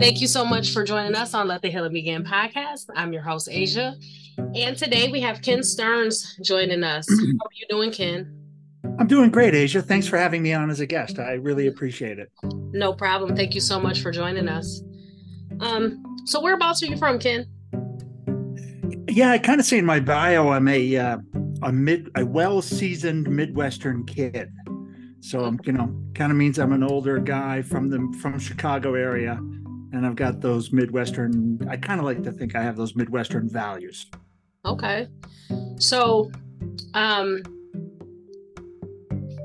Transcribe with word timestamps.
Thank 0.00 0.20
you 0.20 0.28
so 0.28 0.44
much 0.44 0.72
for 0.72 0.84
joining 0.84 1.16
us 1.16 1.34
on 1.34 1.48
Let 1.48 1.60
the 1.60 1.70
Healing 1.70 1.92
Begin 1.92 2.22
podcast. 2.22 2.86
I'm 2.94 3.12
your 3.12 3.22
host, 3.22 3.48
Asia. 3.50 3.96
And 4.54 4.76
today 4.76 5.10
we 5.10 5.20
have 5.22 5.42
Ken 5.42 5.64
Stearns 5.64 6.38
joining 6.44 6.84
us. 6.84 7.08
How 7.10 7.16
are 7.16 7.56
you 7.56 7.66
doing, 7.68 7.90
Ken? 7.90 8.32
I'm 9.00 9.08
doing 9.08 9.30
great, 9.30 9.56
Asia. 9.56 9.82
Thanks 9.82 10.06
for 10.06 10.16
having 10.16 10.40
me 10.40 10.52
on 10.52 10.70
as 10.70 10.78
a 10.78 10.86
guest. 10.86 11.18
I 11.18 11.32
really 11.32 11.66
appreciate 11.66 12.20
it. 12.20 12.30
No 12.44 12.92
problem. 12.92 13.34
Thank 13.34 13.56
you 13.56 13.60
so 13.60 13.80
much 13.80 14.00
for 14.00 14.12
joining 14.12 14.48
us. 14.48 14.82
Um, 15.58 16.16
so 16.26 16.40
whereabouts 16.40 16.80
are 16.84 16.86
you 16.86 16.96
from, 16.96 17.18
Ken? 17.18 17.44
Yeah, 19.08 19.32
I 19.32 19.38
kind 19.38 19.58
of 19.58 19.66
say 19.66 19.78
in 19.78 19.84
my 19.84 19.98
bio, 19.98 20.50
I'm 20.50 20.68
a 20.68 20.96
uh, 20.96 21.18
a 21.62 21.72
mid 21.72 22.08
a 22.14 22.24
well 22.24 22.62
seasoned 22.62 23.28
Midwestern 23.28 24.06
kid. 24.06 24.48
So 25.20 25.44
I'm, 25.44 25.58
you 25.64 25.72
know, 25.72 25.92
kind 26.14 26.30
of 26.30 26.38
means 26.38 26.58
I'm 26.58 26.72
an 26.72 26.84
older 26.84 27.18
guy 27.18 27.62
from 27.62 27.90
the 27.90 28.16
from 28.20 28.38
Chicago 28.38 28.94
area, 28.94 29.40
and 29.92 30.06
I've 30.06 30.16
got 30.16 30.40
those 30.40 30.72
Midwestern. 30.72 31.66
I 31.68 31.76
kind 31.76 32.00
of 32.00 32.06
like 32.06 32.22
to 32.24 32.32
think 32.32 32.54
I 32.54 32.62
have 32.62 32.76
those 32.76 32.96
Midwestern 32.96 33.48
values. 33.48 34.06
Okay, 34.64 35.08
so 35.78 36.30
um, 36.94 37.42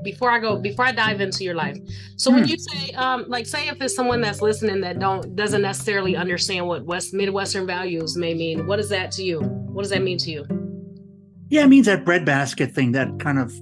before 0.02 0.30
I 0.30 0.38
go, 0.38 0.58
before 0.58 0.84
I 0.84 0.92
dive 0.92 1.20
into 1.20 1.44
your 1.44 1.54
life, 1.54 1.78
so 2.16 2.30
hmm. 2.30 2.40
when 2.40 2.48
you 2.48 2.56
say, 2.58 2.92
um, 2.92 3.24
like, 3.28 3.46
say 3.46 3.68
if 3.68 3.78
there's 3.78 3.94
someone 3.94 4.20
that's 4.20 4.42
listening 4.42 4.80
that 4.82 4.98
don't 4.98 5.34
doesn't 5.34 5.62
necessarily 5.62 6.16
understand 6.16 6.66
what 6.66 6.84
West 6.84 7.14
Midwestern 7.14 7.66
values 7.66 8.16
may 8.16 8.34
mean, 8.34 8.66
what 8.66 8.78
is 8.78 8.88
that 8.90 9.10
to 9.12 9.22
you? 9.22 9.40
What 9.40 9.82
does 9.82 9.90
that 9.90 10.02
mean 10.02 10.18
to 10.18 10.30
you? 10.30 10.44
Yeah, 11.48 11.64
it 11.64 11.68
means 11.68 11.86
that 11.86 12.04
breadbasket 12.04 12.74
thing. 12.74 12.92
That 12.92 13.18
kind 13.18 13.38
of, 13.38 13.52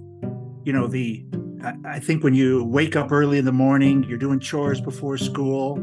you 0.64 0.72
know, 0.72 0.86
the 0.86 1.24
I, 1.84 2.00
think 2.00 2.24
when 2.24 2.34
you 2.34 2.64
wake 2.64 2.96
up 2.96 3.12
early 3.12 3.38
in 3.38 3.44
the 3.44 3.52
morning, 3.52 4.04
you're 4.04 4.18
doing 4.18 4.40
chores 4.40 4.80
before 4.80 5.16
school. 5.16 5.76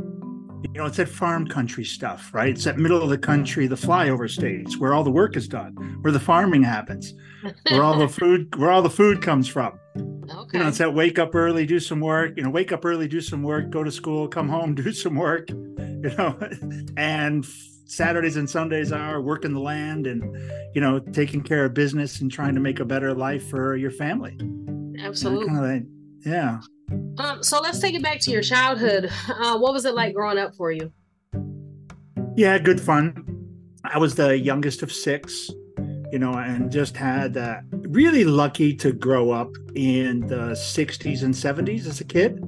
You 0.64 0.82
know, 0.82 0.86
it's 0.86 0.98
that 0.98 1.10
farm 1.10 1.48
country 1.48 1.86
stuff, 1.86 2.34
right? 2.34 2.50
It's 2.50 2.66
that 2.66 2.78
middle 2.78 3.02
of 3.02 3.10
the 3.10 3.18
country, 3.18 3.68
the 3.68 3.76
flyover 3.76 4.30
states, 4.30 4.78
where 4.78 4.94
all 4.94 5.04
the 5.04 5.12
work 5.12 5.38
is 5.38 5.48
done, 5.48 5.74
where 6.02 6.12
the 6.12 6.20
farming 6.20 6.64
happens, 6.64 7.14
where 7.70 7.84
all 7.84 7.98
the 7.98 8.08
food, 8.20 8.56
where 8.58 8.70
all 8.70 8.82
the 8.82 8.90
food 8.90 9.22
comes 9.22 9.48
from. 9.48 9.80
Okay. 9.98 10.58
You 10.58 10.60
know, 10.60 10.68
it's 10.68 10.78
that 10.78 10.94
wake 10.94 11.18
up 11.18 11.34
early, 11.34 11.66
do 11.66 11.80
some 11.80 12.00
work. 12.00 12.34
You 12.36 12.44
know, 12.44 12.50
wake 12.50 12.72
up 12.72 12.86
early, 12.86 13.08
do 13.08 13.22
some 13.22 13.42
work, 13.42 13.70
go 13.70 13.84
to 13.84 13.92
school, 13.92 14.28
come 14.28 14.50
home, 14.50 14.76
do 14.76 14.92
some 14.92 15.16
work. 15.16 15.50
You 15.50 16.14
know, 16.18 16.38
and 16.98 17.46
Saturdays 17.86 18.36
and 18.36 18.50
Sundays 18.50 18.92
are 18.92 19.22
working 19.22 19.54
the 19.54 19.60
land 19.60 20.08
and 20.08 20.22
you 20.76 20.82
know 20.82 21.00
taking 21.00 21.42
care 21.42 21.66
of 21.66 21.74
business 21.74 22.22
and 22.22 22.32
trying 22.32 22.54
to 22.54 22.60
make 22.60 22.80
a 22.80 22.86
better 22.86 23.14
life 23.14 23.50
for 23.50 23.76
your 23.76 23.92
family. 23.92 24.38
Absolutely. 25.00 25.48
Kind 25.48 25.58
of 25.58 25.72
like, 25.72 25.84
yeah. 26.26 26.60
Um, 27.18 27.44
so 27.44 27.60
let's 27.60 27.80
take 27.80 27.96
it 27.96 28.02
back 28.02 28.20
to 28.22 28.32
your 28.32 28.42
childhood. 28.42 29.10
Uh, 29.30 29.58
what 29.58 29.74
was 29.74 29.86
it 29.86 29.94
like 29.94 30.14
growing 30.14 30.38
up 30.38 30.56
for 30.56 30.72
you? 30.72 30.92
Yeah, 32.36 32.58
good 32.58 32.80
fun. 32.80 33.26
I 33.84 33.98
was 33.98 34.16
the 34.16 34.38
youngest 34.38 34.84
of 34.84 34.92
six, 34.92 35.50
you 36.12 36.20
know, 36.20 36.34
and 36.34 36.72
just 36.72 36.98
had 36.98 37.38
uh, 37.38 37.58
really 37.72 38.24
lucky 38.24 38.76
to 38.78 38.92
grow 38.92 39.32
up 39.32 39.52
in 39.76 40.22
the 40.28 40.52
60s 40.52 41.24
and 41.24 41.34
70s 41.34 41.86
as 41.88 42.02
a 42.02 42.04
kid, 42.04 42.44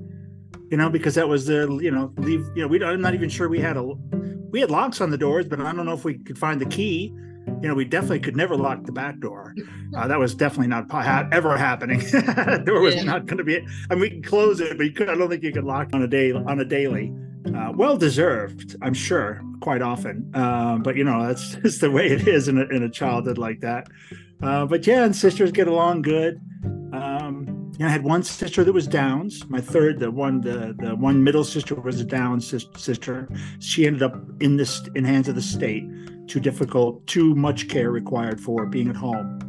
you 0.69 0.77
know, 0.77 0.89
because 0.89 1.15
that 1.15 1.27
was 1.27 1.45
the, 1.45 1.79
you 1.81 1.91
know, 1.91 2.13
leave, 2.17 2.45
you 2.55 2.61
know, 2.61 2.67
we, 2.67 2.83
I'm 2.83 3.01
not 3.01 3.13
even 3.13 3.29
sure 3.29 3.47
we 3.49 3.59
had 3.59 3.77
a, 3.77 3.83
we 3.83 4.59
had 4.59 4.71
locks 4.71 5.01
on 5.01 5.09
the 5.09 5.17
doors, 5.17 5.45
but 5.45 5.59
I 5.59 5.71
don't 5.73 5.85
know 5.85 5.93
if 5.93 6.03
we 6.03 6.17
could 6.17 6.37
find 6.37 6.59
the 6.59 6.65
key 6.65 7.13
you 7.61 7.67
know, 7.67 7.75
we 7.75 7.85
definitely 7.85 8.19
could 8.19 8.35
never 8.35 8.55
lock 8.55 8.83
the 8.85 8.91
back 8.91 9.19
door. 9.19 9.55
Uh, 9.93 10.07
that 10.07 10.17
was 10.17 10.33
definitely 10.33 10.67
not 10.67 10.89
ha- 10.89 11.27
ever 11.33 11.57
happening. 11.57 11.99
door 12.63 12.79
was 12.79 12.95
yeah. 12.95 13.03
not 13.03 13.25
going 13.25 13.37
to 13.37 13.43
be. 13.43 13.57
I 13.89 13.95
mean, 13.95 13.99
we 13.99 14.09
can 14.09 14.23
close 14.23 14.61
it, 14.61 14.77
but 14.77 14.85
you 14.85 14.93
could, 14.93 15.09
I 15.09 15.15
don't 15.15 15.29
think 15.29 15.43
you 15.43 15.51
could 15.51 15.65
lock 15.65 15.89
on 15.91 16.01
a 16.01 16.07
day 16.07 16.31
on 16.31 16.61
a 16.61 16.63
daily. 16.63 17.13
Uh, 17.45 17.73
well 17.75 17.97
deserved, 17.97 18.77
I'm 18.81 18.93
sure, 18.93 19.41
quite 19.59 19.81
often. 19.81 20.31
Uh, 20.33 20.77
but 20.77 20.95
you 20.95 21.03
know, 21.03 21.27
that's 21.27 21.55
just 21.61 21.81
the 21.81 21.91
way 21.91 22.07
it 22.07 22.25
is 22.25 22.47
in 22.47 22.57
a, 22.57 22.61
in 22.67 22.83
a 22.83 22.89
childhood 22.89 23.37
like 23.37 23.59
that. 23.59 23.89
Uh, 24.41 24.65
but 24.65 24.87
yeah, 24.87 25.03
and 25.03 25.13
sisters 25.13 25.51
get 25.51 25.67
along 25.67 26.03
good. 26.03 26.39
Um, 26.93 27.73
I 27.81 27.89
had 27.89 28.05
one 28.05 28.23
sister 28.23 28.63
that 28.63 28.71
was 28.71 28.87
Downs. 28.87 29.45
My 29.49 29.59
third, 29.59 29.99
the 29.99 30.09
one, 30.09 30.39
the 30.39 30.73
the 30.79 30.95
one 30.95 31.21
middle 31.21 31.43
sister 31.43 31.75
was 31.75 31.99
a 31.99 32.05
Downs 32.05 32.47
sister. 32.77 33.27
She 33.59 33.85
ended 33.85 34.03
up 34.03 34.15
in 34.39 34.55
this 34.55 34.87
in 34.95 35.03
hands 35.03 35.27
of 35.27 35.35
the 35.35 35.41
state 35.41 35.83
too 36.27 36.39
difficult, 36.39 37.05
too 37.07 37.35
much 37.35 37.67
care 37.67 37.91
required 37.91 38.39
for 38.39 38.65
being 38.65 38.89
at 38.89 38.95
home. 38.95 39.39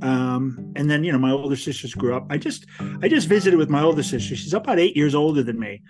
Um, 0.00 0.72
and 0.76 0.88
then 0.88 1.02
you 1.02 1.10
know 1.12 1.18
my 1.18 1.32
older 1.32 1.56
sisters 1.56 1.94
grew 1.94 2.14
up. 2.14 2.26
I 2.30 2.38
just 2.38 2.66
I 3.02 3.08
just 3.08 3.28
visited 3.28 3.56
with 3.56 3.68
my 3.68 3.82
older 3.82 4.02
sister. 4.02 4.36
She's 4.36 4.54
about 4.54 4.78
eight 4.78 4.96
years 4.96 5.14
older 5.14 5.42
than 5.42 5.58
me, 5.58 5.82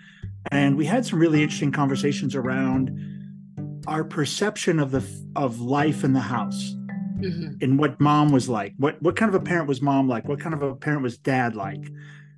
and 0.51 0.77
we 0.77 0.85
had 0.85 1.05
some 1.05 1.19
really 1.19 1.43
interesting 1.43 1.71
conversations 1.71 2.35
around 2.35 2.89
our 3.87 4.03
perception 4.03 4.79
of 4.79 4.91
the 4.91 5.03
of 5.35 5.61
life 5.61 6.03
in 6.03 6.13
the 6.13 6.19
house 6.19 6.75
mm-hmm. 7.19 7.53
and 7.61 7.79
what 7.79 7.99
mom 7.99 8.31
was 8.31 8.49
like. 8.49 8.73
What 8.77 9.01
what 9.01 9.15
kind 9.15 9.33
of 9.33 9.39
a 9.39 9.43
parent 9.43 9.67
was 9.67 9.81
mom 9.81 10.07
like? 10.07 10.27
What 10.27 10.39
kind 10.39 10.53
of 10.55 10.61
a 10.61 10.75
parent 10.75 11.03
was 11.03 11.17
dad 11.17 11.55
like? 11.55 11.83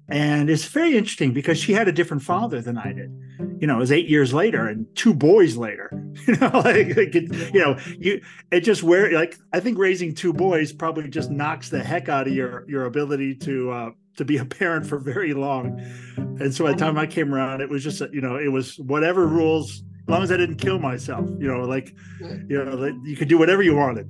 And 0.09 0.50
it's 0.50 0.66
very 0.66 0.97
interesting 0.97 1.31
because 1.31 1.57
she 1.57 1.73
had 1.73 1.88
a 1.88 1.91
different 1.91 2.23
father 2.23 2.62
than 2.62 2.78
I 2.78 2.91
did. 2.91 3.17
You 3.59 3.67
know, 3.67 3.75
it 3.75 3.79
was 3.79 3.91
eight 3.91 4.09
years 4.09 4.34
later 4.34 4.67
and 4.67 4.85
two 4.95 5.13
boys 5.13 5.57
later. 5.57 5.91
You 6.28 6.35
know, 6.35 6.51
like, 6.53 6.95
like 6.97 7.16
it, 7.16 7.53
you 7.53 7.62
know, 7.62 7.79
you 7.97 8.22
it 8.51 8.62
just 8.62 8.84
where 8.84 9.12
like 9.13 9.38
I 9.53 9.62
think 9.62 9.78
raising 9.78 10.13
two 10.13 10.34
boys 10.34 10.73
probably 10.73 11.09
just 11.09 11.31
knocks 11.31 11.69
the 11.69 11.81
heck 11.81 12.09
out 12.09 12.28
of 12.28 12.34
your 12.34 12.66
your 12.69 12.85
ability 12.85 13.35
to 13.35 13.72
uh 13.72 13.89
to 14.17 14.25
be 14.25 14.38
a 14.38 14.45
parent 14.45 14.85
for 14.85 15.00
very 15.00 15.34
long. 15.34 15.79
And 16.18 16.53
so 16.53 16.66
by 16.66 16.73
the 16.73 16.78
time 16.78 16.97
I 16.97 17.07
came 17.07 17.33
around, 17.33 17.62
it 17.62 17.69
was 17.69 17.81
just 17.81 18.01
you 18.13 18.19
know, 18.19 18.35
it 18.35 18.50
was 18.50 18.78
whatever 18.78 19.25
rules 19.25 19.83
as 20.01 20.09
long 20.09 20.23
as 20.23 20.31
I 20.31 20.38
didn't 20.38 20.57
kill 20.57 20.79
myself, 20.79 21.29
you 21.39 21.47
know, 21.47 21.62
like, 21.62 21.95
you 22.19 22.63
know, 22.63 22.75
like 22.75 22.94
you 23.03 23.16
could 23.16 23.29
do 23.29 23.38
whatever 23.38 23.62
you 23.62 23.75
wanted. 23.75 24.09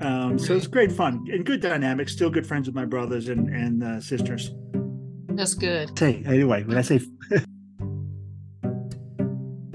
Um, 0.00 0.38
so 0.38 0.54
it's 0.54 0.66
great 0.66 0.92
fun 0.92 1.26
and 1.32 1.44
good 1.44 1.60
dynamics. 1.60 2.12
Still 2.12 2.30
good 2.30 2.46
friends 2.46 2.68
with 2.68 2.74
my 2.74 2.84
brothers 2.84 3.28
and 3.28 3.48
and 3.48 3.82
uh, 3.82 4.00
sisters. 4.00 4.52
That's 5.36 5.54
good. 5.54 5.98
Say 5.98 6.22
anyway, 6.26 6.62
when 6.64 6.78
I 6.78 6.82
say 6.82 7.00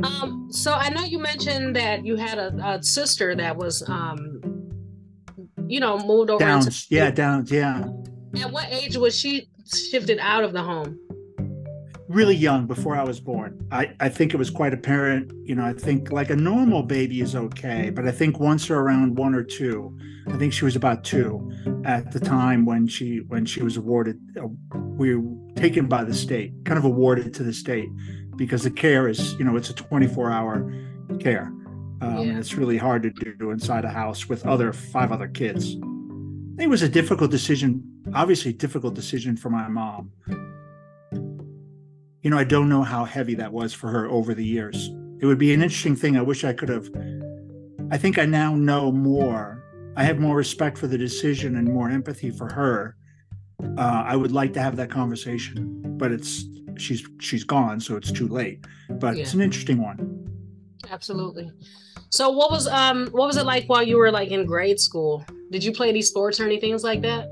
um 0.04 0.48
so 0.52 0.74
I 0.74 0.90
know 0.90 1.04
you 1.04 1.20
mentioned 1.20 1.76
that 1.76 2.06
you 2.06 2.16
had 2.16 2.38
a, 2.38 2.54
a 2.66 2.84
sister 2.84 3.36
that 3.36 3.58
was 3.58 3.88
um 3.88 4.42
you 5.68 5.80
know 5.80 5.98
moved 6.00 6.30
over 6.30 6.40
Downs, 6.44 6.68
into- 6.68 6.88
yeah, 6.90 7.12
down, 7.12 7.46
yeah. 7.50 7.86
At 8.42 8.52
what 8.52 8.68
age 8.72 8.96
was 8.98 9.18
she 9.18 9.50
shifted 9.92 10.20
out 10.20 10.44
of 10.44 10.54
the 10.54 10.62
home? 10.64 11.00
Really 12.10 12.36
young 12.36 12.66
before 12.66 12.98
I 12.98 13.04
was 13.04 13.20
born. 13.20 13.68
I, 13.72 13.94
I 14.00 14.10
think 14.10 14.34
it 14.34 14.38
was 14.38 14.50
quite 14.50 14.74
apparent. 14.74 15.32
You 15.46 15.54
know, 15.54 15.64
I 15.64 15.74
think 15.74 16.12
like 16.12 16.32
a 16.32 16.36
normal 16.36 16.82
baby 16.82 17.22
is 17.22 17.36
okay, 17.36 17.92
but 17.92 18.08
I 18.08 18.12
think 18.12 18.40
once 18.40 18.68
they're 18.68 18.80
around 18.80 19.16
one 19.16 19.36
or 19.36 19.44
two, 19.44 19.96
I 20.28 20.36
think 20.38 20.52
she 20.52 20.66
was 20.66 20.76
about 20.76 21.04
two 21.04 21.52
at 21.86 22.12
the 22.12 22.20
time 22.20 22.66
when 22.66 22.88
she 22.88 23.18
when 23.28 23.46
she 23.46 23.62
was 23.62 23.78
awarded. 23.78 24.20
Uh, 24.36 24.48
we 24.74 25.16
were 25.16 25.54
taken 25.56 25.86
by 25.86 26.04
the 26.04 26.16
state, 26.16 26.52
kind 26.66 26.80
of 26.80 26.84
awarded 26.84 27.32
to 27.36 27.44
the 27.44 27.54
state, 27.54 27.90
because 28.36 28.64
the 28.64 28.72
care 28.72 29.08
is 29.08 29.34
you 29.34 29.46
know 29.46 29.56
it's 29.56 29.70
a 29.70 29.76
24 29.76 30.32
hour 30.32 30.74
care. 31.20 31.54
Um, 32.02 32.26
yeah. 32.26 32.40
It's 32.40 32.56
really 32.56 32.78
hard 32.78 33.04
to 33.04 33.12
do 33.12 33.52
inside 33.52 33.86
a 33.86 33.90
house 33.90 34.28
with 34.28 34.48
other 34.48 34.74
five 34.74 35.12
other 35.12 35.28
kids. 35.28 35.76
It 36.58 36.68
was 36.68 36.82
a 36.82 36.90
difficult 36.90 37.30
decision, 37.30 37.84
obviously 38.16 38.52
difficult 38.52 38.96
decision 38.96 39.38
for 39.38 39.52
my 39.52 39.68
mom. 39.68 40.12
You 42.22 42.30
know, 42.30 42.38
I 42.38 42.44
don't 42.44 42.70
know 42.70 42.84
how 42.84 43.06
heavy 43.06 43.36
that 43.36 43.52
was 43.52 43.74
for 43.74 43.90
her 43.90 44.08
over 44.08 44.34
the 44.34 44.46
years. 44.46 44.90
It 45.20 45.26
would 45.26 45.38
be 45.38 45.54
an 45.54 45.62
interesting 45.62 45.96
thing. 45.96 46.18
I 46.18 46.22
wish 46.22 46.44
I 46.44 46.54
could 46.54 46.70
have. 46.70 46.90
I 47.92 47.98
think 47.98 48.18
I 48.18 48.26
now 48.26 48.56
know 48.56 48.92
more 48.92 49.60
I 50.00 50.04
have 50.04 50.18
more 50.18 50.38
respect 50.38 50.78
for 50.78 50.88
the 50.88 50.98
decision 50.98 51.58
and 51.58 51.68
more 51.68 51.90
empathy 51.90 52.32
for 52.32 52.52
her. 52.54 52.96
Uh, 53.78 54.04
I 54.08 54.16
would 54.16 54.32
like 54.32 54.54
to 54.54 54.62
have 54.62 54.78
that 54.78 54.90
conversation, 54.90 55.98
but 55.98 56.10
it's 56.14 56.46
she's 56.78 57.06
she's 57.20 57.44
gone, 57.44 57.82
so 57.82 57.98
it's 57.98 58.10
too 58.10 58.30
late. 58.30 58.64
But 58.90 59.18
yeah. 59.18 59.24
it's 59.24 59.34
an 59.34 59.42
interesting 59.42 59.84
one. 59.84 60.26
Absolutely. 60.90 61.52
So 62.12 62.30
what 62.30 62.50
was 62.50 62.66
um 62.68 63.08
what 63.08 63.28
was 63.28 63.36
it 63.36 63.46
like 63.46 63.68
while 63.68 63.84
you 63.84 63.98
were 63.98 64.10
like 64.10 64.30
in 64.30 64.46
grade 64.46 64.80
school? 64.80 65.26
Did 65.52 65.66
you 65.66 65.74
play 65.74 65.90
any 65.90 66.02
sports 66.02 66.40
or 66.40 66.46
anything 66.46 66.78
like 66.82 67.02
that? 67.02 67.30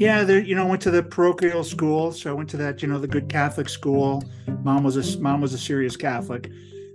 Yeah, 0.00 0.24
there, 0.24 0.40
you 0.40 0.54
know, 0.54 0.64
I 0.64 0.66
went 0.66 0.80
to 0.82 0.90
the 0.90 1.02
parochial 1.02 1.62
school, 1.62 2.10
so 2.10 2.30
I 2.30 2.32
went 2.32 2.48
to 2.50 2.56
that, 2.56 2.80
you 2.80 2.88
know, 2.88 2.98
the 2.98 3.06
good 3.06 3.28
Catholic 3.28 3.68
school. 3.68 4.24
Mom 4.62 4.82
was 4.82 4.96
a 4.96 5.20
mom 5.20 5.42
was 5.42 5.52
a 5.52 5.58
serious 5.58 5.94
Catholic, 5.94 6.50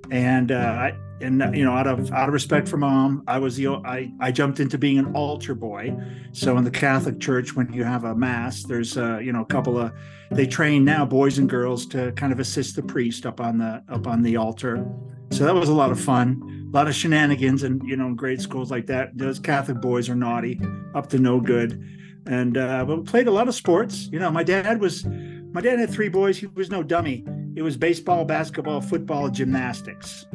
and 0.09 0.51
uh, 0.51 0.55
I, 0.55 0.97
and 1.21 1.55
you 1.55 1.63
know 1.63 1.73
out 1.73 1.85
of 1.85 2.11
out 2.11 2.27
of 2.27 2.33
respect 2.33 2.67
for 2.67 2.75
mom 2.75 3.23
i 3.25 3.39
was 3.39 3.55
the 3.55 3.67
i 3.67 4.11
i 4.19 4.31
jumped 4.31 4.59
into 4.59 4.77
being 4.77 4.97
an 4.97 5.13
altar 5.13 5.53
boy. 5.55 5.95
So 6.33 6.57
in 6.57 6.63
the 6.63 6.71
catholic 6.71 7.19
church 7.19 7.55
when 7.55 7.71
you 7.71 7.83
have 7.83 8.03
a 8.03 8.15
mass 8.15 8.63
there's 8.63 8.97
uh 8.97 9.19
you 9.19 9.31
know 9.31 9.41
a 9.41 9.45
couple 9.45 9.77
of 9.77 9.93
they 10.31 10.47
train 10.47 10.83
now 10.83 11.05
boys 11.05 11.37
and 11.37 11.47
girls 11.47 11.85
to 11.87 12.11
kind 12.13 12.33
of 12.33 12.39
assist 12.39 12.75
the 12.75 12.83
priest 12.83 13.25
up 13.25 13.39
on 13.39 13.59
the 13.59 13.83
up 13.87 14.07
on 14.07 14.23
the 14.23 14.35
altar. 14.35 14.83
So 15.29 15.45
that 15.45 15.53
was 15.53 15.69
a 15.69 15.73
lot 15.73 15.91
of 15.91 15.99
fun. 15.99 16.67
A 16.69 16.75
lot 16.75 16.87
of 16.87 16.95
shenanigans 16.95 17.61
and 17.61 17.81
you 17.87 17.95
know 17.95 18.07
in 18.07 18.15
grade 18.15 18.41
schools 18.41 18.71
like 18.71 18.87
that. 18.87 19.15
Those 19.15 19.39
catholic 19.39 19.79
boys 19.79 20.09
are 20.09 20.15
naughty 20.15 20.59
up 20.95 21.07
to 21.09 21.19
no 21.19 21.39
good 21.39 21.83
and 22.25 22.57
uh 22.57 22.85
we 22.87 23.01
played 23.03 23.27
a 23.27 23.31
lot 23.31 23.47
of 23.47 23.55
sports 23.55 24.09
you 24.11 24.19
know 24.19 24.31
my 24.31 24.43
dad 24.43 24.79
was 24.79 25.05
my 25.05 25.61
dad 25.61 25.79
had 25.79 25.89
three 25.89 26.09
boys 26.09 26.37
he 26.37 26.47
was 26.47 26.69
no 26.69 26.83
dummy 26.83 27.23
it 27.55 27.61
was 27.61 27.77
baseball, 27.77 28.25
basketball, 28.25 28.81
football, 28.81 29.29
gymnastics. 29.29 30.25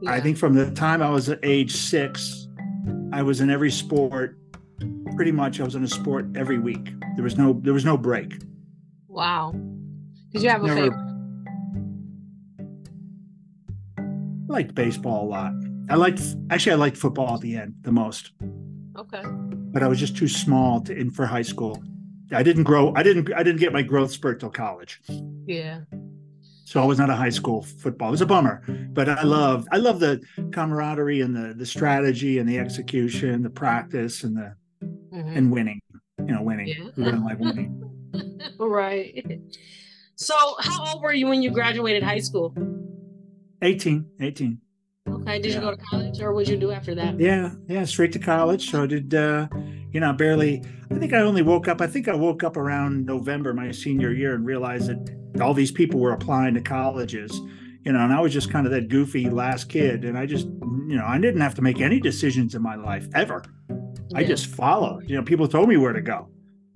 Yeah. 0.00 0.12
I 0.12 0.20
think 0.20 0.38
from 0.38 0.54
the 0.54 0.70
time 0.70 1.02
I 1.02 1.10
was 1.10 1.30
age 1.42 1.76
six, 1.76 2.48
I 3.12 3.22
was 3.22 3.42
in 3.42 3.50
every 3.50 3.70
sport. 3.70 4.38
Pretty 5.14 5.32
much, 5.32 5.60
I 5.60 5.64
was 5.64 5.74
in 5.74 5.84
a 5.84 5.88
sport 5.88 6.26
every 6.36 6.58
week. 6.58 6.88
There 7.16 7.24
was 7.24 7.36
no 7.36 7.60
there 7.62 7.74
was 7.74 7.84
no 7.84 7.98
break. 7.98 8.40
Wow. 9.08 9.52
Did 10.30 10.42
you 10.42 10.48
have 10.48 10.64
a 10.64 10.68
favorite? 10.68 10.92
I 13.98 14.52
liked 14.52 14.74
baseball 14.74 15.24
a 15.24 15.28
lot. 15.28 15.52
I 15.90 15.96
liked 15.96 16.22
actually 16.50 16.72
I 16.72 16.76
liked 16.76 16.96
football 16.96 17.34
at 17.34 17.40
the 17.40 17.56
end 17.56 17.74
the 17.82 17.92
most, 17.92 18.32
Okay. 18.96 19.22
But 19.72 19.82
I 19.82 19.88
was 19.88 19.98
just 19.98 20.16
too 20.16 20.28
small 20.28 20.80
to 20.82 20.96
in 20.96 21.10
for 21.10 21.26
high 21.26 21.42
school. 21.42 21.82
I 22.32 22.42
didn't 22.42 22.64
grow. 22.64 22.92
I 22.94 23.02
didn't. 23.02 23.32
I 23.34 23.42
didn't 23.42 23.60
get 23.60 23.72
my 23.72 23.82
growth 23.82 24.12
spurt 24.12 24.40
till 24.40 24.50
college. 24.50 25.00
Yeah. 25.46 25.80
So 26.64 26.82
I 26.82 26.84
was 26.84 26.98
not 26.98 27.08
a 27.08 27.14
high 27.16 27.30
school 27.30 27.62
football. 27.62 28.08
It 28.08 28.10
was 28.12 28.20
a 28.20 28.26
bummer, 28.26 28.62
but 28.92 29.08
I 29.08 29.22
love 29.22 29.66
I 29.72 29.78
love 29.78 30.00
the 30.00 30.20
camaraderie 30.52 31.22
and 31.22 31.34
the 31.34 31.54
the 31.54 31.64
strategy 31.64 32.38
and 32.38 32.46
the 32.48 32.58
execution, 32.58 33.42
the 33.42 33.50
practice 33.50 34.24
and 34.24 34.36
the 34.36 34.54
Mhm. 35.12 35.36
and 35.36 35.50
winning. 35.50 35.80
You 36.18 36.34
know, 36.34 36.42
winning. 36.42 36.68
Yeah. 36.68 36.90
Doesn't 37.04 37.24
like 37.24 37.38
winning? 37.38 37.82
right. 38.60 39.40
So, 40.16 40.34
how 40.58 40.84
old 40.92 41.02
were 41.02 41.12
you 41.12 41.26
when 41.28 41.42
you 41.42 41.50
graduated 41.50 42.02
high 42.02 42.18
school? 42.18 42.52
18, 43.62 44.04
18. 44.20 44.60
Okay. 45.08 45.38
Did 45.40 45.54
you 45.54 45.60
go 45.60 45.70
to 45.70 45.76
college 45.76 46.20
or 46.20 46.32
what 46.32 46.46
did 46.46 46.52
you 46.52 46.58
do 46.58 46.70
after 46.70 46.94
that? 46.94 47.18
Yeah, 47.18 47.52
yeah, 47.68 47.84
straight 47.84 48.12
to 48.12 48.18
college. 48.18 48.70
So 48.70 48.82
I 48.82 48.86
did 48.86 49.14
uh, 49.14 49.48
you 49.92 50.00
know, 50.00 50.12
barely 50.12 50.62
I 50.90 50.94
think 50.98 51.12
I 51.12 51.18
only 51.18 51.42
woke 51.42 51.68
up. 51.68 51.80
I 51.80 51.86
think 51.86 52.08
I 52.08 52.14
woke 52.14 52.42
up 52.42 52.56
around 52.56 53.06
November 53.06 53.52
my 53.54 53.70
senior 53.70 54.12
year 54.12 54.34
and 54.34 54.44
realized 54.44 54.88
that 54.88 55.40
all 55.40 55.54
these 55.54 55.72
people 55.72 56.00
were 56.00 56.12
applying 56.12 56.54
to 56.54 56.60
colleges. 56.60 57.40
You 57.84 57.92
know, 57.92 58.00
and 58.00 58.12
I 58.12 58.20
was 58.20 58.32
just 58.32 58.50
kind 58.50 58.66
of 58.66 58.72
that 58.72 58.88
goofy 58.88 59.30
last 59.30 59.68
kid 59.68 60.04
and 60.04 60.18
I 60.18 60.26
just 60.26 60.46
you 60.46 60.96
know, 60.96 61.04
I 61.06 61.18
didn't 61.18 61.42
have 61.42 61.54
to 61.56 61.62
make 61.62 61.80
any 61.80 62.00
decisions 62.00 62.54
in 62.54 62.62
my 62.62 62.76
life 62.76 63.06
ever. 63.14 63.44
I 64.14 64.24
just 64.24 64.46
followed. 64.46 65.08
You 65.08 65.16
know, 65.16 65.22
people 65.22 65.46
told 65.46 65.68
me 65.68 65.76
where 65.76 65.92
to 65.92 66.00
go. 66.00 66.28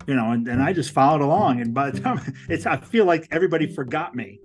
You 0.06 0.14
know, 0.14 0.32
and, 0.32 0.46
and 0.49 0.62
I 0.62 0.73
just 0.73 0.90
followed 0.90 1.23
along. 1.23 1.61
And 1.61 1.73
by 1.73 1.90
the 1.90 2.00
time 2.00 2.20
it's, 2.49 2.67
I 2.67 2.76
feel 2.76 3.06
like 3.06 3.29
everybody 3.31 3.73
forgot 3.73 4.14
me. 4.14 4.40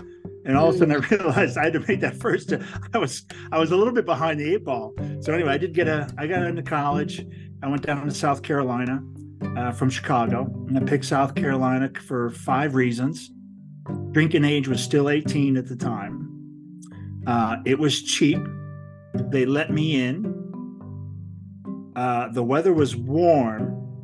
And 0.47 0.57
all 0.57 0.69
of 0.69 0.75
a 0.75 0.77
sudden, 0.77 0.95
I 0.95 1.05
realized 1.15 1.57
I 1.57 1.65
had 1.65 1.73
to 1.73 1.81
make 1.81 1.99
that 1.99 2.15
first. 2.15 2.53
I 2.93 2.97
was 2.97 3.25
I 3.51 3.59
was 3.59 3.71
a 3.71 3.75
little 3.75 3.93
bit 3.93 4.05
behind 4.05 4.39
the 4.39 4.53
eight 4.53 4.63
ball. 4.63 4.93
So 5.19 5.33
anyway, 5.33 5.51
I 5.51 5.57
did 5.57 5.73
get 5.73 5.87
a. 5.87 6.09
I 6.17 6.25
got 6.25 6.43
into 6.43 6.63
college. 6.63 7.23
I 7.61 7.67
went 7.67 7.81
down 7.85 8.05
to 8.05 8.11
South 8.11 8.41
Carolina 8.43 9.03
uh, 9.57 9.71
from 9.73 9.89
Chicago, 9.89 10.45
and 10.67 10.77
I 10.77 10.81
picked 10.83 11.05
South 11.05 11.35
Carolina 11.35 11.91
for 12.07 12.29
five 12.29 12.75
reasons. 12.75 13.29
Drinking 14.11 14.45
age 14.45 14.67
was 14.67 14.81
still 14.81 15.09
18 15.09 15.57
at 15.57 15.67
the 15.67 15.75
time. 15.75 16.29
Uh, 17.25 17.57
it 17.65 17.77
was 17.79 18.01
cheap. 18.03 18.39
They 19.15 19.45
let 19.45 19.71
me 19.71 20.01
in. 20.01 20.33
Uh, 21.95 22.29
the 22.31 22.43
weather 22.43 22.73
was 22.73 22.95
warm, 22.95 23.61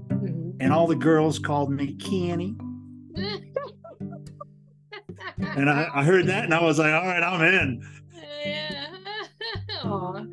Mhm. 0.10 0.56
and 0.60 0.74
all 0.74 0.88
the 0.88 0.96
girls 0.96 1.38
called 1.40 1.72
me 1.72 1.94
Kenny. 1.96 2.56
And 5.40 5.70
I, 5.70 5.90
I 5.94 6.04
heard 6.04 6.28
that, 6.28 6.44
and 6.46 6.54
I 6.54 6.62
was 6.62 6.80
like, 6.80 6.94
"All 6.94 7.08
right, 7.08 7.24
I'm 7.24 7.42
in." 7.42 7.88
yeah. 8.46 8.90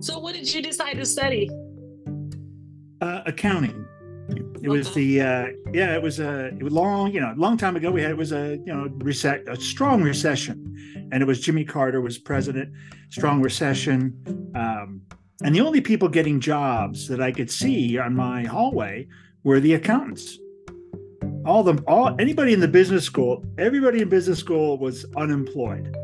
So, 0.00 0.18
what 0.18 0.34
did 0.34 0.50
you 0.52 0.62
decide 0.62 0.94
to 0.94 1.04
study? 1.04 1.50
Uh, 3.02 3.22
accounting. 3.26 3.86
It 4.62 4.68
was 4.68 4.92
the 4.94 5.20
uh, 5.20 5.46
yeah. 5.72 5.94
It 5.94 6.02
was 6.02 6.20
a 6.20 6.46
it 6.48 6.62
was 6.62 6.72
long 6.72 7.12
you 7.12 7.20
know 7.20 7.34
long 7.36 7.56
time 7.56 7.76
ago. 7.76 7.90
We 7.90 8.02
had 8.02 8.10
it 8.10 8.16
was 8.16 8.32
a 8.32 8.58
you 8.64 8.72
know 8.72 8.88
reset 8.98 9.48
a 9.48 9.56
strong 9.56 10.02
recession, 10.02 11.08
and 11.12 11.22
it 11.22 11.26
was 11.26 11.40
Jimmy 11.40 11.64
Carter 11.64 12.00
was 12.00 12.18
president. 12.18 12.72
Strong 13.10 13.42
recession, 13.42 14.14
um, 14.54 15.02
and 15.42 15.54
the 15.54 15.60
only 15.60 15.80
people 15.80 16.08
getting 16.08 16.40
jobs 16.40 17.08
that 17.08 17.20
I 17.20 17.32
could 17.32 17.50
see 17.50 17.98
on 17.98 18.14
my 18.14 18.44
hallway 18.44 19.08
were 19.44 19.60
the 19.60 19.74
accountants. 19.74 20.38
All 21.44 21.62
them 21.62 21.82
all 21.86 22.14
anybody 22.18 22.52
in 22.52 22.60
the 22.60 22.68
business 22.68 23.04
school, 23.04 23.44
everybody 23.58 24.02
in 24.02 24.08
business 24.08 24.38
school 24.38 24.78
was 24.78 25.06
unemployed, 25.16 25.96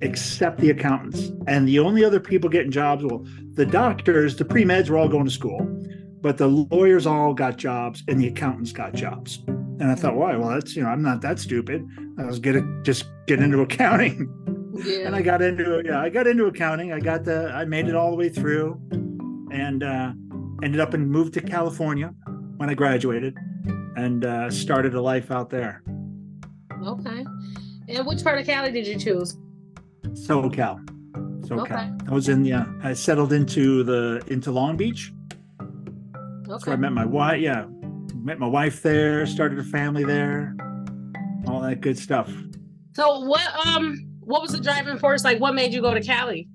except 0.00 0.60
the 0.60 0.70
accountants. 0.70 1.32
And 1.46 1.66
the 1.66 1.78
only 1.80 2.04
other 2.04 2.20
people 2.20 2.48
getting 2.48 2.70
jobs, 2.70 3.04
well, 3.04 3.26
the 3.54 3.66
doctors, 3.66 4.36
the 4.36 4.44
pre 4.44 4.64
meds 4.64 4.88
were 4.90 4.98
all 4.98 5.08
going 5.08 5.24
to 5.24 5.30
school 5.30 5.58
but 6.24 6.38
the 6.38 6.46
lawyers 6.48 7.06
all 7.06 7.34
got 7.34 7.58
jobs 7.58 8.02
and 8.08 8.18
the 8.18 8.26
accountants 8.26 8.72
got 8.72 8.94
jobs. 8.94 9.42
And 9.46 9.84
I 9.84 9.94
thought, 9.94 10.16
why? 10.16 10.34
Well, 10.38 10.48
that's 10.48 10.74
you 10.74 10.82
know, 10.82 10.88
I'm 10.88 11.02
not 11.02 11.20
that 11.20 11.38
stupid. 11.38 11.86
I 12.18 12.24
was 12.24 12.38
gonna 12.38 12.64
just 12.82 13.04
get 13.26 13.40
into 13.40 13.60
accounting, 13.68 14.32
Yeah. 14.74 15.00
and 15.06 15.14
I 15.14 15.20
got 15.20 15.42
into 15.42 15.82
yeah, 15.84 16.00
I 16.00 16.08
got 16.08 16.26
into 16.26 16.46
accounting. 16.46 16.94
I 16.94 16.98
got 16.98 17.24
the, 17.24 17.52
I 17.54 17.66
made 17.66 17.88
it 17.88 17.94
all 17.94 18.10
the 18.10 18.16
way 18.16 18.30
through, 18.30 18.80
and 19.52 19.82
uh, 19.82 20.12
ended 20.62 20.80
up 20.80 20.94
and 20.94 21.10
moved 21.10 21.34
to 21.34 21.42
California 21.42 22.14
when 22.56 22.70
I 22.70 22.74
graduated, 22.74 23.36
and 23.96 24.24
uh, 24.24 24.50
started 24.50 24.94
a 24.94 25.00
life 25.00 25.30
out 25.30 25.50
there. 25.50 25.82
okay. 26.84 27.24
And 27.88 28.06
which 28.06 28.24
part 28.24 28.38
of 28.38 28.46
Cali 28.46 28.72
did 28.72 28.86
you 28.86 28.98
choose? 28.98 29.36
SoCal, 30.12 30.84
SoCal. 31.40 31.60
Okay. 31.60 31.90
I 32.08 32.14
was 32.14 32.28
in 32.28 32.44
yeah, 32.44 32.66
I 32.82 32.94
settled 32.94 33.32
into 33.32 33.82
the 33.82 34.22
into 34.28 34.50
Long 34.50 34.76
Beach. 34.76 35.12
Okay. 36.48 36.64
So 36.64 36.72
I 36.72 36.76
met 36.76 36.92
my 36.92 37.04
wife. 37.04 37.40
Yeah, 37.40 37.66
met 38.14 38.38
my 38.38 38.46
wife 38.46 38.82
there. 38.82 39.26
Started 39.26 39.58
a 39.58 39.64
family 39.64 40.04
there. 40.04 40.56
All 41.46 41.60
that 41.60 41.80
good 41.80 41.98
stuff. 41.98 42.32
So 42.94 43.20
what 43.20 43.66
um 43.66 43.96
what 44.20 44.40
was 44.40 44.52
the 44.52 44.60
driving 44.60 44.98
force? 44.98 45.24
Like 45.24 45.40
what 45.40 45.54
made 45.54 45.74
you 45.74 45.82
go 45.82 45.92
to 45.92 46.00
Cali? 46.00 46.48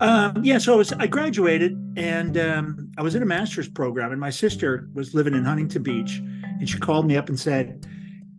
Um, 0.00 0.42
yeah, 0.42 0.58
so 0.58 0.74
I 0.74 0.76
was 0.76 0.92
I 0.92 1.06
graduated 1.06 1.72
and 1.96 2.38
um, 2.38 2.92
I 2.96 3.02
was 3.02 3.14
in 3.14 3.22
a 3.22 3.26
master's 3.26 3.68
program, 3.68 4.12
and 4.12 4.20
my 4.20 4.30
sister 4.30 4.88
was 4.94 5.14
living 5.14 5.34
in 5.34 5.44
Huntington 5.44 5.82
Beach, 5.82 6.18
and 6.18 6.68
she 6.68 6.78
called 6.78 7.06
me 7.06 7.16
up 7.16 7.28
and 7.28 7.38
said, 7.38 7.86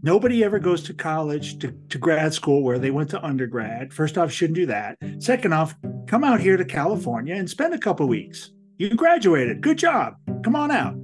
"Nobody 0.01 0.43
ever 0.43 0.59
goes 0.59 0.83
to 0.83 0.93
college 0.93 1.59
to, 1.59 1.71
to 1.89 1.97
grad 1.97 2.33
school 2.33 2.63
where 2.63 2.79
they 2.79 2.91
went 2.91 3.09
to 3.11 3.23
undergrad. 3.23 3.93
First 3.93 4.17
off, 4.17 4.31
shouldn't 4.31 4.55
do 4.55 4.65
that. 4.67 4.97
Second 5.19 5.53
off, 5.53 5.75
come 6.07 6.23
out 6.23 6.39
here 6.39 6.57
to 6.57 6.65
California 6.65 7.35
and 7.35 7.49
spend 7.49 7.73
a 7.73 7.79
couple 7.79 8.07
weeks. 8.07 8.51
You 8.77 8.95
graduated. 8.95 9.61
Good 9.61 9.77
job. 9.77 10.15
Come 10.43 10.55
on 10.55 10.71
out." 10.71 10.95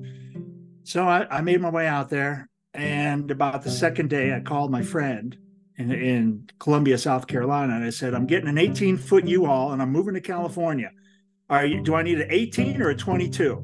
So 0.84 1.04
I, 1.04 1.28
I 1.30 1.42
made 1.42 1.60
my 1.60 1.70
way 1.70 1.86
out 1.86 2.10
there, 2.10 2.50
and 2.74 3.30
about 3.30 3.64
the 3.64 3.72
second 3.72 4.10
day, 4.10 4.34
I 4.34 4.40
called 4.40 4.72
my 4.72 4.84
friend 4.84 5.38
in, 5.76 5.92
in 5.92 6.50
Columbia, 6.60 6.98
South 6.98 7.28
Carolina, 7.28 7.76
and 7.76 7.84
I 7.84 7.90
said, 7.90 8.14
"I'm 8.14 8.26
getting 8.26 8.48
an 8.48 8.58
18 8.58 8.96
foot 8.98 9.28
U-Haul, 9.28 9.74
and 9.74 9.82
I'm 9.82 9.92
moving 9.92 10.14
to 10.14 10.22
California. 10.22 10.92
Are 11.50 11.66
you? 11.66 11.82
Do 11.84 11.96
I 11.96 12.04
need 12.04 12.20
an 12.20 12.28
18 12.30 12.82
or 12.82 12.90
a 12.90 12.96
22?" 12.96 13.64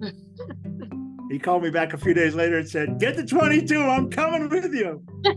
he 1.30 1.38
called 1.38 1.62
me 1.62 1.70
back 1.70 1.92
a 1.94 1.98
few 1.98 2.12
days 2.14 2.34
later 2.34 2.58
and 2.58 2.68
said, 2.68 2.98
"Get 2.98 3.16
the 3.16 3.24
22. 3.26 3.80
I'm 3.80 4.10
coming 4.10 4.48
with 4.48 4.72
you." 4.74 5.02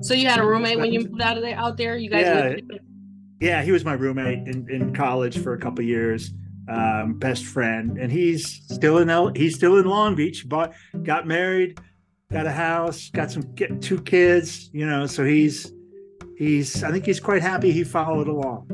So 0.00 0.14
you 0.14 0.26
had 0.28 0.40
a 0.40 0.44
roommate 0.46 0.78
when 0.78 0.92
you 0.92 1.00
moved 1.00 1.22
out 1.22 1.36
of 1.36 1.42
there 1.44 1.56
out 1.56 1.76
there? 1.76 1.96
You 1.96 2.10
guys 2.10 2.22
Yeah. 2.26 2.48
lived? 2.48 2.72
Yeah, 3.40 3.62
he 3.62 3.70
was 3.70 3.84
my 3.84 3.92
roommate 3.94 4.48
in, 4.48 4.66
in 4.68 4.92
college 4.94 5.38
for 5.38 5.52
a 5.54 5.58
couple 5.58 5.84
years, 5.84 6.32
um, 6.68 7.18
best 7.18 7.44
friend, 7.44 7.98
and 7.98 8.10
he's 8.10 8.62
still 8.68 8.98
in 8.98 9.08
L- 9.10 9.32
he's 9.34 9.54
still 9.54 9.76
in 9.78 9.84
Long 9.84 10.14
Beach. 10.16 10.48
Bought, 10.48 10.72
got 11.04 11.26
married, 11.28 11.78
got 12.32 12.46
a 12.46 12.50
house, 12.52 13.10
got 13.10 13.30
some 13.30 13.42
get 13.54 13.80
two 13.80 14.00
kids. 14.02 14.70
You 14.72 14.86
know, 14.86 15.06
so 15.06 15.24
he's 15.24 15.72
he's 16.36 16.82
I 16.82 16.90
think 16.90 17.06
he's 17.06 17.20
quite 17.20 17.42
happy 17.42 17.70
he 17.72 17.84
followed 17.84 18.26
along. 18.28 18.66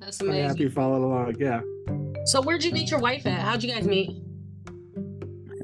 That's 0.00 0.18
Quite 0.18 0.28
happy 0.30 0.40
amazing. 0.40 0.56
he 0.56 0.68
followed 0.68 1.04
along. 1.04 1.36
Yeah. 1.38 1.60
So 2.26 2.40
where'd 2.42 2.64
you 2.64 2.72
meet 2.72 2.90
your 2.90 3.00
wife 3.00 3.26
at? 3.26 3.40
How'd 3.40 3.62
you 3.62 3.70
guys 3.72 3.86
meet? 3.86 4.10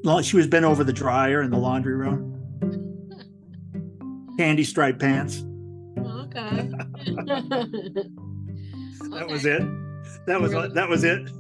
Well, 0.05 0.23
She 0.23 0.37
was 0.37 0.47
bent 0.47 0.65
over 0.65 0.85
the 0.85 0.93
dryer 0.93 1.43
in 1.43 1.51
the 1.51 1.57
laundry 1.59 1.95
room. 1.95 2.33
Candy 4.39 4.65
striped 4.65 5.01
pants. 5.01 5.45
Okay. 5.99 6.71
That 9.11 9.29
was 9.29 9.47
it. 9.47 9.63
That 10.27 10.41
was 10.41 10.53
Really? 10.53 10.69
that 10.75 10.89
was 10.89 11.05
it. 11.05 11.31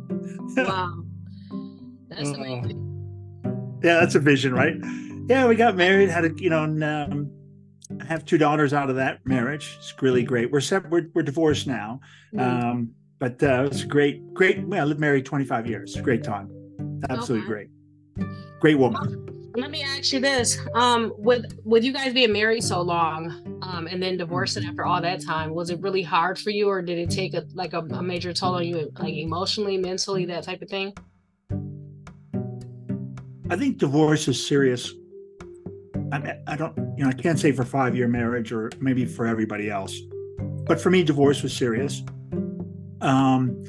wow. 0.56 1.02
That's 2.08 2.30
amazing. 2.30 3.80
Yeah, 3.82 4.00
that's 4.00 4.14
a 4.14 4.20
vision, 4.20 4.54
right? 4.54 4.76
Yeah, 5.28 5.46
we 5.46 5.56
got 5.56 5.76
married. 5.76 6.08
Had 6.08 6.24
a 6.24 6.30
you 6.38 6.48
know, 6.48 6.64
and, 6.64 6.82
um, 6.82 7.30
I 8.00 8.04
have 8.04 8.24
two 8.24 8.38
daughters 8.38 8.72
out 8.72 8.90
of 8.90 8.96
that 8.96 9.24
marriage. 9.26 9.76
It's 9.78 9.94
really 10.02 10.22
great. 10.22 10.50
We're. 10.50 10.60
We're, 10.90 11.08
we're 11.14 11.22
divorced 11.22 11.66
now, 11.66 12.00
Mhm. 12.34 12.40
um, 12.40 12.90
but 13.18 13.42
uh, 13.42 13.68
it's 13.70 13.84
great. 13.84 14.34
Great. 14.34 14.66
Well, 14.66 14.80
I 14.80 14.84
lived 14.84 15.00
married 15.00 15.24
25 15.24 15.66
years. 15.66 15.96
Great 16.00 16.24
time. 16.24 16.50
Absolutely 17.08 17.46
Okay. 17.46 17.68
great. 18.18 18.28
Great 18.60 18.78
woman. 18.78 19.52
Let 19.54 19.70
me 19.70 19.82
ask 19.82 20.12
you 20.12 20.20
this: 20.20 20.58
um, 20.74 21.12
with 21.16 21.44
with 21.64 21.84
you 21.84 21.92
guys 21.92 22.12
being 22.12 22.32
married 22.32 22.62
so 22.62 22.82
long, 22.82 23.58
um, 23.62 23.86
and 23.86 24.02
then 24.02 24.16
divorcing 24.18 24.64
after 24.66 24.84
all 24.84 25.00
that 25.00 25.22
time, 25.24 25.54
was 25.54 25.70
it 25.70 25.80
really 25.80 26.02
hard 26.02 26.38
for 26.38 26.50
you, 26.50 26.68
or 26.68 26.82
did 26.82 26.98
it 26.98 27.10
take 27.10 27.32
a 27.34 27.44
like 27.54 27.72
a, 27.72 27.78
a 27.78 28.02
major 28.02 28.32
toll 28.34 28.56
on 28.56 28.64
you, 28.64 28.92
like 28.98 29.14
emotionally, 29.14 29.78
mentally, 29.78 30.26
that 30.26 30.42
type 30.44 30.60
of 30.60 30.68
thing? 30.68 30.92
I 33.48 33.56
think 33.56 33.78
divorce 33.78 34.28
is 34.28 34.44
serious 34.46 34.92
I, 36.12 36.38
I 36.46 36.56
don't, 36.56 36.76
you 36.96 37.04
know, 37.04 37.10
I 37.10 37.12
can't 37.12 37.38
say 37.38 37.52
for 37.52 37.64
five 37.64 37.96
year 37.96 38.08
marriage 38.08 38.52
or 38.52 38.70
maybe 38.80 39.04
for 39.04 39.26
everybody 39.26 39.70
else, 39.70 39.98
but 40.66 40.80
for 40.80 40.90
me, 40.90 41.02
divorce 41.02 41.42
was 41.42 41.52
serious. 41.52 42.02
Um, 43.00 43.62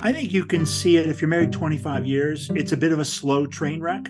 I 0.00 0.12
think 0.12 0.32
you 0.32 0.44
can 0.44 0.64
see 0.64 0.96
it 0.96 1.08
if 1.08 1.20
you're 1.20 1.28
married 1.28 1.52
25 1.52 2.06
years. 2.06 2.50
It's 2.54 2.72
a 2.72 2.76
bit 2.76 2.92
of 2.92 2.98
a 2.98 3.04
slow 3.04 3.46
train 3.46 3.80
wreck. 3.80 4.04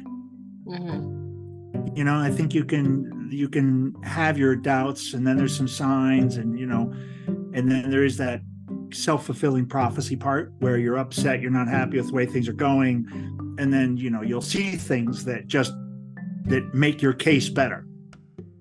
Mm-hmm. 0.67 1.97
You 1.97 2.05
know, 2.05 2.17
I 2.17 2.31
think 2.31 2.55
you 2.55 2.65
can 2.65 3.29
you 3.33 3.49
can 3.49 3.95
have 4.03 4.39
your 4.39 4.55
doubts, 4.55 5.15
and 5.15 5.27
then 5.27 5.37
there's 5.37 5.57
some 5.57 5.69
signs, 5.69 6.37
and 6.37 6.59
you 6.59 6.67
know, 6.67 6.93
and 7.27 7.71
then 7.71 7.91
there 7.91 8.05
is 8.05 8.17
that 8.19 8.43
self-fulfilling 8.93 9.67
prophecy 9.67 10.17
part 10.17 10.53
where 10.61 10.79
you're 10.79 10.97
upset, 10.97 11.41
you're 11.41 11.51
not 11.51 11.69
happy 11.69 11.99
with 11.99 12.09
the 12.09 12.15
way 12.15 12.27
things 12.27 12.49
are 12.49 12.55
going, 12.55 13.07
and 13.59 13.73
then 13.73 13.97
you 13.97 14.11
know 14.11 14.23
you'll 14.23 14.41
see 14.41 14.73
things 14.73 15.25
that 15.25 15.47
just 15.47 15.73
that 16.49 16.75
make 16.75 17.00
your 17.02 17.12
case 17.12 17.49
better. 17.49 17.85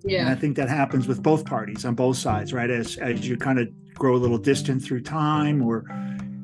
Yeah. 0.04 0.22
And 0.22 0.30
I 0.30 0.36
think 0.36 0.56
that 0.56 0.70
happens 0.70 1.08
with 1.08 1.22
both 1.22 1.46
parties 1.46 1.84
on 1.84 1.96
both 1.96 2.18
sides, 2.18 2.54
right? 2.54 2.70
As 2.70 2.98
as 2.98 3.28
you 3.28 3.38
kind 3.38 3.60
of 3.60 3.68
grow 3.94 4.16
a 4.16 4.18
little 4.18 4.38
distant 4.38 4.84
through 4.84 5.02
time 5.02 5.62
or 5.62 5.86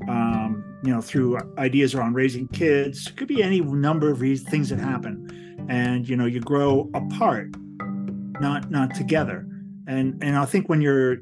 um, 0.10 0.64
you 0.84 0.94
know, 0.94 1.02
through 1.02 1.38
ideas 1.58 1.96
around 1.96 2.14
raising 2.14 2.48
kids. 2.50 3.08
It 3.08 3.16
could 3.16 3.28
be 3.28 3.42
any 3.42 3.62
number 3.62 4.12
of 4.12 4.20
things 4.20 4.70
that 4.70 4.80
happen, 4.80 5.66
and 5.70 6.08
you 6.08 6.18
know, 6.18 6.26
you 6.26 6.42
grow 6.42 6.90
apart, 6.94 7.56
not 8.42 8.70
not 8.70 8.94
together. 8.94 9.48
And 9.88 10.22
and 10.22 10.36
I 10.36 10.46
think 10.46 10.68
when 10.68 10.82
you're, 10.82 11.20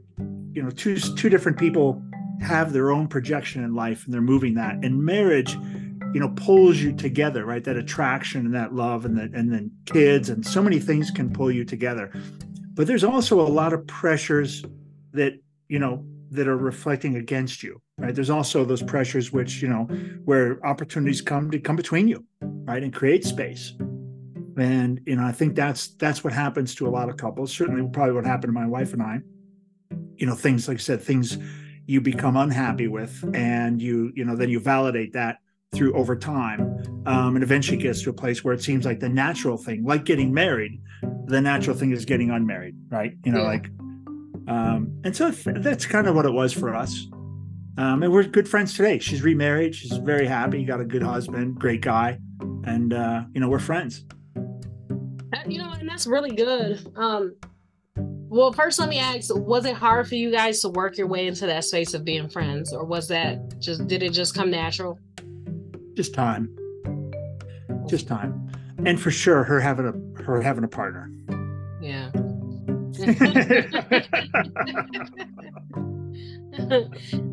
you 0.52 0.64
know, 0.64 0.72
two 0.72 0.98
two 0.98 1.30
different 1.30 1.60
people 1.60 2.02
have 2.42 2.74
their 2.74 2.92
own 2.92 3.08
projection 3.08 3.64
in 3.64 3.76
life 3.76 4.06
and 4.06 4.14
they're 4.14 4.22
moving 4.22 4.56
that, 4.56 4.84
and 4.84 5.04
marriage, 5.04 5.56
you 6.14 6.20
know, 6.20 6.30
pulls 6.30 6.78
you 6.78 6.94
together, 6.94 7.46
right? 7.46 7.64
That 7.64 7.78
attraction 7.78 8.46
and 8.46 8.56
that 8.56 8.74
love 8.74 9.06
and 9.06 9.18
the 9.18 9.24
and 9.38 9.52
then 9.52 9.72
kids 9.86 10.30
and 10.30 10.46
so 10.46 10.62
many 10.62 10.80
things 10.80 11.12
can 11.12 11.32
pull 11.32 11.52
you 11.52 11.64
together. 11.64 12.12
But 12.74 12.88
there's 12.88 13.04
also 13.04 13.40
a 13.40 13.48
lot 13.48 13.74
of 13.74 13.86
pressures 13.88 14.64
that 15.14 15.34
you 15.68 15.80
know 15.80 16.06
that 16.32 16.48
are 16.48 16.58
reflecting 16.58 17.16
against 17.18 17.62
you 17.62 17.82
right 17.98 18.16
there's 18.16 18.30
also 18.30 18.64
those 18.64 18.82
pressures 18.82 19.32
which 19.32 19.62
you 19.62 19.68
know 19.68 19.84
where 20.26 20.66
opportunities 20.66 21.22
come 21.22 21.52
to 21.52 21.60
come 21.60 21.76
between 21.76 22.08
you 22.08 22.26
right 22.42 22.84
and 22.84 22.94
create 22.94 23.24
space 23.26 23.74
and 24.58 25.02
you 25.06 25.16
know 25.16 25.26
i 25.26 25.32
think 25.32 25.56
that's 25.56 25.90
that's 25.96 26.24
what 26.24 26.34
happens 26.34 26.74
to 26.74 26.88
a 26.88 26.90
lot 26.90 27.10
of 27.10 27.18
couples 27.18 27.54
certainly 27.54 27.88
probably 27.92 28.14
what 28.14 28.26
happened 28.26 28.54
to 28.54 28.60
my 28.60 28.66
wife 28.66 28.94
and 28.94 29.02
i 29.02 29.20
you 30.16 30.26
know 30.26 30.36
things 30.36 30.68
like 30.68 30.78
i 30.78 30.80
said 30.80 31.02
things 31.02 31.38
you 31.86 32.00
become 32.00 32.38
unhappy 32.38 32.88
with 32.88 33.24
and 33.34 33.82
you 33.82 34.12
you 34.16 34.24
know 34.24 34.36
then 34.36 34.50
you 34.50 34.60
validate 34.60 35.14
that 35.14 35.38
through 35.74 35.94
over 35.94 36.16
time 36.16 36.62
um, 37.06 37.36
and 37.36 37.44
eventually 37.44 37.78
gets 37.78 38.02
to 38.02 38.10
a 38.10 38.14
place 38.14 38.44
where 38.44 38.54
it 38.54 38.62
seems 38.62 38.86
like 38.86 39.00
the 39.00 39.08
natural 39.08 39.58
thing 39.58 39.84
like 39.86 40.04
getting 40.04 40.34
married 40.34 40.82
the 41.28 41.40
natural 41.40 41.76
thing 41.76 41.92
is 41.92 42.04
getting 42.04 42.30
unmarried 42.30 42.76
right 42.90 43.14
you 43.24 43.32
know 43.32 43.40
yeah. 43.40 43.48
like 43.48 43.70
um, 44.48 45.00
and 45.04 45.16
so 45.16 45.32
that's 45.32 45.86
kind 45.86 46.08
of 46.08 46.16
what 46.16 46.26
it 46.26 46.34
was 46.34 46.54
for 46.54 46.76
us. 46.76 47.08
Um, 47.78 48.04
and 48.04 48.12
we're 48.12 48.24
good 48.24 48.50
friends 48.50 48.74
today. 48.74 49.00
She's 49.00 49.22
remarried. 49.22 49.74
She's 49.74 49.96
very 49.98 50.28
happy. 50.28 50.66
Got 50.66 50.82
a 50.82 50.86
good 50.86 51.02
husband, 51.04 51.56
great 51.56 51.82
guy, 51.82 52.20
and 52.66 52.94
uh, 52.94 53.24
you 53.34 53.40
know 53.40 53.48
we're 53.48 53.60
friends. 53.60 54.06
You 55.48 55.60
know, 55.60 55.72
and 55.72 55.88
that's 55.88 56.06
really 56.06 56.32
good. 56.32 56.86
Um, 56.98 57.36
well, 57.96 58.52
first, 58.52 58.78
let 58.80 58.90
me 58.90 59.00
ask: 59.00 59.34
Was 59.34 59.66
it 59.66 59.76
hard 59.76 60.08
for 60.10 60.16
you 60.16 60.32
guys 60.32 60.60
to 60.62 60.70
work 60.70 60.98
your 60.98 61.08
way 61.08 61.28
into 61.28 61.46
that 61.46 61.64
space 61.64 61.94
of 61.94 62.04
being 62.04 62.30
friends, 62.30 62.74
or 62.74 62.84
was 62.84 63.08
that 63.08 63.58
just 63.60 63.88
did 63.88 64.04
it 64.04 64.12
just 64.12 64.36
come 64.36 64.52
natural? 64.52 65.00
Just 66.02 66.16
time. 66.16 66.50
Just 67.88 68.08
time, 68.08 68.50
and 68.88 69.00
for 69.00 69.12
sure, 69.12 69.44
her 69.44 69.60
having 69.60 69.86
a 69.86 70.24
her 70.24 70.42
having 70.42 70.64
a 70.64 70.68
partner. 70.68 71.12
Yeah. 71.80 72.10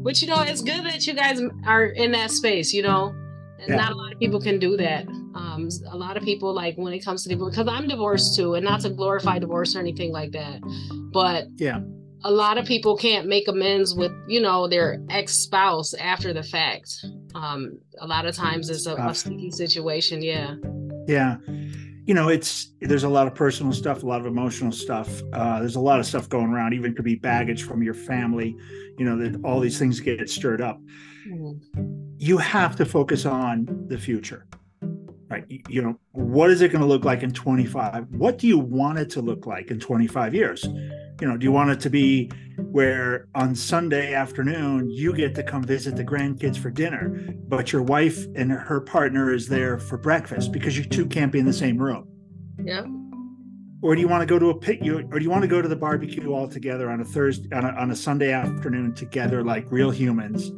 but 0.03 0.21
you 0.21 0.29
know, 0.29 0.43
it's 0.43 0.61
good 0.61 0.85
that 0.85 1.07
you 1.07 1.15
guys 1.15 1.41
are 1.65 1.87
in 1.87 2.13
that 2.13 2.31
space, 2.31 2.75
you 2.75 2.83
know. 2.83 3.15
Yeah. 3.59 3.77
Not 3.77 3.93
a 3.93 3.95
lot 3.95 4.13
of 4.13 4.19
people 4.19 4.39
can 4.39 4.59
do 4.59 4.77
that. 4.77 5.09
Um, 5.35 5.71
a 5.91 5.97
lot 5.97 6.19
of 6.19 6.23
people 6.23 6.53
like 6.53 6.77
when 6.77 6.93
it 6.93 7.03
comes 7.03 7.23
to 7.23 7.31
divorce, 7.31 7.57
because 7.57 7.73
I'm 7.73 7.89
divorced 7.89 8.37
too, 8.37 8.53
and 8.53 8.67
not 8.67 8.83
to 8.83 8.91
glorify 8.91 9.39
divorce 9.39 9.75
or 9.75 9.79
anything 9.79 10.13
like 10.13 10.33
that, 10.33 10.61
but 11.11 11.47
yeah, 11.57 11.81
a 12.23 12.31
lot 12.31 12.59
of 12.59 12.67
people 12.67 12.99
can't 12.99 13.27
make 13.27 13.49
amends 13.49 13.95
with 13.95 14.13
you 14.27 14.43
know 14.43 14.69
their 14.69 15.03
ex 15.09 15.33
spouse 15.33 15.95
after 15.95 16.35
the 16.35 16.43
fact. 16.43 17.07
Um, 17.39 17.79
a 18.01 18.07
lot 18.07 18.27
of 18.27 18.35
times 18.35 18.69
it's 18.69 18.87
a, 18.87 18.97
a 18.97 19.15
sticky 19.15 19.51
situation. 19.51 20.23
Yeah. 20.23 20.57
Yeah 21.07 21.37
you 22.09 22.15
know, 22.15 22.31
it's 22.31 22.73
there's 22.81 23.05
a 23.05 23.09
lot 23.09 23.27
of 23.27 23.35
personal 23.35 23.71
stuff, 23.71 24.03
a 24.03 24.07
lot 24.07 24.19
of 24.19 24.27
emotional 24.27 24.73
stuff. 24.73 25.21
Uh, 25.35 25.61
there's 25.61 25.77
a 25.77 25.81
lot 25.81 26.01
of 26.01 26.07
stuff 26.07 26.27
going 26.27 26.47
around. 26.47 26.73
Even 26.73 26.95
could 26.95 27.05
be 27.05 27.17
baggage 27.17 27.65
from 27.65 27.83
your 27.83 27.93
family. 27.93 28.57
You 28.97 29.05
know 29.05 29.19
that 29.19 29.45
all 29.45 29.61
these 29.61 29.79
things 29.79 30.01
get 30.01 30.31
stirred 30.31 30.63
up. 30.63 30.81
Mm-hmm. 31.29 32.15
You 32.17 32.39
have 32.39 32.77
to 32.77 32.87
focus 32.87 33.27
on 33.27 33.85
the 33.89 33.99
future, 33.99 34.47
right? 35.29 35.45
You, 35.49 35.61
you 35.69 35.83
know, 35.83 36.01
what 36.13 36.51
is 36.51 36.63
it 36.63 36.73
going 36.73 36.81
to 36.81 36.87
look 36.87 37.05
like 37.05 37.23
in 37.23 37.31
25? 37.31 38.07
What 38.09 38.39
do 38.39 38.47
you 38.47 38.59
want 38.59 38.99
it 38.99 39.11
to 39.11 39.21
look 39.21 39.45
like 39.45 39.71
in 39.71 39.79
25 39.79 40.35
years? 40.35 40.67
You 41.21 41.29
know, 41.29 41.37
do 41.37 41.45
you 41.45 41.53
want 41.53 41.71
it 41.71 41.81
to 41.81 41.91
be 41.91 42.31
where 42.71 43.27
on 43.35 43.55
Sunday 43.55 44.15
afternoon 44.15 44.91
you 44.91 45.13
get 45.13 45.35
to 45.35 45.43
come 45.43 45.65
visit 45.65 45.97
the 45.97 46.05
grandkids 46.05 46.57
for 46.57 46.71
dinner, 46.71 47.09
but 47.49 47.73
your 47.73 47.83
wife 47.83 48.27
and 48.35 48.53
her 48.53 48.81
partner 48.81 49.33
is 49.33 49.49
there 49.49 49.79
for 49.79 49.99
breakfast 49.99 50.53
because 50.53 50.77
you 50.79 50.85
two 50.85 51.07
can't 51.07 51.33
be 51.33 51.39
in 51.39 51.47
the 51.47 51.53
same 51.53 51.79
room. 51.79 52.07
Yeah. 52.63 52.85
Or 53.81 53.95
do 53.95 54.01
you 54.01 54.09
want 54.09 54.23
to 54.23 54.27
go 54.27 54.39
to 54.39 54.51
a 54.51 54.59
pit? 54.59 54.83
You 54.83 54.99
or 55.13 55.19
do 55.19 55.23
you 55.25 55.31
want 55.31 55.43
to 55.43 55.49
go 55.49 55.63
to 55.63 55.69
the 55.69 55.77
barbecue 55.77 56.33
all 56.33 56.49
together 56.49 56.91
on 56.91 57.01
a 57.01 57.05
Thursday 57.05 57.49
on 57.55 57.65
a, 57.65 57.69
on 57.71 57.91
a 57.91 57.97
Sunday 57.97 58.33
afternoon 58.33 58.95
together 58.95 59.45
like 59.45 59.71
real 59.71 59.91
humans, 59.91 60.51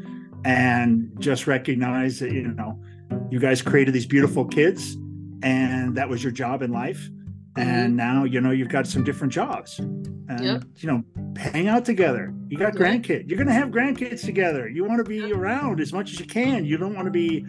and 0.44 1.10
just 1.18 1.46
recognize 1.46 2.18
that 2.20 2.32
you 2.32 2.48
know 2.48 2.82
you 3.30 3.38
guys 3.38 3.60
created 3.60 3.92
these 3.92 4.06
beautiful 4.06 4.46
kids, 4.46 4.94
and 5.42 5.94
that 5.96 6.08
was 6.08 6.22
your 6.22 6.32
job 6.32 6.62
in 6.62 6.72
life. 6.72 7.10
And 7.56 7.96
now 7.96 8.24
you 8.24 8.40
know 8.40 8.50
you've 8.50 8.68
got 8.68 8.86
some 8.86 9.04
different 9.04 9.32
jobs, 9.32 9.78
and 9.78 10.40
yep. 10.40 10.64
you 10.76 10.88
know 10.88 11.02
hang 11.36 11.68
out 11.68 11.84
together. 11.84 12.32
You 12.48 12.58
got 12.58 12.74
grandkids. 12.74 13.28
You're 13.28 13.36
going 13.36 13.48
to 13.48 13.52
have 13.52 13.68
grandkids 13.68 14.24
together. 14.24 14.68
You 14.68 14.84
want 14.84 15.04
to 15.04 15.08
be 15.08 15.32
around 15.32 15.80
as 15.80 15.92
much 15.92 16.12
as 16.12 16.20
you 16.20 16.26
can. 16.26 16.64
You 16.64 16.76
don't 16.76 16.94
want 16.94 17.06
to 17.06 17.12
be 17.12 17.46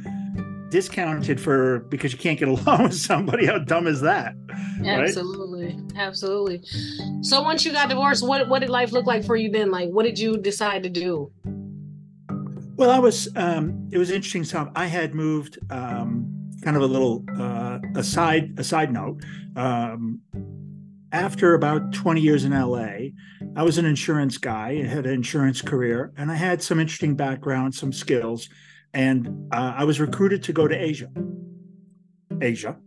discounted 0.70 1.39
for 1.39 1.79
because 1.89 2.13
you 2.13 2.17
can't 2.17 2.39
get 2.39 2.48
along 2.48 2.84
with 2.84 2.96
somebody. 2.96 3.46
How 3.46 3.60
dumb 3.60 3.88
is 3.88 4.01
that? 4.01 4.36
Absolutely. 4.84 5.75
Right? 5.75 5.98
Absolutely. 5.98 6.63
So 7.22 7.41
once 7.41 7.65
you 7.65 7.72
got 7.72 7.89
divorced, 7.89 8.25
what 8.25 8.48
what 8.48 8.60
did 8.60 8.70
life 8.70 8.91
look 8.91 9.05
like 9.05 9.24
for 9.24 9.36
you 9.36 9.51
then? 9.51 9.70
Like 9.70 9.89
what 9.89 10.03
did 10.03 10.17
you 10.17 10.38
decide 10.38 10.84
to 10.84 10.89
do? 10.89 11.31
Well, 12.75 12.89
I 12.89 13.00
was 13.00 13.29
um 13.36 13.88
it 13.91 14.00
was 14.00 14.10
interesting. 14.10 14.43
So 14.43 14.72
I 14.75 14.88
had 14.88 15.13
moved 15.13 15.60
um 15.70 16.40
kind 16.62 16.77
of 16.77 16.84
a 16.84 16.88
little 16.88 17.24
uh 17.38 17.80
a 17.96 18.03
side 18.03 18.53
a 18.58 18.63
side 18.63 18.91
note. 18.91 19.22
Um 19.56 20.22
after 21.12 21.56
about 21.56 21.91
20 21.91 22.22
years 22.22 22.46
in 22.46 22.53
LA, 22.53 23.10
I 23.56 23.63
was 23.63 23.77
an 23.77 23.86
insurance 23.86 24.38
guy, 24.38 24.70
I 24.70 24.88
had 24.88 25.06
an 25.06 25.13
insurance 25.13 25.62
career, 25.62 26.13
and 26.18 26.32
I 26.32 26.36
had 26.36 26.62
some 26.62 26.80
interesting 26.80 27.15
background, 27.15 27.75
some 27.75 27.91
skills. 27.91 28.48
And 28.94 29.50
uh, 29.51 29.74
I 29.77 29.84
was 29.84 30.00
recruited 30.00 30.44
to 30.44 30.53
go 30.53 30.68
to 30.68 30.75
Asia. 30.75 31.10
Asia. 32.41 32.77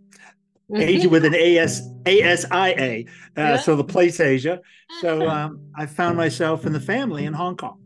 Mm-hmm. 0.70 0.80
Asia 0.80 1.08
with 1.08 1.24
an 1.26 1.34
AS 1.34 1.82
ASIA, 2.06 3.06
uh, 3.36 3.58
so 3.58 3.76
the 3.76 3.84
place 3.84 4.18
Asia. 4.20 4.60
So 5.00 5.28
um, 5.34 5.60
I 5.76 5.84
found 5.86 6.16
myself 6.16 6.64
and 6.64 6.74
the 6.74 6.80
family 6.80 7.26
in 7.26 7.34
Hong 7.34 7.56
Kong. 7.56 7.83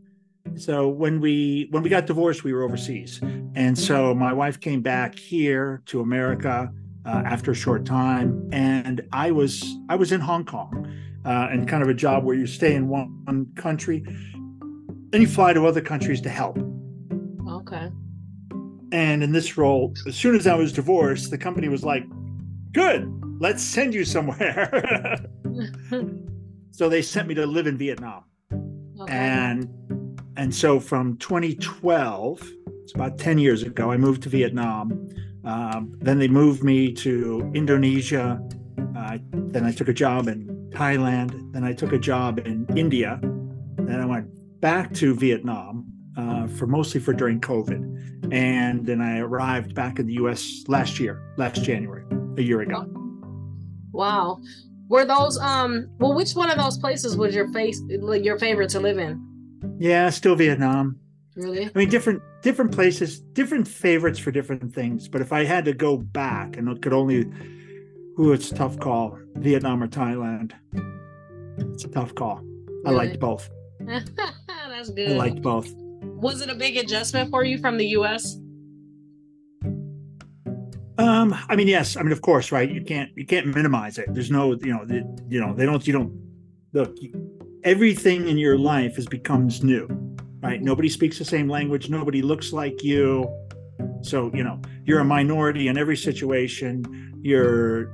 So 0.55 0.87
when 0.87 1.19
we 1.21 1.67
when 1.71 1.83
we 1.83 1.89
got 1.89 2.05
divorced, 2.05 2.43
we 2.43 2.53
were 2.53 2.63
overseas, 2.63 3.19
and 3.55 3.77
so 3.77 4.13
my 4.13 4.33
wife 4.33 4.59
came 4.59 4.81
back 4.81 5.17
here 5.17 5.81
to 5.87 6.01
America 6.01 6.71
uh, 7.05 7.23
after 7.25 7.51
a 7.51 7.55
short 7.55 7.85
time, 7.85 8.49
and 8.51 9.01
I 9.11 9.31
was 9.31 9.77
I 9.89 9.95
was 9.95 10.11
in 10.11 10.21
Hong 10.21 10.45
Kong, 10.45 10.91
uh, 11.25 11.47
and 11.51 11.67
kind 11.67 11.83
of 11.83 11.89
a 11.89 11.93
job 11.93 12.23
where 12.23 12.35
you 12.35 12.47
stay 12.47 12.75
in 12.75 12.87
one, 12.87 13.21
one 13.25 13.47
country, 13.55 14.03
then 15.09 15.21
you 15.21 15.27
fly 15.27 15.53
to 15.53 15.65
other 15.65 15.81
countries 15.81 16.21
to 16.21 16.29
help. 16.29 16.57
Okay. 17.47 17.89
And 18.91 19.23
in 19.23 19.31
this 19.31 19.57
role, 19.57 19.93
as 20.07 20.15
soon 20.15 20.35
as 20.35 20.47
I 20.47 20.55
was 20.55 20.73
divorced, 20.73 21.31
the 21.31 21.37
company 21.37 21.67
was 21.67 21.83
like, 21.83 22.03
"Good, 22.73 23.11
let's 23.39 23.63
send 23.63 23.93
you 23.93 24.05
somewhere." 24.05 25.19
so 26.71 26.89
they 26.89 27.01
sent 27.01 27.27
me 27.27 27.33
to 27.35 27.45
live 27.45 27.67
in 27.67 27.77
Vietnam, 27.77 28.23
okay. 29.01 29.13
and 29.13 29.69
and 30.39 30.53
so 30.53 30.79
from 30.79 31.17
2012, 31.17 32.51
it's 32.83 32.93
about 32.95 33.17
10 33.17 33.37
years 33.37 33.63
ago, 33.63 33.91
I 33.91 33.97
moved 33.97 34.23
to 34.23 34.29
Vietnam 34.29 35.09
um, 35.49 35.93
then 35.99 36.19
they 36.19 36.27
moved 36.27 36.63
me 36.63 36.91
to 36.93 37.51
Indonesia. 37.53 38.41
Uh, 38.95 39.17
then 39.33 39.65
I 39.65 39.71
took 39.71 39.87
a 39.87 39.93
job 39.93 40.27
in 40.27 40.69
Thailand. 40.73 41.53
Then 41.53 41.63
I 41.63 41.73
took 41.73 41.93
a 41.93 41.97
job 41.97 42.39
in 42.39 42.65
India. 42.75 43.19
Then 43.77 43.99
I 43.99 44.05
went 44.05 44.27
back 44.61 44.93
to 44.95 45.15
Vietnam 45.15 45.85
uh, 46.17 46.47
for 46.47 46.67
mostly 46.67 46.99
for 46.99 47.13
during 47.13 47.39
COVID. 47.39 48.31
And 48.31 48.85
then 48.85 49.01
I 49.01 49.19
arrived 49.19 49.73
back 49.73 49.97
in 49.97 50.05
the 50.05 50.13
US 50.13 50.65
last 50.67 50.99
year, 50.99 51.33
last 51.37 51.63
January, 51.63 52.03
a 52.37 52.41
year 52.41 52.61
ago. 52.61 52.85
Wow. 53.91 54.41
Were 54.87 55.05
those 55.05 55.37
um? 55.39 55.89
Well, 55.99 56.13
which 56.13 56.33
one 56.33 56.49
of 56.49 56.57
those 56.57 56.77
places 56.77 57.15
was 57.15 57.33
your 57.33 57.47
face 57.53 57.81
your 57.89 58.39
favorite 58.39 58.69
to 58.71 58.79
live 58.79 58.97
in? 58.97 59.28
Yeah, 59.79 60.09
still 60.09 60.35
Vietnam. 60.35 60.99
Really? 61.35 61.65
I 61.65 61.71
mean, 61.73 61.89
different 61.89 62.21
different 62.41 62.73
places, 62.73 63.19
different 63.19 63.67
favorites 63.67 64.19
for 64.19 64.29
different 64.29 64.73
things. 64.73 65.07
But 65.07 65.21
if 65.21 65.31
I 65.31 65.45
had 65.45 65.65
to 65.65 65.73
go 65.73 65.97
back 65.97 66.57
and 66.57 66.67
it 66.67 66.81
could 66.81 66.91
only, 66.91 67.25
ooh, 68.19 68.33
it's 68.33 68.51
a 68.51 68.55
tough 68.55 68.77
call. 68.79 69.17
Vietnam 69.35 69.81
or 69.81 69.87
Thailand. 69.87 70.51
It's 71.73 71.85
a 71.85 71.87
tough 71.87 72.13
call. 72.13 72.41
Really? 72.43 72.81
I 72.85 72.91
liked 72.91 73.19
both. 73.19 73.49
That's 73.79 74.89
good. 74.89 75.11
I 75.11 75.15
liked 75.15 75.41
both. 75.41 75.73
Was 75.75 76.41
it 76.41 76.49
a 76.49 76.55
big 76.55 76.75
adjustment 76.75 77.29
for 77.29 77.45
you 77.45 77.57
from 77.57 77.77
the 77.77 77.87
U.S.? 77.87 78.35
Um, 80.97 81.33
I 81.47 81.55
mean, 81.55 81.69
yes. 81.69 81.95
I 81.95 82.01
mean, 82.01 82.11
of 82.11 82.21
course, 82.21 82.51
right? 82.51 82.69
You 82.69 82.83
can't 82.83 83.09
you 83.15 83.25
can't 83.25 83.47
minimize 83.47 83.97
it. 83.97 84.13
There's 84.13 84.29
no, 84.29 84.57
you 84.61 84.73
know, 84.73 84.83
the, 84.83 85.05
you 85.29 85.39
know, 85.39 85.53
they 85.53 85.65
don't. 85.65 85.85
You 85.87 85.93
don't 85.93 86.21
look. 86.73 86.97
Everything 87.63 88.27
in 88.27 88.37
your 88.37 88.57
life 88.57 88.97
is 88.97 89.05
becomes 89.05 89.63
new, 89.63 89.87
right? 90.41 90.61
Nobody 90.61 90.89
speaks 90.89 91.17
the 91.17 91.25
same 91.25 91.49
language. 91.49 91.89
Nobody 91.89 92.21
looks 92.21 92.53
like 92.53 92.83
you. 92.83 93.27
So 94.01 94.31
you 94.33 94.43
know, 94.43 94.61
you're 94.85 94.99
a 94.99 95.05
minority 95.05 95.67
in 95.67 95.77
every 95.77 95.97
situation. 95.97 97.19
You're 97.21 97.93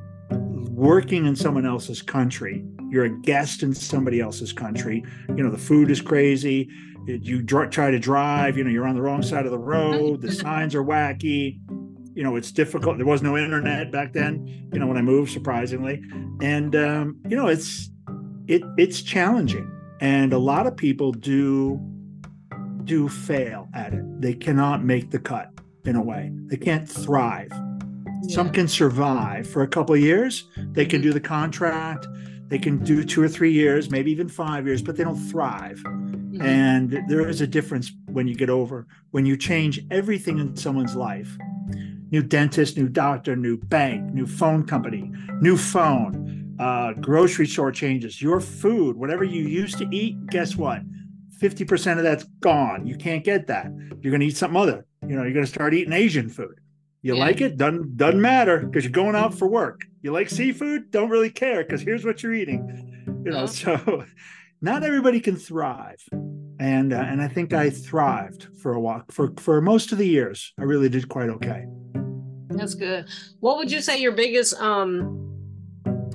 working 0.69 1.25
in 1.25 1.35
someone 1.35 1.65
else's 1.65 2.01
country. 2.01 2.63
You're 2.89 3.05
a 3.05 3.21
guest 3.21 3.63
in 3.63 3.73
somebody 3.73 4.19
else's 4.19 4.53
country. 4.53 5.03
You 5.29 5.43
know, 5.43 5.49
the 5.49 5.57
food 5.57 5.89
is 5.89 6.01
crazy. 6.01 6.69
You 7.07 7.43
try 7.43 7.91
to 7.91 7.99
drive. 7.99 8.57
You 8.57 8.63
know, 8.63 8.69
you're 8.69 8.87
on 8.87 8.95
the 8.95 9.01
wrong 9.01 9.23
side 9.23 9.45
of 9.45 9.51
the 9.51 9.59
road. 9.59 10.21
The 10.21 10.31
signs 10.43 10.75
are 10.75 10.83
wacky 10.83 11.59
you 12.15 12.23
know 12.23 12.37
it's 12.37 12.51
difficult 12.51 12.97
there 12.97 13.05
was 13.05 13.21
no 13.21 13.37
internet 13.37 13.91
back 13.91 14.13
then 14.13 14.69
you 14.71 14.79
know 14.79 14.87
when 14.87 14.97
i 14.97 15.01
moved 15.01 15.31
surprisingly 15.31 16.01
and 16.41 16.75
um, 16.75 17.19
you 17.27 17.35
know 17.35 17.47
it's 17.47 17.89
it 18.47 18.63
it's 18.77 19.01
challenging. 19.01 19.71
And 20.01 20.33
a 20.33 20.37
lot 20.37 20.67
of 20.67 20.75
people 20.75 21.11
do 21.11 21.79
do 22.83 23.09
fail 23.09 23.67
at 23.73 23.93
it. 23.93 24.03
They 24.21 24.33
cannot 24.33 24.83
make 24.83 25.11
the 25.11 25.19
cut 25.19 25.51
in 25.85 25.95
a 25.95 26.01
way. 26.01 26.31
They 26.47 26.57
can't 26.57 26.87
thrive. 26.87 27.51
Yeah. 27.51 28.35
some 28.35 28.49
can 28.51 28.67
survive 28.67 29.47
for 29.47 29.61
a 29.61 29.67
couple 29.67 29.95
of 29.95 30.01
years. 30.01 30.45
They 30.71 30.85
can 30.85 31.01
do 31.01 31.13
the 31.13 31.19
contract. 31.19 32.07
They 32.47 32.59
can 32.59 32.83
do 32.83 33.03
two 33.03 33.21
or 33.21 33.27
three 33.27 33.51
years 33.51 33.89
maybe 33.89 34.11
even 34.11 34.29
five 34.29 34.67
years 34.67 34.81
but 34.81 34.95
they 34.95 35.03
don't 35.03 35.17
thrive. 35.17 35.83
Mm-hmm. 36.35 36.45
and 36.45 37.03
there 37.07 37.25
is 37.29 37.39
a 37.39 37.47
difference 37.47 37.93
when 38.07 38.27
you 38.27 38.35
get 38.35 38.49
over 38.49 38.87
when 39.11 39.25
you 39.25 39.37
change 39.37 39.79
everything 39.89 40.37
in 40.37 40.57
someone's 40.57 40.93
life. 40.93 41.37
New 42.11 42.21
dentist, 42.21 42.77
new 42.77 42.89
doctor, 42.89 43.37
new 43.37 43.57
bank, 43.57 44.13
new 44.13 44.27
phone 44.27 44.65
company, 44.65 45.09
new 45.39 45.55
phone, 45.55 46.24
uh, 46.59 46.93
grocery 46.93 47.47
store 47.47 47.71
changes, 47.71 48.21
your 48.21 48.39
food, 48.39 48.95
whatever 48.95 49.23
you 49.23 49.43
used 49.43 49.77
to 49.79 49.87
eat, 49.91 50.25
guess 50.27 50.55
what? 50.55 50.81
50% 51.39 51.97
of 51.97 52.03
that's 52.03 52.23
gone. 52.39 52.87
You 52.87 52.95
can't 52.95 53.23
get 53.23 53.47
that. 53.47 53.67
You're 54.01 54.11
going 54.11 54.21
to 54.21 54.27
eat 54.27 54.37
something 54.37 54.59
other. 54.59 54.85
You 55.05 55.15
know, 55.15 55.23
you're 55.23 55.33
going 55.33 55.45
to 55.45 55.51
start 55.51 55.73
eating 55.73 55.93
Asian 55.93 56.29
food. 56.29 56.59
You 57.01 57.15
yeah. 57.15 57.23
like 57.23 57.39
it? 57.41 57.57
Doesn't 57.57 57.97
doesn't 57.97 58.19
matter 58.19 58.59
because 58.59 58.83
you're 58.83 58.91
going 58.91 59.15
out 59.15 59.35
for 59.35 59.47
work. 59.47 59.85
You 60.01 60.11
like 60.11 60.27
seafood? 60.27 60.89
Don't 60.89 61.09
really 61.09 61.29
care 61.29 61.63
because 61.63 61.81
here's 61.81 62.03
what 62.03 62.23
you're 62.23 62.33
eating. 62.33 63.23
You 63.23 63.31
know, 63.31 63.45
so 63.45 64.05
not 64.61 64.83
everybody 64.83 65.19
can 65.19 65.35
thrive, 65.35 66.03
and 66.59 66.91
uh, 66.91 67.05
and 67.07 67.21
I 67.21 67.27
think 67.27 67.53
I 67.53 67.69
thrived 67.69 68.47
for 68.59 68.73
a 68.73 68.79
while 68.79 69.03
for 69.11 69.33
for 69.37 69.61
most 69.61 69.91
of 69.91 69.99
the 69.99 70.07
years. 70.07 70.51
I 70.57 70.63
really 70.63 70.89
did 70.89 71.07
quite 71.07 71.29
okay. 71.29 71.65
That's 72.49 72.73
good. 72.73 73.07
What 73.39 73.57
would 73.57 73.71
you 73.71 73.81
say 73.81 74.01
your 74.01 74.13
biggest 74.13 74.59
um 74.59 75.34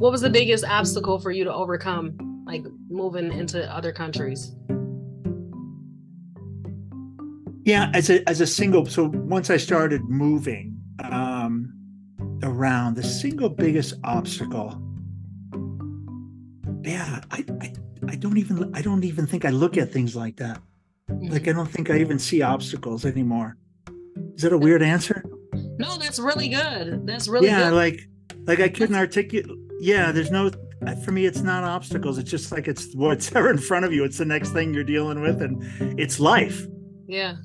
what 0.00 0.10
was 0.10 0.22
the 0.22 0.30
biggest 0.30 0.64
obstacle 0.64 1.18
for 1.18 1.30
you 1.30 1.44
to 1.44 1.52
overcome 1.52 2.42
like 2.46 2.64
moving 2.88 3.30
into 3.32 3.70
other 3.72 3.92
countries? 3.92 4.56
Yeah, 7.64 7.90
as 7.92 8.08
a 8.08 8.26
as 8.26 8.40
a 8.40 8.46
single 8.46 8.86
so 8.86 9.10
once 9.14 9.50
I 9.50 9.58
started 9.58 10.02
moving 10.04 10.80
um 11.04 11.74
around 12.42 12.96
the 12.96 13.02
single 13.02 13.50
biggest 13.50 13.94
obstacle 14.02 14.82
yeah, 16.82 17.20
I, 17.30 17.44
I 17.60 17.72
I 18.08 18.16
don't 18.16 18.38
even 18.38 18.74
I 18.74 18.80
don't 18.80 19.04
even 19.04 19.26
think 19.26 19.44
I 19.44 19.50
look 19.50 19.76
at 19.76 19.92
things 19.92 20.16
like 20.16 20.36
that. 20.36 20.62
Like 21.08 21.46
I 21.46 21.52
don't 21.52 21.70
think 21.70 21.90
I 21.90 21.98
even 21.98 22.18
see 22.18 22.40
obstacles 22.40 23.04
anymore. 23.04 23.58
Is 24.34 24.42
that 24.42 24.54
a 24.54 24.58
weird 24.58 24.82
answer? 24.82 25.22
No, 25.78 25.98
that's 25.98 26.18
really 26.18 26.48
good. 26.48 27.06
That's 27.06 27.28
really 27.28 27.48
yeah, 27.48 27.68
good. 27.68 27.76
like 27.76 28.00
like 28.46 28.60
I 28.60 28.70
couldn't 28.70 28.96
articulate. 28.96 29.58
Yeah, 29.80 30.12
there's 30.12 30.30
no 30.30 30.50
for 31.04 31.10
me. 31.10 31.26
It's 31.26 31.40
not 31.40 31.64
obstacles. 31.64 32.18
It's 32.18 32.30
just 32.30 32.52
like 32.52 32.68
it's 32.68 32.94
what's 32.94 33.32
ever 33.36 33.50
in 33.50 33.58
front 33.58 33.84
of 33.84 33.92
you. 33.92 34.04
It's 34.04 34.18
the 34.18 34.24
next 34.24 34.50
thing 34.50 34.74
you're 34.74 34.84
dealing 34.84 35.20
with, 35.20 35.40
and 35.42 35.62
it's 35.98 36.20
life. 36.20 36.66
Yeah, 37.06 37.36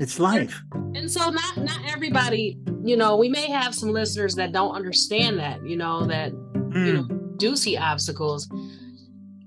it's 0.00 0.18
life. 0.18 0.60
And, 0.72 0.96
and 0.96 1.10
so 1.10 1.28
not 1.28 1.56
not 1.58 1.80
everybody. 1.90 2.58
You 2.84 2.96
know, 2.96 3.16
we 3.16 3.28
may 3.28 3.50
have 3.50 3.74
some 3.74 3.90
listeners 3.90 4.36
that 4.36 4.52
don't 4.52 4.74
understand 4.74 5.38
that. 5.40 5.66
You 5.66 5.76
know 5.76 6.06
that 6.06 6.32
mm. 6.32 6.86
you 6.86 6.92
know 6.92 7.02
hmm. 7.02 7.36
do 7.36 7.56
see 7.56 7.76
obstacles. 7.76 8.48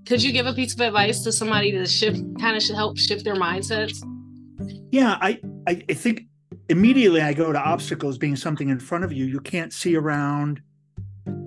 Could 0.06 0.22
you 0.22 0.34
give 0.34 0.46
a 0.46 0.54
piece 0.54 0.74
of 0.74 0.82
advice 0.82 1.24
to 1.24 1.32
somebody 1.32 1.72
to 1.72 1.86
shift, 1.86 2.20
kind 2.40 2.58
of 2.58 2.64
help 2.76 2.98
shift 2.98 3.24
their 3.24 3.36
mindsets? 3.36 4.04
Yeah, 4.92 5.18
I 5.22 5.40
I, 5.68 5.84
I 5.88 5.94
think 5.94 6.24
immediately 6.68 7.22
I 7.22 7.34
go 7.34 7.54
to 7.54 7.60
obstacles 7.60 8.18
being 8.18 8.36
something 8.36 8.70
in 8.70 8.80
front 8.80 9.04
of 9.04 9.14
you 9.14 9.26
you 9.26 9.40
can't 9.40 9.72
see 9.72 9.96
around, 9.96 10.62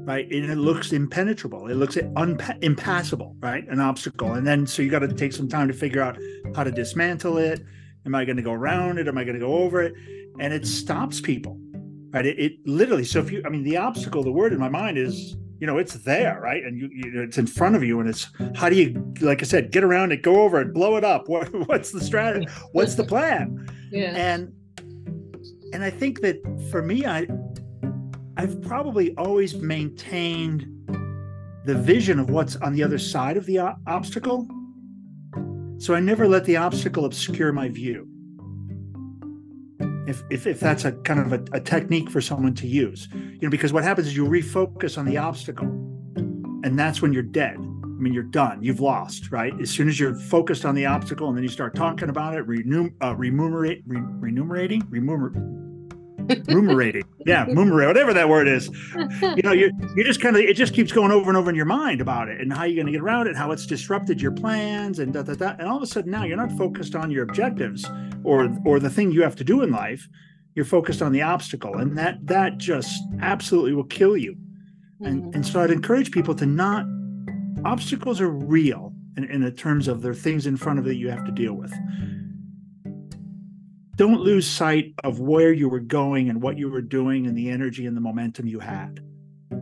right? 0.05 0.31
And 0.31 0.51
it 0.51 0.57
looks 0.57 0.93
impenetrable. 0.93 1.69
It 1.69 1.75
looks 1.75 1.97
unpa- 1.97 2.62
impassable, 2.62 3.37
right? 3.41 3.67
An 3.69 3.81
obstacle. 3.81 4.33
And 4.33 4.47
then 4.47 4.67
so 4.67 4.83
you 4.83 4.91
got 4.91 5.01
to 5.01 5.12
take 5.12 5.33
some 5.33 5.49
time 5.49 5.69
to 5.69 5.75
figure 5.75 6.03
out 6.03 6.19
how 6.55 6.65
to 6.65 6.71
dismantle 6.71 7.38
it. 7.38 7.62
Am 8.05 8.15
I 8.15 8.25
going 8.25 8.37
to 8.37 8.43
go 8.43 8.53
around 8.53 8.99
it? 8.99 9.09
Am 9.09 9.17
I 9.17 9.25
going 9.25 9.38
to 9.38 9.41
go 9.41 9.55
over 9.55 9.83
it? 9.83 9.95
And 10.41 10.53
it 10.53 10.67
stops 10.67 11.21
people, 11.21 11.59
right? 12.11 12.27
It, 12.27 12.38
it 12.38 12.53
literally. 12.67 13.05
So 13.05 13.21
if 13.21 13.31
you, 13.31 13.43
I 13.45 13.49
mean, 13.49 13.62
the 13.62 13.77
obstacle, 13.77 14.23
the 14.23 14.33
word 14.33 14.53
in 14.53 14.59
my 14.59 14.69
mind 14.69 14.99
is 14.99 15.37
you 15.61 15.67
know 15.67 15.79
it's 15.79 15.95
there 15.95 16.41
right 16.43 16.65
and 16.65 16.77
you, 16.77 16.91
you, 16.93 17.23
it's 17.23 17.38
in 17.38 17.47
front 17.47 17.77
of 17.77 17.85
you 17.85 18.01
and 18.01 18.09
it's 18.09 18.27
how 18.57 18.69
do 18.69 18.75
you 18.75 19.15
like 19.21 19.43
i 19.43 19.45
said 19.45 19.71
get 19.71 19.85
around 19.85 20.11
it 20.11 20.21
go 20.21 20.41
over 20.41 20.61
it 20.61 20.75
blow 20.75 20.97
it 20.97 21.05
up 21.05 21.29
what, 21.29 21.47
what's 21.69 21.93
the 21.93 22.01
strategy 22.01 22.49
what's 22.73 22.97
the 22.97 23.05
plan 23.05 23.65
yeah. 23.93 24.12
and 24.17 24.53
and 25.73 25.83
I 25.83 25.91
think 25.91 26.21
that 26.21 26.37
for 26.71 26.83
me, 26.83 27.07
I 27.07 27.27
I've 28.37 28.61
probably 28.62 29.14
always 29.16 29.55
maintained 29.55 30.66
the 31.64 31.75
vision 31.75 32.18
of 32.18 32.31
what's 32.31 32.57
on 32.57 32.73
the 32.73 32.83
other 32.83 32.99
side 32.99 33.37
of 33.37 33.47
the 33.47 33.61
o- 33.61 33.75
obstacle. 33.87 34.49
So 35.79 35.95
I 35.95 36.01
never 36.01 36.27
let 36.27 36.45
the 36.45 36.57
obstacle 36.57 37.05
obscure 37.05 37.53
my 37.53 37.68
view. 37.68 38.09
If, 40.07 40.23
if, 40.31 40.47
if 40.47 40.61
that's 40.61 40.85
a 40.85 40.92
kind 40.92 41.21
of 41.21 41.33
a, 41.33 41.45
a 41.57 41.61
technique 41.61 42.11
for 42.11 42.21
someone 42.21 42.55
to 42.55 42.66
use, 42.66 43.09
you 43.12 43.38
know, 43.42 43.51
because 43.51 43.73
what 43.73 43.85
happens 43.85 44.09
is 44.09 44.16
you 44.16 44.27
refocus 44.27 44.99
on 44.99 45.05
the 45.05 45.18
obstacle, 45.18 45.68
and 46.64 46.79
that's 46.79 47.03
when 47.03 47.12
you're 47.12 47.23
dead. 47.23 47.57
I 47.59 48.05
mean, 48.05 48.12
you're 48.12 48.25
done. 48.25 48.62
You've 48.64 48.81
lost, 48.81 49.31
right? 49.31 49.53
As 49.61 49.71
soon 49.71 49.88
as 49.88 50.01
you're 50.01 50.16
focused 50.16 50.64
on 50.64 50.75
the 50.75 50.87
obstacle, 50.87 51.29
and 51.29 51.37
then 51.37 51.45
you 51.45 51.49
start 51.49 51.77
talking 51.77 52.09
about 52.09 52.35
it, 52.35 52.47
renum- 52.49 52.95
uh, 53.01 53.14
remunerate, 53.14 53.83
re- 53.87 54.01
remunerating, 54.01 54.83
Ruminating, 56.49 57.05
yeah, 57.27 57.45
ruminate, 57.47 57.89
whatever 57.89 58.13
that 58.15 58.29
word 58.29 58.49
is. 58.49 58.71
You 59.23 59.43
know, 59.43 59.53
you 59.53 59.71
you 59.97 60.05
just 60.05 60.21
kind 60.21 60.37
of 60.37 60.43
it 60.43 60.55
just 60.55 60.75
keeps 60.75 60.93
going 60.93 61.11
over 61.11 61.29
and 61.31 61.37
over 61.37 61.49
in 61.49 61.57
your 61.57 61.65
mind 61.65 62.01
about 62.01 62.29
it 62.29 62.41
and 62.41 62.53
how 62.53 62.65
you're 62.65 62.77
going 62.77 62.87
to 62.87 62.93
get 62.93 63.01
around 63.01 63.29
it, 63.29 63.37
how 63.37 63.51
it's 63.51 63.67
disrupted 63.67 64.21
your 64.21 64.33
plans, 64.33 64.99
and 64.99 65.13
da 65.13 65.23
da 65.23 65.35
da. 65.35 65.55
And 65.59 65.69
all 65.69 65.77
of 65.77 65.83
a 65.83 65.87
sudden 65.87 66.11
now 66.11 66.25
you're 66.25 66.37
not 66.37 66.53
focused 66.53 66.95
on 66.95 67.11
your 67.11 67.23
objectives 67.23 67.89
or 68.25 68.55
or 68.67 68.79
the 68.79 68.91
thing 68.91 69.11
you 69.11 69.23
have 69.23 69.37
to 69.37 69.45
do 69.45 69.63
in 69.63 69.71
life. 69.71 70.09
You're 70.55 70.65
focused 70.65 71.03
on 71.03 71.13
the 71.13 71.23
obstacle, 71.23 71.77
and 71.77 71.97
that 71.97 72.27
that 72.27 72.59
just 72.59 73.03
absolutely 73.21 73.73
will 73.73 73.85
kill 73.85 74.17
you. 74.17 74.37
And 75.01 75.23
mm-hmm. 75.23 75.35
and 75.35 75.47
so 75.47 75.63
I'd 75.63 75.71
encourage 75.71 76.11
people 76.11 76.35
to 76.35 76.47
not 76.47 76.85
obstacles 77.65 78.21
are 78.21 78.31
real 78.31 78.93
in, 79.17 79.25
in 79.25 79.41
the 79.41 79.53
terms 79.53 79.89
of 79.89 80.03
their 80.03 80.15
things 80.15 80.47
in 80.47 80.57
front 80.57 80.79
of 80.79 80.87
you 80.87 80.93
you 80.93 81.09
have 81.09 81.25
to 81.25 81.33
deal 81.33 81.55
with 81.55 81.73
don't 84.03 84.21
lose 84.21 84.49
sight 84.49 84.93
of 85.05 85.21
where 85.21 85.53
you 85.53 85.69
were 85.69 85.79
going 85.79 86.29
and 86.29 86.43
what 86.43 86.59
you 86.59 86.69
were 86.69 86.83
doing 86.83 87.25
and 87.29 87.38
the 87.38 87.49
energy 87.49 87.87
and 87.87 87.97
the 87.97 88.01
momentum 88.01 88.49
you 88.49 88.59
had 88.59 88.99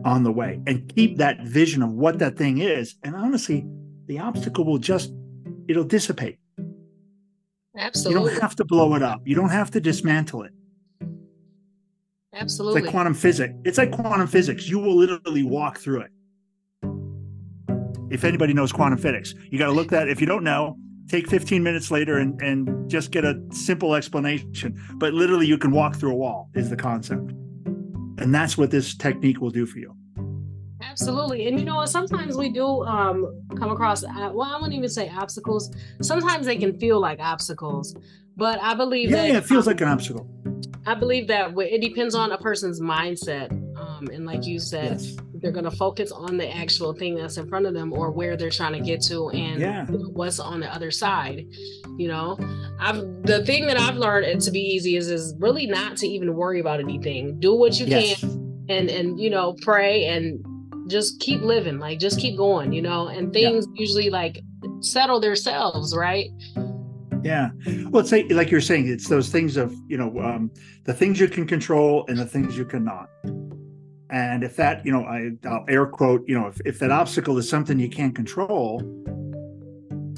on 0.03 0.23
the 0.23 0.31
way. 0.31 0.59
And 0.65 0.91
keep 0.95 1.17
that 1.17 1.41
vision 1.41 1.83
of 1.83 1.91
what 1.91 2.17
that 2.17 2.37
thing 2.37 2.57
is. 2.57 2.95
And 3.03 3.15
honestly 3.15 3.67
the 4.07 4.17
obstacle 4.17 4.65
will 4.65 4.79
just 4.79 5.13
it'll 5.67 5.83
dissipate. 5.83 6.39
Absolutely 7.77 8.23
you 8.23 8.29
don't 8.31 8.41
have 8.41 8.55
to 8.55 8.65
blow 8.65 8.95
it 8.95 9.03
up. 9.03 9.21
You 9.25 9.35
don't 9.35 9.49
have 9.49 9.69
to 9.71 9.79
dismantle 9.79 10.41
it. 10.41 10.53
Absolutely 12.33 12.79
it's 12.79 12.85
like 12.85 12.91
quantum 12.91 13.13
physics. 13.13 13.53
It's 13.63 13.77
like 13.77 13.91
quantum 13.91 14.25
physics. 14.25 14.67
You 14.67 14.79
will 14.79 14.95
literally 14.95 15.43
walk 15.43 15.77
through 15.77 16.01
it. 16.01 16.11
If 18.09 18.23
anybody 18.23 18.55
knows 18.55 18.71
quantum 18.71 18.97
physics 18.97 19.35
you 19.51 19.59
got 19.59 19.67
to 19.67 19.71
look 19.71 19.89
that 19.89 20.09
if 20.09 20.19
you 20.19 20.25
don't 20.25 20.43
know 20.43 20.77
take 21.07 21.27
15 21.27 21.61
minutes 21.63 21.91
later 21.91 22.17
and, 22.17 22.41
and 22.41 22.89
just 22.89 23.11
get 23.11 23.25
a 23.25 23.41
simple 23.51 23.95
explanation. 23.95 24.79
But 24.95 25.13
literally, 25.13 25.47
you 25.47 25.57
can 25.57 25.71
walk 25.71 25.95
through 25.95 26.11
a 26.11 26.15
wall, 26.15 26.49
is 26.53 26.69
the 26.69 26.77
concept. 26.77 27.31
And 28.17 28.33
that's 28.33 28.57
what 28.57 28.71
this 28.71 28.95
technique 28.95 29.41
will 29.41 29.49
do 29.49 29.65
for 29.65 29.79
you. 29.79 29.95
Absolutely. 30.83 31.47
And 31.47 31.59
you 31.59 31.65
know 31.65 31.75
what? 31.75 31.89
Sometimes 31.89 32.35
we 32.35 32.49
do 32.49 32.83
um, 32.83 33.45
come 33.57 33.71
across, 33.71 34.03
uh, 34.03 34.31
well, 34.33 34.43
I 34.43 34.55
wouldn't 34.55 34.73
even 34.73 34.89
say 34.89 35.09
obstacles. 35.09 35.73
Sometimes 36.01 36.45
they 36.45 36.57
can 36.57 36.77
feel 36.79 36.99
like 36.99 37.19
obstacles. 37.19 37.95
But 38.41 38.59
I 38.59 38.73
believe 38.73 39.11
yeah, 39.11 39.17
that. 39.17 39.27
Yeah, 39.27 39.37
it 39.37 39.45
feels 39.45 39.67
um, 39.67 39.73
like 39.73 39.81
an 39.81 39.87
obstacle. 39.87 40.27
I 40.87 40.95
believe 40.95 41.27
that 41.27 41.53
it 41.59 41.79
depends 41.79 42.15
on 42.15 42.31
a 42.31 42.39
person's 42.39 42.81
mindset. 42.81 43.51
Um, 43.77 44.07
and 44.11 44.25
like 44.25 44.47
you 44.47 44.57
said, 44.57 44.99
yes. 44.99 45.15
they're 45.35 45.51
going 45.51 45.69
to 45.69 45.77
focus 45.77 46.11
on 46.11 46.37
the 46.37 46.49
actual 46.49 46.91
thing 46.91 47.13
that's 47.13 47.37
in 47.37 47.47
front 47.47 47.67
of 47.67 47.75
them 47.75 47.93
or 47.93 48.09
where 48.09 48.35
they're 48.35 48.49
trying 48.49 48.73
to 48.73 48.79
get 48.79 48.99
to 49.03 49.29
and 49.29 49.61
yeah. 49.61 49.85
what's 49.85 50.39
on 50.39 50.59
the 50.59 50.73
other 50.73 50.89
side. 50.89 51.45
You 51.99 52.07
know, 52.07 52.35
I've 52.79 53.03
the 53.21 53.45
thing 53.45 53.67
that 53.67 53.79
I've 53.79 53.97
learned 53.97 54.41
to 54.41 54.49
be 54.49 54.59
easy 54.59 54.95
is 54.95 55.11
is 55.11 55.35
really 55.37 55.67
not 55.67 55.97
to 55.97 56.07
even 56.07 56.33
worry 56.33 56.59
about 56.59 56.79
anything. 56.79 57.39
Do 57.39 57.53
what 57.53 57.79
you 57.79 57.85
yes. 57.85 58.21
can 58.21 58.65
and 58.69 58.89
and 58.89 59.19
you 59.19 59.29
know 59.29 59.55
pray 59.61 60.05
and 60.05 60.43
just 60.89 61.19
keep 61.19 61.41
living 61.41 61.77
like 61.77 61.99
just 61.99 62.19
keep 62.19 62.35
going 62.35 62.73
you 62.73 62.81
know 62.81 63.07
and 63.07 63.31
things 63.33 63.67
yeah. 63.67 63.79
usually 63.79 64.09
like 64.09 64.41
settle 64.81 65.19
themselves 65.19 65.95
right 65.95 66.29
yeah. 67.23 67.51
Well 67.89 68.01
it's 68.01 68.11
like, 68.11 68.31
like 68.31 68.51
you're 68.51 68.61
saying 68.61 68.87
it's 68.87 69.07
those 69.07 69.29
things 69.29 69.57
of 69.57 69.75
you 69.87 69.97
know 69.97 70.19
um, 70.19 70.51
the 70.85 70.93
things 70.93 71.19
you 71.19 71.27
can 71.27 71.45
control 71.45 72.05
and 72.07 72.17
the 72.17 72.25
things 72.25 72.57
you 72.57 72.65
cannot. 72.65 73.09
And 74.09 74.43
if 74.43 74.55
that 74.57 74.85
you 74.85 74.91
know 74.91 75.03
I, 75.03 75.31
i'll 75.47 75.65
air 75.69 75.85
quote 75.85 76.27
you 76.27 76.37
know 76.37 76.47
if, 76.47 76.59
if 76.65 76.79
that 76.79 76.91
obstacle 76.91 77.37
is 77.37 77.49
something 77.49 77.79
you 77.79 77.89
can't 77.89 78.15
control 78.15 78.81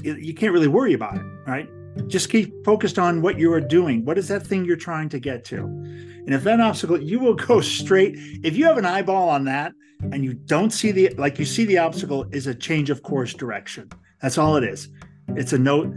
you 0.02 0.34
can't 0.34 0.52
really 0.52 0.68
worry 0.68 0.92
about 0.92 1.16
it 1.16 1.22
right? 1.46 1.68
Just 2.08 2.28
keep 2.28 2.52
focused 2.64 2.98
on 2.98 3.22
what 3.22 3.38
you 3.38 3.52
are 3.52 3.60
doing. 3.60 4.04
What 4.04 4.18
is 4.18 4.28
that 4.28 4.44
thing 4.44 4.64
you're 4.64 4.76
trying 4.76 5.08
to 5.10 5.18
get 5.18 5.44
to? 5.46 5.58
And 5.58 6.34
if 6.34 6.42
that 6.44 6.60
obstacle 6.60 7.00
you 7.00 7.20
will 7.20 7.34
go 7.34 7.60
straight 7.60 8.14
if 8.42 8.56
you 8.56 8.64
have 8.64 8.78
an 8.78 8.86
eyeball 8.86 9.28
on 9.28 9.44
that 9.44 9.72
and 10.12 10.24
you 10.24 10.34
don't 10.34 10.70
see 10.70 10.90
the 10.90 11.10
like 11.16 11.38
you 11.38 11.44
see 11.44 11.64
the 11.64 11.78
obstacle 11.78 12.26
is 12.32 12.46
a 12.46 12.54
change 12.54 12.90
of 12.90 13.02
course 13.02 13.34
direction. 13.34 13.90
That's 14.20 14.38
all 14.38 14.56
it 14.56 14.64
is. 14.64 14.88
It's 15.28 15.52
a 15.52 15.58
note 15.58 15.94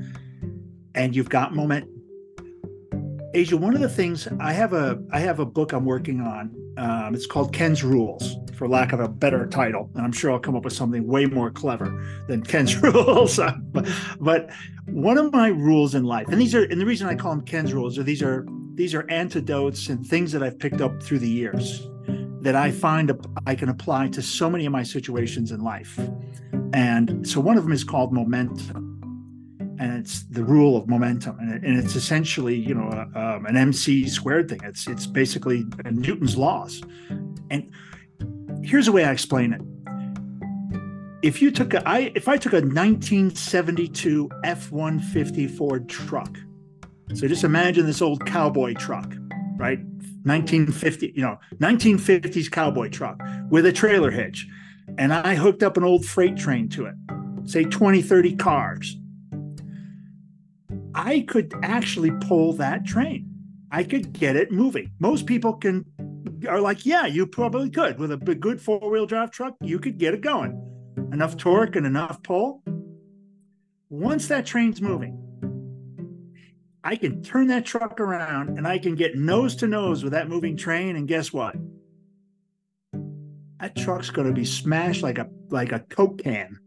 and 0.98 1.16
you've 1.16 1.30
got 1.30 1.56
moment 1.56 1.88
asia 3.34 3.56
one 3.56 3.74
of 3.74 3.82
the 3.82 3.90
things 3.90 4.28
i 4.40 4.52
have 4.52 4.74
a 4.74 5.02
i 5.12 5.20
have 5.20 5.40
a 5.40 5.46
book 5.46 5.72
i'm 5.72 5.86
working 5.86 6.20
on 6.20 6.54
um, 6.78 7.16
it's 7.16 7.26
called 7.26 7.54
ken's 7.54 7.84
rules 7.84 8.36
for 8.56 8.68
lack 8.68 8.92
of 8.92 9.00
a 9.00 9.08
better 9.08 9.46
title 9.48 9.90
and 9.96 10.04
i'm 10.04 10.12
sure 10.12 10.32
i'll 10.32 10.40
come 10.40 10.56
up 10.56 10.64
with 10.64 10.74
something 10.74 11.08
way 11.08 11.26
more 11.26 11.52
clever 11.52 12.04
than 12.28 12.42
ken's 12.42 12.76
rules 12.82 13.38
but, 13.38 13.88
but 14.20 14.50
one 14.88 15.18
of 15.18 15.32
my 15.32 15.50
rules 15.50 15.96
in 15.96 16.04
life 16.04 16.28
and 16.30 16.42
these 16.42 16.56
are 16.56 16.64
and 16.64 16.82
the 16.82 16.86
reason 16.86 17.08
i 17.08 17.16
call 17.16 17.32
them 17.32 17.46
ken's 17.46 17.74
rules 17.74 17.98
are 17.98 18.04
these 18.04 18.24
are 18.24 18.46
these 18.74 18.94
are 18.94 19.10
antidotes 19.10 19.90
and 19.90 20.06
things 20.06 20.32
that 20.32 20.42
i've 20.42 20.58
picked 20.58 20.82
up 20.82 21.02
through 21.02 21.20
the 21.20 21.30
years 21.30 21.88
that 22.42 22.56
I 22.56 22.72
find 22.72 23.12
I 23.46 23.56
can 23.56 23.68
apply 23.68 24.08
to 24.10 24.22
so 24.22 24.50
many 24.50 24.66
of 24.66 24.72
my 24.72 24.84
situations 24.84 25.52
in 25.52 25.62
life. 25.62 26.00
And 26.72 27.28
so 27.28 27.42
one 27.42 27.58
of 27.58 27.64
them 27.64 27.74
is 27.74 27.84
called 27.84 28.14
momentum. 28.14 28.87
And 29.80 30.00
it's 30.00 30.24
the 30.24 30.44
rule 30.44 30.76
of 30.76 30.88
momentum, 30.88 31.38
and, 31.40 31.64
and 31.64 31.78
it's 31.78 31.96
essentially, 31.96 32.56
you 32.56 32.74
know, 32.74 32.90
a, 32.90 33.20
um, 33.20 33.46
an 33.46 33.56
MC 33.56 34.08
squared 34.08 34.50
thing. 34.50 34.60
It's 34.64 34.88
it's 34.88 35.06
basically 35.06 35.66
Newton's 35.86 36.36
laws. 36.36 36.82
And 37.52 37.72
here's 38.64 38.88
the 38.88 38.92
way 38.92 39.06
I 39.06 39.12
explain 39.12 39.54
it: 39.54 39.62
if 41.22 41.42
you 41.42 41.52
took 41.52 41.74
a, 41.74 41.88
I 41.88 42.12
if 42.16 42.28
I 42.28 42.38
took 42.38 42.54
a 42.54 42.62
1972 42.62 44.30
F-150 44.44 45.52
Ford 45.58 45.88
truck, 45.88 46.36
so 47.14 47.28
just 47.28 47.44
imagine 47.44 47.86
this 47.86 48.02
old 48.02 48.26
cowboy 48.26 48.74
truck, 48.74 49.14
right? 49.58 49.80
1950, 50.24 51.14
you 51.16 51.22
know, 51.22 51.38
1950s 51.56 52.52
cowboy 52.52 52.90
truck 52.90 53.22
with 53.50 53.66
a 53.66 53.72
trailer 53.72 54.12
hitch. 54.12 54.46
And 54.98 55.14
I 55.14 55.36
hooked 55.36 55.64
up 55.64 55.78
an 55.78 55.84
old 55.84 56.06
freight 56.06 56.38
train 56.38 56.70
to 56.70 56.86
it, 56.86 56.96
say 57.46 57.64
20, 57.64 58.02
30 58.02 58.36
cars. 58.36 58.98
I 60.98 61.24
could 61.28 61.54
actually 61.62 62.10
pull 62.22 62.54
that 62.54 62.84
train. 62.84 63.30
I 63.72 63.84
could 63.84 64.14
get 64.14 64.36
it 64.36 64.52
moving. 64.52 64.92
Most 65.00 65.28
people 65.28 65.54
can 65.54 65.86
are 66.50 66.60
like, 66.60 66.86
yeah, 66.88 67.06
you 67.06 67.28
probably 67.28 67.70
could. 67.70 68.00
With 68.00 68.12
a 68.12 68.18
good 68.18 68.60
four-wheel 68.60 69.06
drive 69.06 69.30
truck, 69.30 69.56
you 69.62 69.78
could 69.78 70.00
get 70.00 70.16
it 70.16 70.22
going. 70.22 70.60
Enough 71.14 71.38
torque 71.38 71.76
and 71.76 71.86
enough 71.86 72.24
pull. 72.24 72.64
Once 73.90 74.28
that 74.28 74.48
train's 74.48 74.82
moving, 74.82 75.24
I 76.84 76.96
can 76.96 77.22
turn 77.22 77.48
that 77.48 77.66
truck 77.66 78.00
around 78.00 78.58
and 78.58 78.68
I 78.68 78.80
can 78.80 78.96
get 78.96 79.16
nose 79.16 79.56
to 79.58 79.68
nose 79.68 80.04
with 80.04 80.14
that 80.14 80.30
moving 80.30 80.58
train. 80.58 80.96
And 80.96 81.08
guess 81.08 81.32
what? 81.32 81.56
That 83.60 83.76
truck's 83.76 84.10
going 84.10 84.28
to 84.28 84.34
be 84.34 84.46
smashed 84.46 85.04
like 85.04 85.20
a 85.20 85.30
like 85.50 85.72
a 85.72 85.80
coke 85.80 86.24
can. 86.24 86.60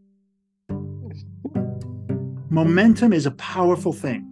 Momentum 2.51 3.13
is 3.13 3.25
a 3.25 3.31
powerful 3.31 3.93
thing. 3.93 4.29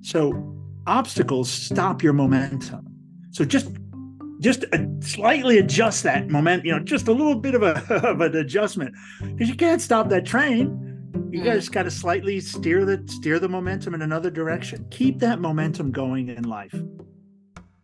So 0.00 0.56
obstacles 0.86 1.50
stop 1.50 2.02
your 2.02 2.12
momentum. 2.14 2.86
So 3.30 3.44
just 3.44 3.68
just 4.40 4.64
slightly 5.00 5.58
adjust 5.58 6.02
that 6.04 6.28
moment, 6.28 6.64
you 6.64 6.72
know, 6.72 6.78
just 6.78 7.08
a 7.08 7.12
little 7.12 7.34
bit 7.34 7.54
of 7.54 7.62
a 7.62 7.82
of 8.08 8.20
an 8.20 8.34
adjustment 8.36 8.94
because 9.20 9.48
you 9.48 9.54
can't 9.54 9.80
stop 9.80 10.08
that 10.08 10.24
train 10.26 10.88
you 11.30 11.42
mm. 11.42 11.44
just 11.44 11.72
got 11.72 11.82
to 11.82 11.90
slightly 11.90 12.40
steer 12.40 12.84
the 12.84 13.02
steer 13.06 13.38
the 13.38 13.48
momentum 13.48 13.94
in 13.94 14.02
another 14.02 14.30
direction 14.30 14.86
keep 14.90 15.18
that 15.18 15.40
momentum 15.40 15.90
going 15.90 16.28
in 16.28 16.44
life 16.44 16.74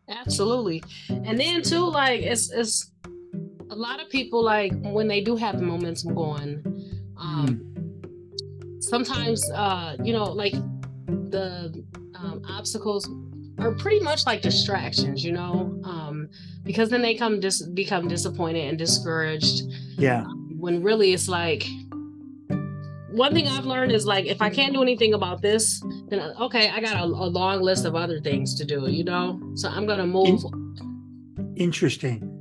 absolutely 0.08 0.82
and 1.08 1.38
then 1.38 1.62
too 1.62 1.88
like 1.88 2.22
it's 2.22 2.50
it's 2.52 2.92
a 3.70 3.76
lot 3.76 4.00
of 4.00 4.08
people 4.08 4.42
like 4.42 4.72
when 4.82 5.08
they 5.08 5.20
do 5.20 5.36
have 5.36 5.58
the 5.58 5.64
momentum 5.64 6.14
going 6.14 6.62
um 7.18 7.48
mm. 7.48 7.73
Sometimes 8.88 9.50
uh 9.50 9.96
you 10.02 10.12
know 10.12 10.24
like 10.24 10.52
the 11.30 11.84
um, 12.14 12.42
obstacles 12.48 13.08
are 13.58 13.72
pretty 13.72 14.00
much 14.00 14.26
like 14.26 14.42
distractions 14.42 15.24
you 15.24 15.32
know 15.32 15.80
um 15.84 16.28
because 16.64 16.88
then 16.88 17.02
they 17.02 17.14
come 17.14 17.40
dis- 17.40 17.62
become 17.62 18.08
disappointed 18.08 18.68
and 18.68 18.78
discouraged 18.78 19.62
yeah 19.98 20.24
when 20.58 20.82
really 20.82 21.12
it's 21.12 21.28
like 21.28 21.66
one 23.14 23.32
thing 23.32 23.46
I've 23.46 23.64
learned 23.64 23.92
is 23.92 24.06
like 24.06 24.26
if 24.26 24.42
I 24.42 24.50
can't 24.50 24.72
do 24.72 24.82
anything 24.82 25.14
about 25.14 25.40
this, 25.40 25.80
then 26.08 26.20
okay, 26.40 26.68
I 26.68 26.80
got 26.80 26.96
a, 26.96 27.04
a 27.04 27.28
long 27.30 27.62
list 27.62 27.84
of 27.84 27.94
other 27.94 28.20
things 28.20 28.56
to 28.56 28.64
do, 28.64 28.90
you 28.90 29.04
know? 29.04 29.40
So 29.54 29.68
I'm 29.68 29.86
gonna 29.86 30.06
move. 30.06 30.42
In- 30.44 31.54
interesting. 31.56 32.33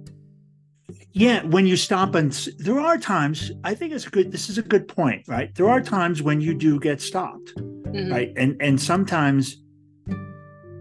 Yeah, 1.14 1.44
when 1.44 1.68
you 1.68 1.78
stop 1.78 2.16
and 2.16 2.32
there 2.58 2.80
are 2.80 2.98
times, 2.98 3.52
I 3.64 3.76
think 3.76 3.94
it's 3.94 4.08
a 4.08 4.10
good 4.10 4.32
this 4.32 4.50
is 4.50 4.58
a 4.58 4.64
good 4.64 4.88
point, 4.88 5.28
right? 5.28 5.54
There 5.54 5.70
are 5.70 5.80
times 5.80 6.24
when 6.24 6.42
you 6.42 6.56
do 6.56 6.80
get 6.80 7.02
stopped. 7.02 7.54
Mm-hmm. 7.56 8.12
Right. 8.12 8.34
And 8.36 8.60
and 8.60 8.82
sometimes 8.82 9.58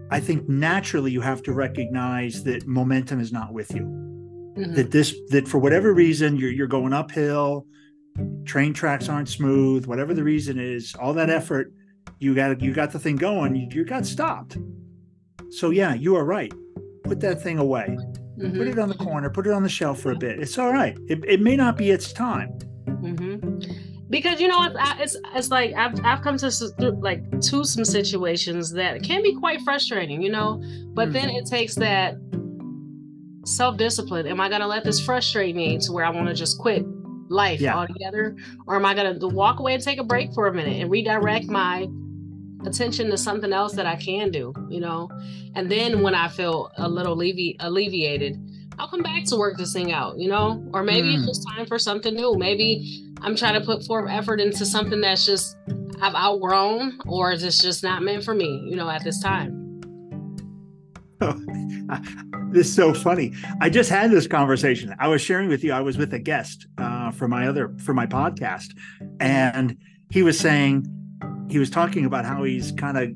I 0.09 0.19
think 0.19 0.49
naturally 0.49 1.11
you 1.11 1.21
have 1.21 1.43
to 1.43 1.53
recognize 1.53 2.43
that 2.45 2.65
momentum 2.67 3.19
is 3.19 3.31
not 3.31 3.53
with 3.53 3.73
you. 3.75 3.83
Mm-hmm. 3.83 4.73
That 4.73 4.89
this 4.89 5.15
that 5.29 5.47
for 5.47 5.59
whatever 5.59 5.93
reason 5.93 6.35
you're 6.35 6.51
you're 6.51 6.67
going 6.67 6.93
uphill, 6.93 7.67
train 8.45 8.73
tracks 8.73 9.09
aren't 9.09 9.29
smooth, 9.29 9.85
whatever 9.85 10.15
the 10.15 10.23
reason 10.23 10.59
is, 10.59 10.95
all 10.95 11.13
that 11.13 11.29
effort, 11.29 11.71
you 12.17 12.33
got 12.33 12.59
you 12.59 12.73
got 12.73 12.91
the 12.91 12.99
thing 12.99 13.17
going, 13.17 13.55
you, 13.55 13.67
you 13.71 13.85
got 13.85 14.07
stopped. 14.07 14.57
So 15.51 15.69
yeah, 15.69 15.93
you 15.93 16.15
are 16.15 16.25
right. 16.25 16.51
Put 17.03 17.19
that 17.19 17.41
thing 17.43 17.59
away. 17.59 17.95
Mm-hmm. 18.43 18.57
Put 18.57 18.67
it 18.67 18.79
on 18.79 18.89
the 18.89 18.95
corner. 18.95 19.29
Put 19.29 19.47
it 19.47 19.53
on 19.53 19.63
the 19.63 19.69
shelf 19.69 20.01
for 20.01 20.11
a 20.11 20.17
bit. 20.17 20.39
It's 20.39 20.57
all 20.57 20.71
right. 20.71 20.97
It, 21.07 21.23
it 21.25 21.41
may 21.41 21.55
not 21.55 21.77
be 21.77 21.91
its 21.91 22.11
time. 22.11 22.49
Mm-hmm. 22.85 23.71
Because 24.09 24.39
you 24.39 24.47
know 24.47 24.63
it's, 24.63 24.75
it's 24.99 25.17
it's 25.33 25.49
like 25.49 25.73
I've 25.73 25.99
I've 26.05 26.21
come 26.21 26.37
to 26.37 26.73
like 26.99 27.41
to 27.41 27.63
some 27.63 27.85
situations 27.85 28.71
that 28.73 29.01
can 29.01 29.23
be 29.23 29.33
quite 29.35 29.61
frustrating, 29.61 30.21
you 30.21 30.29
know. 30.29 30.61
But 30.93 31.05
mm-hmm. 31.05 31.13
then 31.13 31.29
it 31.31 31.45
takes 31.45 31.73
that 31.75 32.15
self 33.45 33.77
discipline. 33.77 34.27
Am 34.27 34.39
I 34.39 34.49
going 34.49 34.61
to 34.61 34.67
let 34.67 34.83
this 34.83 35.03
frustrate 35.03 35.55
me 35.55 35.77
to 35.79 35.91
where 35.91 36.05
I 36.05 36.09
want 36.09 36.27
to 36.27 36.33
just 36.33 36.59
quit 36.59 36.85
life 37.29 37.61
yeah. 37.61 37.75
altogether? 37.75 38.35
Or 38.67 38.75
am 38.75 38.85
I 38.85 38.93
going 38.93 39.19
to 39.19 39.27
walk 39.27 39.59
away 39.59 39.73
and 39.73 39.81
take 39.81 39.99
a 39.99 40.03
break 40.03 40.33
for 40.33 40.47
a 40.47 40.53
minute 40.53 40.81
and 40.81 40.91
redirect 40.91 41.47
my 41.47 41.87
attention 42.65 43.09
to 43.09 43.17
something 43.17 43.53
else 43.53 43.73
that 43.73 43.85
I 43.85 43.95
can 43.95 44.31
do, 44.31 44.53
you 44.69 44.79
know? 44.79 45.09
And 45.55 45.71
then 45.71 46.01
when 46.01 46.15
I 46.15 46.27
feel 46.27 46.71
a 46.77 46.87
little 46.87 47.15
allevi- 47.15 47.55
alleviated, 47.59 48.39
I'll 48.79 48.87
come 48.87 49.03
back 49.03 49.25
to 49.25 49.35
work 49.35 49.57
this 49.57 49.73
thing 49.73 49.91
out, 49.91 50.17
you 50.17 50.29
know? 50.29 50.63
Or 50.73 50.83
maybe 50.83 51.09
mm. 51.09 51.17
it's 51.17 51.27
just 51.27 51.47
time 51.55 51.65
for 51.65 51.77
something 51.77 52.13
new. 52.13 52.35
Maybe 52.35 53.11
I'm 53.21 53.35
trying 53.35 53.59
to 53.59 53.65
put 53.65 53.85
forth 53.85 54.09
effort 54.09 54.41
into 54.41 54.65
something 54.65 55.01
that's 55.01 55.25
just 55.25 55.55
I've 56.01 56.15
outgrown 56.15 56.99
or 57.05 57.31
is 57.31 57.41
this 57.41 57.59
just 57.59 57.83
not 57.83 58.01
meant 58.01 58.23
for 58.23 58.33
me, 58.33 58.65
you 58.67 58.75
know, 58.75 58.89
at 58.89 59.03
this 59.03 59.21
time. 59.21 59.59
this 62.51 62.67
is 62.67 62.75
so 62.75 62.93
funny. 62.93 63.33
I 63.61 63.69
just 63.69 63.89
had 63.89 64.11
this 64.11 64.27
conversation. 64.27 64.93
I 64.99 65.07
was 65.07 65.21
sharing 65.21 65.47
with 65.49 65.63
you. 65.63 65.71
I 65.71 65.79
was 65.79 65.97
with 65.97 66.13
a 66.13 66.19
guest 66.19 66.67
uh, 66.77 67.11
for 67.11 67.27
my 67.27 67.47
other 67.47 67.73
for 67.79 67.93
my 67.93 68.05
podcast, 68.05 68.73
and 69.19 69.77
he 70.09 70.23
was 70.23 70.37
saying 70.37 70.85
he 71.49 71.59
was 71.59 71.69
talking 71.69 72.05
about 72.05 72.25
how 72.25 72.43
he's 72.43 72.71
kind 72.71 72.97
of 72.97 73.11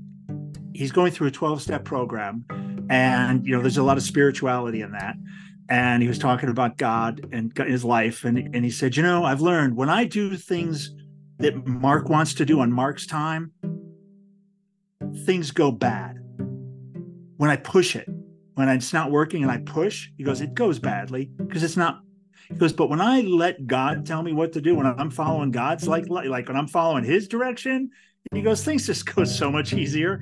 he's 0.74 0.91
going 0.91 1.12
through 1.12 1.28
a 1.28 1.32
12 1.32 1.62
step 1.62 1.84
program 1.84 2.46
and 2.89 3.46
you 3.46 3.56
know 3.56 3.62
there's 3.62 3.78
a 3.78 3.84
lot 3.84 3.98
of 3.98 4.04
spirituality 4.04 4.82
in 4.82 4.91
that 4.91 5.15
and 5.70 6.02
he 6.02 6.08
was 6.08 6.17
talking 6.17 6.50
about 6.50 6.78
God 6.78 7.28
and 7.32 7.52
his 7.58 7.84
life. 7.84 8.24
And, 8.24 8.38
and 8.38 8.63
he 8.63 8.72
said, 8.72 8.96
You 8.96 9.04
know, 9.04 9.24
I've 9.24 9.41
learned 9.41 9.76
when 9.76 9.89
I 9.89 10.06
do 10.06 10.36
things 10.38 10.93
that 11.39 11.67
Mark 11.67 12.10
wants 12.10 12.34
to 12.36 12.46
do 12.46 12.62
on 12.62 12.72
Mark's 12.72 13.06
time, 13.06 13.52
things 15.26 15.52
go 15.52 15.72
bad. 15.72 16.17
When 17.38 17.50
I 17.50 17.58
push 17.58 17.96
it, 17.96 18.08
when 18.56 18.70
it's 18.70 18.93
not 18.93 19.12
working 19.12 19.43
and 19.43 19.52
I 19.52 19.58
push, 19.60 20.10
he 20.17 20.24
goes, 20.24 20.41
It 20.41 20.54
goes 20.54 20.80
badly 20.80 21.32
because 21.38 21.63
it's 21.63 21.78
not. 21.78 22.00
He 22.50 22.56
goes, 22.56 22.74
but 22.74 22.90
when 22.90 23.02
I 23.02 23.22
let 23.22 23.68
God 23.68 24.06
tell 24.06 24.24
me 24.24 24.34
what 24.34 24.54
to 24.54 24.62
do, 24.62 24.76
when 24.76 24.86
I'm 24.86 25.10
following 25.10 25.52
God's 25.52 25.88
like 25.88 26.08
like 26.10 26.48
when 26.48 26.58
I'm 26.58 26.68
following 26.68 27.04
His 27.04 27.28
direction, 27.28 27.92
he 28.34 28.42
goes, 28.42 28.64
things 28.64 28.86
just 28.86 29.06
go 29.14 29.24
so 29.24 29.52
much 29.52 29.74
easier. 29.74 30.22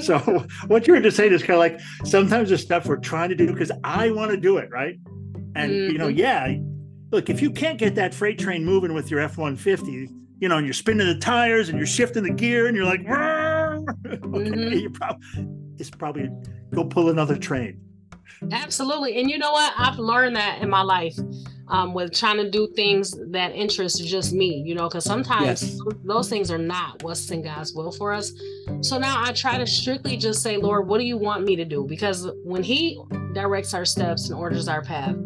so 0.00 0.18
what 0.66 0.86
you're 0.86 1.00
just 1.00 1.16
saying 1.16 1.32
is 1.32 1.42
kind 1.42 1.54
of 1.54 1.58
like 1.58 1.80
sometimes 2.04 2.50
the 2.50 2.58
stuff 2.58 2.86
we're 2.86 2.96
trying 2.96 3.28
to 3.30 3.34
do 3.34 3.52
because 3.52 3.72
I 3.82 4.10
want 4.10 4.30
to 4.30 4.36
do 4.36 4.58
it, 4.58 4.70
right? 4.70 4.98
And 5.56 5.72
mm-hmm. 5.72 5.92
you 5.92 5.98
know, 5.98 6.08
mm-hmm. 6.08 6.18
yeah, 6.18 6.56
look, 7.10 7.28
if 7.28 7.42
you 7.42 7.50
can't 7.50 7.78
get 7.78 7.96
that 7.96 8.14
freight 8.14 8.38
train 8.38 8.64
moving 8.64 8.94
with 8.94 9.10
your 9.10 9.20
F-150, 9.20 10.08
you 10.38 10.48
know, 10.48 10.58
and 10.58 10.66
you're 10.66 10.74
spinning 10.74 11.06
the 11.06 11.18
tires 11.18 11.68
and 11.68 11.76
you're 11.76 11.86
shifting 11.86 12.22
the 12.22 12.32
gear 12.32 12.66
and 12.66 12.76
you're 12.76 12.86
like, 12.86 13.00
okay, 13.08 13.10
mm-hmm. 14.06 14.72
you 14.74 14.90
probably 14.90 15.48
it's 15.78 15.90
probably 15.90 16.30
go 16.72 16.84
pull 16.84 17.08
another 17.10 17.36
train. 17.36 17.80
Absolutely. 18.52 19.20
And 19.20 19.30
you 19.30 19.38
know 19.38 19.52
what? 19.52 19.74
I've 19.76 19.98
learned 19.98 20.36
that 20.36 20.62
in 20.62 20.70
my 20.70 20.82
life 20.82 21.16
um, 21.70 21.94
with 21.94 22.12
trying 22.12 22.36
to 22.38 22.50
do 22.50 22.68
things 22.74 23.16
that 23.30 23.52
interest 23.52 24.04
just 24.06 24.32
me, 24.32 24.62
you 24.66 24.74
know, 24.74 24.88
because 24.88 25.04
sometimes 25.04 25.62
yes. 25.62 25.80
those 26.04 26.28
things 26.28 26.50
are 26.50 26.58
not 26.58 27.02
what's 27.02 27.30
in 27.30 27.42
God's 27.42 27.72
will 27.72 27.92
for 27.92 28.12
us. 28.12 28.32
So 28.82 28.98
now 28.98 29.22
I 29.22 29.32
try 29.32 29.56
to 29.56 29.66
strictly 29.66 30.16
just 30.16 30.42
say, 30.42 30.56
Lord, 30.56 30.88
what 30.88 30.98
do 30.98 31.04
you 31.04 31.16
want 31.16 31.44
me 31.44 31.56
to 31.56 31.64
do? 31.64 31.86
Because 31.88 32.28
when 32.44 32.62
He 32.62 33.00
directs 33.32 33.72
our 33.72 33.84
steps 33.84 34.28
and 34.28 34.38
orders 34.38 34.68
our 34.68 34.82
path, 34.82 35.16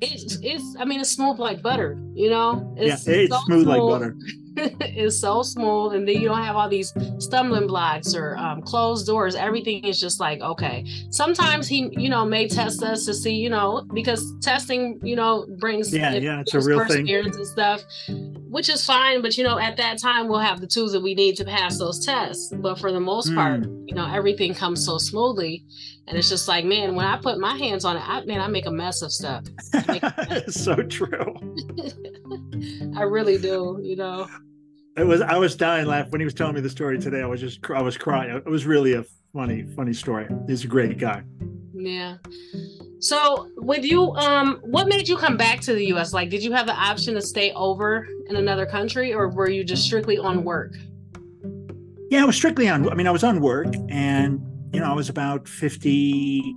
it's 0.00 0.38
it's 0.42 0.76
I 0.78 0.84
mean 0.84 1.00
it's 1.00 1.10
smooth 1.10 1.38
like 1.38 1.62
butter, 1.62 1.98
you 2.14 2.30
know. 2.30 2.74
It's, 2.76 3.06
yeah, 3.06 3.14
it's 3.14 3.32
so 3.32 3.40
smooth, 3.44 3.64
smooth 3.64 3.68
like 3.68 3.80
butter. 3.80 4.16
is 4.80 5.18
so 5.20 5.42
smooth 5.42 5.94
and 5.94 6.06
then 6.06 6.16
you 6.20 6.28
don't 6.28 6.42
have 6.42 6.56
all 6.56 6.68
these 6.68 6.92
stumbling 7.18 7.66
blocks 7.66 8.14
or 8.14 8.36
um, 8.36 8.62
closed 8.62 9.06
doors. 9.06 9.34
Everything 9.34 9.84
is 9.84 9.98
just 9.98 10.20
like 10.20 10.40
okay. 10.40 10.84
Sometimes 11.10 11.68
he 11.68 11.88
you 11.92 12.08
know 12.08 12.24
may 12.24 12.48
test 12.48 12.82
us 12.82 13.04
to 13.06 13.14
see 13.14 13.34
you 13.34 13.50
know 13.50 13.86
because 13.94 14.34
testing 14.40 15.00
you 15.02 15.16
know 15.16 15.46
brings 15.58 15.92
yeah 15.94 16.12
it, 16.12 16.22
yeah 16.22 16.40
it's 16.40 16.54
a 16.54 16.60
real 16.60 16.84
thing. 16.86 17.08
and 17.08 17.46
stuff 17.46 17.82
which 18.48 18.68
is 18.68 18.84
fine 18.84 19.22
but 19.22 19.36
you 19.38 19.44
know 19.44 19.58
at 19.58 19.76
that 19.76 19.98
time 19.98 20.28
we'll 20.28 20.38
have 20.38 20.60
the 20.60 20.66
tools 20.66 20.92
that 20.92 21.02
we 21.02 21.14
need 21.14 21.36
to 21.36 21.44
pass 21.44 21.78
those 21.78 22.04
tests. 22.04 22.52
But 22.52 22.78
for 22.78 22.92
the 22.92 23.00
most 23.00 23.30
mm. 23.30 23.34
part 23.36 23.64
you 23.86 23.94
know 23.94 24.06
everything 24.12 24.54
comes 24.54 24.84
so 24.84 24.98
smoothly 24.98 25.64
and 26.08 26.18
it's 26.18 26.28
just 26.28 26.48
like 26.48 26.64
man 26.64 26.94
when 26.94 27.06
i 27.06 27.16
put 27.16 27.38
my 27.38 27.56
hands 27.56 27.84
on 27.84 27.96
it 27.96 28.02
i 28.06 28.24
man 28.24 28.40
i 28.40 28.48
make 28.48 28.66
a 28.66 28.70
mess 28.70 29.02
of 29.02 29.12
stuff. 29.12 29.44
So 30.48 30.76
true 30.76 31.34
I 32.96 33.02
really 33.02 33.38
do, 33.38 33.80
you 33.82 33.96
know. 33.96 34.28
It 34.96 35.04
was 35.04 35.20
I 35.22 35.38
was 35.38 35.56
dying 35.56 35.86
laughing 35.86 36.10
when 36.10 36.20
he 36.20 36.24
was 36.24 36.34
telling 36.34 36.54
me 36.54 36.60
the 36.60 36.70
story 36.70 36.98
today. 36.98 37.22
I 37.22 37.26
was 37.26 37.40
just 37.40 37.60
I 37.70 37.80
was 37.80 37.96
crying. 37.96 38.36
It 38.36 38.44
was 38.44 38.66
really 38.66 38.94
a 38.94 39.04
funny 39.32 39.62
funny 39.74 39.94
story. 39.94 40.28
He's 40.46 40.64
a 40.64 40.68
great 40.68 40.98
guy. 40.98 41.22
Yeah. 41.74 42.16
So 43.00 43.50
with 43.56 43.84
you, 43.84 44.12
um, 44.12 44.60
what 44.62 44.86
made 44.86 45.08
you 45.08 45.16
come 45.16 45.36
back 45.36 45.60
to 45.62 45.74
the 45.74 45.86
US? 45.94 46.12
Like, 46.12 46.30
did 46.30 46.44
you 46.44 46.52
have 46.52 46.66
the 46.66 46.74
option 46.74 47.14
to 47.14 47.22
stay 47.22 47.52
over 47.52 48.06
in 48.28 48.36
another 48.36 48.66
country 48.66 49.12
or 49.12 49.28
were 49.28 49.50
you 49.50 49.64
just 49.64 49.84
strictly 49.84 50.18
on 50.18 50.44
work? 50.44 50.74
Yeah, 52.10 52.22
I 52.22 52.24
was 52.26 52.36
strictly 52.36 52.68
on 52.68 52.88
I 52.90 52.94
mean, 52.94 53.06
I 53.06 53.10
was 53.10 53.24
on 53.24 53.40
work 53.40 53.74
and 53.88 54.40
you 54.72 54.80
know, 54.80 54.86
I 54.86 54.94
was 54.94 55.08
about 55.08 55.48
50, 55.48 56.54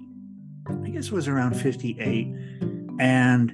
I 0.84 0.89
guess 0.89 1.08
it 1.08 1.12
was 1.12 1.28
around 1.28 1.54
58. 1.54 2.28
And 3.00 3.54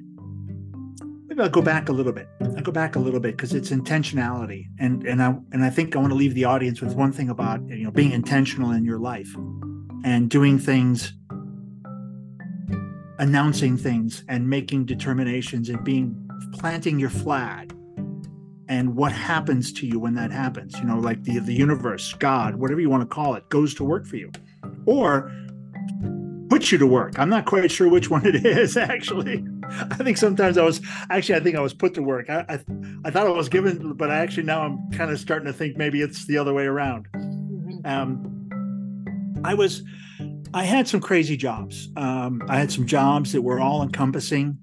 maybe 1.32 1.44
I'll 1.44 1.50
go 1.50 1.62
back 1.62 1.88
a 1.88 1.94
little 1.94 2.12
bit. 2.12 2.28
I'll 2.41 2.62
go 2.62 2.74
back 2.74 2.98
a 2.98 3.00
little 3.00 3.22
bit 3.22 3.38
because 3.38 3.54
it's 3.54 3.70
intentionality, 3.70 4.67
and 4.80 5.08
and 5.08 5.24
I 5.24 5.34
and 5.54 5.63
I 5.63 5.70
think 5.70 5.96
I 5.96 6.00
want 6.00 6.12
to 6.12 6.15
leave 6.15 6.36
the 6.36 6.44
audience 6.44 6.82
with 6.82 6.94
one 6.94 7.13
thing 7.13 7.30
about 7.30 7.62
you 7.70 7.86
know 7.86 7.91
being 7.91 8.12
intentional 8.12 8.72
in 8.72 8.84
your 8.84 9.00
life 9.00 9.34
and 10.04 10.30
doing 10.30 10.60
things, 10.60 11.13
announcing 13.17 13.78
things, 13.78 14.26
and 14.28 14.50
making 14.50 14.86
determinations 14.86 15.70
and 15.70 15.82
being 15.86 16.30
planting 16.54 17.00
your 17.00 17.10
flag. 17.10 17.74
And 18.67 18.96
what 18.96 19.13
happens 19.13 19.72
to 19.74 19.88
you 19.88 20.00
when 20.00 20.15
that 20.15 20.32
happens? 20.32 20.78
You 20.80 20.84
know, 20.84 21.00
like 21.00 21.24
the 21.24 21.39
the 21.39 21.54
universe, 21.54 22.13
God, 22.13 22.56
whatever 22.56 22.82
you 22.82 22.89
want 22.89 23.04
to 23.04 23.15
call 23.15 23.36
it, 23.36 23.48
goes 23.48 23.74
to 23.76 23.86
work 23.86 24.06
for 24.06 24.17
you, 24.17 24.32
or 24.86 25.32
put 26.50 26.74
you 26.74 26.78
to 26.78 26.88
work. 26.88 27.17
I'm 27.17 27.30
not 27.30 27.46
quite 27.46 27.72
sure 27.72 27.88
which 27.88 28.10
one 28.10 28.26
it 28.26 28.46
is 28.46 28.76
actually. 28.94 29.46
I 29.92 29.96
think 30.04 30.18
sometimes 30.18 30.58
I 30.58 30.64
was 30.64 30.82
actually 31.10 31.36
I 31.36 31.40
think 31.40 31.56
I 31.56 31.62
was 31.62 31.74
put 31.74 31.94
to 31.96 32.04
work. 32.04 32.30
I 32.30 32.46
I, 32.50 32.60
I 33.06 33.12
thought 33.12 33.28
I 33.28 33.32
was 33.32 33.50
given, 33.50 33.94
but 33.94 34.12
I 34.12 34.20
actually 34.20 34.44
now 34.44 34.62
I'm 34.64 34.92
kind 34.92 35.12
of 35.12 35.20
starting 35.20 35.48
to 35.48 35.54
think 35.54 35.78
maybe 35.78 36.02
it's 36.02 36.26
the 36.26 36.38
other 36.38 36.54
way 36.54 36.66
around. 36.66 37.08
Mm-hmm. 37.14 37.86
Um, 37.86 39.42
I 39.44 39.54
was 39.54 39.84
I 40.54 40.64
had 40.64 40.88
some 40.88 41.00
crazy 41.00 41.38
jobs. 41.38 41.90
Um, 41.96 42.42
I 42.50 42.58
had 42.58 42.72
some 42.72 42.86
jobs 42.86 43.32
that 43.32 43.42
were 43.42 43.60
all 43.60 43.82
encompassing. 43.82 44.58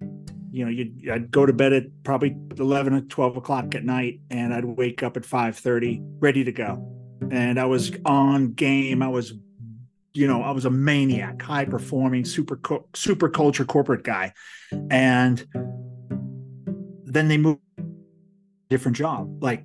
You 0.51 0.65
know, 0.65 0.71
you'd, 0.71 1.09
I'd 1.11 1.31
go 1.31 1.47
to 1.47 1.53
bed 1.53 1.73
at 1.73 1.85
probably 2.05 2.37
11 2.59 2.93
or 2.93 3.01
12 3.03 3.37
o'clock 3.37 3.75
at 3.75 3.85
night, 3.85 4.21
and 4.31 4.53
I'd 4.53 4.65
wake 4.65 5.03
up 5.03 5.17
at 5.17 5.23
5:30, 5.23 6.03
ready 6.21 6.45
to 6.45 6.53
go. 6.53 6.95
And 7.31 7.59
I 7.59 7.65
was 7.65 7.93
on 8.05 8.53
game. 8.53 9.03
I 9.03 9.09
was 9.09 9.33
you 10.15 10.27
know, 10.27 10.43
I 10.43 10.51
was 10.51 10.65
a 10.65 10.71
maniac, 10.71 11.41
high 11.43 11.65
performing, 11.65 12.25
super 12.25 12.57
co- 12.57 12.89
super 12.95 13.29
culture 13.29 13.65
corporate 13.65 14.05
guy, 14.05 14.33
and 14.91 15.47
then 17.05 17.29
they 17.29 17.39
moved 17.39 17.61
different 18.71 18.97
job. 18.97 19.43
Like 19.43 19.65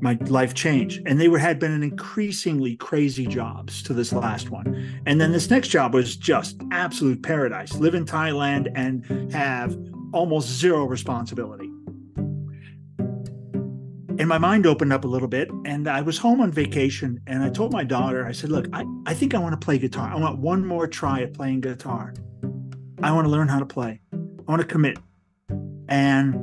my 0.00 0.18
life 0.26 0.54
changed, 0.54 1.02
and 1.06 1.20
they 1.20 1.28
were 1.28 1.38
had 1.38 1.58
been 1.58 1.72
an 1.72 1.82
increasingly 1.82 2.76
crazy 2.76 3.26
jobs 3.26 3.82
to 3.84 3.94
this 3.94 4.12
last 4.12 4.50
one, 4.50 5.02
and 5.06 5.20
then 5.20 5.32
this 5.32 5.50
next 5.50 5.68
job 5.68 5.94
was 5.94 6.16
just 6.16 6.56
absolute 6.70 7.22
paradise. 7.22 7.74
Live 7.74 7.94
in 7.94 8.04
Thailand 8.04 8.70
and 8.74 9.32
have 9.32 9.76
almost 10.12 10.48
zero 10.48 10.84
responsibility 10.84 11.73
and 14.18 14.28
my 14.28 14.38
mind 14.38 14.64
opened 14.64 14.92
up 14.92 15.04
a 15.04 15.08
little 15.08 15.28
bit 15.28 15.50
and 15.64 15.88
i 15.88 16.00
was 16.00 16.16
home 16.18 16.40
on 16.40 16.50
vacation 16.50 17.20
and 17.26 17.42
i 17.42 17.48
told 17.48 17.72
my 17.72 17.82
daughter 17.82 18.26
i 18.26 18.32
said 18.32 18.50
look 18.50 18.66
i, 18.72 18.84
I 19.06 19.14
think 19.14 19.34
i 19.34 19.38
want 19.38 19.58
to 19.58 19.64
play 19.64 19.78
guitar. 19.78 20.08
I 20.08 20.16
want 20.16 20.38
one 20.38 20.64
more 20.64 20.86
try 20.86 21.22
at 21.22 21.34
playing 21.34 21.62
guitar. 21.62 22.14
I 23.02 23.10
want 23.12 23.26
to 23.26 23.30
learn 23.30 23.48
how 23.48 23.58
to 23.58 23.66
play. 23.66 24.00
I 24.12 24.50
want 24.50 24.62
to 24.62 24.68
commit. 24.68 24.98
And 25.88 26.36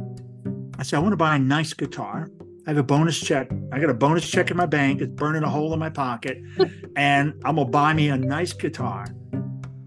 i 0.77 0.83
said 0.83 0.97
i 0.97 0.99
want 0.99 1.13
to 1.13 1.17
buy 1.17 1.35
a 1.35 1.39
nice 1.39 1.73
guitar. 1.73 2.29
I 2.67 2.71
have 2.71 2.77
a 2.77 2.83
bonus 2.83 3.19
check. 3.19 3.49
I 3.71 3.79
got 3.79 3.89
a 3.89 3.93
bonus 3.93 4.29
check 4.29 4.51
in 4.51 4.57
my 4.57 4.67
bank. 4.67 5.01
It's 5.01 5.11
burning 5.13 5.43
a 5.43 5.49
hole 5.49 5.73
in 5.73 5.79
my 5.79 5.89
pocket 5.89 6.41
and 6.95 7.33
i'm 7.45 7.55
going 7.55 7.67
to 7.67 7.71
buy 7.71 7.93
me 7.93 8.09
a 8.09 8.17
nice 8.17 8.53
guitar. 8.53 9.07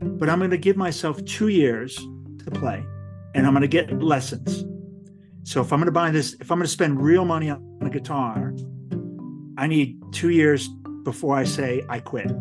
But 0.01 0.31
i'm 0.31 0.39
going 0.39 0.51
to 0.51 0.59
give 0.59 0.77
myself 0.77 1.23
two 1.25 1.49
years 1.49 1.97
to 1.97 2.51
play 2.51 2.85
and 3.35 3.47
i'm 3.47 3.53
going 3.53 3.63
to 3.63 3.69
get 3.69 4.03
lessons 4.03 4.65
so 5.45 5.61
if 5.61 5.73
I'm 5.73 5.79
going 5.79 5.87
to 5.87 5.93
buy 5.93 6.11
this, 6.11 6.35
if 6.41 6.51
I'm 6.51 6.59
going 6.59 6.67
to 6.67 6.73
spend 6.73 7.03
real 7.03 7.27
money 7.27 7.51
on 7.51 7.79
a 7.83 7.91
guitar, 7.91 8.55
I 9.59 9.67
need 9.67 10.01
two 10.11 10.31
years 10.31 10.69
before 11.05 11.37
I 11.37 11.45
say 11.45 11.85
I 11.89 12.01
quit. 12.01 12.33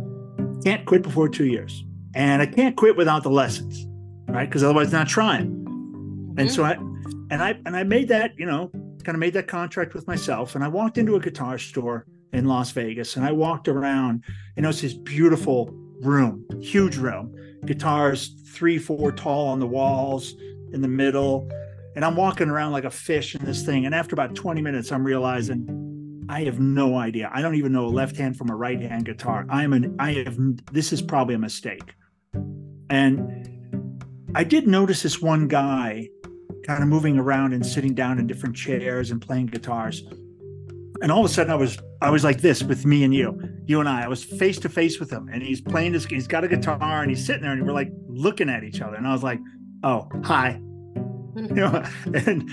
Can't 0.64 0.86
quit 0.86 1.04
before 1.04 1.28
two 1.28 1.46
years, 1.46 1.84
and 2.16 2.42
I 2.42 2.46
can't 2.46 2.78
quit 2.78 2.96
without 2.96 3.24
the 3.24 3.30
lessons, 3.30 3.86
right? 4.30 4.48
Because 4.48 4.64
otherwise, 4.64 4.88
I'm 4.88 5.02
not 5.02 5.10
trying. 5.10 6.34
And 6.38 6.50
so 6.50 6.64
mm-hmm. 6.64 6.82
I, 7.30 7.34
and 7.34 7.44
I, 7.44 7.60
and 7.66 7.76
I 7.76 7.84
made 7.84 8.08
that, 8.08 8.32
you 8.38 8.46
know, 8.46 8.70
kind 9.04 9.16
of 9.16 9.20
made 9.20 9.34
that 9.34 9.50
contract 9.50 9.94
with 9.94 10.08
myself. 10.08 10.56
And 10.56 10.64
I 10.64 10.70
walked 10.70 10.98
into 10.98 11.18
a 11.18 11.20
guitar 11.20 11.58
store 11.58 12.06
in 12.32 12.46
Las 12.46 12.72
Vegas, 12.72 13.18
and 13.18 13.26
I 13.26 13.34
walked 13.34 13.68
around, 13.68 14.24
and 14.56 14.66
it 14.66 14.68
was 14.68 14.82
this 14.82 14.94
beautiful 14.94 15.70
room, 16.02 16.46
huge 16.62 16.96
room, 16.96 17.36
guitars 17.66 18.30
three, 18.48 18.78
four 18.78 19.12
tall 19.12 19.48
on 19.50 19.60
the 19.60 19.68
walls 19.68 20.36
in 20.72 20.82
the 20.82 20.88
middle 20.88 21.50
and 21.96 22.04
I'm 22.04 22.16
walking 22.16 22.50
around 22.50 22.72
like 22.72 22.86
a 22.86 22.92
fish 22.92 23.36
in 23.36 23.46
this 23.46 23.64
thing. 23.64 23.86
And 23.86 23.94
after 23.94 24.16
about 24.16 24.36
20 24.36 24.62
minutes, 24.62 24.92
I'm 24.92 25.04
realizing 25.04 26.26
I 26.30 26.44
have 26.44 26.60
no 26.60 26.98
idea. 26.98 27.30
I 27.32 27.42
don't 27.42 27.56
even 27.56 27.72
know 27.72 27.86
a 27.86 27.88
left 27.88 28.16
hand 28.16 28.36
from 28.38 28.50
a 28.50 28.56
right 28.56 28.82
hand 28.82 29.06
guitar. 29.06 29.46
I'm 29.50 29.74
an, 29.74 29.96
I 30.00 30.14
have, 30.14 30.38
this 30.72 30.92
is 30.92 31.02
probably 31.02 31.36
a 31.36 31.40
mistake. 31.40 31.94
And 32.90 34.02
I 34.34 34.44
did 34.44 34.68
notice 34.68 35.04
this 35.04 35.22
one 35.22 35.48
guy 35.48 36.10
kind 36.66 36.82
of 36.82 36.90
moving 36.90 37.18
around 37.18 37.54
and 37.54 37.64
sitting 37.64 37.94
down 37.94 38.20
in 38.20 38.26
different 38.26 38.56
chairs 38.56 39.12
and 39.12 39.22
playing 39.22 39.48
guitars. 39.48 40.04
And 41.02 41.12
all 41.12 41.20
of 41.20 41.26
a 41.30 41.34
sudden 41.34 41.52
I 41.52 41.56
was, 41.56 41.78
I 42.02 42.10
was 42.10 42.24
like 42.24 42.42
this 42.42 42.64
with 42.64 42.86
me 42.86 43.04
and 43.04 43.14
you, 43.14 43.40
you 43.66 43.80
and 43.80 43.90
I, 43.90 44.06
I 44.06 44.08
was 44.08 44.24
face 44.24 44.58
to 44.60 44.70
face 44.70 45.00
with 45.00 45.12
him 45.12 45.30
and 45.32 45.44
he's 45.44 45.62
playing 45.62 45.92
this, 45.92 46.06
he's 46.06 46.28
got 46.28 46.44
a 46.44 46.48
guitar 46.48 47.02
and 47.02 47.10
he's 47.10 47.24
sitting 47.24 47.44
there 47.44 47.52
and 47.52 47.68
we're 47.68 47.74
like 47.74 47.92
looking 48.08 48.50
at 48.50 48.64
each 48.64 48.82
other. 48.82 48.96
And 48.96 49.06
I 49.06 49.12
was 49.12 49.24
like, 49.24 49.40
oh, 49.84 50.08
hi 50.24 50.60
you 51.36 51.56
know 51.56 51.84
and 52.06 52.28
and 52.28 52.50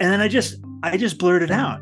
then 0.00 0.20
i 0.20 0.28
just 0.28 0.56
i 0.82 0.96
just 0.96 1.18
blurted 1.18 1.50
out 1.50 1.80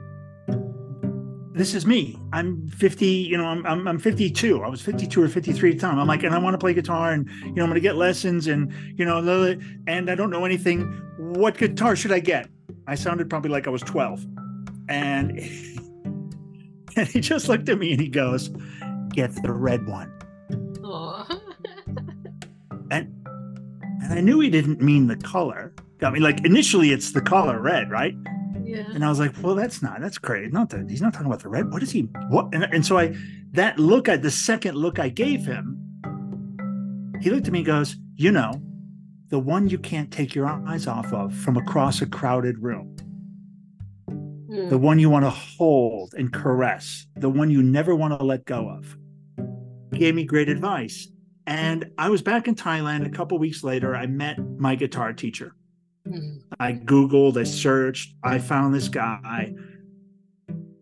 this 1.54 1.74
is 1.74 1.84
me. 1.84 2.18
I'm 2.32 2.66
50, 2.68 3.06
you 3.06 3.36
know, 3.36 3.44
I'm, 3.44 3.66
I'm, 3.66 3.86
I'm 3.86 3.98
52. 3.98 4.62
I 4.62 4.68
was 4.68 4.80
52 4.80 5.22
or 5.22 5.28
53 5.28 5.70
at 5.70 5.76
the 5.76 5.80
time. 5.80 5.98
I'm 5.98 6.06
like, 6.06 6.22
and 6.22 6.34
I 6.34 6.38
want 6.38 6.54
to 6.54 6.58
play 6.58 6.72
guitar 6.72 7.12
and, 7.12 7.28
you 7.28 7.52
know, 7.52 7.64
I'm 7.64 7.68
going 7.68 7.74
to 7.74 7.80
get 7.80 7.96
lessons 7.96 8.46
and, 8.46 8.72
you 8.96 9.04
know, 9.04 9.18
and 9.86 10.10
I 10.10 10.14
don't 10.14 10.30
know 10.30 10.46
anything. 10.46 10.82
What 11.18 11.58
guitar 11.58 11.94
should 11.94 12.12
I 12.12 12.20
get? 12.20 12.48
I 12.86 12.94
sounded 12.94 13.28
probably 13.28 13.50
like 13.50 13.66
I 13.66 13.70
was 13.70 13.82
12. 13.82 14.24
And, 14.88 15.38
and 16.96 17.08
he 17.08 17.20
just 17.20 17.48
looked 17.48 17.68
at 17.68 17.78
me 17.78 17.92
and 17.92 18.00
he 18.00 18.08
goes, 18.08 18.48
get 19.10 19.30
the 19.42 19.52
red 19.52 19.86
one. 19.86 20.10
and, 22.90 23.14
and 24.02 24.12
I 24.12 24.20
knew 24.20 24.40
he 24.40 24.48
didn't 24.48 24.80
mean 24.80 25.06
the 25.06 25.16
color. 25.16 25.74
I 26.02 26.10
mean, 26.10 26.22
like 26.22 26.44
initially 26.44 26.92
it's 26.92 27.12
the 27.12 27.20
color 27.20 27.60
red, 27.60 27.90
right? 27.90 28.14
Yeah. 28.64 28.84
And 28.94 29.04
I 29.04 29.08
was 29.08 29.18
like, 29.18 29.34
well, 29.42 29.54
that's 29.54 29.82
not, 29.82 30.00
that's 30.00 30.18
crazy. 30.18 30.50
Not 30.50 30.70
that 30.70 30.88
he's 30.88 31.02
not 31.02 31.12
talking 31.12 31.26
about 31.26 31.42
the 31.42 31.48
red. 31.48 31.70
What 31.70 31.82
is 31.82 31.90
he? 31.90 32.02
What? 32.28 32.54
And, 32.54 32.64
and 32.64 32.84
so 32.84 32.98
I, 32.98 33.14
that 33.52 33.78
look, 33.78 34.08
I, 34.08 34.16
the 34.16 34.30
second 34.30 34.76
look 34.76 34.98
I 34.98 35.08
gave 35.08 35.44
him, 35.44 35.78
he 37.20 37.30
looked 37.30 37.46
at 37.46 37.52
me 37.52 37.60
and 37.60 37.66
goes, 37.66 37.96
you 38.14 38.32
know, 38.32 38.52
the 39.28 39.38
one 39.38 39.68
you 39.68 39.78
can't 39.78 40.10
take 40.10 40.34
your 40.34 40.46
eyes 40.46 40.86
off 40.86 41.12
of 41.12 41.34
from 41.34 41.56
across 41.56 42.02
a 42.02 42.06
crowded 42.06 42.58
room. 42.58 42.96
Mm. 44.08 44.70
The 44.70 44.78
one 44.78 44.98
you 44.98 45.08
want 45.08 45.24
to 45.24 45.30
hold 45.30 46.14
and 46.14 46.32
caress, 46.32 47.06
the 47.16 47.30
one 47.30 47.50
you 47.50 47.62
never 47.62 47.94
want 47.94 48.18
to 48.18 48.24
let 48.24 48.44
go 48.44 48.68
of. 48.68 48.96
He 49.92 49.98
gave 49.98 50.14
me 50.14 50.24
great 50.24 50.48
advice. 50.48 51.08
And 51.46 51.90
I 51.98 52.08
was 52.08 52.22
back 52.22 52.48
in 52.48 52.54
Thailand 52.54 53.06
a 53.06 53.10
couple 53.10 53.38
weeks 53.38 53.64
later. 53.64 53.96
I 53.96 54.06
met 54.06 54.38
my 54.58 54.74
guitar 54.74 55.12
teacher. 55.12 55.54
Mm-hmm. 56.06 56.38
I 56.58 56.72
Googled, 56.72 57.36
I 57.36 57.44
searched, 57.44 58.14
I 58.22 58.38
found 58.38 58.74
this 58.74 58.88
guy. 58.88 59.54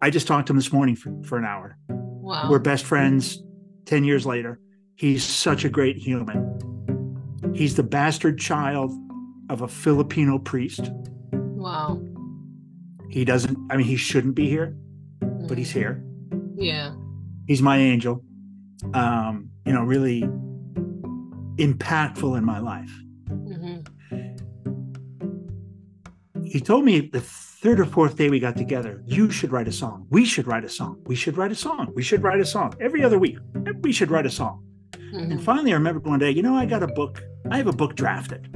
I 0.02 0.10
just 0.10 0.26
talked 0.26 0.46
to 0.46 0.52
him 0.52 0.56
this 0.56 0.72
morning 0.72 0.96
for, 0.96 1.12
for 1.24 1.38
an 1.38 1.44
hour. 1.44 1.76
Wow. 1.88 2.50
We're 2.50 2.58
best 2.58 2.84
friends 2.84 3.42
10 3.86 4.04
years 4.04 4.24
later. 4.24 4.60
He's 4.96 5.24
such 5.24 5.64
a 5.64 5.68
great 5.68 5.96
human. 5.96 6.56
He's 7.54 7.74
the 7.74 7.82
bastard 7.82 8.38
child 8.38 8.92
of 9.50 9.62
a 9.62 9.68
Filipino 9.68 10.38
priest. 10.38 10.90
Wow. 11.32 12.00
He 13.10 13.24
doesn't, 13.24 13.58
I 13.70 13.76
mean, 13.76 13.86
he 13.86 13.96
shouldn't 13.96 14.34
be 14.34 14.48
here, 14.48 14.76
mm-hmm. 15.20 15.48
but 15.48 15.58
he's 15.58 15.70
here. 15.70 16.02
Yeah. 16.54 16.94
He's 17.46 17.60
my 17.60 17.78
angel. 17.78 18.22
Um, 18.94 19.50
you 19.66 19.72
know, 19.72 19.82
really 19.82 20.22
impactful 21.56 22.38
in 22.38 22.44
my 22.44 22.58
life. 22.58 22.90
He 26.50 26.60
told 26.60 26.84
me 26.84 27.00
the 27.00 27.20
third 27.20 27.78
or 27.78 27.84
fourth 27.84 28.16
day 28.16 28.28
we 28.28 28.40
got 28.40 28.56
together, 28.56 29.02
you 29.06 29.30
should 29.30 29.52
write 29.52 29.68
a 29.68 29.72
song. 29.72 30.04
We 30.10 30.24
should 30.24 30.48
write 30.48 30.64
a 30.64 30.68
song. 30.68 31.00
We 31.04 31.14
should 31.14 31.36
write 31.36 31.52
a 31.52 31.54
song. 31.54 31.92
We 31.94 32.02
should 32.02 32.24
write 32.24 32.40
a 32.40 32.44
song 32.44 32.74
every 32.80 33.04
other 33.04 33.20
week. 33.20 33.38
We 33.82 33.92
should 33.92 34.10
write 34.10 34.26
a 34.26 34.30
song. 34.30 34.64
Mm-hmm. 34.94 35.30
And 35.30 35.44
finally, 35.44 35.70
I 35.72 35.76
remember 35.76 36.00
one 36.00 36.18
day, 36.18 36.32
you 36.32 36.42
know, 36.42 36.56
I 36.56 36.66
got 36.66 36.82
a 36.82 36.88
book. 36.88 37.22
I 37.52 37.56
have 37.56 37.68
a 37.68 37.72
book 37.72 37.94
drafted. 37.94 38.48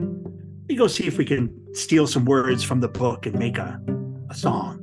We 0.69 0.75
go 0.75 0.89
see 0.89 1.07
if 1.07 1.19
we 1.19 1.25
can 1.25 1.55
steal 1.73 2.09
some 2.09 2.25
words 2.25 2.65
from 2.65 2.81
the 2.81 2.89
book 2.89 3.27
and 3.27 3.39
make 3.39 3.59
a, 3.59 3.81
a 4.29 4.35
song. 4.35 4.81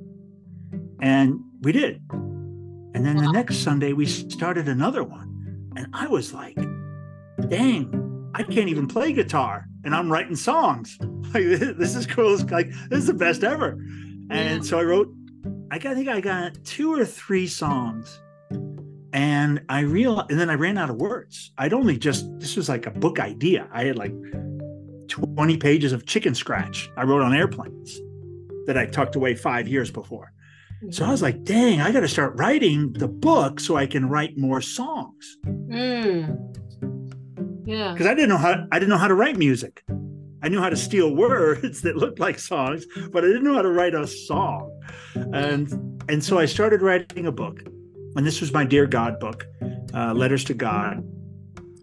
And 1.01 1.41
we 1.61 1.73
did. 1.73 2.01
And 2.11 3.05
then 3.05 3.17
wow. 3.17 3.23
the 3.23 3.31
next 3.33 3.57
Sunday, 3.57 3.91
we 3.91 4.05
started 4.05 4.69
another 4.69 5.03
one. 5.03 5.69
And 5.75 5.87
I 5.93 6.07
was 6.07 6.33
like, 6.33 6.55
dang, 7.49 8.31
I 8.35 8.43
can't 8.43 8.69
even 8.69 8.87
play 8.87 9.11
guitar 9.11 9.65
and 9.83 9.95
I'm 9.95 10.11
writing 10.11 10.35
songs. 10.35 10.97
Like 11.33 11.45
this 11.45 11.95
is 11.95 12.05
cool. 12.05 12.33
It's 12.33 12.43
like 12.51 12.71
this 12.89 12.99
is 12.99 13.07
the 13.07 13.13
best 13.13 13.45
ever. 13.45 13.81
And 14.29 14.65
so 14.65 14.77
I 14.77 14.83
wrote, 14.83 15.07
I, 15.71 15.79
think 15.79 16.09
I 16.09 16.19
got 16.19 16.61
two 16.65 16.93
or 16.93 17.05
three 17.05 17.47
songs. 17.47 18.19
And 19.13 19.61
I 19.69 19.79
realized, 19.81 20.29
and 20.29 20.37
then 20.37 20.49
I 20.49 20.55
ran 20.55 20.77
out 20.77 20.89
of 20.89 20.97
words. 20.97 21.53
I'd 21.57 21.71
only 21.71 21.97
just, 21.97 22.27
this 22.37 22.57
was 22.57 22.67
like 22.67 22.85
a 22.85 22.91
book 22.91 23.17
idea. 23.17 23.69
I 23.71 23.85
had 23.85 23.97
like 23.97 24.13
20 25.07 25.55
pages 25.55 25.93
of 25.93 26.05
chicken 26.05 26.35
scratch 26.35 26.89
I 26.97 27.03
wrote 27.03 27.21
on 27.21 27.33
airplanes 27.33 27.97
that 28.67 28.77
I 28.77 28.85
tucked 28.85 29.15
away 29.15 29.35
five 29.35 29.69
years 29.69 29.89
before. 29.89 30.33
So 30.89 31.05
I 31.05 31.11
was 31.11 31.21
like, 31.21 31.43
dang, 31.43 31.79
I 31.79 31.91
got 31.91 31.99
to 31.99 32.07
start 32.07 32.33
writing 32.37 32.91
the 32.93 33.07
book 33.07 33.59
so 33.59 33.77
I 33.77 33.85
can 33.85 34.09
write 34.09 34.37
more 34.37 34.61
songs. 34.61 35.37
Mm. 35.45 36.50
Yeah. 37.71 37.93
Because 37.93 38.07
I 38.07 38.13
didn't 38.13 38.29
know 38.29 38.37
how 38.37 38.67
I 38.71 38.79
didn't 38.79 38.89
know 38.89 38.97
how 38.97 39.07
to 39.07 39.15
write 39.15 39.37
music. 39.37 39.83
I 40.43 40.49
knew 40.49 40.59
how 40.59 40.69
to 40.69 40.75
steal 40.75 41.15
words 41.27 41.81
that 41.81 41.95
looked 41.95 42.19
like 42.19 42.37
songs, 42.37 42.85
but 43.11 43.23
I 43.23 43.27
didn't 43.27 43.43
know 43.43 43.55
how 43.55 43.61
to 43.61 43.71
write 43.71 43.95
a 43.95 44.05
song. 44.05 44.69
And 45.15 46.03
and 46.09 46.23
so 46.23 46.37
I 46.37 46.45
started 46.45 46.81
writing 46.81 47.27
a 47.27 47.31
book. 47.31 47.63
And 48.17 48.27
this 48.27 48.41
was 48.41 48.51
my 48.51 48.65
Dear 48.65 48.87
God 48.87 49.21
book, 49.21 49.45
uh, 49.93 50.13
Letters 50.13 50.43
to 50.45 50.53
God. 50.53 51.07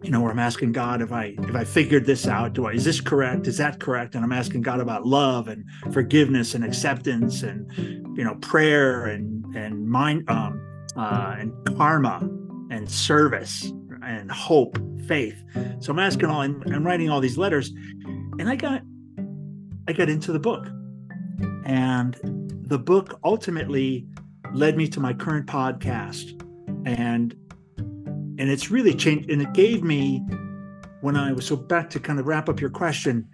You 0.03 0.11
know, 0.11 0.21
where 0.21 0.31
I'm 0.31 0.39
asking 0.39 0.73
God 0.73 1.01
if 1.01 1.11
I 1.11 1.35
if 1.39 1.57
I 1.57 1.65
figured 1.65 2.05
this 2.05 2.27
out, 2.27 2.53
do 2.53 2.67
I 2.67 2.73
is 2.73 2.85
this 2.85 3.01
correct? 3.01 3.47
Is 3.47 3.57
that 3.57 3.81
correct? 3.81 4.15
And 4.15 4.23
I'm 4.23 4.33
asking 4.33 4.63
God 4.63 4.81
about 4.81 5.07
love 5.07 5.49
and 5.49 5.65
forgiveness 5.91 6.55
and 6.55 6.65
acceptance 6.65 7.43
and 7.43 7.67
you 8.17 8.25
know 8.25 8.35
prayer 8.37 9.07
and 9.07 9.45
and 9.57 9.89
mind 9.89 10.29
um, 10.29 10.61
uh, 10.97 11.37
and 11.39 11.53
karma 11.77 12.29
and 12.71 12.89
service 12.91 13.73
and 14.09 14.31
hope, 14.33 14.79
faith. 15.07 15.45
So 15.81 15.93
I'm 15.93 15.99
asking 15.99 16.27
all, 16.27 16.41
I'm, 16.41 16.63
I'm 16.67 16.85
writing 16.85 17.11
all 17.11 17.21
these 17.21 17.39
letters, 17.39 17.69
and 18.39 18.49
I 18.49 18.57
got, 18.57 18.83
I 19.87 19.93
got 19.93 20.09
into 20.09 20.33
the 20.33 20.39
book, 20.39 20.67
and 21.65 22.17
the 22.67 22.79
book 22.79 23.21
ultimately 23.23 24.07
led 24.53 24.77
me 24.77 24.89
to 24.89 25.01
my 25.01 25.13
current 25.13 25.47
podcast, 25.47 26.43
and 26.87 27.35
and 28.41 28.49
it's 28.49 28.71
really 28.71 28.95
changed, 28.95 29.31
and 29.31 29.43
it 29.43 29.53
gave 29.53 29.83
me 29.83 30.25
when 31.01 31.17
I 31.17 31.33
was 31.33 31.47
so 31.47 31.57
back 31.57 31.91
to 31.91 32.01
kind 32.01 32.19
of 32.19 32.27
wrap 32.27 32.49
up 32.49 32.61
your 32.61 32.71
question. 32.71 33.29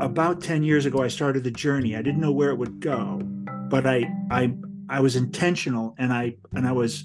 About 0.00 0.40
10 0.40 0.62
years 0.62 0.86
ago, 0.86 1.02
I 1.02 1.08
started 1.08 1.44
the 1.44 1.50
journey. 1.50 1.94
I 1.94 2.02
didn't 2.02 2.20
know 2.20 2.32
where 2.32 2.50
it 2.50 2.56
would 2.56 2.80
go, 2.80 3.20
but 3.68 3.86
I 3.86 4.10
I 4.30 4.54
I 4.88 5.00
was 5.00 5.16
intentional 5.16 5.94
and 5.98 6.12
I 6.12 6.34
and 6.54 6.66
I 6.66 6.72
was 6.72 7.04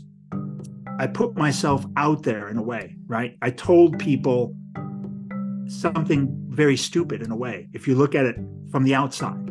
I 1.00 1.08
put 1.08 1.36
myself 1.36 1.86
out 1.96 2.24
there 2.24 2.50
in 2.50 2.58
a 2.58 2.62
way, 2.62 2.96
right? 3.06 3.38
I 3.42 3.52
told 3.52 4.00
people 4.00 4.56
something 5.68 6.30
very 6.50 6.78
stupid 6.78 7.22
in 7.22 7.32
a 7.32 7.36
way. 7.36 7.68
If 7.74 7.88
you 7.88 7.96
look 7.96 8.16
at 8.16 8.26
it 8.26 8.38
from 8.72 8.84
the 8.84 8.96
outside, 8.96 9.46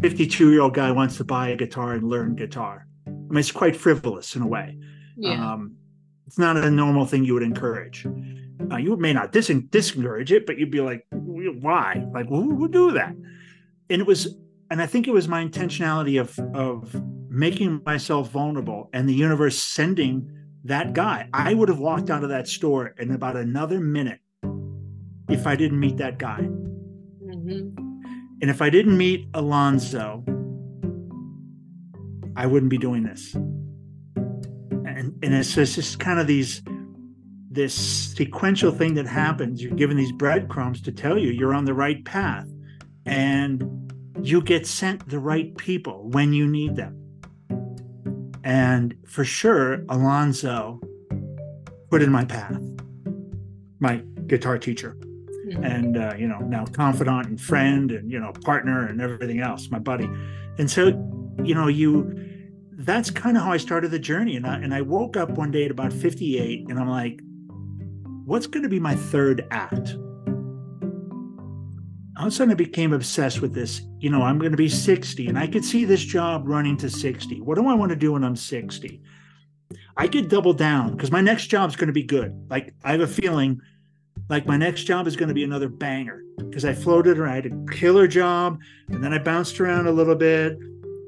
52 0.00 0.44
mm-hmm. 0.44 0.52
year 0.52 0.60
old 0.60 0.74
guy 0.74 0.92
wants 0.92 1.16
to 1.16 1.24
buy 1.24 1.48
a 1.48 1.56
guitar 1.56 1.94
and 1.94 2.08
learn 2.08 2.36
guitar. 2.36 2.86
I 3.06 3.10
mean, 3.10 3.38
it's 3.38 3.50
quite 3.50 3.74
frivolous 3.74 4.36
in 4.36 4.42
a 4.42 4.46
way. 4.46 4.78
Yeah. 5.16 5.52
Um, 5.52 5.76
it's 6.26 6.38
not 6.38 6.56
a 6.56 6.70
normal 6.70 7.06
thing 7.06 7.24
you 7.24 7.34
would 7.34 7.42
encourage. 7.42 8.06
Uh, 8.70 8.76
you 8.76 8.96
may 8.96 9.12
not 9.12 9.32
dis- 9.32 9.50
discourage 9.70 10.30
it, 10.30 10.46
but 10.46 10.58
you'd 10.58 10.70
be 10.70 10.80
like, 10.80 11.06
why? 11.10 12.04
Like, 12.12 12.28
who 12.28 12.54
would 12.56 12.70
do 12.70 12.92
that? 12.92 13.14
And 13.90 14.00
it 14.02 14.06
was, 14.06 14.36
and 14.70 14.80
I 14.82 14.86
think 14.86 15.08
it 15.08 15.12
was 15.12 15.26
my 15.26 15.44
intentionality 15.44 16.20
of 16.20 16.38
of 16.54 16.94
making 17.38 17.80
myself 17.86 18.30
vulnerable 18.30 18.90
and 18.92 19.08
the 19.08 19.14
universe 19.14 19.56
sending 19.62 20.28
that 20.64 20.92
guy. 20.92 21.28
I 21.32 21.54
would 21.54 21.68
have 21.68 21.78
walked 21.78 22.10
out 22.10 22.24
of 22.24 22.30
that 22.30 22.48
store 22.48 22.94
in 22.98 23.12
about 23.12 23.36
another 23.36 23.78
minute 23.78 24.18
if 25.28 25.46
I 25.46 25.54
didn't 25.54 25.78
meet 25.78 25.98
that 25.98 26.18
guy. 26.18 26.40
Mm-hmm. 26.40 27.78
And 28.40 28.50
if 28.50 28.60
I 28.60 28.70
didn't 28.70 28.96
meet 28.96 29.28
Alonzo, 29.34 30.24
I 32.36 32.46
wouldn't 32.46 32.70
be 32.70 32.78
doing 32.78 33.04
this. 33.04 33.34
And, 33.34 35.16
and 35.22 35.34
it's 35.34 35.54
just, 35.54 35.78
it's 35.78 35.88
just 35.88 36.00
kind 36.00 36.18
of 36.18 36.26
these 36.26 36.62
this 37.50 37.74
sequential 37.74 38.70
thing 38.70 38.94
that 38.94 39.06
happens. 39.06 39.62
You're 39.62 39.74
given 39.74 39.96
these 39.96 40.12
breadcrumbs 40.12 40.82
to 40.82 40.92
tell 40.92 41.16
you 41.16 41.30
you're 41.30 41.54
on 41.54 41.64
the 41.64 41.74
right 41.74 42.04
path, 42.04 42.46
and 43.06 43.92
you 44.22 44.42
get 44.42 44.66
sent 44.66 45.08
the 45.08 45.18
right 45.18 45.56
people 45.56 46.08
when 46.10 46.32
you 46.32 46.46
need 46.46 46.76
them. 46.76 47.07
And 48.48 48.96
for 49.04 49.26
sure, 49.26 49.84
Alonzo 49.90 50.80
put 51.90 52.00
in 52.00 52.10
my 52.10 52.24
path, 52.24 52.58
my 53.78 53.98
guitar 54.26 54.56
teacher, 54.58 54.96
mm-hmm. 54.96 55.62
and 55.62 55.98
uh, 55.98 56.14
you 56.16 56.26
know 56.26 56.38
now 56.38 56.64
confidant 56.64 57.26
and 57.26 57.38
friend 57.38 57.90
and 57.90 58.10
you 58.10 58.18
know 58.18 58.32
partner 58.46 58.86
and 58.86 59.02
everything 59.02 59.40
else, 59.40 59.70
my 59.70 59.78
buddy. 59.78 60.08
And 60.56 60.70
so, 60.70 60.86
you 61.44 61.54
know, 61.54 61.68
you 61.68 62.10
that's 62.72 63.10
kind 63.10 63.36
of 63.36 63.42
how 63.42 63.52
I 63.52 63.58
started 63.58 63.90
the 63.90 63.98
journey. 63.98 64.34
And 64.34 64.46
I 64.46 64.54
and 64.54 64.72
I 64.72 64.80
woke 64.80 65.18
up 65.18 65.28
one 65.32 65.50
day 65.50 65.66
at 65.66 65.70
about 65.70 65.92
58, 65.92 66.70
and 66.70 66.80
I'm 66.80 66.88
like, 66.88 67.20
what's 68.24 68.46
going 68.46 68.62
to 68.62 68.70
be 68.70 68.80
my 68.80 68.94
third 68.94 69.46
act? 69.50 69.94
All 72.18 72.26
of 72.26 72.32
a 72.32 72.34
sudden 72.34 72.50
I 72.52 72.56
became 72.56 72.92
obsessed 72.92 73.40
with 73.40 73.54
this. 73.54 73.82
You 74.00 74.10
know, 74.10 74.22
I'm 74.22 74.38
going 74.38 74.50
to 74.50 74.56
be 74.56 74.68
60 74.68 75.28
and 75.28 75.38
I 75.38 75.46
could 75.46 75.64
see 75.64 75.84
this 75.84 76.02
job 76.02 76.48
running 76.48 76.76
to 76.78 76.90
60. 76.90 77.40
What 77.40 77.56
do 77.56 77.68
I 77.68 77.74
want 77.74 77.90
to 77.90 77.96
do 77.96 78.12
when 78.12 78.24
I'm 78.24 78.36
60? 78.36 79.00
I 79.96 80.08
could 80.08 80.28
double 80.28 80.52
down 80.52 80.92
because 80.92 81.10
my 81.10 81.20
next 81.20 81.46
job 81.46 81.70
is 81.70 81.76
going 81.76 81.88
to 81.88 81.92
be 81.92 82.02
good. 82.02 82.46
Like 82.50 82.74
I 82.84 82.92
have 82.92 83.00
a 83.00 83.06
feeling 83.06 83.60
like 84.28 84.46
my 84.46 84.56
next 84.56 84.84
job 84.84 85.06
is 85.06 85.16
going 85.16 85.28
to 85.28 85.34
be 85.34 85.44
another 85.44 85.68
banger 85.68 86.22
because 86.38 86.64
I 86.64 86.74
floated 86.74 87.18
around. 87.18 87.32
I 87.32 87.34
had 87.36 87.46
a 87.46 87.72
killer 87.72 88.08
job 88.08 88.60
and 88.88 89.02
then 89.02 89.12
I 89.12 89.18
bounced 89.18 89.60
around 89.60 89.86
a 89.86 89.92
little 89.92 90.16
bit 90.16 90.58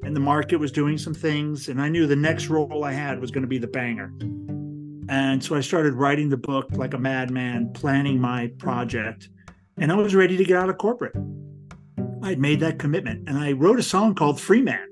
and 0.02 0.14
the 0.16 0.20
market 0.20 0.56
was 0.56 0.72
doing 0.72 0.96
some 0.96 1.14
things, 1.14 1.68
and 1.68 1.80
I 1.80 1.88
knew 1.88 2.06
the 2.06 2.16
next 2.16 2.48
role 2.48 2.84
I 2.84 2.92
had 2.92 3.20
was 3.20 3.30
going 3.30 3.42
to 3.42 3.48
be 3.48 3.58
the 3.58 3.66
banger. 3.66 4.12
And 5.08 5.42
so 5.42 5.56
I 5.56 5.60
started 5.60 5.94
writing 5.94 6.28
the 6.28 6.36
book 6.36 6.68
like 6.72 6.94
a 6.94 6.98
madman, 6.98 7.72
planning 7.74 8.20
my 8.20 8.48
project, 8.58 9.28
and 9.78 9.92
I 9.92 9.94
was 9.94 10.14
ready 10.14 10.36
to 10.36 10.44
get 10.44 10.56
out 10.56 10.68
of 10.68 10.78
corporate. 10.78 11.14
I'd 12.22 12.38
made 12.38 12.60
that 12.60 12.78
commitment, 12.78 13.28
and 13.28 13.38
I 13.38 13.52
wrote 13.52 13.78
a 13.78 13.82
song 13.82 14.14
called 14.14 14.40
"Free 14.40 14.62
Man" 14.62 14.86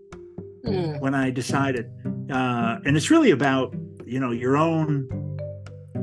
mm. 0.64 1.00
when 1.00 1.14
I 1.14 1.30
decided. 1.30 1.90
Uh, 2.30 2.78
and 2.84 2.96
it's 2.96 3.10
really 3.10 3.30
about 3.30 3.74
you 4.04 4.20
know 4.20 4.30
your 4.30 4.56
own 4.56 5.08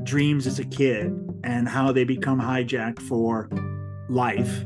dreams 0.03 0.47
as 0.47 0.59
a 0.59 0.65
kid 0.65 1.07
and 1.43 1.67
how 1.67 1.91
they 1.91 2.03
become 2.03 2.39
hijacked 2.39 3.01
for 3.01 3.49
life 4.09 4.63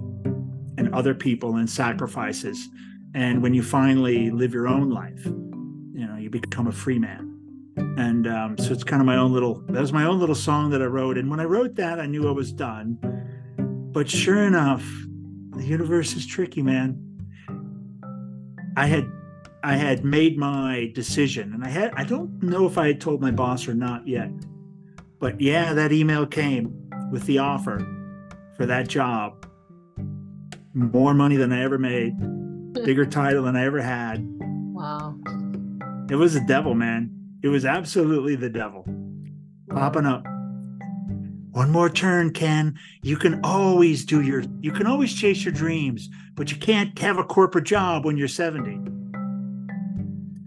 and 0.78 0.93
other 0.93 1.14
people 1.14 1.55
and 1.55 1.70
sacrifices. 1.70 2.70
And 3.14 3.41
when 3.41 3.53
you 3.53 3.64
finally 3.64 4.30
live 4.32 4.53
your 4.53 4.68
own 4.68 4.89
life, 4.89 5.26
you 5.26 6.07
know, 6.07 6.16
you 6.18 6.30
become 6.30 6.68
a 6.68 6.72
free 6.72 6.99
man. 6.99 7.26
And 7.97 8.28
um, 8.28 8.57
so 8.57 8.72
it's 8.72 8.84
kind 8.84 9.01
of 9.01 9.05
my 9.05 9.18
own 9.18 9.34
little, 9.34 9.62
that 9.68 9.82
was 9.82 9.91
my 9.91 10.05
own 10.05 10.20
little 10.20 10.36
song 10.36 10.70
that 10.72 10.82
I 10.82 10.86
wrote. 10.86 11.18
And 11.18 11.30
when 11.30 11.39
I 11.39 11.45
wrote 11.45 11.76
that, 11.76 11.99
I 11.99 12.05
knew 12.05 12.28
I 12.28 12.32
was 12.32 12.51
done. 12.51 12.97
But 13.92 14.10
sure 14.10 14.44
enough, 14.44 14.86
the 15.56 15.66
universe 15.66 16.16
is 16.16 16.26
tricky, 16.26 16.62
man. 16.62 16.98
I 18.78 18.86
had 18.86 19.12
I 19.64 19.76
had 19.76 20.06
made 20.06 20.38
my 20.38 20.92
decision 20.94 21.54
and 21.54 21.66
I 21.66 21.70
had 21.70 21.92
I 21.96 22.04
don't 22.04 22.42
know 22.42 22.66
if 22.66 22.78
I 22.78 22.88
had 22.88 23.02
told 23.02 23.22
my 23.22 23.32
boss 23.32 23.68
or 23.68 23.74
not 23.74 24.08
yet. 24.08 24.32
But 25.20 25.42
yeah, 25.42 25.74
that 25.74 25.92
email 25.92 26.26
came 26.26 26.74
with 27.12 27.26
the 27.26 27.40
offer 27.40 27.80
for 28.56 28.66
that 28.66 28.88
job. 28.88 29.46
More 30.74 31.14
money 31.14 31.36
than 31.36 31.52
I 31.52 31.64
ever 31.64 31.78
made, 31.78 32.14
bigger 32.86 33.06
title 33.06 33.44
than 33.44 33.56
I 33.56 33.66
ever 33.66 33.82
had. 33.82 34.26
Wow. 34.40 35.18
It 36.10 36.16
was 36.16 36.36
the 36.36 36.42
devil, 36.42 36.74
man. 36.74 37.12
It 37.44 37.50
was 37.50 37.66
absolutely 37.66 38.36
the 38.36 38.50
devil 38.50 38.86
popping 39.70 40.06
up. 40.06 40.26
One 41.60 41.72
more 41.72 41.89
turn, 41.89 42.32
Ken. 42.32 42.80
You 43.01 43.18
can 43.18 43.41
always 43.43 44.05
do 44.05 44.22
your, 44.22 44.43
you 44.62 44.72
can 44.72 44.88
always 44.88 45.14
chase 45.14 45.43
your 45.43 45.53
dreams, 45.53 46.10
but 46.36 46.51
you 46.51 46.57
can't 46.57 46.97
have 46.99 47.18
a 47.18 47.24
corporate 47.24 47.66
job 47.66 48.05
when 48.05 48.16
you're 48.16 48.30
70. 48.30 48.80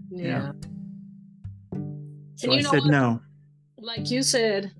Yeah. 0.09 0.25
yeah. 0.25 0.51
So 2.35 2.51
I 2.51 2.61
said 2.61 2.81
what? 2.81 2.85
no 2.85 3.21
like 3.83 4.09
you 4.09 4.23
said, 4.23 4.71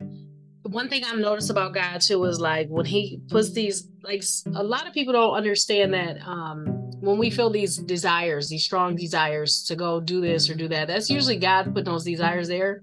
one 0.63 0.89
thing 0.89 1.03
I've 1.03 1.19
noticed 1.19 1.49
about 1.49 1.73
God 1.73 2.01
too 2.01 2.23
is 2.23 2.39
like 2.39 2.67
when 2.69 2.86
He 2.86 3.19
puts 3.29 3.51
these, 3.51 3.89
like 4.01 4.23
a 4.55 4.63
lot 4.63 4.88
of 4.88 4.93
people 4.93 5.13
don't 5.13 5.36
understand 5.36 5.93
that 5.93 6.17
um, 6.25 6.65
when 7.01 7.17
we 7.17 7.29
feel 7.29 7.49
these 7.49 7.77
desires, 7.77 8.49
these 8.49 8.63
strong 8.63 8.95
desires 8.95 9.63
to 9.65 9.75
go 9.75 9.99
do 9.99 10.21
this 10.21 10.49
or 10.49 10.55
do 10.55 10.67
that, 10.69 10.88
that's 10.88 11.09
usually 11.09 11.38
God 11.38 11.65
putting 11.65 11.84
those 11.84 12.05
desires 12.05 12.47
there. 12.47 12.81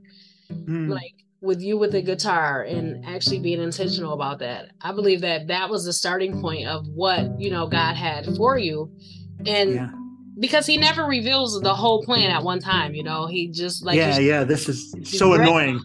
Mm. 0.51 0.91
Like 0.91 1.15
with 1.43 1.61
you 1.63 1.79
with 1.79 1.93
the 1.93 2.03
guitar 2.03 2.63
and 2.63 3.05
actually 3.07 3.39
being 3.39 3.63
intentional 3.63 4.13
about 4.13 4.39
that. 4.41 4.73
I 4.81 4.93
believe 4.93 5.23
that 5.23 5.47
that 5.49 5.71
was 5.71 5.85
the 5.85 5.93
starting 5.93 6.41
point 6.41 6.67
of 6.67 6.87
what 6.89 7.41
you 7.41 7.51
know 7.51 7.67
God 7.67 7.97
had 7.97 8.27
for 8.37 8.59
you, 8.59 8.91
and. 9.47 9.75
Yeah 9.75 9.91
because 10.41 10.67
he 10.67 10.79
never 10.79 11.05
reveals 11.05 11.61
the 11.61 11.75
whole 11.75 12.03
plan 12.03 12.31
at 12.31 12.43
one 12.43 12.59
time. 12.59 12.95
You 12.95 13.05
know, 13.05 13.27
he 13.27 13.49
just 13.49 13.85
like 13.85 13.97
yeah, 13.97 14.19
yeah. 14.19 14.43
This 14.43 14.69
is 14.69 14.95
so 15.19 15.35
annoying. 15.35 15.81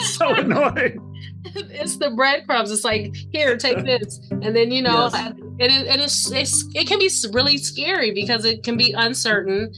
so 0.00 0.34
annoying. 0.34 1.02
It's 1.44 1.96
the 1.96 2.10
breadcrumbs. 2.10 2.70
It's 2.70 2.84
like 2.84 3.14
here, 3.32 3.56
take 3.56 3.84
this, 3.84 4.20
and 4.30 4.54
then 4.54 4.70
you 4.70 4.82
know, 4.82 5.10
yes. 5.12 5.14
and, 5.14 5.60
it, 5.60 5.86
and 5.86 6.00
it's, 6.00 6.30
it's 6.30 6.64
it 6.74 6.86
can 6.86 6.98
be 6.98 7.10
really 7.32 7.58
scary 7.58 8.12
because 8.12 8.44
it 8.44 8.62
can 8.62 8.76
be 8.76 8.92
uncertain. 8.92 9.72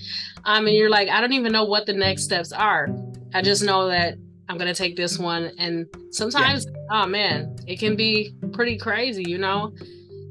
Um, 0.44 0.66
and 0.66 0.76
you're 0.76 0.90
like, 0.90 1.08
I 1.08 1.20
don't 1.20 1.32
even 1.32 1.52
know 1.52 1.64
what 1.64 1.86
the 1.86 1.92
next 1.92 2.24
steps 2.24 2.52
are. 2.52 2.88
I 3.34 3.42
just 3.42 3.62
know 3.62 3.88
that 3.88 4.14
I'm 4.48 4.56
gonna 4.56 4.74
take 4.74 4.96
this 4.96 5.18
one, 5.18 5.52
and 5.58 5.86
sometimes, 6.10 6.64
yeah. 6.64 7.02
oh 7.02 7.06
man, 7.06 7.56
it 7.66 7.78
can 7.78 7.96
be 7.96 8.34
pretty 8.52 8.78
crazy, 8.78 9.24
you 9.26 9.38
know? 9.38 9.72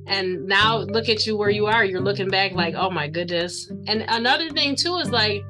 And 0.07 0.45
now 0.45 0.77
look 0.77 1.09
at 1.09 1.27
you 1.27 1.35
where 1.35 1.49
you 1.49 1.65
are 1.65 1.83
you're 1.83 2.01
looking 2.01 2.29
back 2.29 2.53
like 2.53 2.75
oh 2.75 2.89
my 2.89 3.07
goodness. 3.07 3.69
And 3.87 4.05
another 4.07 4.49
thing 4.49 4.75
too 4.75 4.97
is 4.97 5.09
like 5.09 5.43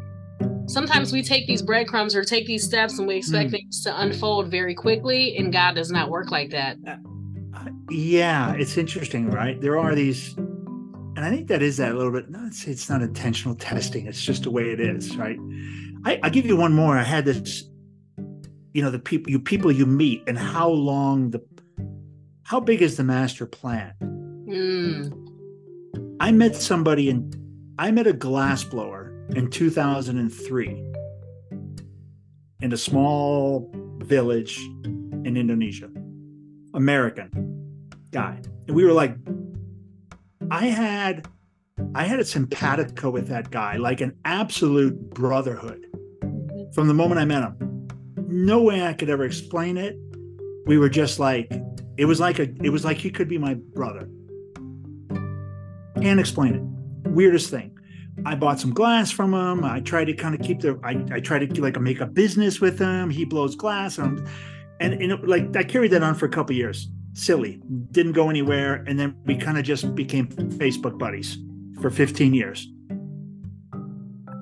sometimes 0.65 1.13
we 1.13 1.22
take 1.22 1.47
these 1.47 1.61
breadcrumbs 1.61 2.15
or 2.15 2.24
take 2.24 2.47
these 2.47 2.63
steps 2.63 2.97
and 2.97 3.07
we 3.07 3.15
expect 3.15 3.49
mm. 3.49 3.51
things 3.51 3.84
to 3.84 4.01
unfold 4.01 4.49
very 4.49 4.76
quickly 4.76 5.38
and 5.38 5.53
god 5.53 5.76
does 5.76 5.91
not 5.91 6.09
work 6.09 6.32
like 6.32 6.49
that. 6.49 6.78
Uh, 6.88 7.70
yeah 7.89 8.53
it's 8.53 8.78
interesting 8.78 9.30
right? 9.30 9.61
There 9.61 9.78
are 9.78 9.95
these 9.95 10.36
and 10.36 11.20
i 11.20 11.30
think 11.30 11.47
that 11.47 11.61
is 11.61 11.78
that 11.78 11.91
a 11.91 11.95
little 11.95 12.11
bit 12.11 12.30
no 12.30 12.45
it's, 12.45 12.68
it's 12.68 12.89
not 12.89 13.01
intentional 13.01 13.55
testing 13.55 14.05
it's 14.05 14.22
just 14.22 14.43
the 14.43 14.51
way 14.51 14.72
it 14.72 14.80
is 14.80 15.15
right? 15.18 15.38
I, 16.03 16.20
i'll 16.24 16.30
give 16.30 16.45
you 16.45 16.55
one 16.55 16.74
more. 16.74 16.97
I 16.97 17.03
had 17.03 17.26
this 17.26 17.63
you 18.78 18.84
know 18.84 18.91
the 18.91 18.99
people 18.99 19.32
you 19.32 19.39
people 19.39 19.71
you 19.71 19.88
meet 19.88 20.21
and 20.28 20.38
how 20.38 20.69
long 20.69 21.32
the 21.32 21.41
how 22.43 22.59
big 22.59 22.82
is 22.82 22.95
the 22.95 23.03
master 23.03 23.45
plan 23.45 23.93
Mm. 24.47 25.11
I 26.21 26.32
met 26.32 26.55
somebody 26.55 27.09
in, 27.09 27.34
I 27.78 27.91
met 27.91 28.07
a 28.07 28.13
glassblower 28.13 29.36
in 29.36 29.49
2003 29.49 30.93
in 32.61 32.73
a 32.73 32.78
small 32.78 33.69
village 33.99 34.57
in 34.86 35.36
Indonesia, 35.36 35.89
American 36.73 37.30
guy. 38.11 38.39
And 38.67 38.75
we 38.75 38.86
were 38.86 38.93
like, 38.93 39.15
I 40.49 40.67
had, 40.67 41.28
I 41.93 42.05
had 42.05 42.21
a 42.21 42.25
simpatico 42.25 43.09
with 43.09 43.28
that 43.28 43.51
guy, 43.51 43.75
like 43.75 43.99
an 43.99 44.17
absolute 44.23 44.97
brotherhood 45.09 45.86
from 46.73 46.88
the 46.88 46.93
moment 46.93 47.19
I 47.19 47.25
met 47.25 47.43
him. 47.43 47.66
No 48.28 48.61
way 48.61 48.86
I 48.86 48.93
could 48.93 49.09
ever 49.09 49.23
explain 49.23 49.78
it. 49.78 49.97
We 50.65 50.78
were 50.78 50.89
just 50.89 51.17
like, 51.17 51.49
it 51.95 52.05
was 52.05 52.19
like 52.19 52.39
a, 52.39 52.49
it 52.61 52.69
was 52.69 52.84
like 52.84 52.97
he 52.97 53.09
could 53.09 53.30
be 53.30 53.38
my 53.38 53.53
brother. 53.53 54.09
Can't 56.01 56.19
explain 56.19 56.55
it. 56.55 57.09
Weirdest 57.09 57.49
thing. 57.49 57.78
I 58.25 58.36
bought 58.36 58.59
some 58.59 58.73
glass 58.73 59.11
from 59.11 59.34
him. 59.34 59.63
I 59.63 59.80
tried 59.80 60.05
to 60.05 60.13
kind 60.13 60.36
of 60.36 60.41
keep 60.41 60.59
the. 60.59 60.80
I, 60.84 61.15
I 61.15 61.19
try 61.19 61.39
to 61.39 61.61
like 61.61 61.80
make 61.80 62.01
a 62.01 62.05
business 62.05 62.59
with 62.59 62.80
him. 62.80 63.09
He 63.09 63.25
blows 63.25 63.55
glass, 63.55 63.97
and 63.97 64.28
and, 64.80 64.93
and 64.93 65.11
it, 65.11 65.28
like 65.28 65.55
I 65.55 65.63
carried 65.63 65.91
that 65.91 66.03
on 66.03 66.15
for 66.15 66.25
a 66.25 66.30
couple 66.30 66.55
years. 66.55 66.89
Silly, 67.13 67.61
didn't 67.91 68.13
go 68.13 68.30
anywhere, 68.30 68.84
and 68.88 68.99
then 68.99 69.15
we 69.25 69.38
kind 69.38 69.57
of 69.57 69.63
just 69.63 69.95
became 69.95 70.28
Facebook 70.28 70.97
buddies 70.97 71.38
for 71.82 71.89
15 71.89 72.34
years. 72.34 72.67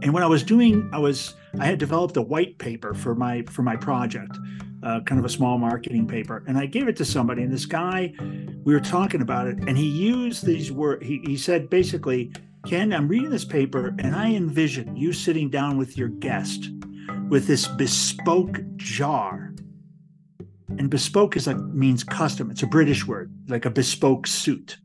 And 0.01 0.13
when 0.13 0.23
I 0.23 0.27
was 0.27 0.43
doing, 0.43 0.89
I 0.91 0.97
was 0.97 1.35
I 1.59 1.65
had 1.65 1.79
developed 1.79 2.17
a 2.17 2.21
white 2.21 2.57
paper 2.57 2.93
for 2.93 3.15
my 3.15 3.43
for 3.43 3.61
my 3.61 3.75
project, 3.75 4.37
uh, 4.83 5.01
kind 5.01 5.19
of 5.19 5.25
a 5.25 5.29
small 5.29 5.57
marketing 5.57 6.07
paper, 6.07 6.43
and 6.47 6.57
I 6.57 6.65
gave 6.65 6.87
it 6.87 6.95
to 6.97 7.05
somebody. 7.05 7.43
And 7.43 7.51
this 7.51 7.65
guy, 7.65 8.13
we 8.63 8.73
were 8.73 8.79
talking 8.79 9.21
about 9.21 9.47
it, 9.47 9.57
and 9.67 9.77
he 9.77 9.87
used 9.87 10.45
these 10.45 10.71
words. 10.71 11.05
He, 11.05 11.21
he 11.25 11.37
said 11.37 11.69
basically, 11.69 12.31
Ken, 12.65 12.93
I'm 12.93 13.07
reading 13.07 13.29
this 13.29 13.45
paper, 13.45 13.95
and 13.99 14.15
I 14.15 14.33
envision 14.33 14.95
you 14.95 15.13
sitting 15.13 15.49
down 15.49 15.77
with 15.77 15.97
your 15.97 16.09
guest 16.09 16.69
with 17.29 17.47
this 17.47 17.67
bespoke 17.67 18.59
jar. 18.75 19.53
And 20.77 20.89
bespoke 20.89 21.37
is 21.37 21.47
like 21.47 21.57
means 21.57 22.03
custom. 22.03 22.51
It's 22.51 22.63
a 22.63 22.67
British 22.67 23.07
word, 23.07 23.33
like 23.47 23.65
a 23.65 23.69
bespoke 23.69 24.27
suit. 24.27 24.77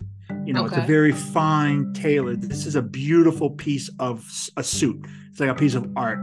You 0.45 0.53
know, 0.53 0.65
okay. 0.65 0.77
it's 0.77 0.85
a 0.85 0.87
very 0.87 1.13
fine 1.13 1.93
tailored. 1.93 2.43
This 2.43 2.65
is 2.65 2.77
a 2.77 2.83
beautiful 2.83 3.51
piece 3.51 3.91
of 3.99 4.25
a 4.57 4.63
suit. 4.63 5.05
It's 5.31 5.41
like 5.41 5.51
a 5.51 5.55
piece 5.55 5.75
of 5.75 5.91
art. 5.97 6.21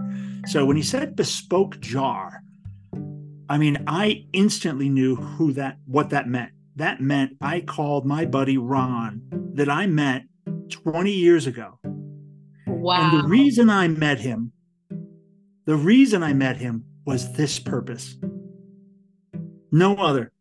So 0.47 0.65
when 0.65 0.77
he 0.77 0.83
said 0.83 1.15
bespoke 1.15 1.79
jar, 1.81 2.41
I 3.49 3.57
mean, 3.57 3.83
I 3.85 4.25
instantly 4.31 4.87
knew 4.87 5.15
who 5.15 5.51
that 5.53 5.77
what 5.85 6.11
that 6.11 6.27
meant. 6.27 6.51
That 6.77 7.01
meant 7.01 7.37
I 7.41 7.61
called 7.61 8.05
my 8.05 8.25
buddy 8.25 8.57
Ron 8.57 9.21
that 9.55 9.69
I 9.69 9.87
met 9.87 10.23
20 10.69 11.11
years 11.11 11.47
ago. 11.47 11.79
Wow. 12.65 13.11
And 13.11 13.19
the 13.23 13.27
reason 13.27 13.69
I 13.69 13.89
met 13.89 14.19
him, 14.19 14.53
the 15.65 15.75
reason 15.75 16.23
I 16.23 16.33
met 16.33 16.57
him 16.57 16.85
was 17.05 17.33
this 17.33 17.59
purpose. 17.59 18.15
No 19.71 19.95
other. 19.95 20.31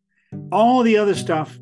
All 0.52 0.82
the 0.82 0.98
other 0.98 1.14
stuff 1.14 1.58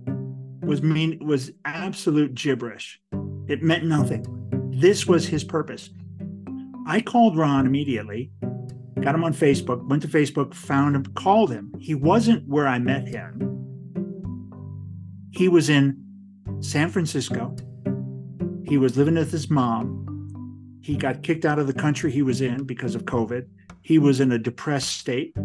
was 0.61 0.83
mean 0.83 1.19
was 1.25 1.51
absolute 1.65 2.35
gibberish. 2.35 3.01
It 3.49 3.63
meant 3.63 3.85
nothing. 3.85 4.27
This 4.71 5.07
was 5.07 5.27
his 5.27 5.45
purpose. 5.45 5.89
I 6.87 7.01
called 7.01 7.37
Ron 7.37 7.67
immediately 7.67 8.31
got 9.05 9.15
him 9.15 9.25
on 9.25 9.35
Facebook, 9.35 9.87
went 9.87 10.01
to 10.03 10.09
Facebook, 10.09 10.55
found 10.55 10.97
him, 10.97 11.05
called 11.15 11.51
him. 11.51 11.75
He 11.79 11.95
wasn't 11.95 12.49
where 12.49 12.67
I 12.67 12.79
met 12.79 13.07
him. 13.07 13.51
He 15.31 15.49
was 15.49 15.69
in 15.69 16.03
San 16.61 16.89
Francisco. 16.89 17.55
He 18.65 18.79
was 18.79 18.97
living 18.97 19.17
with 19.17 19.31
his 19.31 19.51
mom. 19.51 20.81
He 20.83 20.97
got 20.97 21.23
kicked 21.23 21.45
out 21.45 21.59
of 21.59 21.67
the 21.67 21.75
country 21.75 22.11
he 22.11 22.23
was 22.23 22.41
in 22.41 22.65
because 22.65 22.95
of 22.95 23.05
COVID. 23.05 23.47
He 23.83 23.99
was 23.99 24.21
in 24.21 24.33
a 24.33 24.39
depressed 24.39 24.97
state. 24.97 25.37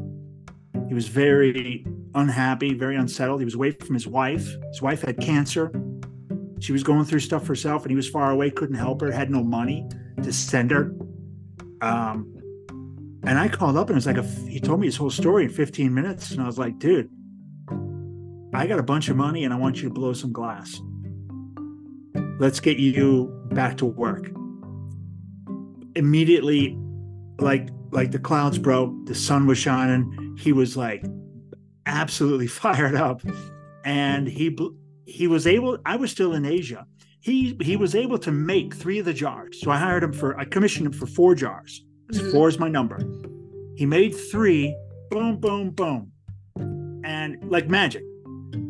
He 0.87 0.93
was 0.93 1.09
very 1.09 1.85
unhappy, 2.15 2.73
very 2.73 2.95
unsettled. 2.95 3.41
He 3.41 3.45
was 3.45 3.55
away 3.55 3.71
from 3.71 3.93
his 3.93 4.07
wife. 4.07 4.55
His 4.69 4.81
wife 4.81 5.01
had 5.01 5.19
cancer. 5.19 5.71
She 6.61 6.71
was 6.71 6.83
going 6.83 7.03
through 7.05 7.19
stuff 7.19 7.45
herself, 7.45 7.83
and 7.83 7.91
he 7.91 7.95
was 7.95 8.07
far 8.07 8.31
away, 8.31 8.51
couldn't 8.51 8.75
help 8.75 9.01
her, 9.01 9.11
had 9.11 9.29
no 9.29 9.43
money. 9.43 9.87
to 10.23 10.33
send 10.33 10.71
her. 10.71 10.93
Um, 11.81 12.35
and 13.23 13.37
I 13.37 13.47
called 13.49 13.77
up 13.77 13.89
and 13.89 13.95
it 13.95 13.95
was 13.95 14.05
like 14.05 14.17
a, 14.17 14.23
he 14.23 14.59
told 14.59 14.79
me 14.79 14.87
his 14.87 14.95
whole 14.95 15.09
story 15.09 15.45
in 15.45 15.49
15 15.49 15.93
minutes, 15.93 16.31
and 16.31 16.41
I 16.41 16.45
was 16.45 16.57
like, 16.57 16.79
dude, 16.79 17.09
I 18.53 18.65
got 18.65 18.79
a 18.79 18.83
bunch 18.83 19.09
of 19.09 19.15
money 19.15 19.43
and 19.43 19.53
I 19.53 19.57
want 19.57 19.81
you 19.81 19.89
to 19.89 19.93
blow 19.93 20.13
some 20.13 20.31
glass. 20.31 20.81
Let's 22.39 22.59
get 22.59 22.77
you 22.77 23.31
back 23.51 23.77
to 23.77 23.85
work. 23.85 24.29
Immediately, 25.95 26.77
like 27.39 27.69
like 27.91 28.11
the 28.11 28.19
clouds 28.19 28.57
broke, 28.57 28.93
the 29.05 29.15
sun 29.15 29.47
was 29.47 29.57
shining. 29.57 30.37
He 30.39 30.53
was 30.53 30.77
like 30.77 31.03
absolutely 31.85 32.47
fired 32.61 32.95
up, 32.95 33.21
and 33.83 34.27
he 34.27 34.57
he 35.05 35.27
was 35.27 35.45
able. 35.45 35.77
I 35.85 35.97
was 35.97 36.11
still 36.11 36.33
in 36.33 36.45
Asia. 36.45 36.85
He 37.21 37.57
he 37.61 37.75
was 37.75 37.95
able 37.95 38.17
to 38.19 38.31
make 38.31 38.73
three 38.73 38.99
of 38.99 39.05
the 39.05 39.13
jars. 39.13 39.59
So 39.61 39.71
I 39.71 39.77
hired 39.77 40.03
him 40.03 40.13
for. 40.13 40.39
I 40.39 40.45
commissioned 40.45 40.87
him 40.87 40.93
for 40.93 41.05
four 41.05 41.35
jars. 41.35 41.83
Mm-hmm. 42.11 42.31
Four 42.31 42.47
is 42.47 42.59
my 42.59 42.69
number. 42.69 42.99
He 43.75 43.85
made 43.85 44.11
three. 44.11 44.75
Boom, 45.09 45.37
boom, 45.37 45.71
boom, 45.71 46.11
and 47.03 47.37
like 47.49 47.67
magic. 47.67 48.03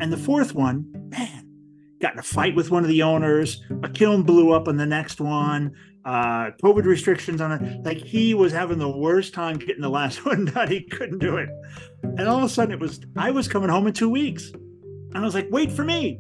And 0.02 0.12
the 0.12 0.18
fourth 0.18 0.56
one, 0.56 0.86
man, 1.10 1.48
got 2.00 2.14
in 2.14 2.20
a 2.20 2.24
fight 2.24 2.56
with 2.56 2.72
one 2.72 2.84
of 2.84 2.90
the 2.90 3.04
owners. 3.04 3.62
A 3.84 3.90
kiln 3.90 4.24
blew 4.24 4.52
up 4.52 4.68
on 4.68 4.78
the 4.78 4.86
next 4.86 5.20
one. 5.20 5.74
Uh, 6.06 6.52
COVID 6.64 6.86
restrictions 6.86 7.42
on 7.42 7.52
it. 7.52 7.86
Like 7.86 7.98
he 7.98 8.34
was 8.34 8.52
having 8.52 8.80
the 8.80 8.90
worst 8.90 9.34
time 9.34 9.58
getting 9.58 9.82
the 9.82 9.90
last 9.90 10.26
one 10.26 10.46
done. 10.46 10.70
He 10.70 10.82
couldn't 10.82 11.20
do 11.20 11.38
it. 11.38 11.50
And 12.04 12.22
all 12.22 12.38
of 12.38 12.44
a 12.44 12.50
sudden, 12.50 12.74
it 12.74 12.80
was 12.80 13.00
I 13.16 13.32
was 13.32 13.48
coming 13.48 13.70
home 13.70 13.86
in 13.86 13.94
two 13.94 14.10
weeks, 14.10 14.50
and 14.52 15.18
I 15.18 15.22
was 15.22 15.36
like, 15.36 15.50
"Wait 15.52 15.72
for 15.72 15.84
me." 15.84 16.20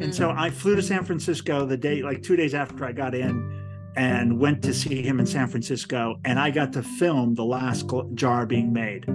And 0.00 0.14
so 0.14 0.30
I 0.30 0.50
flew 0.50 0.76
to 0.76 0.82
San 0.82 1.04
Francisco 1.04 1.64
the 1.64 1.76
day, 1.76 2.02
like 2.02 2.22
two 2.22 2.36
days 2.36 2.54
after 2.54 2.84
I 2.84 2.92
got 2.92 3.14
in, 3.14 3.62
and 3.96 4.38
went 4.38 4.62
to 4.64 4.74
see 4.74 5.02
him 5.02 5.20
in 5.20 5.26
San 5.26 5.48
Francisco. 5.48 6.16
And 6.24 6.38
I 6.38 6.50
got 6.50 6.72
to 6.74 6.82
film 6.82 7.34
the 7.34 7.44
last 7.44 7.90
jar 8.14 8.44
being 8.44 8.72
made 8.72 9.08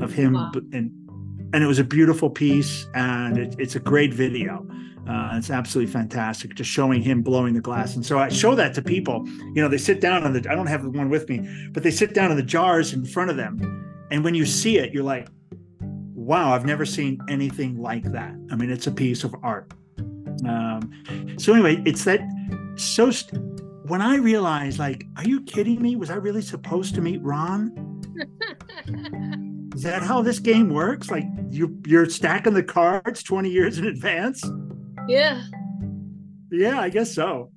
of 0.00 0.12
him, 0.12 0.34
wow. 0.34 0.52
and 0.72 0.92
and 1.54 1.64
it 1.64 1.66
was 1.66 1.78
a 1.78 1.84
beautiful 1.84 2.28
piece, 2.28 2.86
and 2.94 3.38
it, 3.38 3.56
it's 3.58 3.74
a 3.74 3.80
great 3.80 4.12
video. 4.12 4.66
Uh, 5.08 5.30
it's 5.32 5.48
absolutely 5.50 5.90
fantastic, 5.90 6.54
just 6.54 6.70
showing 6.70 7.00
him 7.00 7.22
blowing 7.22 7.54
the 7.54 7.60
glass. 7.60 7.96
And 7.96 8.04
so 8.04 8.18
I 8.18 8.28
show 8.28 8.54
that 8.54 8.74
to 8.74 8.82
people. 8.82 9.26
You 9.26 9.62
know, 9.62 9.68
they 9.68 9.78
sit 9.78 10.02
down 10.02 10.24
on 10.24 10.34
the. 10.34 10.46
I 10.50 10.54
don't 10.54 10.66
have 10.66 10.82
the 10.82 10.90
one 10.90 11.08
with 11.08 11.28
me, 11.28 11.48
but 11.72 11.82
they 11.82 11.90
sit 11.90 12.12
down 12.12 12.30
on 12.30 12.36
the 12.36 12.42
jars 12.42 12.92
in 12.92 13.06
front 13.06 13.30
of 13.30 13.36
them, 13.36 14.06
and 14.10 14.22
when 14.22 14.34
you 14.34 14.44
see 14.44 14.76
it, 14.76 14.92
you're 14.92 15.04
like, 15.04 15.28
"Wow, 15.80 16.52
I've 16.52 16.66
never 16.66 16.84
seen 16.84 17.18
anything 17.28 17.78
like 17.78 18.04
that." 18.12 18.34
I 18.50 18.56
mean, 18.56 18.70
it's 18.70 18.86
a 18.86 18.92
piece 18.92 19.24
of 19.24 19.34
art. 19.42 19.72
Um, 20.46 21.36
so 21.38 21.52
anyway, 21.52 21.82
it's 21.84 22.04
that 22.04 22.20
so. 22.76 23.10
St- 23.10 23.42
when 23.88 24.02
I 24.02 24.16
realized, 24.16 24.78
like, 24.78 25.06
are 25.16 25.24
you 25.24 25.40
kidding 25.42 25.80
me? 25.80 25.96
Was 25.96 26.10
I 26.10 26.16
really 26.16 26.42
supposed 26.42 26.94
to 26.96 27.00
meet 27.00 27.22
Ron? 27.22 27.72
Is 29.78 29.82
that 29.84 30.02
how 30.02 30.22
this 30.22 30.40
game 30.40 30.70
works? 30.70 31.10
Like 31.10 31.24
you 31.50 31.80
you're 31.86 32.08
stacking 32.10 32.52
the 32.54 32.62
cards 32.62 33.22
20 33.22 33.48
years 33.48 33.78
in 33.78 33.86
advance? 33.86 34.44
Yeah. 35.06 35.42
Yeah, 36.50 36.80
I 36.80 36.88
guess 36.88 37.14
so. 37.14 37.52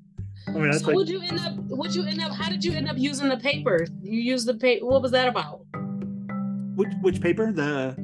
I 0.48 0.52
mean, 0.52 0.72
so 0.74 0.88
like, 0.88 0.96
would 0.96 1.10
you 1.10 1.22
end 1.22 1.40
up 1.40 1.54
would 1.58 1.96
you 1.96 2.06
end 2.06 2.22
up 2.22 2.32
how 2.32 2.50
did 2.50 2.64
you 2.64 2.74
end 2.74 2.88
up 2.90 2.98
using 2.98 3.28
the 3.28 3.38
paper? 3.38 3.88
You 4.02 4.20
used 4.20 4.48
the 4.48 4.54
paper 4.54 4.86
what 4.86 5.02
was 5.02 5.12
that 5.12 5.28
about? 5.28 5.62
Which 6.76 6.94
which 7.02 7.22
paper? 7.22 7.52
The 7.52 7.96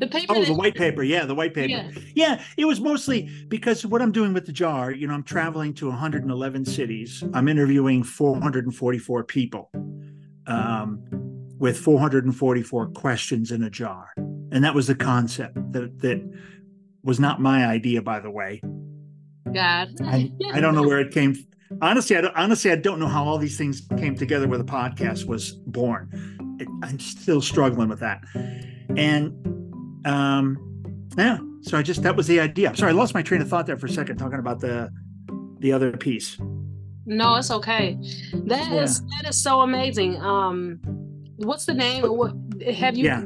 the 0.00 0.08
paper. 0.08 0.34
Oh, 0.36 0.44
the 0.44 0.54
white 0.54 0.74
paper. 0.74 1.02
Yeah, 1.02 1.24
the 1.24 1.34
white 1.34 1.54
paper. 1.54 1.68
Yeah. 1.68 1.90
yeah, 2.14 2.44
it 2.56 2.64
was 2.64 2.80
mostly 2.80 3.30
because 3.48 3.86
what 3.86 4.02
I'm 4.02 4.12
doing 4.12 4.32
with 4.32 4.46
the 4.46 4.52
jar, 4.52 4.90
you 4.90 5.06
know, 5.06 5.14
I'm 5.14 5.22
traveling 5.22 5.74
to 5.74 5.88
111 5.88 6.64
cities. 6.64 7.22
I'm 7.32 7.46
interviewing 7.46 8.02
444 8.02 9.24
people. 9.24 9.70
Um, 10.46 11.04
with 11.60 11.78
444 11.78 12.86
questions 12.88 13.52
in 13.52 13.62
a 13.62 13.70
jar. 13.70 14.14
And 14.16 14.64
that 14.64 14.74
was 14.74 14.86
the 14.86 14.94
concept 14.94 15.54
that 15.72 16.00
that 16.00 16.32
was 17.04 17.20
not 17.20 17.40
my 17.40 17.66
idea, 17.66 18.02
by 18.02 18.18
the 18.18 18.30
way. 18.30 18.62
God, 19.52 19.90
I, 20.02 20.32
I 20.52 20.60
don't 20.60 20.74
know 20.74 20.82
where 20.82 21.00
it 21.00 21.12
came. 21.12 21.36
Honestly, 21.82 22.16
I 22.16 22.22
don't, 22.22 22.34
honestly 22.34 22.72
I 22.72 22.76
don't 22.76 22.98
know 22.98 23.08
how 23.08 23.24
all 23.24 23.36
these 23.38 23.58
things 23.58 23.86
came 23.98 24.16
together 24.16 24.48
where 24.48 24.58
the 24.58 24.64
podcast 24.64 25.26
was 25.26 25.52
born. 25.66 26.56
It, 26.58 26.68
I'm 26.82 26.98
still 26.98 27.42
struggling 27.42 27.88
with 27.88 28.00
that. 28.00 28.22
And 28.96 29.59
um, 30.04 31.06
yeah, 31.16 31.38
so 31.62 31.76
I 31.78 31.82
just 31.82 32.02
that 32.02 32.16
was 32.16 32.26
the 32.26 32.40
idea. 32.40 32.74
Sorry, 32.76 32.90
I 32.90 32.94
lost 32.94 33.14
my 33.14 33.22
train 33.22 33.40
of 33.40 33.48
thought 33.48 33.66
there 33.66 33.76
for 33.76 33.86
a 33.86 33.90
second, 33.90 34.16
talking 34.18 34.38
about 34.38 34.60
the 34.60 34.90
the 35.58 35.72
other 35.72 35.96
piece. 35.96 36.38
No, 37.06 37.36
it's 37.36 37.50
okay. 37.50 37.98
That 38.32 38.70
yeah. 38.70 38.82
is 38.82 39.02
that 39.02 39.28
is 39.28 39.42
so 39.42 39.60
amazing. 39.60 40.16
Um, 40.20 40.80
what's 41.36 41.66
the 41.66 41.74
name? 41.74 42.04
What 42.04 42.34
have 42.72 42.96
you 42.96 43.06
yeah. 43.06 43.24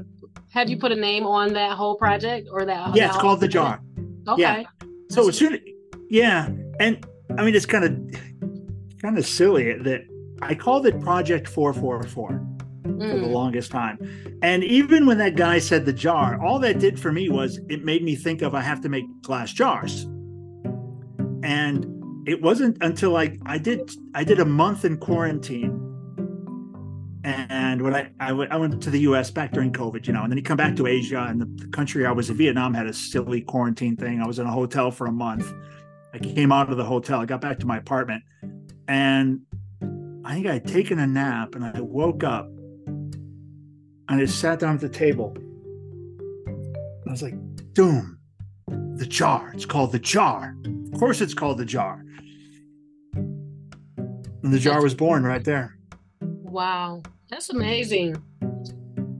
have 0.50 0.68
you 0.68 0.78
put 0.78 0.92
a 0.92 0.96
name 0.96 1.26
on 1.26 1.52
that 1.52 1.72
whole 1.72 1.96
project 1.96 2.48
or 2.50 2.64
that? 2.64 2.94
Yeah, 2.96 3.08
it's 3.08 3.18
called 3.18 3.40
the 3.40 3.48
jar. 3.48 3.80
Okay. 4.26 4.40
Yeah. 4.40 4.62
So 5.10 5.28
as 5.28 5.36
soon, 5.36 5.60
yeah, 6.08 6.48
and 6.80 7.06
I 7.36 7.44
mean 7.44 7.54
it's 7.54 7.66
kind 7.66 7.84
of 7.84 9.00
kind 9.00 9.18
of 9.18 9.26
silly 9.26 9.74
that 9.74 10.06
I 10.40 10.54
called 10.54 10.86
it 10.86 10.98
Project 11.00 11.46
Four 11.46 11.74
Four 11.74 12.02
Four 12.04 12.40
for 12.84 12.90
the 12.90 13.26
mm. 13.26 13.32
longest 13.32 13.70
time, 13.70 13.98
and 14.42 14.62
even 14.62 15.06
when 15.06 15.18
that 15.18 15.36
guy 15.36 15.58
said 15.58 15.84
the 15.84 15.92
jar, 15.92 16.40
all 16.40 16.58
that 16.60 16.78
did 16.78 17.00
for 17.00 17.10
me 17.10 17.28
was 17.28 17.58
it 17.68 17.84
made 17.84 18.04
me 18.04 18.14
think 18.14 18.42
of 18.42 18.54
I 18.54 18.60
have 18.60 18.80
to 18.82 18.88
make 18.88 19.04
glass 19.22 19.52
jars, 19.52 20.02
and 21.42 21.86
it 22.26 22.40
wasn't 22.40 22.78
until 22.80 23.16
I 23.16 23.38
I 23.46 23.58
did 23.58 23.90
I 24.14 24.22
did 24.24 24.38
a 24.38 24.44
month 24.44 24.84
in 24.84 24.98
quarantine 24.98 25.84
and 27.24 27.80
when 27.80 27.94
I, 27.94 28.10
I, 28.20 28.28
w- 28.28 28.48
I 28.50 28.56
went 28.56 28.82
to 28.82 28.90
the 28.90 29.00
US 29.00 29.30
back 29.30 29.52
during 29.52 29.72
COVID, 29.72 30.06
you 30.06 30.12
know, 30.12 30.22
and 30.22 30.30
then 30.30 30.36
you 30.36 30.42
come 30.42 30.58
back 30.58 30.76
to 30.76 30.86
Asia 30.86 31.26
and 31.26 31.40
the, 31.40 31.46
the, 31.64 31.68
country 31.68 32.04
I 32.04 32.12
was 32.12 32.28
in, 32.28 32.36
Vietnam, 32.36 32.74
had 32.74 32.86
a 32.86 32.92
silly 32.92 33.40
quarantine 33.40 33.96
thing. 33.96 34.20
I 34.20 34.26
was 34.26 34.38
in 34.38 34.46
a 34.46 34.50
hotel 34.50 34.90
for 34.90 35.06
a 35.06 35.12
month. 35.12 35.50
I 36.12 36.18
came 36.18 36.52
out 36.52 36.70
of 36.70 36.76
the 36.76 36.84
hotel, 36.84 37.20
I 37.20 37.24
got 37.24 37.40
back 37.40 37.58
to 37.60 37.66
my 37.66 37.78
apartment, 37.78 38.22
and 38.88 39.40
I 40.24 40.34
think 40.34 40.46
I 40.46 40.54
had 40.54 40.66
taken 40.66 40.98
a 40.98 41.06
nap 41.06 41.54
and 41.54 41.64
I 41.64 41.80
woke 41.80 42.24
up 42.24 42.48
and 44.08 44.20
I 44.20 44.24
sat 44.26 44.58
down 44.58 44.74
at 44.74 44.80
the 44.80 44.88
table. 44.88 45.36
I 47.06 47.10
was 47.10 47.22
like, 47.22 47.34
Doom, 47.72 48.18
the 48.96 49.06
jar. 49.06 49.52
It's 49.54 49.66
called 49.66 49.92
the 49.92 49.98
jar. 49.98 50.54
Of 50.92 50.98
course, 50.98 51.20
it's 51.20 51.34
called 51.34 51.58
the 51.58 51.64
jar. 51.64 52.04
And 53.14 54.52
the 54.52 54.58
jar 54.58 54.82
was 54.82 54.94
born 54.94 55.24
right 55.24 55.44
there. 55.44 55.76
Wow. 56.20 57.02
That's 57.30 57.50
amazing. 57.50 58.16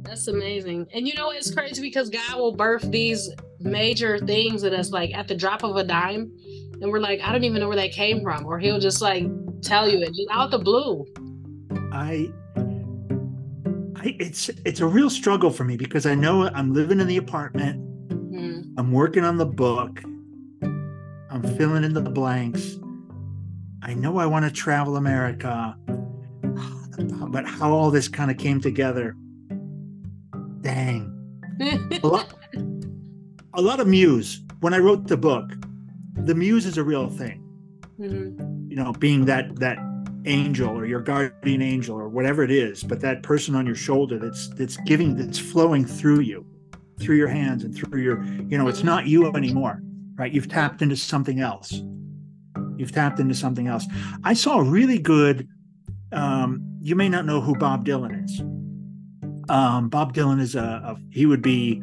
That's 0.03 0.29
amazing. 0.29 0.87
And 0.93 1.09
you 1.09 1.15
know, 1.15 1.31
it's 1.31 1.53
crazy 1.53 1.81
because 1.81 2.11
God 2.11 2.39
will 2.39 2.55
birth 2.55 2.91
these 2.91 3.31
major 3.61 4.19
things 4.19 4.63
in 4.63 4.75
us 4.75 4.91
like 4.91 5.15
at 5.15 5.27
the 5.27 5.35
drop 5.35 5.65
of 5.65 5.77
a 5.77 5.85
dime. 5.85 6.31
And 6.81 6.93
we're 6.93 7.01
like, 7.01 7.21
I 7.21 7.33
don't 7.33 7.45
even 7.45 7.61
know 7.61 7.69
where 7.69 7.77
that 7.77 7.93
came 7.93 8.23
from. 8.23 8.45
Or 8.47 8.59
he'll 8.59 8.79
just 8.79 9.01
like 9.01 9.27
tell 9.63 9.89
you 9.89 9.99
it 9.99 10.09
just 10.09 10.29
out 10.31 10.51
the 10.51 10.59
blue. 10.59 11.07
I 11.93 12.31
I, 14.05 14.17
it's 14.21 14.49
it's 14.65 14.81
a 14.81 14.87
real 14.87 15.11
struggle 15.11 15.51
for 15.51 15.65
me 15.65 15.77
because 15.77 16.07
I 16.07 16.15
know 16.15 16.49
I'm 16.49 16.73
living 16.73 17.01
in 17.01 17.07
the 17.07 17.17
apartment. 17.17 17.81
Mm-hmm. 18.09 18.79
I'm 18.79 18.93
working 18.93 19.25
on 19.25 19.39
the 19.39 19.47
book. 19.47 20.03
I'm 20.63 21.43
filling 21.57 21.85
in 21.85 21.95
the 21.95 22.03
blanks. 22.03 22.77
I 23.83 23.95
know 23.95 24.19
I 24.19 24.27
want 24.27 24.45
to 24.45 24.51
travel 24.51 24.97
America 24.97 25.77
but 27.35 27.45
how 27.47 27.73
all 27.73 27.91
this 27.91 28.07
kind 28.07 28.31
of 28.31 28.37
came 28.37 28.61
together. 28.61 29.17
Dang. 30.61 31.11
a, 31.61 32.07
lot, 32.07 32.33
a 33.55 33.61
lot 33.61 33.81
of 33.81 33.89
muse. 33.89 34.41
When 34.61 34.73
I 34.73 34.79
wrote 34.79 35.09
the 35.09 35.17
book, 35.17 35.51
the 36.15 36.35
muse 36.35 36.65
is 36.65 36.79
a 36.79 36.85
real 36.85 37.11
thing. 37.11 37.43
Mm-hmm. 37.99 38.71
You 38.71 38.77
know, 38.77 38.93
being 38.93 39.25
that 39.25 39.57
that 39.57 39.79
angel 40.27 40.71
or 40.71 40.87
your 40.87 41.01
guardian 41.01 41.63
angel 41.63 41.97
or 41.97 42.09
whatever 42.09 42.43
it 42.43 42.51
is, 42.51 42.83
but 42.83 43.01
that 43.01 43.23
person 43.23 43.55
on 43.55 43.67
your 43.67 43.75
shoulder 43.75 44.19
that's 44.19 44.49
that's 44.51 44.77
giving 44.79 45.17
that's 45.17 45.39
flowing 45.39 45.85
through 45.85 46.21
you, 46.21 46.47
through 47.01 47.17
your 47.17 47.29
hands 47.29 47.65
and 47.65 47.75
through 47.75 48.01
your, 48.01 48.25
you 48.25 48.59
know, 48.59 48.69
it's 48.69 48.83
not 48.85 49.07
you 49.07 49.27
anymore, 49.35 49.83
right? 50.17 50.33
You've 50.33 50.49
tapped 50.49 50.83
into 50.83 50.97
something 50.97 51.41
else. 51.41 51.83
You've 52.77 52.93
tapped 52.93 53.21
into 53.21 53.35
something 53.35 53.67
else. 53.67 53.87
I 54.25 54.35
saw 54.35 54.59
a 54.59 54.65
really 54.65 54.99
good 54.99 55.49
um, 56.15 56.75
you 56.81 56.95
may 56.95 57.09
not 57.09 57.27
know 57.27 57.41
who 57.41 57.57
Bob 57.57 57.85
Dylan 57.85 58.25
is. 58.25 58.41
Um, 59.49 59.89
Bob 59.89 60.15
Dylan 60.15 60.41
is 60.41 60.55
a, 60.55 60.61
a, 60.61 60.97
he 61.11 61.27
would 61.27 61.43
be, 61.43 61.83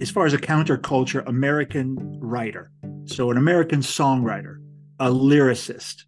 as 0.00 0.10
far 0.10 0.26
as 0.26 0.34
a 0.34 0.38
counterculture, 0.38 1.26
American 1.26 2.18
writer. 2.20 2.70
So 3.06 3.30
an 3.30 3.36
American 3.36 3.80
songwriter, 3.80 4.58
a 5.00 5.08
lyricist, 5.08 6.04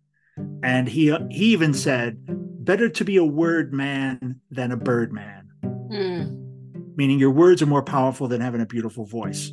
and 0.62 0.88
he 0.88 1.14
he 1.30 1.47
even 1.53 1.74
said, 1.74 2.18
"Better 2.64 2.88
to 2.88 3.05
be 3.05 3.16
a 3.16 3.24
word 3.24 3.72
man 3.72 4.41
than 4.51 4.72
a 4.72 4.76
bird 4.76 5.12
man," 5.12 5.49
mm. 5.64 6.97
meaning 6.97 7.18
your 7.18 7.30
words 7.30 7.62
are 7.62 7.66
more 7.66 7.82
powerful 7.82 8.28
than 8.28 8.41
having 8.41 8.61
a 8.61 8.66
beautiful 8.66 9.05
voice. 9.05 9.53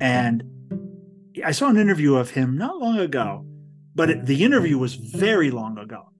And 0.00 0.42
I 1.44 1.52
saw 1.52 1.68
an 1.68 1.76
interview 1.76 2.16
of 2.16 2.30
him 2.30 2.56
not 2.56 2.78
long 2.78 2.98
ago, 2.98 3.46
but 3.94 4.10
it, 4.10 4.26
the 4.26 4.44
interview 4.44 4.78
was 4.78 4.94
very 4.94 5.50
long 5.50 5.78
ago 5.78 6.12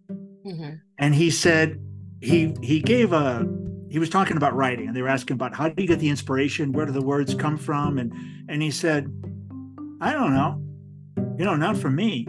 mm-hmm. 0.44 0.74
and 0.98 1.14
he 1.14 1.30
said 1.30 1.80
he 2.20 2.54
he 2.62 2.80
gave 2.80 3.12
a 3.12 3.46
he 3.90 3.98
was 3.98 4.08
talking 4.08 4.36
about 4.36 4.54
writing 4.54 4.86
and 4.86 4.96
they 4.96 5.02
were 5.02 5.08
asking 5.08 5.34
about 5.34 5.54
how 5.54 5.68
do 5.68 5.82
you 5.82 5.88
get 5.88 5.98
the 5.98 6.08
inspiration 6.08 6.72
where 6.72 6.86
do 6.86 6.92
the 6.92 7.02
words 7.02 7.34
come 7.34 7.56
from 7.56 7.98
and 7.98 8.12
and 8.48 8.62
he 8.62 8.70
said 8.70 9.06
i 10.00 10.12
don't 10.12 10.34
know 10.34 10.60
you 11.38 11.44
know 11.44 11.56
not 11.56 11.76
for 11.76 11.90
me 11.90 12.26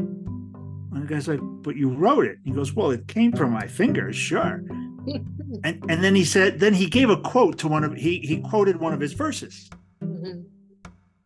and 0.94 1.04
the 1.04 1.08
guy's 1.14 1.28
like 1.28 1.40
but 1.42 1.76
you 1.76 1.90
wrote 1.90 2.26
it 2.26 2.38
he 2.44 2.52
goes 2.52 2.74
well 2.74 2.92
it 2.92 3.08
came 3.08 3.32
from 3.32 3.52
my 3.52 3.68
fingers 3.68 4.16
sure 4.16 4.64
and 5.64 5.84
and 5.90 6.04
then 6.04 6.16
he 6.16 6.24
said 6.24 6.60
then 6.60 6.74
he 6.74 6.88
gave 6.88 7.10
a 7.10 7.18
quote 7.18 7.58
to 7.58 7.68
one 7.68 7.84
of 7.84 7.94
he 7.94 8.20
he 8.20 8.42
quoted 8.42 8.80
one 8.80 8.94
of 8.94 9.00
his 9.00 9.14
verses 9.14 9.70
mm-hmm. 10.02 10.42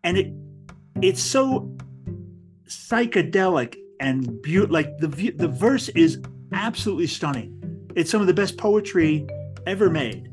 and 0.04 0.18
it 0.18 0.32
it's 1.02 1.22
so 1.22 1.70
psychedelic 2.68 3.76
and 4.00 4.42
beautiful 4.42 4.74
like 4.74 4.98
the 4.98 5.08
the 5.08 5.48
verse 5.48 5.90
is 5.90 6.22
absolutely 6.54 7.08
stunning 7.08 7.54
it's 7.98 8.12
some 8.12 8.22
of 8.22 8.28
the 8.28 8.34
best 8.34 8.58
poetry 8.58 9.28
ever 9.66 9.90
made. 9.90 10.32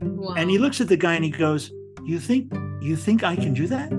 Wow. 0.00 0.34
And 0.36 0.50
he 0.50 0.56
looks 0.56 0.80
at 0.80 0.88
the 0.88 0.96
guy 0.96 1.14
and 1.14 1.24
he 1.24 1.30
goes, 1.30 1.70
"You 2.04 2.18
think 2.18 2.52
you 2.80 2.96
think 2.96 3.22
I 3.22 3.36
can 3.36 3.52
do 3.54 3.66
that? 3.68 3.92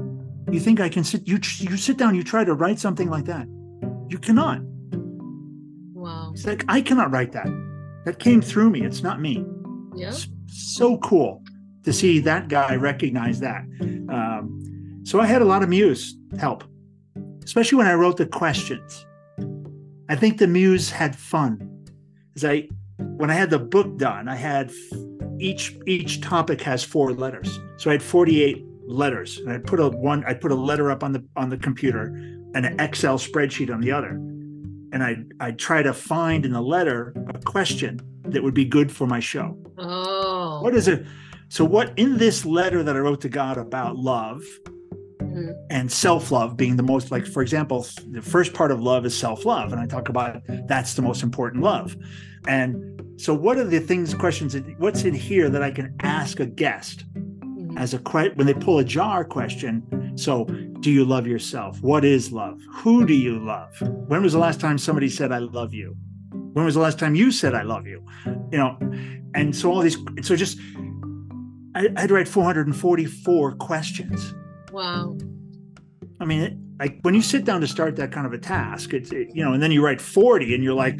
You 0.51 0.59
think 0.59 0.79
I 0.79 0.89
can 0.89 1.03
sit 1.03 1.27
you 1.27 1.39
you 1.59 1.77
sit 1.77 1.97
down 1.97 2.15
you 2.15 2.23
try 2.23 2.43
to 2.43 2.53
write 2.53 2.79
something 2.79 3.09
like 3.09 3.25
that? 3.25 3.47
You 4.09 4.17
cannot." 4.17 4.61
Wow. 5.93 6.31
He's 6.33 6.45
like, 6.45 6.65
"I 6.67 6.81
cannot 6.81 7.11
write 7.11 7.31
that. 7.33 7.47
That 8.05 8.19
came 8.19 8.41
through 8.41 8.69
me. 8.69 8.81
It's 8.83 9.03
not 9.03 9.21
me." 9.21 9.45
Yeah. 9.95 10.09
It's 10.09 10.27
so 10.77 10.97
cool 10.97 11.43
to 11.83 11.93
see 11.93 12.19
that 12.19 12.47
guy 12.49 12.75
recognize 12.75 13.39
that. 13.39 13.63
Um, 14.09 15.01
so 15.03 15.19
I 15.19 15.27
had 15.27 15.41
a 15.41 15.45
lot 15.45 15.63
of 15.63 15.69
muse 15.69 16.17
help, 16.39 16.63
especially 17.43 17.77
when 17.77 17.87
I 17.87 17.93
wrote 17.93 18.17
the 18.17 18.25
questions. 18.25 19.05
I 20.09 20.15
think 20.15 20.37
the 20.37 20.47
muse 20.47 20.89
had 20.89 21.15
fun. 21.15 21.85
As 22.35 22.43
I 22.43 22.67
when 22.97 23.29
I 23.29 23.33
had 23.33 23.49
the 23.49 23.59
book 23.59 23.97
done, 23.97 24.27
I 24.27 24.35
had 24.35 24.71
each 25.39 25.77
each 25.85 26.21
topic 26.21 26.61
has 26.61 26.83
four 26.83 27.13
letters. 27.13 27.59
So 27.77 27.89
I 27.89 27.93
had 27.93 28.03
48 28.03 28.63
letters. 28.87 29.37
And 29.39 29.51
I 29.51 29.57
put 29.57 29.79
a 29.79 29.89
one 29.89 30.23
I 30.25 30.33
put 30.33 30.51
a 30.51 30.55
letter 30.55 30.91
up 30.91 31.03
on 31.03 31.11
the 31.11 31.23
on 31.35 31.49
the 31.49 31.57
computer 31.57 32.15
an 32.55 32.79
Excel 32.79 33.17
spreadsheet 33.17 33.73
on 33.73 33.81
the 33.81 33.91
other. 33.91 34.11
And 34.91 35.03
I 35.03 35.17
I 35.39 35.51
try 35.51 35.83
to 35.83 35.93
find 35.93 36.45
in 36.45 36.53
the 36.53 36.61
letter 36.61 37.13
a 37.33 37.39
question 37.39 37.99
that 38.23 38.41
would 38.41 38.53
be 38.53 38.65
good 38.65 38.91
for 38.91 39.05
my 39.05 39.19
show. 39.19 39.57
Oh. 39.77 40.61
What 40.61 40.75
is 40.75 40.87
it? 40.87 41.05
So 41.49 41.65
what 41.65 41.93
in 41.97 42.17
this 42.17 42.45
letter 42.45 42.81
that 42.83 42.95
I 42.95 42.99
wrote 42.99 43.21
to 43.21 43.29
God 43.29 43.57
about 43.57 43.97
love 43.97 44.43
mm-hmm. 45.19 45.51
and 45.69 45.91
self-love 45.91 46.57
being 46.57 46.75
the 46.75 46.83
most 46.83 47.11
like 47.11 47.25
for 47.25 47.41
example, 47.41 47.85
the 48.11 48.21
first 48.21 48.53
part 48.53 48.71
of 48.71 48.81
love 48.81 49.05
is 49.05 49.17
self-love 49.17 49.71
and 49.71 49.81
I 49.81 49.85
talk 49.85 50.09
about 50.09 50.41
that's 50.67 50.93
the 50.93 51.01
most 51.01 51.23
important 51.23 51.63
love. 51.63 51.95
And 52.47 52.95
so, 53.17 53.33
what 53.33 53.57
are 53.57 53.63
the 53.63 53.79
things, 53.79 54.13
questions, 54.13 54.55
what's 54.77 55.03
in 55.03 55.13
here 55.13 55.49
that 55.49 55.63
I 55.63 55.71
can 55.71 55.95
ask 56.01 56.39
a 56.39 56.45
guest 56.45 57.05
mm-hmm. 57.13 57.77
as 57.77 57.93
a 57.93 57.99
question 57.99 58.37
when 58.37 58.45
they 58.45 58.53
pull 58.53 58.79
a 58.79 58.83
jar 58.83 59.23
question? 59.23 60.13
So, 60.15 60.45
do 60.79 60.91
you 60.91 61.05
love 61.05 61.27
yourself? 61.27 61.81
What 61.81 62.05
is 62.05 62.31
love? 62.31 62.59
Who 62.71 63.05
do 63.05 63.13
you 63.13 63.39
love? 63.39 63.73
When 64.07 64.21
was 64.21 64.33
the 64.33 64.39
last 64.39 64.59
time 64.59 64.77
somebody 64.77 65.09
said, 65.09 65.31
I 65.31 65.39
love 65.39 65.73
you? 65.73 65.95
When 66.31 66.65
was 66.65 66.75
the 66.75 66.81
last 66.81 66.99
time 66.99 67.15
you 67.15 67.31
said, 67.31 67.53
I 67.53 67.63
love 67.63 67.87
you? 67.87 68.05
You 68.51 68.57
know, 68.57 68.77
and 69.33 69.55
so 69.55 69.71
all 69.71 69.81
these, 69.81 69.97
so 70.21 70.35
just, 70.35 70.59
I, 71.75 71.89
I'd 71.97 72.11
write 72.11 72.27
444 72.27 73.55
questions. 73.55 74.33
Wow. 74.71 75.17
I 76.19 76.25
mean, 76.25 76.41
it, 76.41 76.53
like 76.79 76.99
when 77.01 77.13
you 77.13 77.21
sit 77.21 77.45
down 77.45 77.61
to 77.61 77.67
start 77.67 77.95
that 77.97 78.11
kind 78.11 78.25
of 78.25 78.33
a 78.33 78.37
task, 78.37 78.93
it's, 78.93 79.11
it, 79.11 79.29
you 79.33 79.43
know, 79.43 79.53
and 79.53 79.61
then 79.61 79.71
you 79.71 79.83
write 79.83 80.01
40 80.01 80.53
and 80.53 80.63
you're 80.63 80.73
like, 80.73 80.97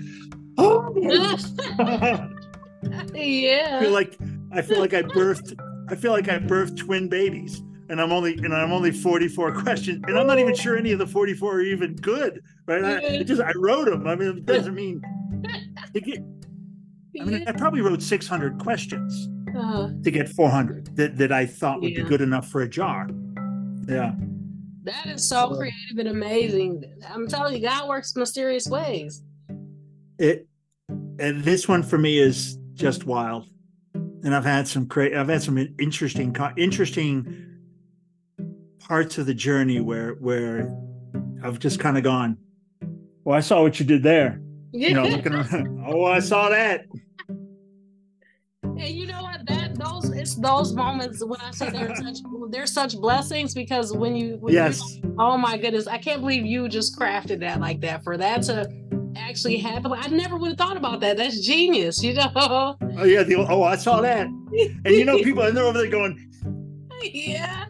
Oh. 0.57 0.93
yeah. 3.13 3.77
I 3.77 3.81
feel 3.81 3.91
like 3.91 4.17
I 4.51 4.61
feel 4.61 4.79
like 4.79 4.93
I 4.93 5.01
birthed 5.01 5.59
I 5.89 5.95
feel 5.95 6.11
like 6.11 6.29
I 6.29 6.39
birthed 6.39 6.77
twin 6.77 7.09
babies. 7.09 7.61
And 7.89 8.01
I'm 8.01 8.11
only 8.11 8.33
and 8.33 8.53
I'm 8.53 8.71
only 8.71 8.91
44 8.91 9.61
questions, 9.61 10.03
and 10.07 10.17
I'm 10.17 10.27
not 10.27 10.39
even 10.39 10.55
sure 10.55 10.75
any 10.75 10.91
of 10.91 10.99
the 10.99 11.07
44 11.07 11.53
are 11.53 11.61
even 11.61 11.95
good, 11.95 12.41
right? 12.67 12.83
I, 12.83 13.23
just 13.23 13.41
I 13.41 13.51
wrote 13.55 13.85
them. 13.85 14.07
I 14.07 14.15
mean, 14.15 14.37
it 14.37 14.45
doesn't 14.45 14.73
mean. 14.73 15.01
It, 15.93 16.23
I 17.19 17.23
mean, 17.23 17.47
I 17.47 17.51
probably 17.51 17.81
wrote 17.81 18.01
600 18.01 18.59
questions 18.59 19.29
uh, 19.57 19.89
to 20.03 20.11
get 20.11 20.27
400 20.27 20.97
that, 20.97 21.17
that 21.17 21.31
I 21.31 21.45
thought 21.45 21.81
would 21.81 21.91
yeah. 21.91 22.03
be 22.03 22.09
good 22.09 22.21
enough 22.21 22.49
for 22.49 22.61
a 22.61 22.67
jar. 22.67 23.07
Yeah. 23.87 24.15
That 24.83 25.05
is 25.05 25.27
so, 25.27 25.51
so 25.51 25.57
creative 25.57 25.97
and 25.97 26.09
amazing. 26.09 26.83
I'm 27.09 27.27
telling 27.27 27.55
you, 27.55 27.61
God 27.61 27.87
works 27.87 28.15
mysterious 28.15 28.67
ways 28.67 29.23
it 30.17 30.47
and 31.19 31.43
this 31.43 31.67
one 31.67 31.83
for 31.83 31.97
me 31.97 32.17
is 32.17 32.57
just 32.73 33.05
wild 33.05 33.47
and 33.93 34.35
i've 34.35 34.45
had 34.45 34.67
some 34.67 34.85
great 34.85 35.15
i've 35.15 35.29
had 35.29 35.41
some 35.41 35.57
interesting 35.79 36.35
interesting 36.57 37.54
parts 38.87 39.17
of 39.17 39.25
the 39.25 39.33
journey 39.33 39.79
where 39.79 40.11
where 40.15 40.71
i've 41.43 41.59
just 41.59 41.79
kind 41.79 41.97
of 41.97 42.03
gone 42.03 42.37
well 43.23 43.33
oh, 43.33 43.37
i 43.37 43.39
saw 43.39 43.61
what 43.61 43.79
you 43.79 43.85
did 43.85 44.03
there 44.03 44.41
you 44.71 44.93
know 44.93 45.03
looking 45.03 45.33
around, 45.33 45.83
oh 45.87 46.05
i 46.05 46.19
saw 46.19 46.49
that 46.49 46.85
and 48.63 48.89
you 48.89 49.07
know 49.07 49.23
what 49.23 49.45
that 49.47 49.75
those 49.75 50.09
it's 50.11 50.35
those 50.35 50.73
moments 50.73 51.23
when 51.25 51.39
i 51.41 51.49
say 51.51 51.69
they're 51.69 51.95
such 51.95 52.17
they're 52.49 52.67
such 52.67 52.95
blessings 52.99 53.53
because 53.55 53.91
when 53.91 54.15
you 54.15 54.37
when 54.37 54.53
yes 54.53 54.99
oh 55.17 55.37
my 55.37 55.57
goodness 55.57 55.87
i 55.87 55.97
can't 55.97 56.21
believe 56.21 56.45
you 56.45 56.69
just 56.69 56.97
crafted 56.97 57.39
that 57.39 57.59
like 57.59 57.81
that 57.81 58.03
for 58.03 58.17
that 58.17 58.43
to 58.43 58.69
actually 59.17 59.57
happen. 59.57 59.91
I 59.93 60.07
never 60.07 60.37
would 60.37 60.49
have 60.49 60.57
thought 60.57 60.77
about 60.77 60.99
that. 61.01 61.17
That's 61.17 61.39
genius, 61.39 62.03
you 62.03 62.13
know. 62.13 62.31
Oh 62.35 63.03
yeah, 63.03 63.23
the, 63.23 63.35
oh 63.35 63.63
I 63.63 63.75
saw 63.75 64.01
that, 64.01 64.27
and 64.27 64.85
you 64.85 65.05
know 65.05 65.17
people 65.19 65.43
and 65.43 65.55
they're 65.55 65.63
over 65.63 65.77
there 65.77 65.89
going, 65.89 66.31
yeah, 67.01 67.65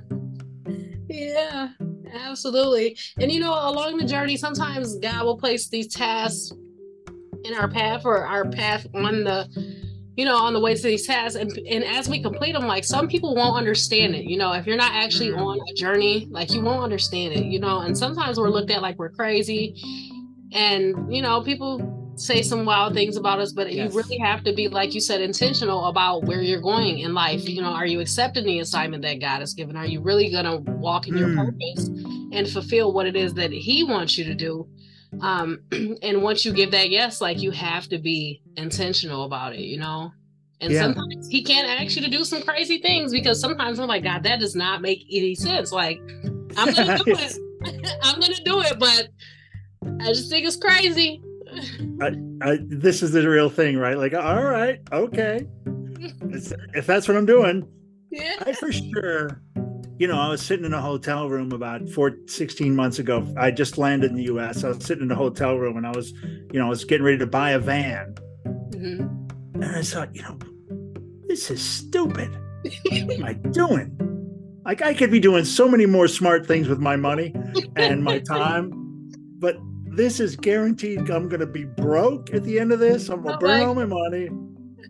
yeah, 1.16 1.70
absolutely. 2.14 2.98
And 3.20 3.32
you 3.32 3.40
know, 3.40 3.54
along 3.54 3.98
the 3.98 4.06
journey, 4.06 4.38
sometimes 4.38 4.98
God 5.00 5.24
will 5.24 5.38
place 5.38 5.68
these 5.68 5.94
tasks 5.94 6.52
in 7.44 7.54
our 7.54 7.68
path 7.68 8.04
or 8.06 8.26
our 8.26 8.50
path 8.50 8.86
on 8.94 9.24
the 9.24 9.48
you 10.16 10.24
know, 10.24 10.38
on 10.38 10.54
the 10.54 10.60
way 10.62 10.74
to 10.74 10.82
these 10.82 11.06
tasks. 11.06 11.36
And, 11.36 11.52
and 11.68 11.84
as 11.84 12.08
we 12.08 12.22
complete 12.22 12.54
them, 12.54 12.68
like 12.68 12.86
some 12.86 13.10
people 13.10 13.36
won't 13.36 13.58
understand 13.58 14.16
it. 14.16 14.24
You 14.24 14.38
know, 14.38 14.54
if 14.54 14.66
you're 14.66 14.78
not 14.78 14.94
actually 14.94 15.32
mm-hmm. 15.32 15.42
on 15.42 15.60
a 15.70 15.74
journey, 15.74 16.30
like 16.32 16.54
you 16.54 16.62
won't 16.62 16.84
understand 16.84 17.34
it, 17.34 17.44
you 17.44 17.60
know, 17.60 17.82
and 17.82 17.98
sometimes 17.98 18.40
we're 18.40 18.50
looked 18.50 18.72
at 18.72 18.82
like 18.82 18.98
we're 18.98 19.10
crazy 19.10 19.76
and 20.56 21.14
you 21.14 21.22
know 21.22 21.42
people 21.42 22.05
say 22.16 22.42
some 22.42 22.66
wild 22.66 22.94
things 22.94 23.18
about 23.18 23.40
us 23.40 23.52
but 23.52 23.72
yes. 23.72 23.92
you 23.92 23.98
really 23.98 24.18
have 24.18 24.44
to 24.44 24.54
be 24.54 24.68
like 24.68 24.94
you 24.94 25.02
said 25.02 25.22
intentional 25.22 25.86
about 25.86 26.24
where 26.24 26.42
you're 26.42 26.62
going 26.62 27.00
in 27.00 27.14
life 27.14 27.48
you 27.48 27.62
know 27.62 27.70
are 27.70 27.86
you 27.86 28.00
accepting 28.00 28.46
the 28.46 28.60
assignment 28.60 29.04
that 29.04 29.20
god 29.20 29.40
has 29.40 29.54
given 29.54 29.76
are 29.76 29.86
you 29.86 30.02
really 30.02 30.30
going 30.30 30.46
to 30.46 30.72
walk 30.74 31.08
in 31.08 31.18
your 31.18 31.30
mm. 31.30 31.36
purpose 31.36 31.88
and 32.32 32.50
fulfill 32.50 32.94
what 32.94 33.06
it 33.06 33.16
is 33.16 33.34
that 33.34 33.52
he 33.52 33.84
wants 33.84 34.18
you 34.18 34.24
to 34.24 34.34
do 34.34 34.68
um 35.22 35.60
and 36.02 36.22
once 36.22 36.46
you 36.46 36.54
give 36.54 36.72
that 36.72 36.90
yes 36.90 37.22
like 37.22 37.42
you 37.42 37.52
have 37.52 37.88
to 37.88 37.98
be 37.98 38.42
intentional 38.56 39.24
about 39.24 39.54
it 39.54 39.62
you 39.62 39.78
know 39.78 40.12
and 40.62 40.72
yeah. 40.72 40.82
sometimes 40.82 41.28
he 41.28 41.44
can't 41.44 41.68
ask 41.68 41.96
you 41.96 42.02
to 42.02 42.10
do 42.10 42.24
some 42.24 42.42
crazy 42.42 42.80
things 42.80 43.12
because 43.12 43.40
sometimes 43.40 43.80
i'm 43.80 43.88
like 43.88 44.04
god 44.04 44.24
that 44.24 44.40
does 44.40 44.56
not 44.56 44.82
make 44.82 45.06
any 45.12 45.36
sense 45.36 45.72
like 45.72 46.00
i'm 46.56 46.74
gonna 46.74 46.98
do 46.98 47.04
it 47.08 47.38
i'm 48.04 48.20
gonna 48.20 48.34
do 48.44 48.62
it 48.62 48.80
but 48.80 49.10
I 50.02 50.08
just 50.08 50.30
think 50.30 50.46
it's 50.46 50.56
crazy. 50.56 51.22
I, 52.02 52.16
I, 52.42 52.60
this 52.62 53.02
is 53.04 53.12
the 53.12 53.28
real 53.28 53.50
thing, 53.50 53.78
right? 53.78 53.98
Like, 53.98 54.14
all 54.14 54.44
right, 54.44 54.80
okay. 54.92 55.48
It's, 56.30 56.54
if 56.74 56.86
that's 56.86 57.08
what 57.08 57.18
I'm 57.18 57.26
doing, 57.26 57.68
yeah. 58.12 58.36
I 58.46 58.54
for 58.54 58.72
sure. 58.72 59.42
You 59.98 60.08
know, 60.08 60.20
I 60.20 60.28
was 60.28 60.42
sitting 60.42 60.66
in 60.66 60.74
a 60.74 60.82
hotel 60.82 61.30
room 61.30 61.54
about 61.54 61.88
four, 61.90 62.18
16 62.28 62.76
months 62.76 63.00
ago. 63.00 63.26
I 63.38 63.52
just 63.52 63.78
landed 63.78 64.12
in 64.12 64.18
the 64.18 64.24
U.S. 64.24 64.64
I 64.66 64.70
was 64.70 64.84
sitting 64.84 65.06
in 65.06 65.12
a 65.12 65.16
hotel 65.16 65.56
room 65.58 65.78
and 65.78 65.88
I 65.88 65.92
was, 65.92 66.12
you 66.12 66.60
know, 66.60 66.66
I 66.66 66.70
was 66.70 66.84
getting 66.84 67.06
ready 67.06 67.18
to 67.20 67.28
buy 67.28 67.52
a 67.52 67.60
van. 67.60 68.16
Mm-hmm. 68.46 69.62
And 69.62 69.76
I 69.76 69.82
thought, 69.82 70.14
you 70.14 70.22
know, 70.24 70.38
this 71.28 71.50
is 71.50 71.62
stupid. 71.62 72.38
what 72.90 73.12
am 73.12 73.24
I 73.24 73.34
doing? 73.34 73.98
Like, 74.66 74.82
I 74.82 74.94
could 74.94 75.12
be 75.12 75.20
doing 75.20 75.46
so 75.46 75.70
many 75.70 75.86
more 75.86 76.08
smart 76.08 76.46
things 76.46 76.68
with 76.68 76.80
my 76.80 76.96
money 76.96 77.34
and 77.76 78.04
my 78.04 78.20
time, 78.28 78.72
but 79.40 79.56
this 79.96 80.20
is 80.20 80.36
guaranteed 80.36 81.10
I'm 81.10 81.30
going 81.30 81.40
to 81.40 81.46
be 81.46 81.64
broke 81.64 82.34
at 82.34 82.44
the 82.44 82.60
end 82.60 82.72
of 82.72 82.80
this. 82.80 83.10
I'm 83.10 83.22
going 83.22 83.36
to 83.36 83.40
burn 83.40 83.62
all 83.62 83.76
my 83.76 83.86
money. 83.86 84.30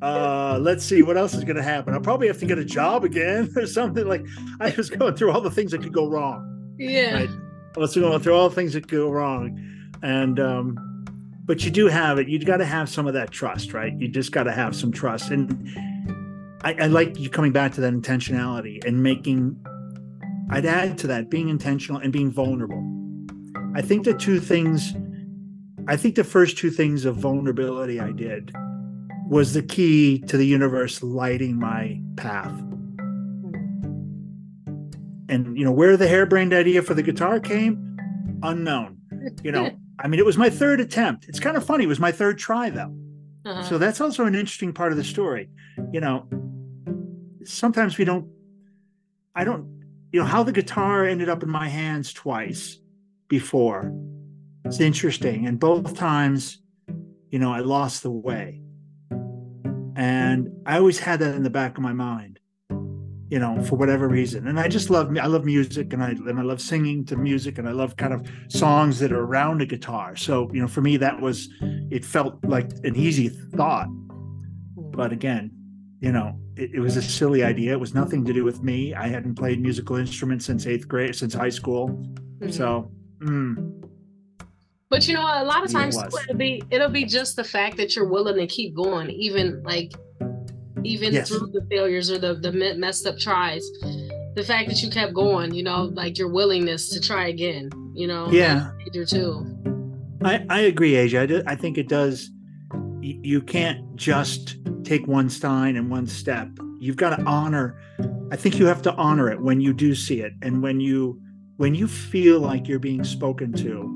Uh, 0.02 0.58
let's 0.62 0.84
see 0.84 1.02
what 1.02 1.18
else 1.18 1.34
is 1.34 1.44
going 1.44 1.56
to 1.56 1.64
happen. 1.64 1.94
I'll 1.94 2.02
probably 2.02 2.28
have 2.28 2.40
to 2.40 2.46
get 2.46 2.58
a 2.58 2.66
job 2.66 3.04
again 3.04 3.52
or 3.56 3.66
something. 3.66 4.08
Like 4.08 4.26
I 4.60 4.74
was 4.76 4.90
going 4.90 5.16
through 5.16 5.32
all 5.32 5.42
the 5.42 5.52
things 5.52 5.72
that 5.72 5.82
could 5.82 5.94
go 5.94 6.08
wrong. 6.08 6.76
Yeah. 6.78 7.14
Right? 7.14 7.30
I 7.76 7.80
was 7.80 7.96
going 7.96 8.20
through 8.22 8.36
all 8.36 8.50
the 8.50 8.56
things 8.56 8.74
that 8.74 8.82
could 8.82 8.92
go 8.92 9.12
wrong, 9.12 9.92
and 10.02 10.40
um, 10.40 11.06
but 11.46 11.64
you 11.66 11.72
do 11.72 11.88
have 11.88 12.20
it. 12.20 12.30
You've 12.30 12.46
got 12.46 12.58
to 12.58 12.66
have 12.66 12.90
some 12.90 13.06
of 13.06 13.14
that 13.14 13.32
trust, 13.32 13.74
right? 13.74 13.94
You 13.98 14.08
just 14.08 14.32
got 14.32 14.44
to 14.44 14.54
have 14.54 14.74
some 14.76 14.94
trust, 14.94 15.30
and 15.30 15.70
I, 16.64 16.74
I 16.74 16.88
like 16.88 17.20
you 17.20 17.30
coming 17.30 17.52
back 17.52 17.74
to 17.74 17.82
that 17.82 17.94
intentionality 17.94 18.84
and 18.86 19.04
making. 19.04 19.60
I'd 20.52 20.66
add 20.66 20.98
to 21.00 21.08
that 21.08 21.30
being 21.30 21.50
intentional 21.50 22.00
and 22.00 22.14
being 22.14 22.32
vulnerable 22.32 22.95
I 23.76 23.82
think 23.82 24.06
the 24.06 24.14
two 24.14 24.40
things 24.40 24.94
I 25.88 25.98
think 25.98 26.16
the 26.16 26.24
first 26.24 26.58
two 26.58 26.72
things 26.72 27.06
of 27.06 27.18
vulnerability 27.18 28.00
I 28.00 28.12
did 28.12 28.56
was 29.28 29.54
the 29.54 29.62
key 29.62 30.20
to 30.28 30.38
the 30.38 30.46
universe 30.46 31.04
lighting 31.04 31.60
my 31.60 32.00
path. 32.16 32.58
And 35.28 35.58
you 35.58 35.66
know 35.66 35.72
where 35.72 35.98
the 35.98 36.08
harebrained 36.08 36.54
idea 36.54 36.82
for 36.82 36.94
the 36.94 37.04
guitar 37.04 37.40
came, 37.40 37.98
unknown. 38.42 38.98
You 39.44 39.52
know, 39.52 39.70
I 40.00 40.08
mean, 40.08 40.20
it 40.20 40.26
was 40.26 40.38
my 40.38 40.50
third 40.50 40.80
attempt. 40.80 41.26
It's 41.28 41.40
kind 41.40 41.58
of 41.58 41.66
funny. 41.66 41.84
It 41.84 41.88
was 41.88 42.00
my 42.00 42.12
third 42.12 42.38
try 42.38 42.70
though. 42.70 42.96
Uh-huh. 43.46 43.64
So 43.64 43.78
that's 43.78 44.00
also 44.02 44.26
an 44.26 44.36
interesting 44.36 44.74
part 44.74 44.92
of 44.92 44.98
the 44.98 45.04
story. 45.04 45.50
You 45.92 46.00
know, 46.00 46.28
sometimes 47.44 47.98
we 47.98 48.06
don't. 48.06 48.28
I 49.36 49.44
don't. 49.44 49.84
You 50.12 50.22
know 50.22 50.26
how 50.26 50.44
the 50.44 50.54
guitar 50.54 51.06
ended 51.06 51.28
up 51.30 51.44
in 51.44 51.50
my 51.50 51.68
hands 51.68 52.14
twice 52.14 52.80
before. 53.28 53.94
It's 54.66 54.80
interesting, 54.80 55.46
and 55.46 55.60
both 55.60 55.96
times, 55.96 56.60
you 57.30 57.40
know, 57.40 57.52
I 57.52 57.60
lost 57.60 58.04
the 58.04 58.12
way. 58.12 58.62
And 59.96 60.50
I 60.66 60.78
always 60.78 61.00
had 61.00 61.20
that 61.20 61.36
in 61.36 61.44
the 61.44 61.50
back 61.50 61.78
of 61.78 61.84
my 61.84 61.94
mind, 61.94 62.40
you 63.30 63.40
know, 63.40 63.62
for 63.64 63.76
whatever 63.76 64.08
reason. 64.08 64.48
And 64.48 64.60
I 64.60 64.68
just 64.68 64.90
love 64.90 65.16
I 65.18 65.28
love 65.28 65.46
music 65.46 65.94
and 65.94 66.04
I 66.04 66.10
and 66.10 66.40
I 66.40 66.42
love 66.42 66.60
singing 66.60 67.06
to 67.06 67.16
music 67.16 67.58
and 67.58 67.68
I 67.68 67.72
love 67.72 67.96
kind 67.96 68.14
of 68.14 68.28
songs 68.50 69.00
that 69.00 69.12
are 69.14 69.22
around 69.22 69.62
a 69.62 69.66
guitar. 69.66 70.16
So, 70.16 70.50
you 70.52 70.62
know, 70.62 70.68
for 70.68 70.82
me 70.82 70.98
that 70.98 71.22
was 71.22 71.48
it 71.62 72.04
felt 72.04 72.44
like 72.44 72.72
an 72.84 72.96
easy 72.96 73.30
thought. 73.30 73.88
But 74.76 75.14
again, 75.14 75.52
you 76.02 76.12
know, 76.12 76.38
it, 76.58 76.72
it 76.74 76.80
was 76.80 76.98
a 76.98 77.02
silly 77.02 77.44
idea. 77.44 77.74
It 77.74 77.80
was 77.80 77.94
nothing 77.94 78.26
to 78.26 78.34
do 78.34 78.44
with 78.44 78.64
me. 78.64 78.94
I 78.94 79.08
hadn't 79.08 79.36
played 79.36 79.62
musical 79.62 79.96
instruments 79.96 80.46
since 80.46 80.66
eighth 80.68 80.88
grade, 80.88 81.16
since 81.16 81.34
high 81.34 81.50
school. 81.50 81.90
Mm-hmm. 81.90 82.50
So, 82.50 82.92
mm, 83.20 83.86
but 84.90 85.08
you 85.08 85.14
know, 85.14 85.22
a 85.22 85.44
lot 85.44 85.66
of 85.66 85.72
times 85.72 85.98
it 85.98 86.14
will 86.30 86.36
be 86.36 86.64
it'll 86.70 86.90
be 86.90 87.06
just 87.06 87.36
the 87.36 87.44
fact 87.44 87.78
that 87.78 87.96
you're 87.96 88.08
willing 88.08 88.38
to 88.38 88.48
keep 88.48 88.76
going, 88.76 89.10
even 89.10 89.62
like 89.64 89.94
even 90.84 91.14
yes. 91.14 91.28
through 91.28 91.48
the 91.48 91.66
failures 91.70 92.12
or 92.12 92.18
the 92.18 92.36
the 92.36 92.52
messed 92.78 93.06
up 93.06 93.18
tries. 93.18 93.70
The 94.36 94.44
fact 94.46 94.70
that 94.70 94.82
you 94.82 94.90
kept 94.90 95.14
going, 95.14 95.54
you 95.54 95.64
know, 95.64 95.84
like 95.94 96.18
your 96.18 96.30
willingness 96.30 96.90
to 96.90 97.02
try 97.02 97.28
again, 97.28 97.72
you 97.94 98.08
know. 98.08 98.30
Yeah. 98.32 98.72
Major 98.78 99.06
too. 99.06 99.46
I 100.24 100.46
I 100.50 100.60
agree, 100.62 100.96
Asia. 100.96 101.22
I, 101.22 101.26
do, 101.26 101.44
I 101.48 101.56
think 101.56 101.78
it 101.78 101.90
does. 101.90 102.30
You 103.02 103.42
can't 103.42 103.96
just 103.96 104.58
take 104.84 105.08
one 105.08 105.30
sign 105.30 105.76
and 105.76 105.90
one 105.90 106.08
step. 106.08 106.50
You've 106.80 106.98
got 106.98 107.18
to 107.18 107.24
honor. 107.24 107.78
I 108.32 108.36
think 108.36 108.60
you 108.60 108.66
have 108.66 108.82
to 108.84 108.94
honor 108.94 109.30
it 109.30 109.42
when 109.42 109.62
you 109.62 109.74
do 109.74 109.94
see 109.94 110.22
it, 110.22 110.34
and 110.42 110.62
when 110.62 110.80
you 110.80 111.22
when 111.58 111.74
you 111.76 111.88
feel 111.88 112.40
like 112.40 112.68
you're 112.68 112.80
being 112.80 113.04
spoken 113.04 113.54
to 113.54 113.92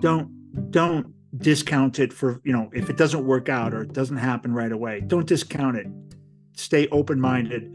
don't 0.00 0.30
don't 0.70 1.12
discount 1.38 1.98
it 1.98 2.12
for 2.12 2.40
you 2.44 2.52
know 2.52 2.70
if 2.72 2.88
it 2.88 2.96
doesn't 2.96 3.26
work 3.26 3.48
out 3.48 3.74
or 3.74 3.82
it 3.82 3.92
doesn't 3.92 4.16
happen 4.16 4.52
right 4.52 4.72
away 4.72 5.00
don't 5.00 5.26
discount 5.26 5.76
it. 5.76 5.86
Stay 6.54 6.88
open-minded. 6.88 7.70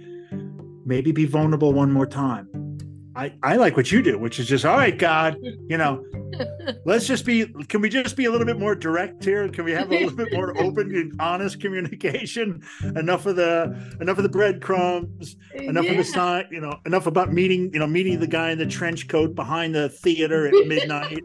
Maybe 0.85 1.11
be 1.11 1.25
vulnerable 1.25 1.71
one 1.71 1.91
more 1.91 2.07
time 2.07 2.70
i 3.15 3.33
i 3.43 3.55
like 3.55 3.75
what 3.75 3.91
you 3.91 4.01
do 4.01 4.17
which 4.17 4.39
is 4.39 4.47
just 4.47 4.65
all 4.65 4.77
right 4.77 4.97
god 4.97 5.37
you 5.67 5.77
know 5.77 6.03
let's 6.85 7.05
just 7.05 7.25
be 7.25 7.45
can 7.67 7.81
we 7.81 7.89
just 7.89 8.15
be 8.15 8.25
a 8.25 8.31
little 8.31 8.45
bit 8.45 8.59
more 8.59 8.75
direct 8.75 9.23
here 9.23 9.47
can 9.49 9.65
we 9.65 9.71
have 9.71 9.91
a 9.91 9.99
little 9.99 10.15
bit 10.15 10.31
more 10.33 10.57
open 10.61 10.95
and 10.95 11.13
honest 11.19 11.59
communication 11.59 12.61
enough 12.95 13.25
of 13.25 13.35
the 13.35 13.75
enough 13.99 14.17
of 14.17 14.23
the 14.23 14.29
breadcrumbs 14.29 15.35
enough 15.55 15.85
yeah. 15.85 15.91
of 15.91 15.97
the 15.97 16.03
sign 16.03 16.45
you 16.51 16.61
know 16.61 16.79
enough 16.85 17.07
about 17.07 17.33
meeting 17.33 17.69
you 17.73 17.79
know 17.79 17.87
meeting 17.87 18.19
the 18.19 18.27
guy 18.27 18.51
in 18.51 18.57
the 18.57 18.65
trench 18.65 19.07
coat 19.07 19.35
behind 19.35 19.75
the 19.75 19.89
theater 19.89 20.47
at 20.47 20.53
midnight 20.67 21.19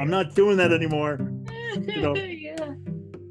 I'm 0.00 0.10
not 0.10 0.34
doing 0.34 0.56
that 0.56 0.72
anymore. 0.72 1.18
You 1.76 2.02
know, 2.02 2.14
yeah. 2.14 2.74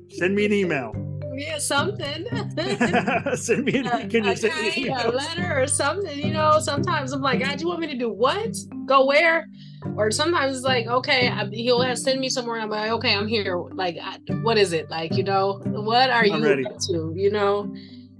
send 0.09 0.35
me 0.35 0.45
an 0.45 0.53
email. 0.53 0.93
Yeah, 1.33 1.57
something. 1.57 2.25
send 3.35 3.65
me 3.65 3.79
an, 3.79 3.87
uh, 3.87 4.07
can 4.09 4.25
you 4.25 4.35
send 4.35 4.75
me 4.75 4.89
a 4.89 5.09
letter 5.09 5.61
or 5.61 5.67
something? 5.67 6.17
You 6.19 6.33
know, 6.33 6.59
sometimes 6.59 7.11
I'm 7.11 7.21
like, 7.21 7.39
God, 7.39 7.61
you 7.61 7.67
want 7.67 7.79
me 7.79 7.87
to 7.87 7.97
do 7.97 8.11
what? 8.11 8.55
Go 8.85 9.05
where? 9.05 9.47
Or 9.95 10.11
sometimes 10.11 10.57
it's 10.57 10.65
like, 10.65 10.87
okay, 10.87 11.29
I, 11.29 11.45
he'll 11.47 11.81
have 11.81 11.97
send 11.97 12.19
me 12.19 12.29
somewhere. 12.29 12.59
I'm 12.59 12.69
like, 12.69 12.91
okay, 12.91 13.15
I'm 13.15 13.27
here. 13.27 13.57
Like, 13.57 13.97
I, 14.01 14.17
what 14.41 14.57
is 14.57 14.73
it? 14.73 14.89
Like, 14.89 15.15
you 15.15 15.23
know, 15.23 15.61
what 15.65 16.09
are 16.09 16.23
I'm 16.23 16.25
you 16.25 16.43
ready. 16.43 16.65
up 16.65 16.79
to? 16.89 17.13
You 17.15 17.31
know, 17.31 17.73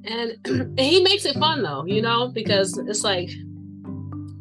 and, 0.06 0.36
and 0.46 0.80
he 0.80 1.04
makes 1.04 1.26
it 1.26 1.36
fun 1.38 1.62
though, 1.64 1.86
you 1.86 2.02
know, 2.02 2.30
because 2.30 2.78
it's 2.78 3.04
like 3.04 3.30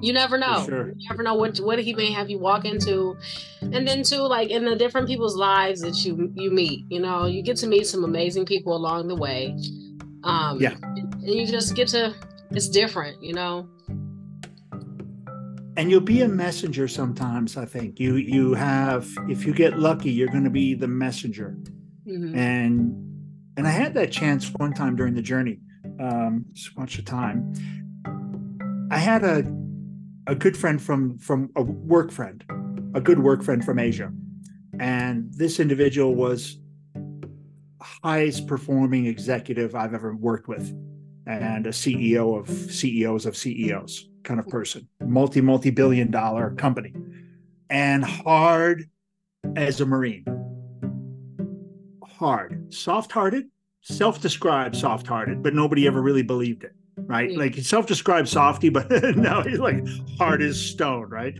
you 0.01 0.12
never 0.12 0.38
know. 0.38 0.64
Sure. 0.64 0.88
You 0.96 1.09
never 1.09 1.22
know 1.22 1.34
what 1.34 1.59
what 1.59 1.78
he 1.78 1.94
may 1.94 2.11
have 2.12 2.30
you 2.30 2.38
walk 2.38 2.64
into, 2.64 3.16
and 3.61 3.86
then 3.86 4.03
too, 4.03 4.20
like 4.20 4.51
in 4.51 4.64
the 4.64 4.76
different 4.76 5.07
people's 5.07 5.36
lives 5.36 5.80
that 5.80 6.05
you 6.05 6.32
you 6.34 6.51
meet. 6.51 6.84
You 6.88 7.01
know, 7.01 7.26
you 7.26 7.42
get 7.42 7.57
to 7.59 7.66
meet 7.66 7.86
some 7.86 8.05
amazing 8.05 8.46
people 8.46 8.76
along 8.76 9.09
the 9.09 9.16
way. 9.16 9.57
Um, 10.24 10.61
yeah, 10.61 10.74
and 10.82 11.28
you 11.28 11.46
just 11.46 11.74
get 11.74 11.88
to. 11.88 12.14
It's 12.51 12.68
different, 12.68 13.22
you 13.22 13.32
know. 13.32 13.68
And 15.76 15.90
you'll 15.90 16.01
be 16.01 16.22
a 16.22 16.28
messenger 16.28 16.88
sometimes. 16.88 17.57
I 17.57 17.64
think 17.64 18.01
you 18.01 18.16
you 18.16 18.55
have 18.55 19.09
if 19.28 19.46
you 19.46 19.55
get 19.55 19.78
lucky, 19.78 20.11
you're 20.11 20.28
going 20.28 20.44
to 20.44 20.51
be 20.51 20.74
the 20.74 20.88
messenger. 20.88 21.57
Mm-hmm. 22.07 22.36
And 22.36 23.11
and 23.57 23.66
I 23.66 23.70
had 23.70 23.94
that 23.94 24.11
chance 24.11 24.51
one 24.57 24.72
time 24.72 24.96
during 24.96 25.14
the 25.14 25.22
journey. 25.22 25.61
Um, 26.01 26.46
just 26.53 26.76
watch 26.76 26.96
the 26.96 27.03
time. 27.03 27.53
I 28.90 28.98
had 28.98 29.22
a 29.22 29.42
a 30.31 30.35
good 30.37 30.57
friend 30.57 30.81
from 30.81 31.18
from 31.18 31.51
a 31.57 31.62
work 31.62 32.12
friend, 32.12 32.45
a 32.95 33.01
good 33.01 33.18
work 33.18 33.43
friend 33.43 33.64
from 33.64 33.81
Asia, 33.81 34.12
and 34.78 35.28
this 35.35 35.59
individual 35.59 36.14
was 36.14 36.57
highest 37.83 38.47
performing 38.47 39.07
executive 39.07 39.74
I've 39.74 39.93
ever 39.93 40.14
worked 40.14 40.47
with, 40.47 40.72
and 41.26 41.66
a 41.66 41.70
CEO 41.70 42.39
of 42.39 42.49
CEOs 42.49 43.26
of 43.26 43.37
CEOs 43.37 44.09
kind 44.22 44.39
of 44.39 44.47
person, 44.47 44.89
multi 45.01 45.41
multi 45.41 45.70
billion 45.70 46.12
dollar 46.12 46.53
company, 46.53 46.95
and 47.68 48.05
hard 48.05 48.89
as 49.57 49.81
a 49.81 49.87
marine, 49.87 50.24
hard, 52.05 52.72
soft 52.72 53.11
hearted, 53.11 53.47
self 53.81 54.20
described 54.20 54.76
soft 54.76 55.09
hearted, 55.09 55.43
but 55.43 55.55
nobody 55.55 55.89
ever 55.89 56.01
really 56.01 56.22
believed 56.22 56.62
it 56.62 56.72
right? 57.07 57.36
Like 57.36 57.55
he 57.55 57.62
self-described 57.62 58.28
softy, 58.28 58.68
but 58.68 58.90
now 59.16 59.42
he's 59.42 59.59
like 59.59 59.86
hard 60.18 60.42
as 60.42 60.61
stone, 60.61 61.09
right? 61.09 61.34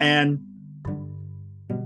And 0.00 0.40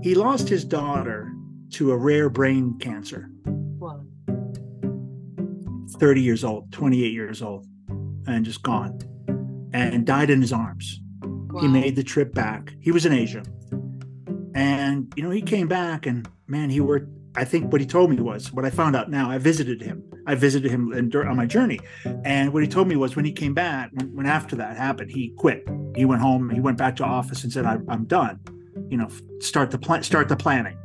he 0.01 0.15
lost 0.15 0.49
his 0.49 0.65
daughter 0.65 1.31
to 1.71 1.91
a 1.91 1.97
rare 1.97 2.29
brain 2.29 2.77
cancer. 2.79 3.29
Wow. 3.45 4.03
30 5.97 6.21
years 6.21 6.43
old, 6.43 6.71
28 6.71 7.11
years 7.11 7.41
old, 7.41 7.65
and 8.27 8.45
just 8.45 8.63
gone. 8.63 8.99
And 9.73 10.05
died 10.05 10.29
in 10.29 10.39
his 10.39 10.53
arms. 10.53 11.01
Wow. 11.23 11.61
He 11.61 11.67
made 11.67 11.95
the 11.95 12.03
trip 12.03 12.33
back. 12.33 12.73
He 12.79 12.91
was 12.91 13.05
in 13.05 13.13
Asia. 13.13 13.43
And 14.53 15.11
you 15.15 15.23
know, 15.23 15.31
he 15.31 15.41
came 15.41 15.67
back 15.67 16.05
and 16.05 16.27
man, 16.47 16.69
he 16.69 16.79
worked 16.79 17.09
I 17.35 17.45
think 17.45 17.71
what 17.71 17.81
he 17.81 17.87
told 17.87 18.11
me 18.11 18.17
was 18.17 18.53
what 18.53 18.65
I 18.65 18.69
found 18.69 18.95
out 18.95 19.09
now. 19.09 19.29
I 19.29 19.37
visited 19.39 19.81
him. 19.81 20.03
I 20.25 20.35
visited 20.35 20.71
him 20.71 20.93
in, 20.93 21.13
on 21.15 21.35
my 21.35 21.45
journey, 21.45 21.79
and 22.23 22.53
what 22.53 22.63
he 22.63 22.69
told 22.69 22.87
me 22.87 22.95
was 22.95 23.15
when 23.15 23.25
he 23.25 23.31
came 23.31 23.53
back, 23.53 23.91
when, 23.93 24.15
when, 24.15 24.25
after 24.25 24.55
that 24.55 24.77
happened, 24.77 25.11
he 25.11 25.29
quit. 25.37 25.67
He 25.95 26.05
went 26.05 26.21
home. 26.21 26.49
He 26.49 26.59
went 26.59 26.77
back 26.77 26.95
to 26.97 27.03
office 27.03 27.43
and 27.43 27.51
said, 27.51 27.65
I, 27.65 27.77
"I'm 27.87 28.05
done." 28.05 28.39
You 28.89 28.97
know, 28.97 29.09
start 29.39 29.71
the 29.71 29.77
plan, 29.77 30.03
start 30.03 30.29
the 30.29 30.35
planning. 30.35 30.77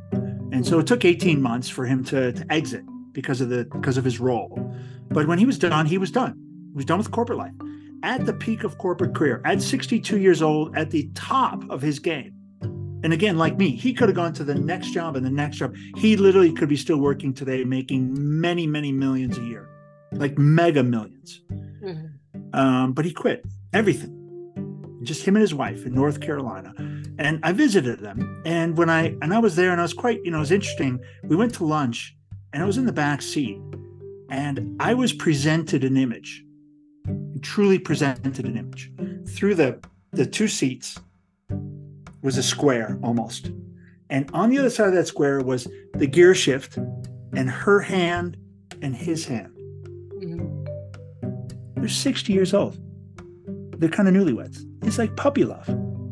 And 0.51 0.65
so 0.65 0.79
it 0.79 0.87
took 0.87 1.05
18 1.05 1.41
months 1.41 1.69
for 1.69 1.85
him 1.85 2.03
to, 2.05 2.33
to 2.33 2.51
exit 2.51 2.83
because 3.11 3.39
of 3.41 3.49
the 3.49 3.65
because 3.65 3.97
of 3.97 4.03
his 4.03 4.19
role. 4.19 4.73
But 5.09 5.27
when 5.27 5.39
he 5.39 5.45
was 5.45 5.57
done, 5.57 5.85
he 5.85 5.97
was 5.97 6.11
done. 6.11 6.37
He 6.71 6.75
was 6.75 6.85
done 6.85 6.97
with 6.97 7.11
corporate 7.11 7.37
life. 7.37 7.53
At 8.03 8.25
the 8.25 8.33
peak 8.33 8.63
of 8.63 8.77
corporate 8.77 9.13
career, 9.13 9.41
at 9.45 9.61
62 9.61 10.19
years 10.19 10.41
old, 10.41 10.75
at 10.77 10.89
the 10.91 11.09
top 11.15 11.69
of 11.69 11.81
his 11.81 11.99
game 11.99 12.33
and 13.03 13.13
again, 13.13 13.37
like 13.37 13.57
me, 13.57 13.75
he 13.75 13.93
could 13.93 14.09
have 14.09 14.15
gone 14.15 14.33
to 14.33 14.43
the 14.43 14.55
next 14.55 14.91
job 14.91 15.15
and 15.15 15.25
the 15.25 15.29
next 15.29 15.57
job. 15.57 15.75
He 15.97 16.17
literally 16.17 16.51
could 16.51 16.69
be 16.69 16.75
still 16.75 16.97
working 16.97 17.33
today, 17.33 17.63
making 17.63 18.13
many, 18.41 18.67
many 18.67 18.91
millions 18.91 19.37
a 19.37 19.43
year, 19.43 19.69
like 20.11 20.37
mega 20.37 20.83
1000000s 20.83 21.39
mm-hmm. 21.81 22.55
um, 22.59 22.93
but 22.93 23.05
he 23.05 23.13
quit 23.13 23.45
everything, 23.73 24.99
just 25.03 25.23
him 25.23 25.35
and 25.35 25.41
his 25.41 25.53
wife 25.53 25.85
in 25.85 25.93
North 25.93 26.19
Carolina. 26.19 26.73
And 27.17 27.39
I 27.43 27.51
visited 27.51 27.99
them. 27.99 28.41
And 28.45 28.77
when 28.77 28.89
I 28.89 29.17
and 29.21 29.33
I 29.33 29.39
was 29.39 29.55
there, 29.55 29.71
and 29.71 29.79
I 29.79 29.83
was 29.83 29.93
quite, 29.93 30.19
you 30.23 30.31
know, 30.31 30.37
it 30.37 30.41
was 30.41 30.51
interesting. 30.51 30.99
We 31.23 31.35
went 31.35 31.53
to 31.55 31.65
lunch, 31.65 32.15
and 32.53 32.63
I 32.63 32.65
was 32.65 32.77
in 32.77 32.85
the 32.85 32.93
back 32.93 33.21
seat, 33.21 33.59
and 34.29 34.81
I 34.81 34.93
was 34.93 35.11
presented 35.11 35.83
an 35.83 35.97
image, 35.97 36.43
truly 37.41 37.77
presented 37.77 38.45
an 38.45 38.57
image 38.57 38.91
through 39.27 39.55
the 39.55 39.79
the 40.11 40.25
two 40.25 40.47
seats 40.47 40.97
was 42.21 42.37
a 42.37 42.43
square 42.43 42.99
almost. 43.03 43.51
And 44.09 44.29
on 44.33 44.49
the 44.49 44.57
other 44.57 44.69
side 44.69 44.87
of 44.87 44.93
that 44.95 45.07
square 45.07 45.41
was 45.41 45.67
the 45.93 46.07
gear 46.07 46.33
shift 46.33 46.77
and 46.77 47.49
her 47.49 47.79
hand 47.79 48.37
and 48.81 48.95
his 48.95 49.25
hand. 49.25 49.53
Mm-hmm. 50.17 51.79
They're 51.79 51.89
60 51.89 52.33
years 52.33 52.53
old. 52.53 52.77
They're 53.79 53.89
kind 53.89 54.07
of 54.07 54.15
newlyweds. 54.15 54.65
It's 54.83 54.97
like 54.97 55.15
puppy 55.15 55.43
love. 55.43 55.67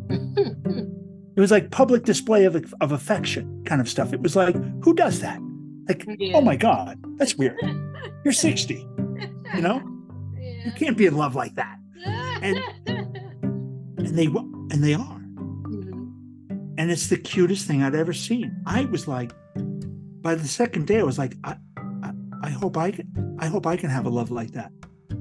It 1.38 1.40
was 1.40 1.52
like 1.52 1.70
public 1.70 2.04
display 2.04 2.46
of 2.46 2.74
of 2.82 2.92
affection 2.92 3.64
kind 3.64 3.80
of 3.80 3.88
stuff. 3.88 4.12
It 4.12 4.22
was 4.22 4.36
like, 4.36 4.56
who 4.84 4.96
does 4.96 5.20
that? 5.20 5.40
Like, 5.88 6.04
yeah. 6.18 6.36
oh 6.36 6.42
my 6.42 6.56
God, 6.56 6.98
that's 7.18 7.36
weird. 7.36 7.60
You're 8.26 8.34
60. 8.34 8.74
You 9.56 9.62
know? 9.62 9.82
Yeah. 10.40 10.66
You 10.66 10.72
can't 10.74 10.98
be 10.98 11.08
in 11.08 11.18
love 11.18 11.36
like 11.36 11.56
that. 11.56 11.78
And 12.06 12.58
and 12.88 14.18
they 14.18 14.26
and 14.26 14.84
they 14.84 14.94
are. 14.94 15.17
And 16.78 16.92
it's 16.92 17.08
the 17.08 17.18
cutest 17.18 17.68
thing 17.68 17.82
I'd 17.84 17.96
ever 17.96 18.14
seen. 18.14 18.56
I 18.66 18.86
was 18.86 19.08
like, 19.08 19.32
by 20.22 20.36
the 20.36 20.48
second 20.48 20.88
day, 20.88 21.00
I 21.00 21.04
was 21.04 21.18
like, 21.18 21.36
I, 21.44 21.56
I, 22.04 22.12
I 22.44 22.50
hope 22.50 22.78
I 22.78 22.92
can 22.92 23.38
I 23.40 23.48
hope 23.48 23.66
I 23.66 23.78
can 23.78 23.90
have 23.90 24.06
a 24.06 24.10
love 24.10 24.32
like 24.32 24.52
that. 24.52 24.72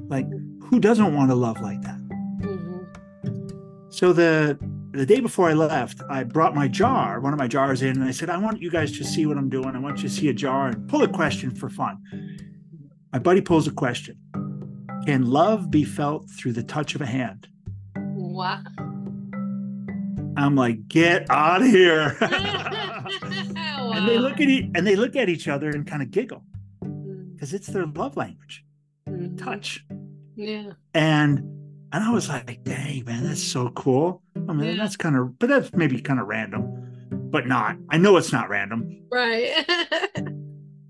Like, 0.08 0.26
who 0.64 0.80
doesn't 0.80 1.14
want 1.14 1.30
a 1.30 1.34
love 1.34 1.60
like 1.60 1.80
that? 1.82 1.98
Mm-hmm. 2.40 3.88
So 3.90 4.12
the 4.12 4.58
the 4.92 5.06
day 5.06 5.20
before 5.20 5.48
I 5.48 5.52
left, 5.52 6.00
I 6.08 6.24
brought 6.24 6.54
my 6.54 6.68
jar, 6.68 7.20
one 7.20 7.32
of 7.32 7.38
my 7.38 7.48
jars 7.48 7.82
in, 7.82 7.90
and 7.90 8.04
I 8.04 8.10
said, 8.10 8.30
I 8.30 8.38
want 8.38 8.62
you 8.62 8.70
guys 8.70 8.96
to 8.96 9.04
see 9.04 9.26
what 9.26 9.36
I'm 9.36 9.50
doing. 9.50 9.76
I 9.76 9.78
want 9.78 9.98
you 9.98 10.08
to 10.08 10.14
see 10.14 10.28
a 10.28 10.32
jar 10.32 10.68
and 10.68 10.88
pull 10.88 11.02
a 11.02 11.08
question 11.08 11.54
for 11.54 11.68
fun. 11.68 11.98
My 13.12 13.18
buddy 13.18 13.40
pulls 13.40 13.66
a 13.66 13.72
question 13.72 14.18
Can 15.06 15.26
love 15.26 15.70
be 15.70 15.84
felt 15.84 16.30
through 16.30 16.52
the 16.52 16.62
touch 16.62 16.94
of 16.94 17.00
a 17.00 17.06
hand? 17.06 17.48
What? 17.94 18.60
I'm 20.36 20.54
like, 20.54 20.88
get 20.88 21.30
out 21.30 21.62
of 21.62 21.68
here. 21.68 22.16
wow. 22.20 23.06
And 23.96 24.08
they 24.08 24.18
look 24.18 24.34
at 24.34 24.48
e- 24.48 24.70
and 24.74 24.86
they 24.86 24.96
look 24.96 25.16
at 25.16 25.28
each 25.28 25.48
other 25.48 25.70
and 25.70 25.86
kind 25.86 26.02
of 26.02 26.10
giggle 26.10 26.42
because 26.80 27.52
mm. 27.52 27.54
it's 27.54 27.68
their 27.68 27.86
love 27.86 28.16
language, 28.16 28.64
mm-hmm. 29.08 29.36
touch. 29.36 29.84
Yeah. 30.34 30.72
And 30.92 31.38
and 31.92 32.04
I 32.04 32.10
was 32.10 32.28
like, 32.28 32.62
dang, 32.64 33.04
man, 33.04 33.24
that's 33.24 33.42
so 33.42 33.70
cool. 33.70 34.22
I 34.48 34.52
mean, 34.52 34.74
yeah. 34.74 34.82
that's 34.82 34.96
kind 34.96 35.16
of, 35.16 35.38
but 35.38 35.48
that's 35.48 35.72
maybe 35.72 36.00
kind 36.00 36.20
of 36.20 36.26
random, 36.26 37.08
but 37.30 37.46
not. 37.46 37.76
I 37.90 37.96
know 37.96 38.16
it's 38.16 38.32
not 38.32 38.50
random. 38.50 39.04
Right. 39.10 39.64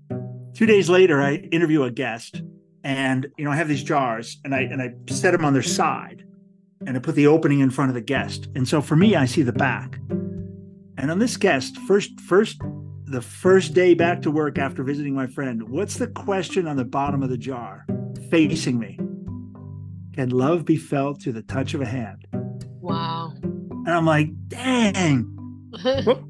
Two 0.53 0.65
days 0.65 0.89
later, 0.89 1.21
I 1.21 1.35
interview 1.35 1.83
a 1.83 1.91
guest, 1.91 2.41
and 2.83 3.27
you 3.37 3.45
know, 3.45 3.51
I 3.51 3.55
have 3.55 3.67
these 3.67 3.83
jars, 3.83 4.37
and 4.43 4.55
I 4.55 4.61
and 4.61 4.81
I 4.81 4.95
set 5.09 5.31
them 5.31 5.45
on 5.45 5.53
their 5.53 5.61
side, 5.61 6.25
and 6.85 6.95
I 6.95 6.99
put 6.99 7.15
the 7.15 7.27
opening 7.27 7.59
in 7.59 7.69
front 7.69 7.89
of 7.89 7.95
the 7.95 8.01
guest. 8.01 8.47
And 8.55 8.67
so 8.67 8.81
for 8.81 8.95
me, 8.95 9.15
I 9.15 9.25
see 9.25 9.41
the 9.41 9.53
back. 9.53 9.99
And 10.97 11.11
on 11.11 11.19
this 11.19 11.37
guest, 11.37 11.77
first, 11.79 12.19
first, 12.21 12.61
the 13.05 13.21
first 13.21 13.73
day 13.73 13.93
back 13.93 14.21
to 14.23 14.31
work 14.31 14.57
after 14.57 14.83
visiting 14.83 15.13
my 15.13 15.27
friend, 15.27 15.69
what's 15.69 15.97
the 15.97 16.07
question 16.07 16.67
on 16.67 16.75
the 16.75 16.85
bottom 16.85 17.23
of 17.23 17.29
the 17.29 17.37
jar 17.37 17.85
facing 18.29 18.79
me? 18.79 18.97
Can 20.13 20.29
love 20.29 20.65
be 20.65 20.77
felt 20.77 21.21
through 21.21 21.33
the 21.33 21.43
touch 21.43 21.73
of 21.73 21.81
a 21.81 21.85
hand? 21.85 22.27
Wow. 22.81 23.33
And 23.41 23.89
I'm 23.89 24.05
like, 24.05 24.29
dang. 24.47 25.33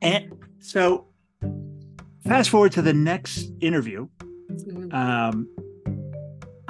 and 0.00 0.32
so 0.58 1.08
fast 2.24 2.50
forward 2.50 2.72
to 2.72 2.82
the 2.82 2.94
next 2.94 3.50
interview. 3.60 4.08
Mm-hmm. 4.50 4.94
Um, 4.94 5.48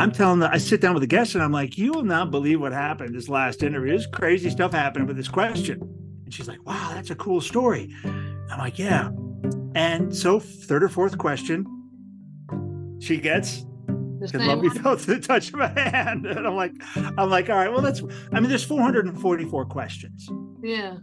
I'm 0.00 0.12
telling 0.12 0.38
the, 0.40 0.50
I 0.50 0.56
sit 0.56 0.80
down 0.80 0.94
with 0.94 1.02
the 1.02 1.06
guest 1.06 1.34
and 1.34 1.44
I'm 1.44 1.52
like, 1.52 1.76
you 1.76 1.92
will 1.92 2.04
not 2.04 2.30
believe 2.30 2.58
what 2.58 2.72
happened 2.72 3.14
this 3.14 3.28
last 3.28 3.62
interview. 3.62 3.96
This 3.96 4.06
crazy 4.06 4.48
stuff 4.48 4.72
happened 4.72 5.06
with 5.06 5.16
this 5.16 5.28
question. 5.28 5.78
And 6.24 6.32
she's 6.32 6.48
like, 6.48 6.64
wow, 6.64 6.92
that's 6.94 7.10
a 7.10 7.14
cool 7.14 7.42
story. 7.42 7.94
I'm 8.04 8.58
like, 8.58 8.78
yeah. 8.78 9.10
And 9.74 10.16
so 10.16 10.40
third 10.40 10.82
or 10.82 10.88
fourth 10.88 11.18
question, 11.18 11.66
she 12.98 13.18
gets 13.18 13.66
can 14.30 14.46
love 14.46 14.60
me 14.60 14.68
felt 14.68 15.00
to 15.00 15.06
the 15.14 15.20
touch 15.20 15.52
of 15.52 15.60
a 15.60 15.68
hand. 15.68 16.26
And 16.30 16.46
I'm 16.46 16.56
like, 16.56 16.72
I'm 16.96 17.28
like, 17.28 17.50
all 17.50 17.56
right, 17.56 17.70
well, 17.70 17.82
that's 17.82 18.02
I 18.32 18.40
mean, 18.40 18.48
there's 18.48 18.64
444 18.64 19.66
questions. 19.66 20.30
Yeah. 20.62 20.96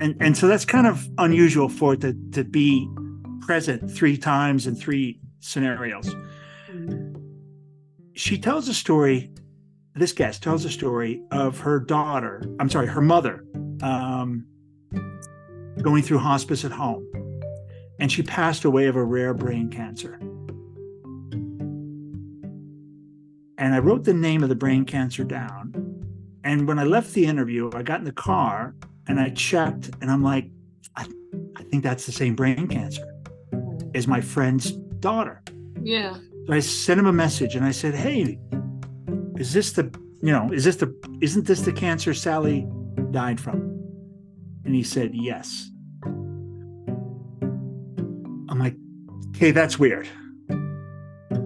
And 0.00 0.16
and 0.20 0.36
so 0.36 0.46
that's 0.46 0.64
kind 0.64 0.86
of 0.86 1.08
unusual 1.18 1.68
for 1.68 1.94
it 1.94 2.00
to 2.02 2.14
to 2.32 2.44
be 2.44 2.88
present 3.40 3.90
three 3.90 4.16
times 4.16 4.68
in 4.68 4.76
three 4.76 5.20
scenarios. 5.40 6.14
Mm-hmm. 6.70 7.07
She 8.18 8.36
tells 8.36 8.66
a 8.66 8.74
story, 8.74 9.30
this 9.94 10.10
guest 10.10 10.42
tells 10.42 10.64
a 10.64 10.70
story 10.70 11.22
of 11.30 11.60
her 11.60 11.78
daughter, 11.78 12.42
I'm 12.58 12.68
sorry, 12.68 12.88
her 12.88 13.00
mother, 13.00 13.44
um, 13.80 14.44
going 15.80 16.02
through 16.02 16.18
hospice 16.18 16.64
at 16.64 16.72
home. 16.72 17.06
And 18.00 18.10
she 18.10 18.24
passed 18.24 18.64
away 18.64 18.86
of 18.86 18.96
a 18.96 19.04
rare 19.04 19.34
brain 19.34 19.70
cancer. 19.70 20.14
And 23.56 23.72
I 23.72 23.78
wrote 23.78 24.02
the 24.02 24.14
name 24.14 24.42
of 24.42 24.48
the 24.48 24.56
brain 24.56 24.84
cancer 24.84 25.22
down. 25.22 25.72
And 26.42 26.66
when 26.66 26.80
I 26.80 26.84
left 26.84 27.12
the 27.12 27.24
interview, 27.24 27.70
I 27.72 27.82
got 27.82 28.00
in 28.00 28.04
the 28.04 28.10
car 28.10 28.74
and 29.06 29.20
I 29.20 29.30
checked, 29.30 29.90
and 30.00 30.10
I'm 30.10 30.24
like, 30.24 30.50
I, 30.96 31.06
I 31.54 31.62
think 31.62 31.84
that's 31.84 32.04
the 32.04 32.12
same 32.12 32.34
brain 32.34 32.66
cancer 32.66 33.14
as 33.94 34.08
my 34.08 34.20
friend's 34.20 34.72
daughter. 34.72 35.40
Yeah. 35.80 36.16
I 36.50 36.60
sent 36.60 36.98
him 37.00 37.06
a 37.06 37.12
message 37.12 37.54
and 37.54 37.64
I 37.64 37.70
said, 37.70 37.94
Hey, 37.94 38.38
is 39.36 39.52
this 39.52 39.72
the, 39.72 39.84
you 40.22 40.32
know, 40.32 40.50
is 40.52 40.64
this 40.64 40.76
the, 40.76 40.94
isn't 41.20 41.46
this 41.46 41.60
the 41.60 41.72
cancer 41.72 42.14
Sally 42.14 42.66
died 43.10 43.40
from? 43.40 43.60
And 44.64 44.74
he 44.74 44.82
said, 44.82 45.10
Yes. 45.14 45.70
I'm 48.50 48.58
like, 48.58 48.76
Okay, 49.36 49.50
that's 49.50 49.78
weird. 49.78 50.08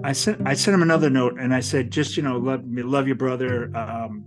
I 0.05 0.12
sent 0.12 0.46
I 0.46 0.55
sent 0.55 0.74
him 0.74 0.82
another 0.82 1.11
note 1.11 1.38
and 1.38 1.55
I 1.55 1.61
said, 1.61 1.90
just 1.90 2.16
you 2.16 2.22
know, 2.22 2.36
love 2.36 2.64
me, 2.64 2.82
love 2.82 3.07
your 3.07 3.16
brother. 3.16 3.70
Um, 3.76 4.24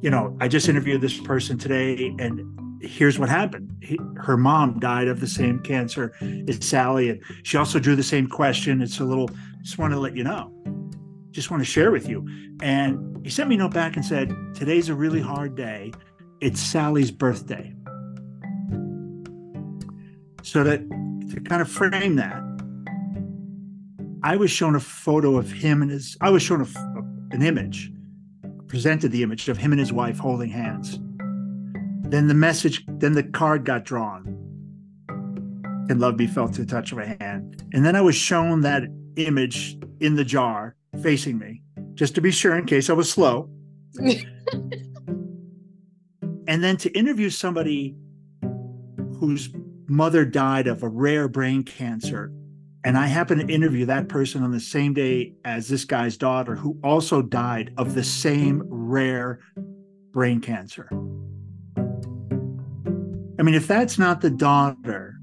you 0.00 0.10
know, 0.10 0.36
I 0.40 0.48
just 0.48 0.68
interviewed 0.68 1.00
this 1.00 1.18
person 1.18 1.58
today, 1.58 2.14
and 2.18 2.80
here's 2.82 3.18
what 3.18 3.28
happened. 3.28 3.72
He, 3.80 3.98
her 4.18 4.36
mom 4.36 4.78
died 4.78 5.08
of 5.08 5.20
the 5.20 5.26
same 5.26 5.60
cancer 5.60 6.12
as 6.48 6.64
Sally, 6.64 7.10
and 7.10 7.22
she 7.42 7.56
also 7.56 7.78
drew 7.78 7.96
the 7.96 8.02
same 8.02 8.28
question. 8.28 8.82
It's 8.82 9.00
a 9.00 9.04
little. 9.04 9.30
Just 9.66 9.78
want 9.78 9.92
to 9.94 9.98
let 9.98 10.14
you 10.14 10.22
know. 10.22 10.52
Just 11.32 11.50
want 11.50 11.60
to 11.60 11.64
share 11.64 11.90
with 11.90 12.08
you. 12.08 12.24
And 12.62 13.18
he 13.24 13.30
sent 13.30 13.48
me 13.48 13.56
a 13.56 13.58
note 13.58 13.74
back 13.74 13.96
and 13.96 14.04
said, 14.04 14.32
"Today's 14.54 14.88
a 14.88 14.94
really 14.94 15.20
hard 15.20 15.56
day. 15.56 15.90
It's 16.40 16.60
Sally's 16.60 17.10
birthday." 17.10 17.74
So 20.44 20.62
that 20.62 20.88
to 21.30 21.40
kind 21.40 21.60
of 21.60 21.68
frame 21.68 22.14
that, 22.14 22.40
I 24.22 24.36
was 24.36 24.52
shown 24.52 24.76
a 24.76 24.80
photo 24.80 25.36
of 25.36 25.50
him 25.50 25.82
and 25.82 25.90
his, 25.90 26.16
I 26.20 26.30
was 26.30 26.44
shown 26.44 26.60
a, 26.60 27.34
an 27.34 27.42
image, 27.42 27.90
presented 28.68 29.10
the 29.10 29.24
image 29.24 29.48
of 29.48 29.56
him 29.56 29.72
and 29.72 29.80
his 29.80 29.92
wife 29.92 30.20
holding 30.20 30.50
hands. 30.50 31.00
Then 32.08 32.28
the 32.28 32.34
message, 32.34 32.84
then 32.86 33.14
the 33.14 33.24
card 33.24 33.64
got 33.64 33.84
drawn. 33.84 34.26
Can 35.88 35.98
love 35.98 36.16
be 36.16 36.28
felt 36.28 36.52
to 36.54 36.64
the 36.64 36.70
touch 36.70 36.92
of 36.92 36.98
a 36.98 37.16
hand? 37.20 37.64
And 37.72 37.84
then 37.84 37.96
I 37.96 38.00
was 38.00 38.14
shown 38.14 38.60
that 38.60 38.84
image 39.16 39.78
in 40.00 40.14
the 40.14 40.24
jar 40.24 40.76
facing 41.02 41.38
me, 41.38 41.62
just 41.94 42.14
to 42.14 42.20
be 42.20 42.30
sure 42.30 42.56
in 42.56 42.66
case 42.66 42.90
I 42.90 42.92
was 42.94 43.10
slow. 43.10 43.50
and 43.98 44.22
then 46.46 46.76
to 46.78 46.90
interview 46.92 47.30
somebody 47.30 47.96
whose 49.18 49.50
mother 49.88 50.24
died 50.24 50.66
of 50.66 50.82
a 50.82 50.88
rare 50.88 51.28
brain 51.28 51.62
cancer 51.62 52.32
and 52.86 52.96
I 52.96 53.08
happened 53.08 53.40
to 53.40 53.52
interview 53.52 53.84
that 53.86 54.08
person 54.08 54.44
on 54.44 54.52
the 54.52 54.60
same 54.60 54.94
day 54.94 55.32
as 55.44 55.66
this 55.66 55.84
guy's 55.84 56.16
daughter, 56.16 56.54
who 56.54 56.78
also 56.84 57.20
died 57.20 57.74
of 57.76 57.96
the 57.96 58.04
same 58.04 58.62
rare 58.68 59.40
brain 60.12 60.40
cancer. 60.40 60.88
I 63.40 63.42
mean, 63.42 63.56
if 63.56 63.66
that's 63.66 63.98
not 63.98 64.20
the 64.20 64.30
daughter, 64.30 65.15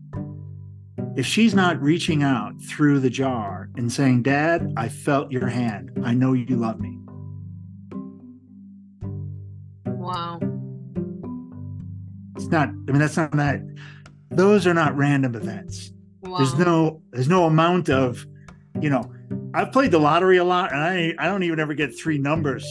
if 1.15 1.25
she's 1.25 1.53
not 1.53 1.81
reaching 1.81 2.23
out 2.23 2.59
through 2.61 2.99
the 2.99 3.09
jar 3.09 3.69
and 3.75 3.91
saying, 3.91 4.23
Dad, 4.23 4.73
I 4.75 4.89
felt 4.89 5.31
your 5.31 5.47
hand. 5.47 5.91
I 6.03 6.13
know 6.13 6.33
you 6.33 6.55
love 6.55 6.79
me. 6.79 6.97
Wow. 9.85 10.39
It's 12.35 12.47
not, 12.47 12.69
I 12.69 12.91
mean, 12.91 12.99
that's 12.99 13.17
not 13.17 13.31
that. 13.33 13.61
Those 14.31 14.65
are 14.65 14.73
not 14.73 14.97
random 14.97 15.35
events. 15.35 15.91
Wow. 16.21 16.37
There's 16.37 16.55
no 16.55 17.01
there's 17.11 17.27
no 17.27 17.45
amount 17.45 17.89
of, 17.89 18.25
you 18.81 18.89
know, 18.89 19.13
I've 19.53 19.71
played 19.71 19.91
the 19.91 19.99
lottery 19.99 20.37
a 20.37 20.43
lot 20.43 20.71
and 20.73 20.81
I 20.81 21.13
I 21.19 21.27
don't 21.27 21.43
even 21.43 21.59
ever 21.59 21.73
get 21.73 21.97
three 21.97 22.17
numbers 22.17 22.65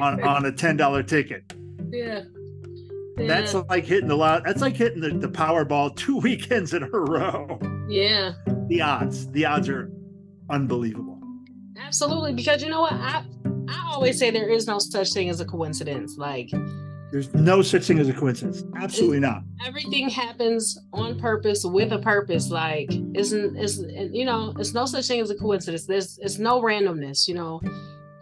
on, 0.00 0.22
on 0.22 0.44
a 0.46 0.52
ten 0.52 0.76
dollar 0.76 1.02
ticket. 1.02 1.52
Yeah. 1.92 2.22
That's 3.26 3.54
like 3.54 3.84
hitting 3.84 4.08
the 4.08 4.16
lot. 4.16 4.44
That's 4.44 4.60
like 4.60 4.76
hitting 4.76 5.00
the, 5.00 5.10
the 5.10 5.28
Powerball 5.28 5.94
two 5.96 6.18
weekends 6.20 6.74
in 6.74 6.82
a 6.82 6.88
row. 6.88 7.58
Yeah. 7.88 8.32
The 8.68 8.82
odds. 8.82 9.30
The 9.32 9.46
odds 9.46 9.68
are 9.68 9.90
unbelievable. 10.48 11.20
Absolutely. 11.78 12.34
Because 12.34 12.62
you 12.62 12.70
know 12.70 12.82
what? 12.82 12.92
I 12.92 13.24
I 13.68 13.92
always 13.92 14.18
say 14.18 14.30
there 14.30 14.48
is 14.48 14.66
no 14.66 14.78
such 14.78 15.12
thing 15.12 15.28
as 15.28 15.40
a 15.40 15.44
coincidence. 15.44 16.16
Like 16.16 16.50
there's 17.10 17.32
no 17.34 17.62
such 17.62 17.84
thing 17.84 17.98
as 17.98 18.08
a 18.08 18.12
coincidence. 18.12 18.62
Absolutely 18.76 19.20
not. 19.20 19.42
Everything 19.64 20.08
happens 20.08 20.78
on 20.92 21.18
purpose 21.18 21.64
with 21.64 21.92
a 21.92 21.98
purpose. 21.98 22.50
Like 22.50 22.90
isn't 23.14 23.56
is 23.56 23.84
you 24.12 24.24
know, 24.24 24.54
it's 24.58 24.72
no 24.74 24.86
such 24.86 25.06
thing 25.06 25.20
as 25.20 25.30
a 25.30 25.34
coincidence. 25.34 25.86
There's 25.86 26.18
it's 26.18 26.38
no 26.38 26.62
randomness, 26.62 27.26
you 27.26 27.34
know. 27.34 27.60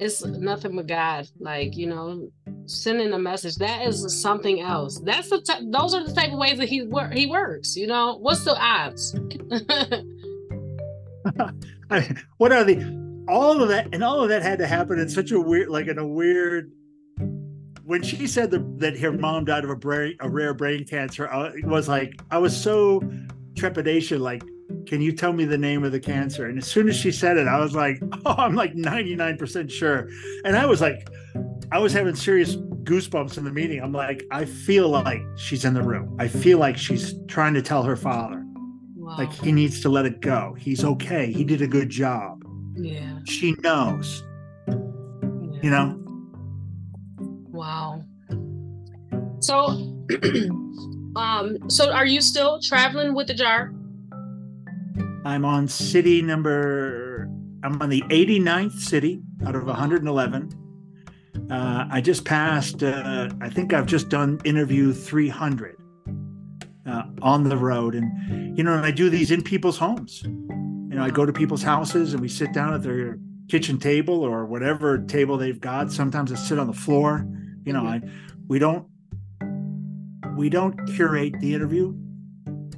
It's 0.01 0.24
nothing 0.24 0.76
but 0.76 0.86
God. 0.86 1.28
Like, 1.40 1.76
you 1.76 1.86
know, 1.86 2.30
sending 2.68 3.12
a 3.12 3.18
message. 3.18 3.56
That 3.56 3.86
is 3.86 4.20
something 4.20 4.60
else. 4.60 5.00
That's 5.00 5.30
the 5.30 5.40
t- 5.40 5.70
those 5.70 5.94
are 5.94 6.06
the 6.06 6.12
type 6.12 6.32
of 6.32 6.38
ways 6.38 6.58
that 6.58 6.68
he 6.68 6.82
wor- 6.82 7.10
he 7.10 7.26
works. 7.26 7.76
You 7.76 7.86
know, 7.86 8.18
what's 8.18 8.44
the 8.44 8.56
odds? 8.56 9.18
I 11.90 12.14
what 12.36 12.52
are 12.52 12.64
the 12.64 13.24
all 13.28 13.62
of 13.62 13.68
that 13.68 13.88
and 13.92 14.02
all 14.02 14.22
of 14.22 14.28
that 14.30 14.42
had 14.42 14.58
to 14.58 14.66
happen 14.66 14.98
in 14.98 15.08
such 15.08 15.30
a 15.30 15.40
weird 15.40 15.68
like 15.68 15.86
in 15.86 15.98
a 15.98 16.06
weird 16.06 16.72
when 17.84 18.02
she 18.02 18.26
said 18.26 18.50
the, 18.50 18.58
that 18.76 18.98
her 18.98 19.12
mom 19.12 19.44
died 19.44 19.64
of 19.64 19.70
a 19.70 19.76
brain 19.76 20.16
a 20.20 20.28
rare 20.28 20.54
brain 20.54 20.84
cancer 20.84 21.28
uh, 21.28 21.50
it 21.54 21.64
was 21.64 21.88
like 21.88 22.20
i 22.30 22.38
was 22.38 22.58
so 22.58 23.02
trepidation 23.54 24.20
like 24.20 24.42
can 24.86 25.00
you 25.00 25.12
tell 25.12 25.32
me 25.32 25.44
the 25.44 25.58
name 25.58 25.84
of 25.84 25.92
the 25.92 26.00
cancer 26.00 26.46
and 26.46 26.58
as 26.58 26.66
soon 26.66 26.88
as 26.88 26.96
she 26.96 27.10
said 27.10 27.36
it 27.36 27.46
i 27.46 27.58
was 27.58 27.74
like 27.74 28.00
oh 28.26 28.34
i'm 28.38 28.54
like 28.54 28.74
99% 28.74 29.70
sure 29.70 30.08
and 30.44 30.56
i 30.56 30.66
was 30.66 30.80
like 30.80 31.08
i 31.72 31.78
was 31.78 31.92
having 31.92 32.14
serious 32.14 32.56
goosebumps 32.56 33.38
in 33.38 33.44
the 33.44 33.52
meeting 33.52 33.80
i'm 33.82 33.92
like 33.92 34.24
i 34.30 34.44
feel 34.44 34.88
like 34.88 35.20
she's 35.36 35.64
in 35.64 35.74
the 35.74 35.82
room 35.82 36.14
i 36.18 36.28
feel 36.28 36.58
like 36.58 36.76
she's 36.76 37.14
trying 37.26 37.54
to 37.54 37.62
tell 37.62 37.82
her 37.82 37.96
father 37.96 38.42
wow. 38.96 39.16
like 39.18 39.32
he 39.32 39.52
needs 39.52 39.80
to 39.80 39.88
let 39.88 40.06
it 40.06 40.20
go 40.20 40.54
he's 40.58 40.84
okay 40.84 41.32
he 41.32 41.44
did 41.44 41.62
a 41.62 41.68
good 41.68 41.90
job 41.90 42.42
yeah. 42.76 43.18
she 43.24 43.52
knows 43.62 44.22
yeah. 44.66 45.60
you 45.62 45.70
know 45.70 45.98
Wow. 47.58 48.04
So, 49.40 49.54
um, 51.16 51.58
so 51.68 51.90
are 51.90 52.06
you 52.06 52.20
still 52.20 52.60
traveling 52.62 53.14
with 53.14 53.26
the 53.26 53.34
jar? 53.34 53.72
I'm 55.28 55.44
on 55.44 55.68
city 55.68 56.22
number 56.22 57.28
i'm 57.62 57.80
on 57.80 57.88
the 57.88 58.02
89th 58.02 58.78
city 58.78 59.20
out 59.46 59.54
of 59.54 59.64
111 59.64 60.50
uh, 61.50 61.84
i 61.90 62.00
just 62.00 62.24
passed 62.24 62.82
uh, 62.82 63.28
i 63.40 63.48
think 63.48 63.72
i've 63.72 63.86
just 63.86 64.08
done 64.08 64.40
interview 64.44 64.92
300 64.92 65.78
uh, 66.88 67.02
on 67.22 67.44
the 67.44 67.56
road. 67.56 67.94
And 67.94 68.56
you 68.56 68.64
know 68.64 68.82
i 68.82 68.90
do 68.90 69.10
these 69.10 69.30
in 69.30 69.42
people's 69.42 69.78
homes. 69.78 70.22
You 70.24 70.96
know 70.96 71.04
i 71.04 71.10
go 71.10 71.26
to 71.26 71.32
people's 71.32 71.62
houses 71.62 72.12
and 72.12 72.20
we 72.20 72.28
sit 72.28 72.52
down 72.52 72.74
at 72.74 72.82
their 72.82 73.18
kitchen 73.48 73.78
table 73.78 74.22
or 74.22 74.46
whatever 74.46 74.98
table 74.98 75.36
they've 75.36 75.60
got. 75.60 75.92
Sometimes 75.92 76.32
i 76.32 76.36
sit 76.36 76.58
on 76.58 76.66
the 76.66 76.72
floor. 76.72 77.26
You 77.64 77.72
know 77.72 77.84
i 77.84 78.00
we 78.48 78.58
don't 78.58 78.86
we 80.36 80.48
don't 80.48 80.86
curate 80.94 81.38
the 81.40 81.54
interview. 81.54 81.94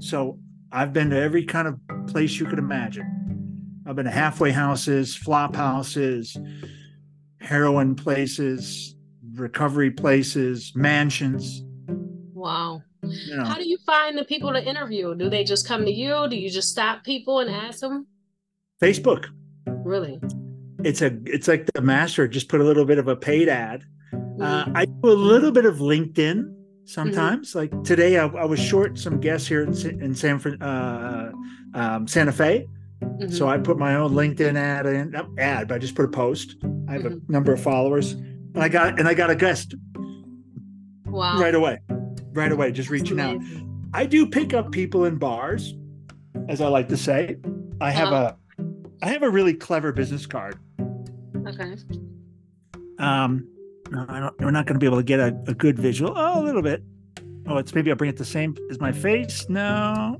So 0.00 0.38
i've 0.72 0.92
been 0.92 1.10
to 1.10 1.16
every 1.20 1.44
kind 1.44 1.66
of 1.68 1.78
place 2.06 2.38
you 2.38 2.46
could 2.46 2.58
imagine 2.58 3.06
i've 3.86 3.96
been 3.96 4.04
to 4.04 4.10
halfway 4.10 4.50
houses 4.50 5.16
flop 5.16 5.54
houses 5.56 6.36
heroin 7.40 7.94
places 7.94 8.94
recovery 9.34 9.90
places 9.90 10.72
mansions 10.74 11.62
Wow. 12.34 12.82
you 13.02 13.36
know 13.36 13.44
How 13.44 13.56
do 13.56 13.68
you 13.68 13.76
find 13.84 14.16
the 14.16 14.24
people 14.24 14.50
to 14.54 14.66
interview? 14.66 15.14
Do 15.14 15.28
they 15.28 15.44
just 15.44 15.68
come 15.68 15.84
to 15.84 15.90
you? 15.92 16.26
Do 16.30 16.36
you 16.36 16.48
just 16.48 16.70
stop 16.70 17.04
people 17.04 17.40
and 17.40 17.50
ask 17.50 17.80
them? 17.80 18.06
facebook 18.82 19.26
Really? 19.66 20.18
it's 20.84 21.02
a 21.02 21.18
it's 21.26 21.46
like 21.48 21.66
the 21.74 21.82
master 21.82 22.26
just 22.26 22.48
put 22.48 22.60
a 22.62 22.64
little 22.64 22.86
bit 22.86 22.98
of 22.98 23.08
a 23.08 23.16
paid 23.16 23.48
ad 23.48 23.84
Mm-hmm. 24.12 24.42
uh, 24.42 24.64
i 24.74 24.86
do 24.86 25.00
a 25.04 25.12
little 25.12 25.52
bit 25.52 25.64
of 25.66 25.76
linkedin 25.78 26.52
sometimes 26.90 27.54
like 27.54 27.70
today 27.84 28.18
I, 28.18 28.26
I 28.26 28.44
was 28.44 28.58
short 28.58 28.98
some 28.98 29.20
guests 29.20 29.46
here 29.46 29.62
in, 29.62 29.72
in 30.02 30.14
san 30.14 30.40
uh, 30.62 31.30
um, 31.74 32.06
santa 32.08 32.32
fe 32.32 32.66
Mhm. 33.02 33.32
so 33.32 33.48
i 33.48 33.56
put 33.56 33.78
my 33.78 33.94
own 33.94 34.12
linkedin 34.12 34.56
ad 34.56 34.84
in 34.84 35.14
ad 35.38 35.68
but 35.68 35.74
i 35.76 35.78
just 35.78 35.94
put 35.94 36.04
a 36.04 36.08
post 36.08 36.56
i 36.88 36.92
have 36.92 37.02
Mhm. 37.02 37.22
a 37.28 37.32
number 37.32 37.50
of 37.52 37.60
followers 37.60 38.12
and 38.12 38.58
i 38.58 38.68
got 38.68 38.98
and 38.98 39.08
i 39.08 39.14
got 39.14 39.30
a 39.30 39.34
guest 39.34 39.74
wow. 41.06 41.38
right 41.40 41.54
away 41.54 41.78
right 42.32 42.52
away 42.52 42.70
just 42.72 42.90
That's 42.90 43.02
reaching 43.02 43.18
out 43.20 43.38
i 43.94 44.04
do 44.04 44.26
pick 44.26 44.52
up 44.52 44.70
people 44.70 45.06
in 45.06 45.16
bars 45.16 45.74
as 46.48 46.60
i 46.60 46.68
like 46.68 46.88
to 46.88 46.96
say 46.98 47.36
i 47.80 47.90
have 47.90 48.08
Uh-huh. 48.12 48.34
a 48.60 48.64
i 49.06 49.08
have 49.08 49.22
a 49.22 49.30
really 49.30 49.54
clever 49.54 49.92
business 49.92 50.26
card 50.26 50.58
Okay. 51.46 51.74
Um, 52.98 53.48
no, 53.90 54.06
I 54.08 54.20
don't, 54.20 54.40
we're 54.40 54.50
not 54.50 54.66
going 54.66 54.74
to 54.74 54.80
be 54.80 54.86
able 54.86 54.98
to 54.98 55.02
get 55.04 55.20
a, 55.20 55.28
a 55.46 55.54
good 55.54 55.78
visual. 55.78 56.12
Oh, 56.16 56.42
a 56.42 56.44
little 56.44 56.62
bit. 56.62 56.82
Oh, 57.46 57.56
it's 57.58 57.74
maybe 57.74 57.90
I'll 57.90 57.96
bring 57.96 58.10
it 58.10 58.16
the 58.16 58.24
same 58.24 58.56
as 58.70 58.80
my 58.80 58.92
face. 58.92 59.48
No, 59.48 60.16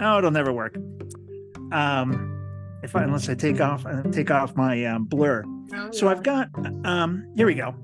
no, 0.00 0.18
it'll 0.18 0.30
never 0.30 0.52
work. 0.52 0.76
Um, 1.72 2.28
if 2.82 2.96
I 2.96 3.02
unless 3.04 3.28
I 3.28 3.34
take 3.34 3.60
off 3.60 3.84
uh, 3.86 4.02
take 4.10 4.30
off 4.30 4.56
my 4.56 4.84
um, 4.86 5.04
blur. 5.04 5.44
Oh, 5.74 5.90
So 5.92 6.06
yeah. 6.06 6.12
I've 6.12 6.22
got 6.22 6.48
um, 6.84 7.26
here 7.36 7.46
we 7.46 7.54
go. 7.54 7.74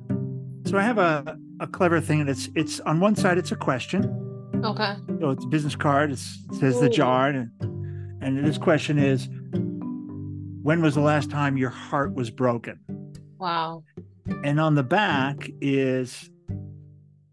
So 0.67 0.79
I 0.79 0.83
have 0.83 0.99
a 0.99 1.39
a 1.61 1.67
clever 1.67 2.01
thing, 2.01 2.21
and 2.21 2.29
it's 2.31 2.49
it's 2.55 2.81
on 2.81 3.01
one 3.01 3.17
side 3.17 3.39
it's 3.39 3.53
a 3.53 3.57
question. 3.57 4.25
Okay. 4.65 4.95
So 5.21 5.31
it's 5.31 5.45
a 5.45 5.49
business 5.49 5.77
card. 5.77 6.11
It's, 6.11 6.39
it 6.51 6.57
says 6.57 6.81
the 6.81 6.87
Ooh. 6.87 6.91
jar, 6.91 7.29
and 7.29 7.51
and 8.21 8.45
this 8.47 8.59
question 8.59 8.99
is, 8.99 9.29
when 10.63 10.83
was 10.83 10.95
the 10.95 11.01
last 11.01 11.31
time 11.31 11.57
your 11.57 11.71
heart 11.71 12.15
was 12.15 12.31
broken? 12.31 12.79
Wow. 13.39 13.85
And 14.45 14.61
on 14.61 14.75
the 14.75 14.83
back 14.83 15.51
is 15.61 16.31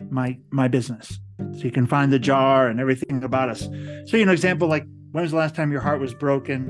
my 0.10 0.38
my 0.52 0.68
business. 0.68 1.20
So 1.54 1.64
you 1.64 1.72
can 1.72 1.88
find 1.88 2.12
the 2.12 2.20
jar 2.20 2.68
and 2.68 2.80
everything 2.80 3.24
about 3.24 3.50
us. 3.50 3.68
So 4.06 4.18
you 4.18 4.26
know 4.26 4.32
example 4.32 4.68
like 4.68 4.86
when 5.12 5.22
was 5.22 5.32
the 5.32 5.38
last 5.38 5.56
time 5.56 5.72
your 5.72 5.82
heart 5.82 6.00
was 6.00 6.14
broken? 6.14 6.70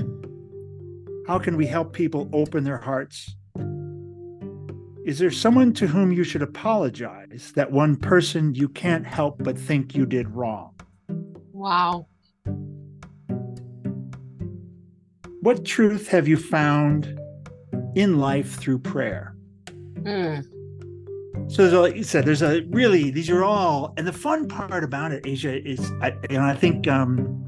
How 1.28 1.40
can 1.40 1.58
we 1.58 1.66
help 1.66 1.94
people 1.94 2.30
open 2.34 2.64
their 2.64 2.78
hearts? 2.78 3.36
Is 5.06 5.20
there 5.20 5.32
someone 5.32 5.74
to 5.74 5.88
whom 5.88 6.12
you 6.12 6.24
should 6.24 6.42
apologize 6.42 7.52
that 7.56 7.72
one 7.72 7.96
person 7.96 8.56
you 8.56 8.70
can't 8.70 9.06
help 9.06 9.44
but 9.44 9.58
think 9.58 9.96
you 9.96 10.06
did 10.06 10.30
wrong? 10.30 10.76
Wow. 11.54 12.08
what 15.46 15.64
truth 15.64 16.08
have 16.08 16.28
you 16.28 16.38
found 16.38 17.20
in 17.94 18.18
life 18.18 18.56
through 18.56 18.80
prayer 18.80 19.35
Mm. 20.06 20.46
So 21.52 21.62
there's 21.64 21.74
a, 21.74 21.80
like 21.82 21.96
you 21.96 22.04
said, 22.04 22.26
there's 22.26 22.42
a 22.42 22.62
really 22.70 23.12
these 23.12 23.30
are 23.30 23.44
all, 23.44 23.94
and 23.98 24.08
the 24.08 24.14
fun 24.14 24.48
part 24.48 24.84
about 24.84 25.12
it, 25.12 25.26
Asia, 25.26 25.62
is 25.68 25.80
I, 26.02 26.14
and 26.30 26.40
I 26.40 26.56
think 26.56 26.88
um, 26.88 27.44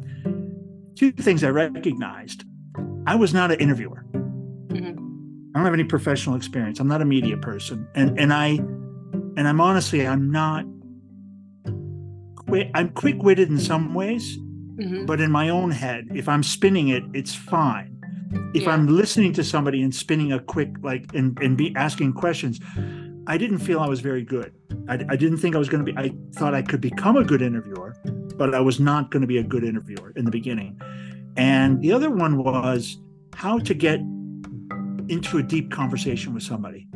two 0.96 1.12
things 1.12 1.44
I 1.44 1.50
recognized. 1.50 2.44
I 3.06 3.16
was 3.16 3.34
not 3.34 3.52
an 3.52 3.60
interviewer. 3.60 4.06
Mhm. 4.14 4.98
I 5.56 5.60
don't 5.60 5.66
have 5.66 5.74
any 5.74 5.86
professional 5.86 6.36
experience. 6.36 6.80
I'm 6.80 6.88
not 6.88 7.02
a 7.02 7.06
media 7.06 7.38
person, 7.38 7.88
and 7.96 8.20
and 8.20 8.34
I, 8.34 8.48
and 8.50 9.48
I'm 9.48 9.62
honestly, 9.62 10.06
I'm 10.06 10.30
not. 10.32 10.66
Quick, 12.36 12.70
I'm 12.76 12.90
quick-witted 12.90 13.50
in 13.50 13.58
some 13.58 13.94
ways, 13.94 14.38
Mhm. 14.38 15.06
but 15.06 15.20
in 15.20 15.32
my 15.32 15.50
own 15.50 15.72
head, 15.72 16.08
if 16.14 16.30
I'm 16.30 16.44
spinning 16.44 16.88
it, 16.90 17.04
it's 17.14 17.36
fine. 17.36 17.97
If 18.54 18.64
Yeah. 18.64 18.72
I'm 18.72 18.88
listening 18.88 19.34
to 19.34 19.44
somebody 19.44 19.82
and 19.82 19.94
spinning 19.94 20.32
a 20.34 20.40
quick 20.40 20.70
like 20.82 21.14
and 21.14 21.38
and 21.42 21.58
be 21.58 21.76
asking 21.76 22.14
questions, 22.14 22.60
I 23.28 23.38
didn't 23.38 23.60
feel 23.60 23.80
I 23.80 23.88
was 23.88 24.00
very 24.00 24.24
good. 24.24 24.54
I, 24.88 24.94
I 25.10 25.16
didn't 25.16 25.38
think 25.38 25.56
I 25.56 25.60
was 25.60 25.70
going 25.70 25.86
to 25.86 25.92
be. 25.92 25.98
I 25.98 26.14
thought 26.34 26.54
I 26.54 26.62
could 26.62 26.82
become 26.82 27.18
a 27.18 27.24
good 27.24 27.42
interviewer, 27.42 27.96
but 28.38 28.56
I 28.56 28.62
was 28.62 28.80
not 28.80 29.12
going 29.12 29.22
to 29.22 29.28
be 29.28 29.38
a 29.38 29.44
good 29.44 29.64
interviewer 29.64 30.14
in 30.16 30.26
the 30.26 30.32
beginning. 30.32 30.80
And 31.36 31.82
the 31.82 31.92
other 31.92 32.10
one 32.10 32.38
was 32.42 32.98
how 33.34 33.60
to 33.60 33.74
get 33.74 34.00
into 35.10 35.38
a 35.38 35.44
deep 35.44 35.72
conversation 35.72 36.34
with 36.34 36.44
somebody. 36.44 36.87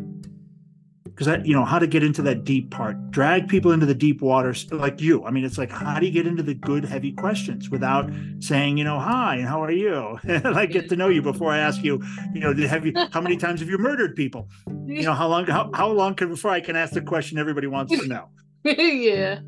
Because 1.21 1.37
that 1.37 1.45
you 1.45 1.53
know, 1.53 1.63
how 1.63 1.77
to 1.77 1.85
get 1.85 2.01
into 2.01 2.23
that 2.23 2.45
deep 2.45 2.71
part, 2.71 3.11
drag 3.11 3.47
people 3.47 3.71
into 3.73 3.85
the 3.85 3.93
deep 3.93 4.23
waters 4.23 4.65
like 4.71 4.99
you. 4.99 5.23
I 5.23 5.29
mean, 5.29 5.45
it's 5.45 5.59
like, 5.59 5.69
how 5.69 5.99
do 5.99 6.07
you 6.07 6.11
get 6.11 6.25
into 6.25 6.41
the 6.41 6.55
good, 6.55 6.83
heavy 6.83 7.11
questions 7.11 7.69
without 7.69 8.09
saying, 8.39 8.79
you 8.79 8.83
know, 8.83 8.97
hi, 8.97 9.35
and 9.35 9.47
how 9.47 9.61
are 9.61 9.69
you? 9.69 10.17
and 10.27 10.47
I 10.47 10.65
get 10.65 10.89
to 10.89 10.95
know 10.95 11.09
you 11.09 11.21
before 11.21 11.51
I 11.51 11.59
ask 11.59 11.83
you, 11.83 12.01
you 12.33 12.39
know, 12.39 12.55
have 12.65 12.87
you, 12.87 12.93
how 13.11 13.21
many 13.21 13.37
times 13.37 13.59
have 13.59 13.69
you 13.69 13.77
murdered 13.77 14.15
people? 14.15 14.49
You 14.87 15.03
know, 15.03 15.13
how 15.13 15.27
long, 15.27 15.45
how, 15.45 15.69
how 15.75 15.91
long 15.91 16.15
can, 16.15 16.29
before 16.29 16.49
I 16.49 16.59
can 16.59 16.75
ask 16.75 16.91
the 16.93 17.01
question 17.01 17.37
everybody 17.37 17.67
wants 17.67 17.95
to 17.95 18.07
know? 18.07 18.29
yeah. 18.63 19.41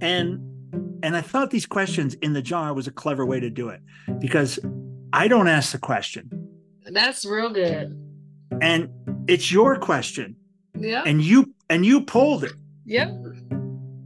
And, 0.00 0.40
and 1.02 1.14
I 1.14 1.20
thought 1.20 1.50
these 1.50 1.66
questions 1.66 2.14
in 2.22 2.32
the 2.32 2.40
jar 2.40 2.72
was 2.72 2.86
a 2.86 2.92
clever 2.92 3.26
way 3.26 3.40
to 3.40 3.50
do 3.50 3.68
it 3.68 3.82
because 4.20 4.58
I 5.12 5.28
don't 5.28 5.48
ask 5.48 5.72
the 5.72 5.78
question 5.78 6.30
That's 6.86 7.26
real 7.26 7.50
good. 7.50 7.94
and 8.62 8.88
it's 9.28 9.52
your 9.52 9.78
question 9.78 10.36
Yeah. 10.80 11.02
and 11.06 11.22
you, 11.22 11.54
and 11.68 11.84
you 11.84 12.00
pulled 12.02 12.44
it. 12.44 12.52
Yep. 12.86 13.10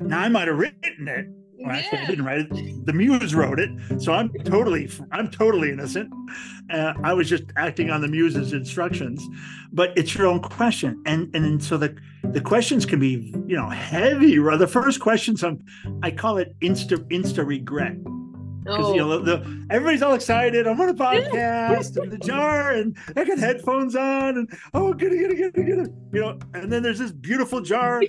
Now 0.01 0.21
I 0.21 0.29
might 0.29 0.49
have 0.49 0.59
written 0.59 1.09
it. 1.09 1.27
Well, 1.63 1.77
actually, 1.77 1.99
I 2.01 2.07
didn't 2.07 2.25
write 2.25 2.41
it. 2.51 2.87
The 2.87 2.93
muse 2.93 3.35
wrote 3.37 3.61
it, 3.61 3.71
so 4.03 4.13
I'm 4.13 4.33
totally, 4.45 4.91
I'm 5.13 5.31
totally 5.31 5.71
innocent. 5.71 6.13
Uh, 6.71 6.95
I 7.05 7.13
was 7.13 7.29
just 7.29 7.45
acting 7.57 7.91
on 7.91 8.01
the 8.01 8.09
muse's 8.09 8.53
instructions, 8.53 9.25
but 9.73 9.97
it's 9.97 10.13
your 10.15 10.27
own 10.27 10.41
question, 10.41 11.01
and 11.07 11.31
and, 11.37 11.45
and 11.45 11.63
so 11.63 11.77
the 11.77 11.97
the 12.25 12.41
questions 12.41 12.85
can 12.85 12.99
be, 12.99 13.33
you 13.47 13.57
know, 13.57 13.69
heavy. 13.69 14.39
The 14.39 14.67
first 14.67 15.01
question, 15.01 15.37
some 15.37 15.61
I 16.03 16.11
call 16.11 16.39
it 16.39 16.59
insta 16.61 16.99
insta 17.11 17.47
regret. 17.47 17.97
Because 18.65 18.95
you 18.95 18.99
know 18.99 19.19
the, 19.19 19.67
everybody's 19.71 20.03
all 20.03 20.15
excited. 20.15 20.67
I'm 20.67 20.81
on 20.81 20.89
a 20.89 20.95
podcast 20.95 21.97
and 22.01 22.13
the 22.13 22.19
jar, 22.19 22.73
and 22.73 22.97
I 23.17 23.25
got 23.25 23.39
headphones 23.39 23.97
on, 23.97 24.39
and 24.39 24.59
oh, 24.75 24.93
get 24.93 25.13
it, 25.13 25.19
get 25.19 25.31
it, 25.31 25.37
get 25.37 25.47
it, 25.47 25.67
get 25.67 25.79
it, 25.79 25.91
you 26.13 26.21
know. 26.21 26.39
And 26.55 26.73
then 26.73 26.83
there's 26.83 26.99
this 26.99 27.13
beautiful 27.13 27.61
jar, 27.61 28.03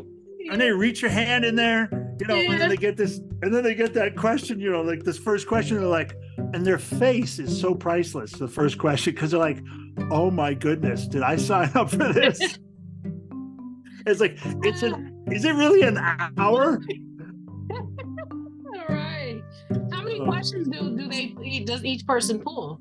and 0.52 0.62
they 0.62 0.72
reach 0.72 1.02
your 1.02 1.12
hand 1.12 1.46
in 1.46 1.56
there, 1.56 1.90
you 2.20 2.28
know, 2.28 2.36
and 2.36 2.60
then 2.60 2.70
they 2.70 2.78
get 2.78 2.98
this, 2.98 3.18
and 3.42 3.54
then 3.54 3.64
they 3.64 3.76
get 3.76 3.94
that 3.96 4.16
question, 4.16 4.60
you 4.60 4.72
know, 4.72 4.82
like 4.82 5.04
this 5.04 5.18
first 5.18 5.48
question, 5.48 5.78
they're 5.78 5.88
like, 5.88 6.16
and 6.38 6.66
their 6.66 6.78
face 6.78 7.40
is 7.40 7.60
so 7.60 7.74
priceless. 7.74 8.34
The 8.34 8.48
first 8.48 8.78
question, 8.78 9.14
because 9.14 9.32
they're 9.32 9.40
like, 9.40 9.64
oh 10.12 10.30
my 10.30 10.54
goodness, 10.54 11.08
did 11.08 11.24
I 11.24 11.36
sign 11.36 11.72
up 11.76 11.90
for 11.90 12.14
this? 12.14 12.40
it's 14.06 14.20
like, 14.20 14.38
it's 14.64 14.84
an, 14.84 15.26
is 15.32 15.46
it 15.46 15.54
really 15.54 15.82
an 15.82 15.98
hour? 16.38 16.80
Many 20.26 20.38
questions 20.38 20.68
do 20.68 20.96
do 20.96 21.08
they 21.08 21.60
does 21.60 21.84
each 21.84 22.06
person 22.06 22.40
pull? 22.40 22.80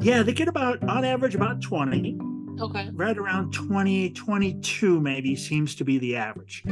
Yeah, 0.00 0.22
they 0.22 0.32
get 0.32 0.48
about 0.48 0.82
on 0.88 1.04
average 1.04 1.34
about 1.34 1.60
20. 1.60 2.18
Okay. 2.60 2.90
Right 2.92 3.16
around 3.16 3.52
20, 3.52 4.10
22 4.10 5.00
maybe 5.00 5.34
seems 5.34 5.74
to 5.76 5.84
be 5.84 5.98
the 5.98 6.16
average. 6.16 6.64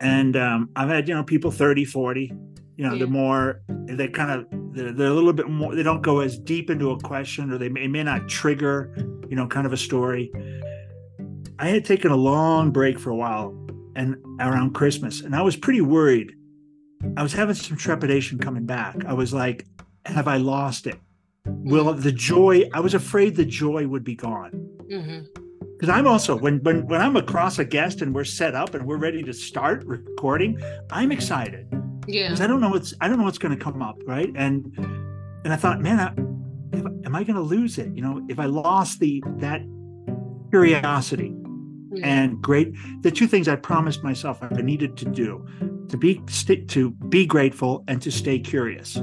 And 0.00 0.36
um, 0.36 0.70
I've 0.76 0.88
had, 0.88 1.08
you 1.08 1.14
know, 1.14 1.24
people 1.24 1.50
30, 1.50 1.84
40, 1.84 2.32
you 2.76 2.86
know, 2.86 2.92
yeah. 2.92 3.00
the 3.00 3.06
more 3.06 3.62
they 3.68 4.08
kind 4.08 4.30
of, 4.30 4.46
they're, 4.74 4.92
they're, 4.92 5.08
a 5.08 5.12
little 5.12 5.32
bit 5.32 5.48
more, 5.48 5.74
they 5.74 5.82
don't 5.82 6.02
go 6.02 6.20
as 6.20 6.38
deep 6.38 6.70
into 6.70 6.90
a 6.90 7.00
question 7.00 7.52
or 7.52 7.58
they 7.58 7.68
may, 7.68 7.88
may 7.88 8.04
not 8.04 8.28
trigger, 8.28 8.94
you 9.28 9.34
know, 9.34 9.46
kind 9.46 9.66
of 9.66 9.72
a 9.72 9.76
story. 9.76 10.30
I 11.58 11.68
had 11.68 11.84
taken 11.84 12.12
a 12.12 12.16
long 12.16 12.70
break 12.70 12.98
for 12.98 13.10
a 13.10 13.16
while 13.16 13.52
and 13.96 14.16
around 14.38 14.74
Christmas, 14.74 15.22
and 15.22 15.34
I 15.34 15.42
was 15.42 15.56
pretty 15.56 15.80
worried. 15.80 16.32
I 17.16 17.22
was 17.22 17.32
having 17.32 17.54
some 17.54 17.76
trepidation 17.76 18.38
coming 18.38 18.66
back. 18.66 19.04
I 19.04 19.12
was 19.12 19.32
like, 19.32 19.66
have 20.06 20.28
I 20.28 20.36
lost 20.36 20.86
it? 20.86 20.98
Will 21.44 21.92
the 21.94 22.12
joy, 22.12 22.68
I 22.74 22.80
was 22.80 22.94
afraid 22.94 23.36
the 23.36 23.44
joy 23.44 23.86
would 23.86 24.04
be 24.04 24.14
gone. 24.14 24.50
Mm-hmm 24.90 25.42
because 25.78 25.94
I'm 25.94 26.08
also 26.08 26.36
when 26.36 26.58
when 26.64 26.86
when 26.86 27.00
I'm 27.00 27.16
across 27.16 27.58
a 27.60 27.64
guest 27.64 28.02
and 28.02 28.12
we're 28.12 28.24
set 28.24 28.54
up 28.54 28.74
and 28.74 28.84
we're 28.84 28.96
ready 28.96 29.22
to 29.22 29.32
start 29.32 29.84
recording, 29.86 30.60
I'm 30.90 31.12
excited. 31.12 31.68
Yeah. 32.08 32.24
Because 32.24 32.40
I 32.40 32.48
don't 32.48 32.60
know 32.60 32.70
what's 32.70 32.94
I 33.00 33.06
don't 33.06 33.18
know 33.18 33.24
what's 33.24 33.38
going 33.38 33.56
to 33.56 33.62
come 33.62 33.80
up, 33.80 33.96
right? 34.04 34.30
And 34.34 34.76
and 35.44 35.52
I 35.52 35.56
thought, 35.56 35.80
man, 35.80 36.00
I, 36.00 36.76
am 37.06 37.14
I 37.14 37.22
going 37.22 37.36
to 37.36 37.42
lose 37.42 37.78
it? 37.78 37.94
You 37.94 38.02
know, 38.02 38.26
if 38.28 38.40
I 38.40 38.46
lost 38.46 38.98
the 38.98 39.22
that 39.36 39.60
curiosity 40.50 41.32
yeah. 41.92 42.06
and 42.06 42.40
great, 42.40 42.74
the 43.02 43.10
two 43.10 43.26
things 43.26 43.48
I 43.48 43.56
promised 43.56 44.02
myself 44.02 44.38
I 44.42 44.48
needed 44.60 44.96
to 44.98 45.04
do 45.04 45.46
to 45.88 45.96
be 45.96 46.20
to 46.68 46.90
be 46.90 47.26
grateful 47.26 47.84
and 47.88 48.00
to 48.02 48.10
stay 48.10 48.38
curious. 48.38 48.98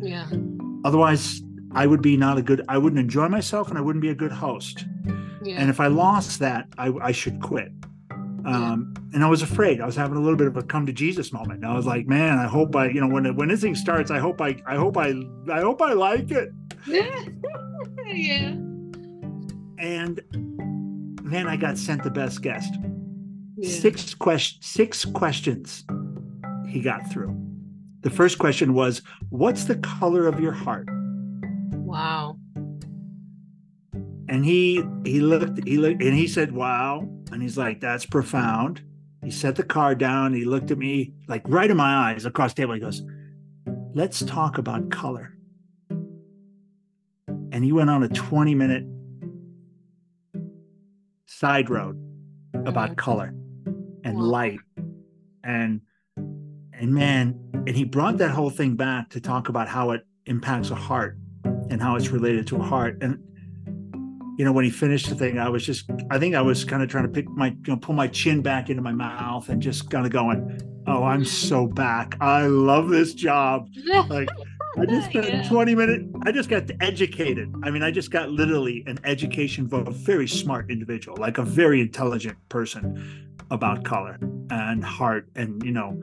Yeah. 0.00 0.28
Otherwise, 0.84 1.42
I 1.72 1.86
would 1.86 2.02
be 2.02 2.16
not 2.16 2.38
a 2.38 2.42
good. 2.42 2.62
I 2.68 2.78
wouldn't 2.78 3.00
enjoy 3.00 3.28
myself, 3.28 3.68
and 3.68 3.78
I 3.78 3.80
wouldn't 3.80 4.02
be 4.02 4.10
a 4.10 4.14
good 4.14 4.32
host. 4.32 4.84
Yeah. 5.42 5.56
And 5.56 5.68
if 5.68 5.80
I 5.80 5.88
lost 5.88 6.38
that, 6.40 6.68
I, 6.78 6.92
I 7.02 7.12
should 7.12 7.40
quit. 7.40 7.72
Um, 8.10 8.94
yeah. 8.96 9.00
And 9.14 9.24
I 9.24 9.28
was 9.28 9.42
afraid. 9.42 9.80
I 9.80 9.86
was 9.86 9.96
having 9.96 10.16
a 10.16 10.20
little 10.20 10.36
bit 10.36 10.46
of 10.46 10.56
a 10.56 10.62
come 10.62 10.86
to 10.86 10.92
Jesus 10.92 11.32
moment. 11.32 11.64
And 11.64 11.66
I 11.70 11.74
was 11.74 11.86
like, 11.86 12.06
man, 12.06 12.38
I 12.38 12.46
hope 12.46 12.74
I, 12.76 12.88
you 12.88 13.00
know, 13.00 13.08
when 13.08 13.34
when 13.36 13.48
this 13.48 13.60
thing 13.60 13.74
starts, 13.74 14.10
I 14.10 14.18
hope 14.18 14.40
I, 14.40 14.56
I 14.66 14.76
hope 14.76 14.96
I, 14.96 15.14
I 15.50 15.60
hope 15.60 15.82
I 15.82 15.92
like 15.92 16.30
it. 16.30 16.50
yeah. 16.86 17.24
yeah. 18.06 18.56
And 19.78 20.20
then 21.32 21.46
I 21.46 21.56
got 21.56 21.78
sent 21.78 22.02
the 22.02 22.10
best 22.10 22.42
guest. 22.42 22.74
Yeah. 23.56 23.68
Six 23.68 24.14
questions. 24.14 24.66
Six 24.66 25.04
questions 25.04 25.84
he 26.68 26.80
got 26.80 27.10
through. 27.10 27.34
The 28.02 28.10
first 28.10 28.38
question 28.38 28.74
was, 28.74 29.02
"What's 29.30 29.64
the 29.64 29.76
color 29.76 30.26
of 30.26 30.40
your 30.40 30.52
heart?" 30.52 30.88
Wow 31.72 32.36
and 34.28 34.44
he 34.44 34.82
he 35.04 35.20
looked 35.20 35.66
he 35.66 35.76
looked 35.76 36.02
and 36.02 36.14
he 36.14 36.26
said 36.26 36.52
wow 36.52 37.08
and 37.30 37.42
he's 37.42 37.58
like 37.58 37.80
that's 37.80 38.06
profound 38.06 38.82
he 39.22 39.30
set 39.30 39.56
the 39.56 39.62
car 39.62 39.94
down 39.94 40.32
he 40.32 40.44
looked 40.44 40.70
at 40.70 40.78
me 40.78 41.12
like 41.28 41.42
right 41.46 41.70
in 41.70 41.76
my 41.76 42.10
eyes 42.10 42.24
across 42.24 42.52
the 42.52 42.62
table 42.62 42.74
he 42.74 42.80
goes 42.80 43.02
let's 43.94 44.24
talk 44.24 44.58
about 44.58 44.90
color 44.90 45.36
and 47.28 47.64
he 47.64 47.72
went 47.72 47.90
on 47.90 48.02
a 48.02 48.08
20 48.08 48.54
minute 48.54 48.84
side 51.38 51.70
road 51.70 51.96
about 52.66 52.90
mm-hmm. 52.90 52.94
color 52.94 53.34
and 54.04 54.20
light 54.20 54.60
and 55.42 55.80
and 56.16 56.92
man 56.94 57.38
and 57.66 57.70
he 57.70 57.84
brought 57.84 58.18
that 58.18 58.30
whole 58.30 58.50
thing 58.50 58.76
back 58.76 59.10
to 59.10 59.20
talk 59.20 59.48
about 59.48 59.68
how 59.68 59.90
it 59.90 60.02
impacts 60.26 60.70
a 60.70 60.74
heart 60.74 61.16
and 61.70 61.80
how 61.80 61.96
it's 61.96 62.08
related 62.08 62.46
to 62.46 62.56
a 62.56 62.62
heart 62.62 62.98
and 63.00 63.18
you 64.36 64.44
know, 64.44 64.52
when 64.52 64.64
he 64.64 64.70
finished 64.70 65.08
the 65.08 65.14
thing, 65.14 65.38
I 65.38 65.48
was 65.48 65.64
just, 65.64 65.88
I 66.10 66.18
think 66.18 66.34
I 66.34 66.42
was 66.42 66.64
kind 66.64 66.82
of 66.82 66.88
trying 66.88 67.04
to 67.04 67.10
pick 67.10 67.28
my, 67.28 67.48
you 67.48 67.56
know, 67.68 67.76
pull 67.76 67.94
my 67.94 68.08
chin 68.08 68.42
back 68.42 68.68
into 68.68 68.82
my 68.82 68.92
mouth 68.92 69.48
and 69.48 69.62
just 69.62 69.90
kind 69.90 70.04
of 70.04 70.12
going, 70.12 70.60
oh, 70.88 71.04
I'm 71.04 71.24
so 71.24 71.66
back. 71.66 72.16
I 72.20 72.46
love 72.46 72.88
this 72.88 73.14
job. 73.14 73.68
Like, 74.08 74.28
I 74.76 74.86
just 74.86 75.10
spent 75.10 75.28
yeah. 75.28 75.48
20 75.48 75.74
minutes, 75.74 76.04
I 76.22 76.32
just 76.32 76.48
got 76.48 76.68
educated. 76.80 77.54
I 77.62 77.70
mean, 77.70 77.82
I 77.82 77.90
just 77.90 78.10
got 78.10 78.30
literally 78.30 78.82
an 78.86 78.98
education 79.04 79.68
from 79.68 79.86
a 79.86 79.90
very 79.90 80.26
smart 80.26 80.70
individual, 80.70 81.16
like 81.16 81.38
a 81.38 81.44
very 81.44 81.80
intelligent 81.80 82.36
person 82.48 83.30
about 83.50 83.84
color 83.84 84.18
and 84.50 84.84
heart 84.84 85.28
and, 85.36 85.62
you 85.62 85.70
know, 85.70 86.02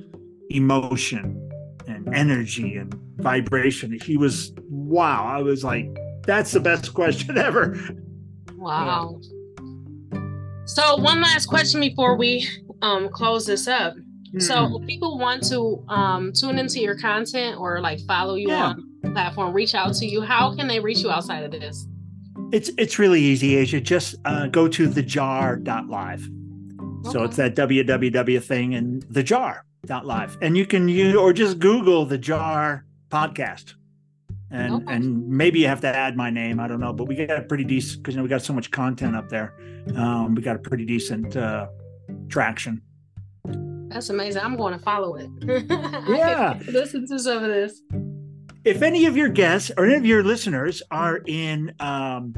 emotion 0.50 1.50
and 1.88 2.14
energy 2.14 2.78
and 2.78 2.94
vibration. 3.18 3.98
He 4.02 4.16
was, 4.16 4.54
wow. 4.70 5.26
I 5.26 5.42
was 5.42 5.64
like, 5.64 5.88
that's 6.24 6.52
the 6.52 6.60
best 6.60 6.94
question 6.94 7.38
ever. 7.38 7.78
Wow. 8.56 9.20
So 10.66 10.96
one 10.96 11.22
last 11.22 11.48
question 11.48 11.82
before 11.82 12.16
we 12.16 12.48
um, 12.82 13.10
close 13.10 13.46
this 13.46 13.68
up. 13.68 13.96
So 14.40 14.80
if 14.80 14.88
people 14.88 15.18
want 15.18 15.44
to 15.50 15.84
um, 15.90 16.32
tune 16.34 16.58
into 16.58 16.80
your 16.80 16.98
content 16.98 17.60
or 17.60 17.82
like 17.82 18.00
follow 18.02 18.36
you 18.36 18.50
yeah. 18.50 18.74
on 19.04 19.14
platform, 19.14 19.54
reach 19.54 19.76
out 19.76 19.94
to 19.96 20.06
you, 20.06 20.22
how 20.22 20.56
can 20.56 20.68
they 20.68 20.80
reach 20.80 21.00
you 21.00 21.12
outside 21.12 21.44
of 21.44 21.52
this? 21.52 21.86
It's 22.54 22.70
it's 22.78 22.98
really 22.98 23.22
easy, 23.22 23.56
Asia. 23.56 23.82
Just 23.82 24.16
uh, 24.26 24.48
go 24.48 24.68
to 24.70 24.90
thejar.live. 24.90 26.22
Okay. 26.22 27.12
So 27.12 27.24
it's 27.24 27.36
that 27.38 27.56
www 27.56 28.44
thing 28.44 28.76
and 28.76 29.04
the 29.04 29.24
jar 29.24 29.66
live, 30.04 30.38
and 30.42 30.58
you 30.58 30.66
can 30.66 30.88
use 30.88 31.16
or 31.16 31.34
just 31.34 31.60
Google 31.60 32.06
the 32.06 32.18
jar 32.18 32.86
podcast 33.10 33.74
and 34.52 34.74
okay. 34.76 34.96
and 34.96 35.28
maybe 35.28 35.60
you 35.60 35.68
have 35.68 35.82
to 35.82 35.88
add 35.88 36.16
my 36.16 36.30
name. 36.30 36.60
I 36.60 36.68
don't 36.68 36.80
know, 36.80 36.94
but 36.94 37.08
we 37.08 37.16
got 37.16 37.38
a 37.38 37.44
pretty 37.44 37.64
decent 37.64 38.04
because 38.04 38.14
you 38.14 38.18
know 38.18 38.24
we 38.24 38.30
got 38.30 38.42
so 38.42 38.54
much 38.54 38.70
content 38.72 39.16
up 39.16 39.30
there. 39.30 39.54
Um, 39.96 40.36
we 40.36 40.42
got 40.42 40.56
a 40.56 40.60
pretty 40.60 40.86
decent 40.86 41.36
uh, 41.36 41.68
traction. 42.30 42.82
That's 43.92 44.10
amazing. 44.10 44.42
I'm 44.42 44.56
going 44.56 44.74
to 44.74 44.80
follow 44.80 45.16
it. 45.16 45.30
yeah, 46.08 46.60
listen 46.68 47.08
to 47.08 47.20
some 47.20 47.44
of 47.44 47.50
this. 47.50 47.82
If 48.64 48.82
any 48.82 49.06
of 49.06 49.18
your 49.18 49.30
guests 49.30 49.72
or 49.78 49.86
any 49.86 49.96
of 49.96 50.06
your 50.06 50.24
listeners 50.24 50.82
are 50.92 51.22
in 51.28 51.74
um, 51.80 52.34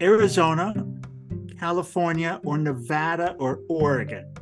Arizona, 0.00 0.74
California, 1.58 2.40
or 2.44 2.58
Nevada 2.58 3.36
or 3.38 3.60
Oregon, 3.68 4.32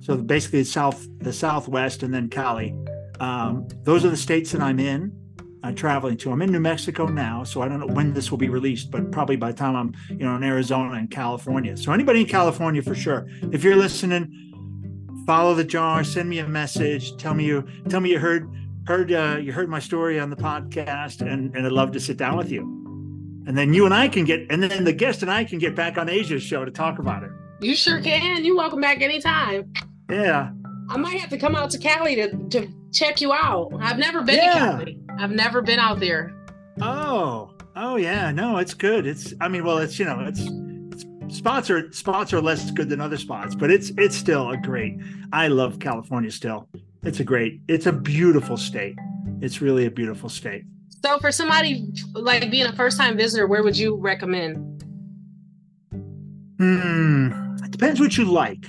so 0.00 0.16
basically 0.16 0.60
the 0.60 0.66
south, 0.66 1.06
the 1.18 1.32
Southwest, 1.32 2.02
and 2.02 2.14
then 2.14 2.28
Cali. 2.28 2.74
Um, 3.18 3.66
those 3.82 4.04
are 4.04 4.10
the 4.10 4.16
states 4.16 4.52
that 4.52 4.60
I'm 4.60 4.78
in 4.78 5.10
I'm 5.66 5.74
traveling 5.74 6.16
to. 6.18 6.30
I'm 6.30 6.42
in 6.42 6.52
New 6.52 6.60
Mexico 6.60 7.06
now, 7.06 7.42
so 7.42 7.60
I 7.60 7.68
don't 7.68 7.80
know 7.80 7.92
when 7.92 8.12
this 8.12 8.30
will 8.30 8.38
be 8.38 8.48
released, 8.48 8.90
but 8.90 9.10
probably 9.10 9.34
by 9.34 9.50
the 9.50 9.58
time 9.58 9.74
I'm, 9.74 9.94
you 10.08 10.24
know, 10.24 10.36
in 10.36 10.44
Arizona 10.44 10.94
and 10.94 11.10
California. 11.10 11.76
So 11.76 11.92
anybody 11.92 12.20
in 12.20 12.26
California 12.26 12.82
for 12.82 12.94
sure. 12.94 13.26
If 13.52 13.64
you're 13.64 13.74
listening, 13.74 14.55
follow 15.26 15.54
the 15.54 15.64
jar, 15.64 16.04
send 16.04 16.28
me 16.28 16.38
a 16.38 16.48
message, 16.48 17.16
tell 17.16 17.34
me 17.34 17.44
you 17.44 17.66
tell 17.88 18.00
me 18.00 18.10
you 18.10 18.18
heard 18.18 18.48
heard 18.86 19.12
uh, 19.12 19.38
you 19.40 19.52
heard 19.52 19.68
my 19.68 19.80
story 19.80 20.18
on 20.18 20.30
the 20.30 20.36
podcast, 20.36 21.20
and 21.20 21.54
and 21.54 21.66
I'd 21.66 21.72
love 21.72 21.92
to 21.92 22.00
sit 22.00 22.16
down 22.16 22.36
with 22.36 22.50
you. 22.50 22.62
And 23.46 23.56
then 23.56 23.72
you 23.72 23.84
and 23.84 23.94
I 23.94 24.08
can 24.08 24.24
get, 24.24 24.50
and 24.50 24.60
then 24.60 24.82
the 24.82 24.92
guest 24.92 25.22
and 25.22 25.30
I 25.30 25.44
can 25.44 25.60
get 25.60 25.76
back 25.76 25.98
on 25.98 26.08
Asia's 26.08 26.42
show 26.42 26.64
to 26.64 26.70
talk 26.70 26.98
about 26.98 27.22
it. 27.22 27.30
You 27.60 27.76
sure 27.76 28.00
can. 28.00 28.44
You're 28.44 28.56
welcome 28.56 28.80
back 28.80 29.02
anytime. 29.02 29.72
Yeah. 30.10 30.50
I 30.88 30.96
might 30.96 31.20
have 31.20 31.30
to 31.30 31.38
come 31.38 31.54
out 31.54 31.70
to 31.70 31.78
Cali 31.78 32.16
to, 32.16 32.36
to 32.48 32.68
check 32.92 33.20
you 33.20 33.32
out. 33.32 33.72
I've 33.80 33.98
never 33.98 34.22
been 34.22 34.36
yeah. 34.36 34.52
to 34.52 34.58
Cali. 34.58 34.98
I've 35.18 35.30
never 35.30 35.62
been 35.62 35.78
out 35.78 36.00
there. 36.00 36.34
Oh, 36.80 37.54
oh 37.76 37.96
yeah, 37.96 38.32
no, 38.32 38.58
it's 38.58 38.74
good. 38.74 39.06
It's, 39.06 39.32
I 39.40 39.46
mean, 39.46 39.64
well, 39.64 39.78
it's 39.78 39.96
you 39.98 40.04
know, 40.04 40.20
it's, 40.26 40.42
it's 41.26 41.36
spots 41.36 41.70
are 41.70 41.92
spots 41.92 42.32
are 42.32 42.40
less 42.40 42.70
good 42.70 42.88
than 42.88 43.00
other 43.00 43.16
spots, 43.16 43.54
but 43.54 43.70
it's 43.70 43.90
it's 43.96 44.16
still 44.16 44.50
a 44.50 44.56
great. 44.56 44.98
I 45.32 45.48
love 45.48 45.78
California 45.78 46.30
still. 46.30 46.68
It's 47.02 47.20
a 47.20 47.24
great. 47.24 47.60
It's 47.68 47.86
a 47.86 47.92
beautiful 47.92 48.56
state. 48.56 48.96
It's 49.40 49.60
really 49.60 49.86
a 49.86 49.90
beautiful 49.90 50.28
state. 50.28 50.64
So, 51.04 51.18
for 51.18 51.30
somebody 51.30 51.92
like 52.14 52.50
being 52.50 52.66
a 52.66 52.72
first 52.72 52.98
time 52.98 53.16
visitor, 53.16 53.46
where 53.46 53.62
would 53.62 53.76
you 53.76 53.96
recommend? 53.96 54.82
Hmm. 56.58 57.54
It 57.64 57.70
depends 57.70 58.00
what 58.00 58.16
you 58.16 58.24
like 58.24 58.64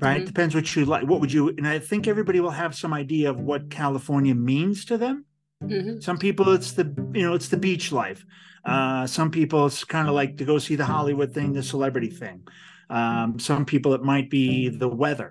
right? 0.00 0.18
Mm-hmm. 0.18 0.26
Depends 0.26 0.54
what 0.54 0.76
you 0.76 0.84
like. 0.84 1.04
What 1.04 1.20
would 1.20 1.32
you? 1.32 1.48
And 1.48 1.66
I 1.66 1.78
think 1.78 2.06
everybody 2.06 2.40
will 2.40 2.50
have 2.50 2.74
some 2.74 2.92
idea 2.92 3.30
of 3.30 3.40
what 3.40 3.70
California 3.70 4.34
means 4.34 4.84
to 4.86 4.98
them. 4.98 5.24
Mm-hmm. 5.62 6.00
Some 6.00 6.18
people 6.18 6.52
it's 6.52 6.72
the 6.72 6.84
you 7.14 7.22
know 7.22 7.34
it's 7.34 7.48
the 7.48 7.56
beach 7.56 7.90
life. 7.90 8.24
Uh, 8.64 9.06
some 9.06 9.30
people 9.30 9.70
kind 9.88 10.08
of 10.08 10.14
like 10.14 10.36
to 10.38 10.44
go 10.44 10.58
see 10.58 10.76
the 10.76 10.84
Hollywood 10.84 11.32
thing, 11.32 11.52
the 11.52 11.62
celebrity 11.62 12.10
thing. 12.10 12.46
Um, 12.90 13.38
some 13.38 13.64
people 13.64 13.94
it 13.94 14.02
might 14.02 14.30
be 14.30 14.68
the 14.68 14.88
weather, 14.88 15.28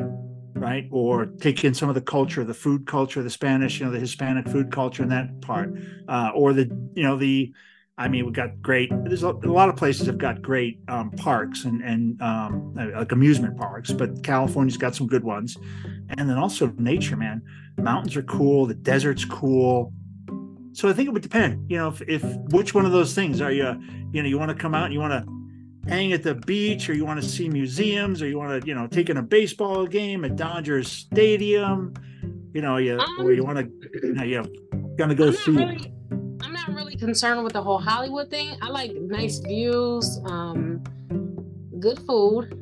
right? 0.54 0.88
Or 0.92 1.26
take 1.26 1.64
in 1.64 1.74
some 1.74 1.90
of 1.90 1.96
the 1.96 2.02
culture, 2.02 2.44
the 2.44 2.54
food 2.54 2.86
culture, 2.86 3.24
the 3.24 3.30
Spanish, 3.30 3.80
you 3.80 3.86
know, 3.86 3.92
the 3.92 4.00
Hispanic 4.00 4.48
food 4.48 4.72
culture, 4.72 5.04
and 5.04 5.12
that 5.12 5.42
part, 5.42 5.74
uh, 6.08 6.32
or 6.36 6.54
the 6.54 6.66
you 6.94 7.04
know 7.04 7.18
the 7.18 7.54
I 7.98 8.08
mean, 8.08 8.26
we've 8.26 8.34
got 8.34 8.60
great. 8.62 8.90
There's 9.04 9.22
a, 9.22 9.30
a 9.30 9.52
lot 9.52 9.70
of 9.70 9.76
places 9.76 10.08
have 10.08 10.18
got 10.18 10.42
great 10.42 10.80
um, 10.88 11.12
parks 11.12 11.66
and 11.66 11.82
and 11.84 12.20
um, 12.22 12.74
like 12.76 13.12
amusement 13.12 13.58
parks, 13.58 13.92
but 13.92 14.24
California's 14.24 14.78
got 14.78 14.96
some 14.96 15.08
good 15.08 15.24
ones. 15.24 15.58
And 16.10 16.30
then 16.30 16.38
also 16.38 16.74
nature, 16.78 17.16
man. 17.16 17.42
Mountains 17.78 18.16
are 18.16 18.24
cool. 18.24 18.66
The 18.66 18.74
desert's 18.74 19.26
cool. 19.26 19.94
So 20.74 20.90
I 20.90 20.94
think 20.94 21.08
it 21.08 21.12
would 21.12 21.22
depend. 21.22 21.70
You 21.70 21.78
know, 21.78 21.88
if, 21.90 22.02
if 22.02 22.24
which 22.50 22.74
one 22.74 22.86
of 22.86 22.92
those 22.92 23.14
things 23.14 23.42
are 23.42 23.52
you? 23.52 23.80
You 24.12 24.24
know, 24.24 24.30
you 24.30 24.38
want 24.38 24.50
to 24.50 24.56
come 24.56 24.74
out 24.74 24.86
and 24.86 24.94
you 24.94 25.00
want 25.00 25.14
to 25.14 25.90
hang 25.90 26.14
at 26.14 26.24
the 26.24 26.36
beach, 26.36 26.90
or 26.90 26.94
you 26.94 27.06
want 27.06 27.22
to 27.22 27.28
see 27.28 27.50
museums, 27.50 28.22
or 28.22 28.28
you 28.28 28.38
want 28.38 28.62
to 28.62 28.68
you 28.68 28.74
know 28.74 28.88
take 28.88 29.10
in 29.10 29.18
a 29.18 29.22
baseball 29.22 29.86
game 29.86 30.26
at 30.26 30.36
Dodgers 30.36 30.92
Stadium. 30.92 31.94
You 32.54 32.62
know, 32.62 32.78
you 32.78 33.00
um, 33.00 33.16
or 33.20 33.34
you 33.34 33.44
want 33.44 33.60
to 33.60 33.90
you 34.04 34.14
know 34.14 34.24
you're 34.24 34.46
gonna 34.98 35.16
go 35.16 35.32
see. 35.32 35.52
Really 35.52 35.94
I'm 36.42 36.54
not 36.54 36.68
really 36.70 36.96
concerned 36.96 37.44
with 37.44 37.54
the 37.54 37.62
whole 37.62 37.80
Hollywood 37.80 38.30
thing. 38.30 38.58
I 38.62 38.70
like 38.70 38.94
nice 38.96 39.40
views, 39.40 40.20
um, 40.26 40.84
good 41.80 42.00
food, 42.00 42.54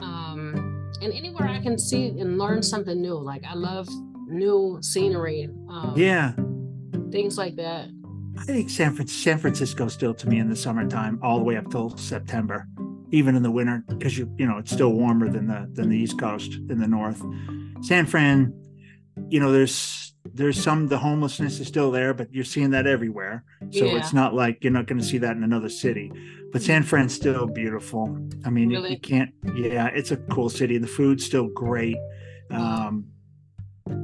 um, 0.00 0.90
and 1.02 1.12
anywhere 1.12 1.48
I 1.48 1.60
can 1.60 1.78
see 1.78 2.08
and 2.18 2.38
learn 2.38 2.62
something 2.62 3.00
new. 3.00 3.14
Like 3.14 3.44
I 3.44 3.54
love 3.54 3.88
new 4.26 4.78
scenery. 4.82 5.48
Um, 5.68 5.94
yeah, 5.96 6.32
things 7.16 7.38
like 7.38 7.56
that. 7.56 7.88
I 8.38 8.44
think 8.44 8.68
San, 8.68 9.06
San 9.06 9.38
Francisco 9.38 9.88
still 9.88 10.14
to 10.14 10.28
me 10.28 10.38
in 10.38 10.50
the 10.50 10.56
summertime, 10.56 11.18
all 11.22 11.38
the 11.38 11.44
way 11.44 11.56
up 11.56 11.70
till 11.70 11.96
September, 11.96 12.66
even 13.10 13.34
in 13.34 13.42
the 13.42 13.50
winter, 13.50 13.82
because 13.88 14.18
you 14.18 14.30
you 14.36 14.46
know 14.46 14.58
it's 14.58 14.70
still 14.70 14.92
warmer 14.92 15.28
than 15.30 15.46
the 15.46 15.68
than 15.72 15.88
the 15.88 15.96
East 15.96 16.18
Coast 16.18 16.52
in 16.68 16.78
the 16.78 16.86
north. 16.86 17.22
San 17.80 18.04
Fran, 18.06 18.52
you 19.28 19.40
know, 19.40 19.50
there's 19.50 20.14
there's 20.34 20.62
some 20.62 20.88
the 20.88 20.98
homelessness 20.98 21.60
is 21.60 21.66
still 21.66 21.90
there, 21.90 22.12
but 22.12 22.32
you're 22.34 22.44
seeing 22.44 22.70
that 22.70 22.86
everywhere. 22.86 23.42
So 23.70 23.86
yeah. 23.86 23.96
it's 23.96 24.12
not 24.12 24.34
like 24.34 24.62
you're 24.62 24.72
not 24.72 24.86
going 24.86 24.98
to 24.98 25.04
see 25.04 25.18
that 25.18 25.36
in 25.36 25.42
another 25.42 25.70
city. 25.70 26.12
But 26.52 26.62
San 26.62 26.82
Fran's 26.82 27.14
still 27.14 27.46
beautiful. 27.46 28.18
I 28.44 28.50
mean, 28.50 28.68
really? 28.68 28.90
you 28.90 29.00
can't. 29.00 29.32
Yeah, 29.54 29.86
it's 29.86 30.10
a 30.10 30.16
cool 30.16 30.50
city. 30.50 30.76
The 30.76 30.86
food's 30.86 31.24
still 31.24 31.48
great. 31.48 31.96
Um, 32.50 33.06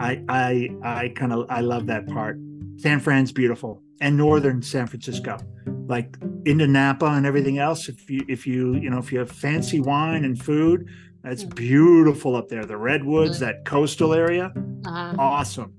I 0.01 0.23
I 0.29 0.71
I 0.83 1.09
kind 1.11 1.35
of 1.35 1.47
I 1.51 1.61
love 1.61 1.87
that 1.89 2.07
part. 2.07 2.39
San 2.83 2.99
Fran's 2.99 3.31
beautiful, 3.31 3.81
and 4.01 4.17
northern 4.17 4.61
San 4.61 4.89
Francisco, 4.89 5.39
like 5.87 6.17
into 6.45 6.67
Napa 6.67 7.07
and 7.07 7.25
everything 7.25 7.59
else. 7.59 7.89
If 7.89 8.11
you 8.11 8.25
if 8.29 8.45
you 8.45 8.75
you 8.75 8.91
know 8.91 8.99
if 8.99 9.13
you 9.13 9.21
have 9.21 9.31
fancy 9.31 9.81
wine 9.81 10.25
and 10.25 10.41
food, 10.41 10.89
that's 11.23 11.45
hmm. 11.45 11.51
beautiful 11.51 12.35
up 12.35 12.49
there. 12.49 12.65
The 12.65 12.77
redwoods, 12.77 13.39
that 13.39 13.65
coastal 13.65 14.13
area, 14.13 14.53
uh-huh. 14.85 15.15
awesome. 15.17 15.73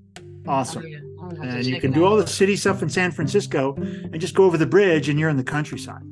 Awesome. 0.46 0.82
Oh, 0.82 0.86
yeah. 0.86 1.42
And 1.42 1.64
you 1.64 1.80
can 1.80 1.92
do 1.92 2.04
all 2.04 2.16
the 2.16 2.26
city 2.26 2.56
stuff 2.56 2.82
in 2.82 2.88
San 2.88 3.10
Francisco 3.10 3.74
and 3.76 4.20
just 4.20 4.34
go 4.34 4.44
over 4.44 4.58
the 4.58 4.66
bridge 4.66 5.08
and 5.08 5.18
you're 5.18 5.30
in 5.30 5.38
the 5.38 5.44
countryside. 5.44 6.02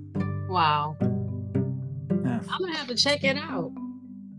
Wow. 0.48 0.96
Yeah. 1.00 2.40
I'm 2.50 2.60
gonna 2.60 2.76
have 2.76 2.88
to 2.88 2.94
check 2.94 3.24
it 3.24 3.36
out. 3.36 3.72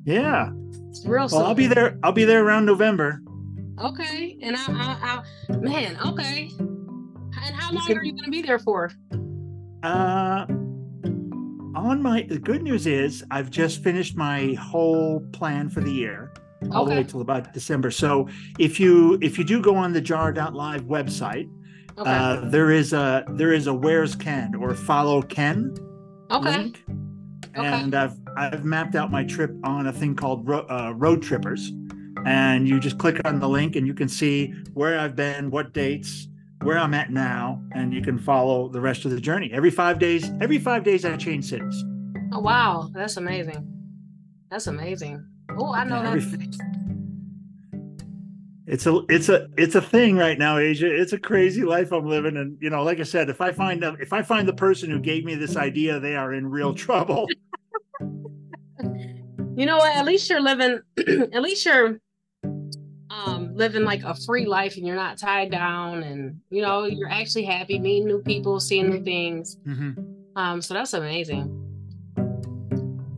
Yeah. 0.05 0.51
It's 0.89 1.05
real. 1.05 1.27
Well, 1.31 1.45
I'll 1.45 1.55
be 1.55 1.67
there. 1.67 1.97
I'll 2.03 2.11
be 2.11 2.25
there 2.25 2.43
around 2.43 2.65
November. 2.65 3.22
Okay, 3.83 4.37
and 4.41 4.55
I, 4.55 4.63
I, 4.69 5.23
I 5.49 5.57
man, 5.57 5.97
okay. 6.05 6.49
And 6.57 7.55
how 7.55 7.73
long 7.73 7.85
can, 7.85 7.97
are 7.97 8.03
you 8.03 8.13
going 8.13 8.23
to 8.23 8.31
be 8.31 8.41
there 8.41 8.59
for? 8.59 8.91
Uh, 9.83 10.45
on 11.75 12.01
my 12.01 12.21
the 12.29 12.39
good 12.39 12.63
news 12.63 12.87
is 12.87 13.23
I've 13.29 13.49
just 13.49 13.83
finished 13.83 14.15
my 14.15 14.53
whole 14.53 15.19
plan 15.33 15.69
for 15.69 15.81
the 15.81 15.91
year 15.91 16.31
all 16.71 16.83
okay. 16.83 16.95
the 16.95 17.01
way 17.01 17.07
till 17.07 17.21
about 17.21 17.51
December. 17.53 17.91
So 17.91 18.29
if 18.57 18.79
you 18.79 19.17
if 19.21 19.37
you 19.37 19.43
do 19.43 19.61
go 19.61 19.75
on 19.75 19.91
the 19.91 20.01
jar.live 20.01 20.83
website, 20.83 21.49
okay. 21.97 22.09
uh, 22.09 22.49
there 22.49 22.71
is 22.71 22.93
a 22.93 23.25
there 23.31 23.51
is 23.51 23.67
a 23.67 23.73
where's 23.73 24.15
Ken 24.15 24.55
or 24.55 24.73
follow 24.75 25.21
Ken 25.21 25.75
okay. 26.31 26.57
link. 26.57 26.83
Okay. 27.55 27.67
And 27.67 27.93
I've 27.93 28.15
I've 28.37 28.65
mapped 28.65 28.95
out 28.95 29.11
my 29.11 29.23
trip 29.23 29.51
on 29.63 29.87
a 29.87 29.93
thing 29.93 30.15
called 30.15 30.47
Ro- 30.47 30.65
uh, 30.69 30.93
Roadtrippers, 30.93 31.69
and 32.25 32.67
you 32.67 32.79
just 32.79 32.97
click 32.97 33.19
on 33.25 33.39
the 33.39 33.49
link 33.49 33.75
and 33.75 33.85
you 33.85 33.93
can 33.93 34.07
see 34.07 34.53
where 34.73 34.99
I've 34.99 35.15
been, 35.15 35.51
what 35.51 35.73
dates, 35.73 36.27
where 36.61 36.77
I'm 36.77 36.93
at 36.93 37.11
now, 37.11 37.61
and 37.73 37.93
you 37.93 38.01
can 38.01 38.17
follow 38.17 38.69
the 38.69 38.79
rest 38.79 39.05
of 39.05 39.11
the 39.11 39.19
journey. 39.19 39.51
Every 39.51 39.71
five 39.71 39.99
days, 39.99 40.31
every 40.41 40.59
five 40.59 40.83
days 40.83 41.05
I 41.05 41.17
change 41.17 41.45
cities. 41.45 41.83
Oh 42.31 42.39
wow, 42.39 42.89
that's 42.93 43.17
amazing. 43.17 43.67
That's 44.49 44.67
amazing. 44.67 45.25
Oh, 45.57 45.73
I 45.73 45.83
know 45.83 46.01
that. 46.01 46.13
It's 48.65 48.85
a 48.87 49.01
it's 49.09 49.27
a 49.27 49.49
it's 49.57 49.75
a 49.75 49.81
thing 49.81 50.15
right 50.15 50.39
now, 50.39 50.57
Asia. 50.57 50.87
It's 50.89 51.11
a 51.11 51.19
crazy 51.19 51.63
life 51.63 51.91
I'm 51.91 52.07
living, 52.07 52.37
and 52.37 52.57
you 52.61 52.69
know, 52.69 52.83
like 52.83 52.99
I 52.99 53.03
said, 53.03 53.29
if 53.29 53.41
I 53.41 53.51
find 53.51 53.83
a, 53.83 53.95
if 53.99 54.13
I 54.13 54.21
find 54.21 54.47
the 54.47 54.53
person 54.53 54.89
who 54.89 54.99
gave 54.99 55.25
me 55.25 55.35
this 55.35 55.57
idea, 55.57 55.99
they 55.99 56.15
are 56.15 56.33
in 56.33 56.49
real 56.49 56.73
trouble. 56.73 57.27
you 57.99 59.65
know 59.65 59.77
what? 59.77 59.95
At 59.95 60.05
least 60.05 60.29
you're 60.29 60.41
living. 60.41 60.79
at 61.33 61.41
least 61.41 61.65
you're 61.65 61.99
um, 63.13 63.55
living 63.55 63.83
like 63.83 64.03
a 64.03 64.15
free 64.15 64.45
life, 64.45 64.77
and 64.77 64.87
you're 64.87 64.95
not 64.95 65.17
tied 65.17 65.51
down, 65.51 66.03
and 66.03 66.39
you 66.49 66.61
know, 66.61 66.85
you're 66.85 67.09
actually 67.09 67.43
happy, 67.45 67.79
meeting 67.79 68.07
new 68.07 68.21
people, 68.21 68.59
seeing 68.59 68.89
new 68.89 69.03
things. 69.03 69.57
Mm-hmm. 69.67 70.01
Um, 70.35 70.61
so 70.61 70.73
that's 70.73 70.93
amazing 70.93 71.63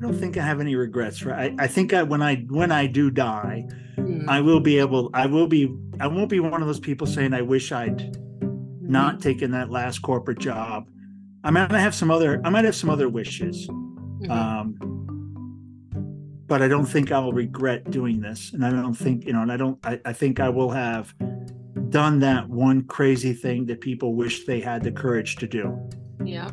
i 0.05 0.07
don't 0.07 0.19
think 0.19 0.37
I 0.37 0.43
have 0.43 0.59
any 0.59 0.75
regrets. 0.75 1.25
Right? 1.25 1.55
I, 1.57 1.63
I 1.63 1.67
think 1.67 1.91
I, 1.91 2.03
when 2.03 2.21
I 2.21 2.35
when 2.49 2.71
I 2.71 2.85
do 2.85 3.09
die, 3.09 3.67
mm. 3.97 4.27
I 4.27 4.39
will 4.39 4.59
be 4.59 4.77
able. 4.77 5.09
I 5.15 5.25
will 5.25 5.47
be. 5.47 5.75
I 5.99 6.05
won't 6.05 6.29
be 6.29 6.39
one 6.39 6.61
of 6.61 6.67
those 6.67 6.79
people 6.79 7.07
saying 7.07 7.33
I 7.33 7.41
wish 7.41 7.71
I'd 7.71 7.97
mm. 7.97 8.81
not 8.81 9.19
taken 9.19 9.49
that 9.51 9.71
last 9.71 10.03
corporate 10.03 10.37
job. 10.37 10.87
I 11.43 11.49
might 11.49 11.71
have 11.71 11.95
some 11.95 12.11
other. 12.11 12.39
I 12.45 12.49
might 12.51 12.65
have 12.65 12.75
some 12.75 12.91
other 12.91 13.09
wishes. 13.09 13.67
Mm-hmm. 13.67 14.31
Um, 14.31 15.04
but 16.47 16.61
I 16.61 16.67
don't 16.67 16.85
think 16.85 17.11
I 17.11 17.19
will 17.19 17.33
regret 17.33 17.89
doing 17.89 18.21
this, 18.21 18.53
and 18.53 18.65
I 18.65 18.69
don't 18.69 18.93
think 18.93 19.25
you 19.25 19.33
know. 19.33 19.41
And 19.41 19.51
I 19.51 19.57
don't. 19.57 19.79
I, 19.83 19.99
I 20.05 20.13
think 20.13 20.39
I 20.39 20.49
will 20.49 20.69
have 20.71 21.13
done 21.89 22.19
that 22.19 22.49
one 22.49 22.83
crazy 22.83 23.33
thing 23.33 23.65
that 23.65 23.81
people 23.81 24.15
wish 24.15 24.45
they 24.45 24.59
had 24.59 24.83
the 24.83 24.91
courage 24.91 25.37
to 25.37 25.47
do. 25.47 25.77
Yeah, 26.23 26.51